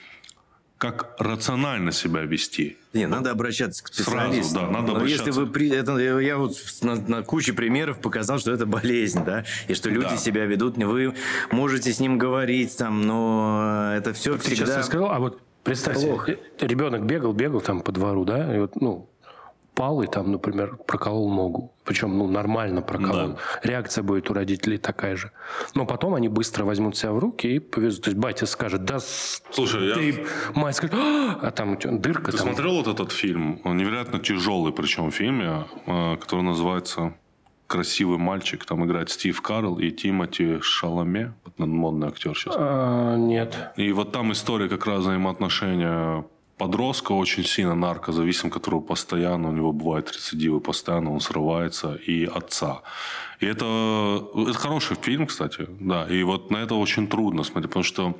как 0.78 1.16
рационально 1.18 1.90
себя 1.90 2.22
вести. 2.22 2.78
Не, 2.92 3.06
надо 3.08 3.32
обращаться 3.32 3.82
к 3.82 3.88
специалисту. 3.88 4.54
Сразу, 4.54 4.66
да, 4.66 4.70
надо 4.70 4.92
Но 4.92 4.96
обращаться. 4.96 5.26
если 5.26 5.40
вы 5.40 5.48
при 5.48 5.68
это, 5.70 5.98
я 5.98 6.38
вот 6.38 6.56
на, 6.82 6.94
на 6.94 7.22
куче 7.22 7.52
примеров 7.52 7.98
показал, 7.98 8.38
что 8.38 8.52
это 8.52 8.64
болезнь, 8.64 9.24
да, 9.24 9.44
и 9.66 9.74
что 9.74 9.90
люди 9.90 10.10
да. 10.10 10.16
себя 10.16 10.46
ведут, 10.46 10.76
вы 10.76 11.14
можете 11.50 11.92
с 11.92 11.98
ним 11.98 12.16
говорить 12.16 12.76
там, 12.76 13.02
но 13.02 13.92
это 13.96 14.12
все 14.12 14.34
так 14.34 14.42
всегда. 14.42 14.56
Сейчас 14.56 14.76
я 14.76 14.82
сказал, 14.84 15.10
а 15.10 15.18
вот 15.18 15.42
представьте, 15.64 16.06
плохо. 16.06 16.36
ребенок 16.60 17.04
бегал, 17.04 17.32
бегал 17.32 17.60
там 17.60 17.80
по 17.80 17.90
двору, 17.90 18.24
да, 18.24 18.54
и 18.54 18.60
вот, 18.60 18.80
ну, 18.80 19.10
пал 19.78 20.02
и 20.02 20.08
там, 20.08 20.32
например, 20.32 20.76
проколол 20.86 21.30
ногу. 21.30 21.72
Причем, 21.84 22.18
ну, 22.18 22.26
нормально 22.26 22.82
проколол. 22.82 23.28
Да. 23.28 23.36
Реакция 23.62 24.02
будет 24.02 24.28
у 24.28 24.34
родителей 24.34 24.76
такая 24.76 25.14
же. 25.14 25.30
Но 25.76 25.86
потом 25.86 26.14
они 26.14 26.28
быстро 26.28 26.64
возьмут 26.64 26.96
себя 26.96 27.12
в 27.12 27.18
руки 27.20 27.46
и 27.46 27.58
повезут. 27.60 28.02
То 28.02 28.10
есть 28.10 28.20
батя 28.20 28.46
скажет, 28.46 28.84
да, 28.84 28.98
Слушай, 29.50 29.94
ты... 29.94 30.10
я... 30.10 30.60
Мать 30.60 30.74
скажет, 30.74 30.96
а, 30.96 31.38
а 31.42 31.50
там 31.52 31.78
дырка. 31.78 32.32
Ты 32.32 32.38
там... 32.38 32.48
смотрел 32.48 32.74
вот 32.74 32.88
этот 32.88 33.12
фильм? 33.12 33.60
Он 33.62 33.76
невероятно 33.76 34.18
тяжелый, 34.18 34.72
причем 34.72 35.12
в 35.12 35.14
фильме, 35.14 35.64
а, 35.86 36.16
который 36.16 36.42
называется 36.42 37.14
красивый 37.68 38.18
мальчик. 38.18 38.64
Там 38.64 38.84
играет 38.84 39.10
Стив 39.10 39.40
Карл 39.40 39.78
и 39.78 39.92
Тимоти 39.92 40.58
Шаломе. 40.60 41.34
Модный 41.56 42.08
актер 42.08 42.36
сейчас. 42.36 42.54
А, 42.58 43.16
нет. 43.16 43.72
И 43.76 43.92
вот 43.92 44.10
там 44.10 44.32
история 44.32 44.68
как 44.68 44.86
раз 44.86 45.02
взаимоотношения 45.02 46.24
подростка 46.58 47.12
очень 47.12 47.44
сильно 47.44 47.74
наркозависим, 47.74 48.50
которого 48.50 48.80
постоянно, 48.80 49.48
у 49.48 49.52
него 49.52 49.72
бывают 49.72 50.12
рецидивы, 50.12 50.60
постоянно 50.60 51.12
он 51.12 51.20
срывается, 51.20 51.94
и 51.94 52.24
отца. 52.24 52.82
И 53.40 53.46
это, 53.46 53.64
это 54.34 54.58
хороший 54.58 54.96
фильм, 54.96 55.26
кстати, 55.26 55.66
да, 55.80 56.06
и 56.10 56.22
вот 56.24 56.50
на 56.50 56.58
это 56.58 56.74
очень 56.74 57.06
трудно 57.06 57.44
смотреть, 57.44 57.70
потому 57.70 57.84
что 57.84 58.14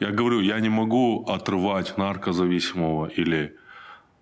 я 0.00 0.10
говорю, 0.10 0.40
я 0.40 0.60
не 0.60 0.68
могу 0.68 1.24
отрывать 1.28 1.98
наркозависимого 1.98 3.06
или 3.06 3.56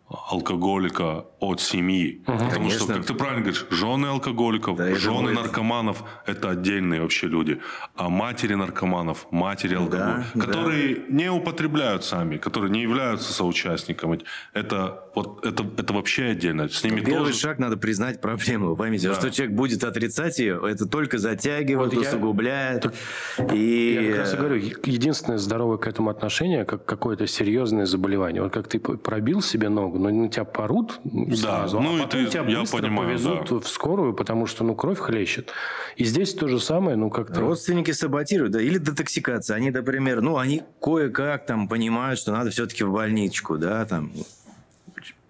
алкоголика 0.09 1.25
от 1.45 1.61
семьи. 1.61 2.23
Угу. 2.27 2.39
Потому 2.39 2.51
Конечно. 2.51 2.79
что, 2.79 2.95
как 2.95 3.07
ты 3.07 3.15
правильно 3.15 3.41
говоришь, 3.41 3.67
жены 3.71 4.07
алкоголиков, 4.07 4.77
да, 4.77 4.95
жены 4.95 5.17
думаю, 5.17 5.35
наркоманов– 5.35 6.05
это 6.27 6.51
отдельные 6.51 7.01
вообще 7.01 7.27
люди. 7.27 7.61
А 7.97 8.09
матери 8.09 8.55
наркоманов, 8.55 9.27
матери 9.31 9.75
алкоголиков, 9.75 10.33
да, 10.35 10.41
которые 10.41 10.97
да. 10.97 11.03
не 11.09 11.31
употребляют 11.31 12.05
сами, 12.05 12.37
которые 12.37 12.71
не 12.71 12.83
являются 12.83 13.33
соучастниками, 13.33 14.21
это, 14.53 15.05
вот, 15.15 15.45
это, 15.45 15.65
это 15.77 15.93
вообще 15.93 16.27
отдельно. 16.27 16.69
С 16.69 16.83
ними 16.85 17.01
Первый 17.01 17.27
тоже... 17.27 17.39
шаг– 17.39 17.59
надо 17.59 17.77
признать 17.77 18.21
проблему. 18.21 18.77
Поймите, 18.77 19.09
да. 19.09 19.15
что 19.15 19.31
человек 19.31 19.57
будет 19.57 19.85
отрицать 19.85 20.39
ее, 20.39 20.61
это 20.69 20.87
только 20.87 21.19
затягивает, 21.19 21.95
вот 21.95 22.03
усугубляет. 22.03 22.93
Я, 23.39 23.55
и... 23.55 23.95
я 23.95 24.11
как 24.11 24.19
раз 24.19 24.35
и 24.35 24.37
говорю, 24.37 24.57
единственное 24.85 25.39
здоровое 25.39 25.79
к 25.79 25.87
этому 25.87 26.11
отношение, 26.11 26.65
как 26.65 26.85
какое-то 26.85 27.27
серьезное 27.27 27.87
заболевание. 27.87 28.43
Вот 28.43 28.53
как 28.53 28.69
ты 28.69 28.79
пробил 28.79 29.43
себе 29.43 29.69
ногу, 29.69 29.99
но 29.99 30.11
на 30.11 30.29
тебя 30.29 30.45
порут 30.45 31.01
сразу, 31.37 31.81
ну, 31.81 31.97
а 31.97 32.03
потом 32.05 32.25
ты, 32.25 32.31
тебя 32.31 32.45
быстро 32.45 32.79
понимаю, 32.79 33.09
повезут 33.09 33.49
да. 33.51 33.61
в 33.61 33.69
скорую, 33.69 34.15
потому 34.15 34.47
что 34.47 34.65
ну, 34.65 34.75
кровь 34.75 34.99
хлещет. 34.99 35.51
И 35.97 36.05
здесь 36.05 36.35
то 36.35 36.49
же 36.49 36.61
самое, 36.61 36.97
ну 36.97 37.11
как-то... 37.11 37.41
Родственники 37.41 37.91
саботируют, 37.91 38.53
да, 38.53 38.61
или 38.61 38.79
детоксикация. 38.79 39.57
Они, 39.57 39.71
например, 39.71 40.21
ну, 40.21 40.39
они 40.39 40.63
кое-как 40.81 41.47
там 41.47 41.69
понимают, 41.69 42.19
что 42.19 42.33
надо 42.33 42.51
все-таки 42.51 42.85
в 42.85 42.93
больничку, 42.93 43.59
да, 43.59 43.85
там... 43.85 44.13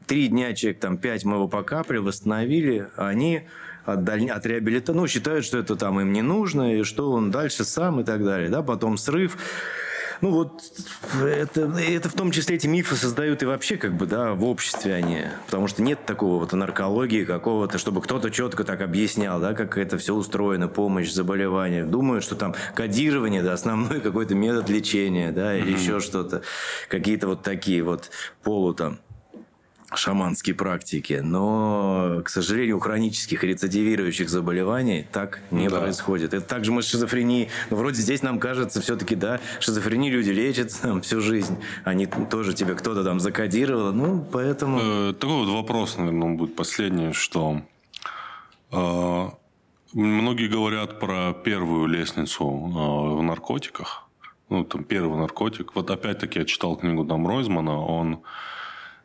Три 0.06 0.28
дня 0.28 0.52
человек, 0.52 0.80
там, 0.80 0.98
пять 0.98 1.24
мы 1.24 1.36
его 1.36 1.48
покапли, 1.48 1.96
восстановили, 1.96 2.88
а 2.96 3.08
они 3.08 3.44
от, 3.86 4.04
даль... 4.04 4.28
от 4.28 4.44
реабилитации, 4.44 4.98
ну, 4.98 5.06
считают, 5.06 5.44
что 5.44 5.58
это 5.58 5.76
там 5.76 6.00
им 6.00 6.12
не 6.12 6.22
нужно, 6.22 6.78
и 6.78 6.82
что 6.82 7.10
он 7.10 7.30
дальше 7.30 7.64
сам 7.64 8.00
и 8.00 8.04
так 8.04 8.24
далее, 8.24 8.50
да, 8.50 8.62
потом 8.62 8.98
срыв. 8.98 9.38
Ну 10.20 10.30
вот 10.30 10.62
это, 11.20 11.62
это 11.78 12.08
в 12.08 12.14
том 12.14 12.30
числе 12.30 12.56
эти 12.56 12.66
мифы 12.66 12.96
создают 12.96 13.42
и 13.42 13.46
вообще 13.46 13.76
как 13.76 13.94
бы, 13.94 14.06
да, 14.06 14.34
в 14.34 14.44
обществе 14.44 14.94
они. 14.94 15.22
Потому 15.46 15.68
что 15.68 15.82
нет 15.82 16.04
такого 16.06 16.40
вот 16.40 16.52
наркологии 16.52 17.24
какого-то, 17.24 17.78
чтобы 17.78 18.00
кто-то 18.00 18.30
четко 18.30 18.64
так 18.64 18.80
объяснял, 18.80 19.40
да, 19.40 19.54
как 19.54 19.76
это 19.78 19.98
все 19.98 20.14
устроено, 20.14 20.68
помощь, 20.68 21.10
заболевания. 21.10 21.84
Думаю, 21.84 22.22
что 22.22 22.36
там 22.36 22.54
кодирование, 22.74 23.42
да, 23.42 23.54
основной 23.54 24.00
какой-то 24.00 24.34
метод 24.34 24.68
лечения, 24.68 25.32
да, 25.32 25.56
или 25.56 25.72
mm-hmm. 25.72 25.80
еще 25.80 26.00
что-то. 26.00 26.42
Какие-то 26.88 27.28
вот 27.28 27.42
такие 27.42 27.82
вот 27.82 28.10
полу 28.42 28.74
там 28.74 28.98
шаманские 29.96 30.54
практики, 30.54 31.20
но, 31.22 32.22
к 32.24 32.28
сожалению, 32.28 32.76
у 32.76 32.80
хронических 32.80 33.42
рецидивирующих 33.44 34.28
заболеваний 34.28 35.06
так 35.12 35.40
не 35.50 35.68
да. 35.68 35.80
происходит. 35.80 36.34
Это 36.34 36.46
также 36.46 36.72
мы 36.72 36.82
с 36.82 36.86
шизофренией, 36.86 37.48
ну, 37.70 37.76
вроде 37.76 38.00
здесь 38.00 38.22
нам 38.22 38.38
кажется 38.38 38.80
все-таки, 38.80 39.14
да, 39.14 39.40
шизофрении 39.60 40.10
люди 40.10 40.30
лечат 40.30 40.78
там, 40.80 41.00
всю 41.00 41.20
жизнь, 41.20 41.56
они 41.84 42.06
тоже 42.06 42.54
тебе 42.54 42.74
кто-то 42.74 43.04
там 43.04 43.20
закодировал, 43.20 43.92
ну, 43.92 44.26
поэтому... 44.32 44.78
Э, 44.80 45.12
такой 45.12 45.44
вот 45.44 45.48
вопрос, 45.48 45.96
наверное, 45.96 46.36
будет 46.36 46.56
последний, 46.56 47.12
что 47.12 47.62
э, 48.72 49.28
многие 49.92 50.48
говорят 50.48 51.00
про 51.00 51.32
первую 51.32 51.86
лестницу 51.86 52.44
э, 52.44 53.16
в 53.18 53.22
наркотиках, 53.22 54.08
ну, 54.48 54.64
там, 54.64 54.84
первый 54.84 55.18
наркотик. 55.18 55.74
Вот 55.74 55.90
опять-таки 55.90 56.38
я 56.38 56.44
читал 56.44 56.76
книгу 56.76 57.04
там 57.04 57.26
Ройзмана, 57.26 57.80
он 57.80 58.20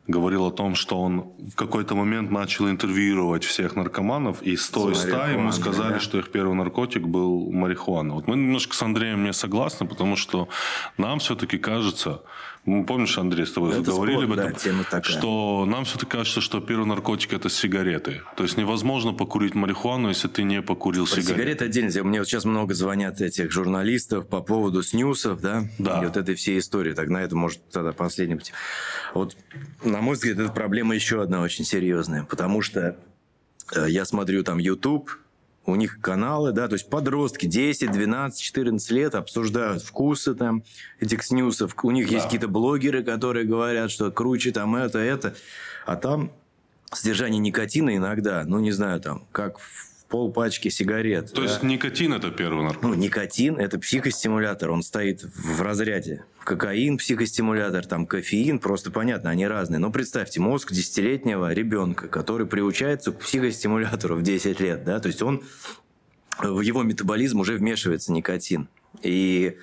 говорил 0.06 0.46
о 0.46 0.50
том, 0.50 0.74
что 0.74 1.00
он 1.00 1.32
в 1.52 1.54
какой-то 1.54 1.94
момент 1.94 2.30
начал 2.30 2.68
интервьюировать 2.68 3.44
всех 3.44 3.76
наркоманов, 3.76 4.42
и 4.42 4.56
100 4.56 4.90
из 4.90 4.98
100 5.02 5.26
ему 5.26 5.52
сказали, 5.52 5.94
да. 5.94 6.00
что 6.00 6.18
их 6.18 6.30
первый 6.30 6.54
наркотик 6.54 7.02
был 7.02 7.50
марихуана. 7.52 8.14
Вот 8.14 8.26
мы 8.26 8.36
немножко 8.36 8.74
с 8.74 8.82
Андреем 8.82 9.24
не 9.24 9.32
согласны, 9.32 9.86
потому 9.86 10.16
что 10.16 10.48
нам 10.96 11.18
все-таки 11.18 11.58
кажется, 11.58 12.22
помнишь, 12.64 13.16
Андрей, 13.18 13.46
с 13.46 13.52
тобой 13.52 13.72
это 13.72 13.82
говорили 13.82 14.24
об 14.24 14.32
этом, 14.32 14.52
да, 14.52 14.58
тема 14.58 14.84
такая. 14.84 15.02
что 15.02 15.64
нам 15.66 15.84
все-таки 15.84 16.10
кажется, 16.10 16.40
что 16.40 16.60
первый 16.60 16.86
наркотик 16.86 17.32
это 17.32 17.48
сигареты. 17.48 18.22
То 18.36 18.42
есть 18.42 18.56
невозможно 18.56 19.12
покурить 19.12 19.54
марихуану, 19.54 20.08
если 20.08 20.28
ты 20.28 20.42
не 20.42 20.60
покурил 20.60 21.06
Про 21.06 21.16
сигареты. 21.16 21.32
Сигареты 21.32 21.64
отдельно. 21.64 22.04
Мне 22.04 22.18
вот 22.18 22.28
сейчас 22.28 22.44
много 22.44 22.74
звонят 22.74 23.20
этих 23.20 23.50
журналистов 23.50 24.28
по 24.28 24.40
поводу 24.40 24.82
снюсов, 24.82 25.40
да, 25.40 25.64
да. 25.78 26.02
и 26.02 26.06
вот 26.06 26.16
этой 26.16 26.34
всей 26.34 26.58
истории. 26.58 26.92
Так 26.92 27.08
на 27.08 27.18
это 27.18 27.34
может 27.34 27.66
тогда 27.70 27.92
последним. 27.92 28.40
Вот, 29.14 29.36
на 29.82 30.00
мой 30.00 30.14
взгляд, 30.14 30.38
эта 30.38 30.52
проблема 30.52 30.94
еще 30.94 31.22
одна 31.22 31.40
очень 31.40 31.64
серьезная, 31.64 32.24
потому 32.24 32.62
что 32.62 32.96
э, 33.74 33.86
я 33.88 34.04
смотрю 34.04 34.44
там 34.44 34.58
YouTube, 34.58 35.10
у 35.66 35.74
них 35.76 36.00
каналы, 36.00 36.52
да, 36.52 36.68
то 36.68 36.74
есть 36.74 36.88
подростки 36.88 37.46
10, 37.46 37.92
12, 37.92 38.40
14 38.40 38.90
лет 38.90 39.14
обсуждают 39.14 39.82
вкусы 39.82 40.34
там 40.34 40.64
этих 41.00 41.22
снюсов. 41.22 41.74
У 41.82 41.90
них 41.90 42.08
да. 42.08 42.14
есть 42.14 42.24
какие-то 42.24 42.48
блогеры, 42.48 43.02
которые 43.02 43.44
говорят, 43.46 43.90
что 43.90 44.10
круче 44.10 44.52
там 44.52 44.74
это, 44.76 44.98
это. 44.98 45.34
А 45.86 45.96
там 45.96 46.32
содержание 46.92 47.38
никотина 47.38 47.96
иногда, 47.96 48.44
ну, 48.46 48.58
не 48.60 48.72
знаю, 48.72 49.00
там, 49.00 49.24
как 49.32 49.58
в 49.58 49.89
пол 50.10 50.32
пачки 50.32 50.68
сигарет. 50.68 51.32
То 51.32 51.42
да? 51.42 51.48
есть 51.48 51.62
никотин 51.62 52.12
это 52.12 52.30
первый 52.30 52.64
наркотик? 52.64 52.82
Ну, 52.82 52.94
никотин 52.94 53.56
это 53.56 53.78
психостимулятор, 53.78 54.70
он 54.70 54.82
стоит 54.82 55.22
в 55.22 55.62
разряде. 55.62 56.24
Кокаин, 56.44 56.98
психостимулятор, 56.98 57.86
там 57.86 58.06
кофеин, 58.06 58.58
просто 58.58 58.90
понятно, 58.90 59.30
они 59.30 59.46
разные. 59.46 59.78
Но 59.78 59.90
представьте, 59.90 60.40
мозг 60.40 60.72
десятилетнего 60.72 61.52
ребенка, 61.52 62.08
который 62.08 62.46
приучается 62.46 63.12
к 63.12 63.20
психостимулятору 63.20 64.16
в 64.16 64.22
10 64.22 64.60
лет, 64.60 64.84
да, 64.84 64.98
то 64.98 65.06
есть 65.06 65.22
он 65.22 65.42
в 66.42 66.60
его 66.60 66.82
метаболизм 66.82 67.40
уже 67.40 67.54
вмешивается 67.54 68.12
никотин. 68.12 68.68
И 69.02 69.56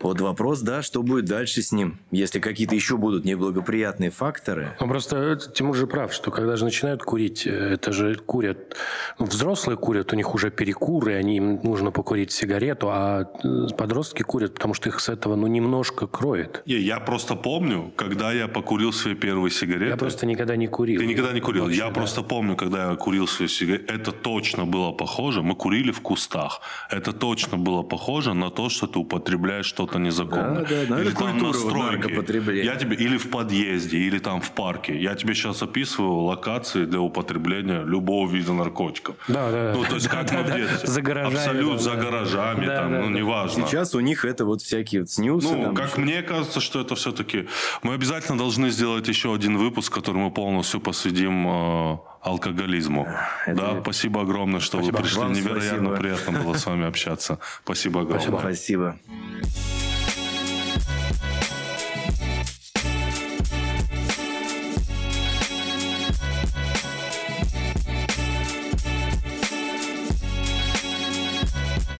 вот 0.00 0.20
вопрос, 0.20 0.60
да, 0.60 0.82
что 0.82 1.02
будет 1.02 1.24
дальше 1.26 1.62
с 1.62 1.72
ним, 1.72 1.98
если 2.10 2.40
какие-то 2.40 2.74
еще 2.74 2.96
будут 2.96 3.24
неблагоприятные 3.24 4.10
факторы. 4.10 4.76
Ну, 4.80 4.88
просто 4.88 5.38
Тимур 5.54 5.76
же 5.76 5.86
прав, 5.86 6.12
что 6.12 6.30
когда 6.30 6.56
же 6.56 6.64
начинают 6.64 7.02
курить, 7.02 7.46
э, 7.46 7.74
это 7.74 7.92
же 7.92 8.14
курят, 8.14 8.76
ну, 9.18 9.26
взрослые 9.26 9.76
курят, 9.76 10.12
у 10.12 10.16
них 10.16 10.34
уже 10.34 10.50
перекуры, 10.50 11.14
они, 11.14 11.36
им 11.36 11.60
нужно 11.62 11.90
покурить 11.90 12.32
сигарету, 12.32 12.88
а 12.90 13.30
э, 13.42 13.74
подростки 13.76 14.22
курят, 14.22 14.54
потому 14.54 14.74
что 14.74 14.88
их 14.88 15.00
с 15.00 15.08
этого, 15.08 15.36
ну, 15.36 15.46
немножко 15.46 16.06
кроет. 16.06 16.62
Не, 16.66 16.76
я 16.76 17.00
просто 17.00 17.34
помню, 17.34 17.92
когда 17.96 18.32
я 18.32 18.48
покурил 18.48 18.92
свои 18.92 19.14
первые 19.14 19.50
сигареты. 19.50 19.90
Я 19.90 19.96
просто 19.96 20.26
никогда 20.26 20.56
не 20.56 20.68
курил. 20.68 21.00
Ты 21.00 21.06
никогда 21.06 21.32
не 21.32 21.40
курил. 21.40 21.64
Вообще, 21.64 21.78
я 21.78 21.88
да. 21.88 21.94
просто 21.94 22.22
помню, 22.22 22.56
когда 22.56 22.90
я 22.90 22.96
курил 22.96 23.26
свои 23.26 23.48
сигареты, 23.48 23.92
это 23.92 24.12
точно 24.12 24.64
было 24.64 24.92
похоже, 24.92 25.42
мы 25.42 25.54
курили 25.54 25.90
в 25.90 26.00
кустах, 26.00 26.60
это 26.90 27.12
точно 27.12 27.56
было 27.56 27.82
похоже 27.82 28.34
на 28.34 28.50
то, 28.50 28.68
что 28.68 28.86
ты 28.86 28.98
употребляешь 28.98 29.66
что 29.68 29.86
что-то 29.88 29.98
незаконное. 29.98 30.64
Да, 30.64 30.96
да, 30.96 31.02
или 31.02 31.10
там 31.10 31.38
на 31.38 31.52
стройке. 31.52 32.62
Я 32.62 32.76
тебе, 32.76 32.96
или 32.96 33.16
в 33.16 33.30
подъезде, 33.30 33.98
или 33.98 34.18
там 34.18 34.40
в 34.40 34.50
парке. 34.50 35.00
Я 35.00 35.14
тебе 35.14 35.34
сейчас 35.34 35.62
описываю 35.62 36.24
локации 36.24 36.84
для 36.84 37.00
употребления 37.00 37.82
любого 37.84 38.30
вида 38.30 38.52
наркотиков. 38.52 39.16
Да, 39.28 39.50
да. 39.50 39.72
Ну, 39.74 39.84
то 39.84 39.94
есть, 39.94 40.08
как 40.08 40.30
мы 40.32 40.42
в 40.42 40.54
детстве. 40.54 40.88
За 40.88 41.02
гаражами. 41.02 41.36
Абсолютно, 41.36 41.78
за 41.78 41.94
гаражами, 41.94 42.66
там, 42.66 42.92
ну, 42.92 43.10
неважно. 43.10 43.66
Сейчас 43.66 43.94
у 43.94 44.00
них 44.00 44.24
это 44.24 44.44
вот 44.44 44.62
всякие 44.62 45.06
снюсы. 45.06 45.54
Ну, 45.54 45.74
как 45.74 45.98
мне 45.98 46.22
кажется, 46.22 46.60
что 46.60 46.80
это 46.80 46.94
все-таки... 46.94 47.48
Мы 47.82 47.94
обязательно 47.94 48.38
должны 48.38 48.70
сделать 48.70 49.08
еще 49.08 49.34
один 49.34 49.56
выпуск, 49.56 49.92
который 49.92 50.18
мы 50.18 50.30
полностью 50.30 50.80
посвятим 50.80 51.46
э, 51.48 51.98
алкоголизму. 52.20 53.08
Это... 53.46 53.60
Да, 53.60 53.80
спасибо 53.80 54.22
огромное, 54.22 54.60
что 54.60 54.78
спасибо. 54.78 54.96
вы 54.96 55.02
пришли. 55.02 55.20
Вам 55.20 55.32
Невероятно 55.32 55.68
спасибо. 55.68 55.96
приятно 55.96 56.32
было 56.40 56.54
с 56.54 56.66
вами 56.66 56.86
общаться. 56.86 57.38
Спасибо 57.64 58.02
огромное. 58.02 58.38
Спасибо. 58.40 58.96
спасибо. 58.98 60.27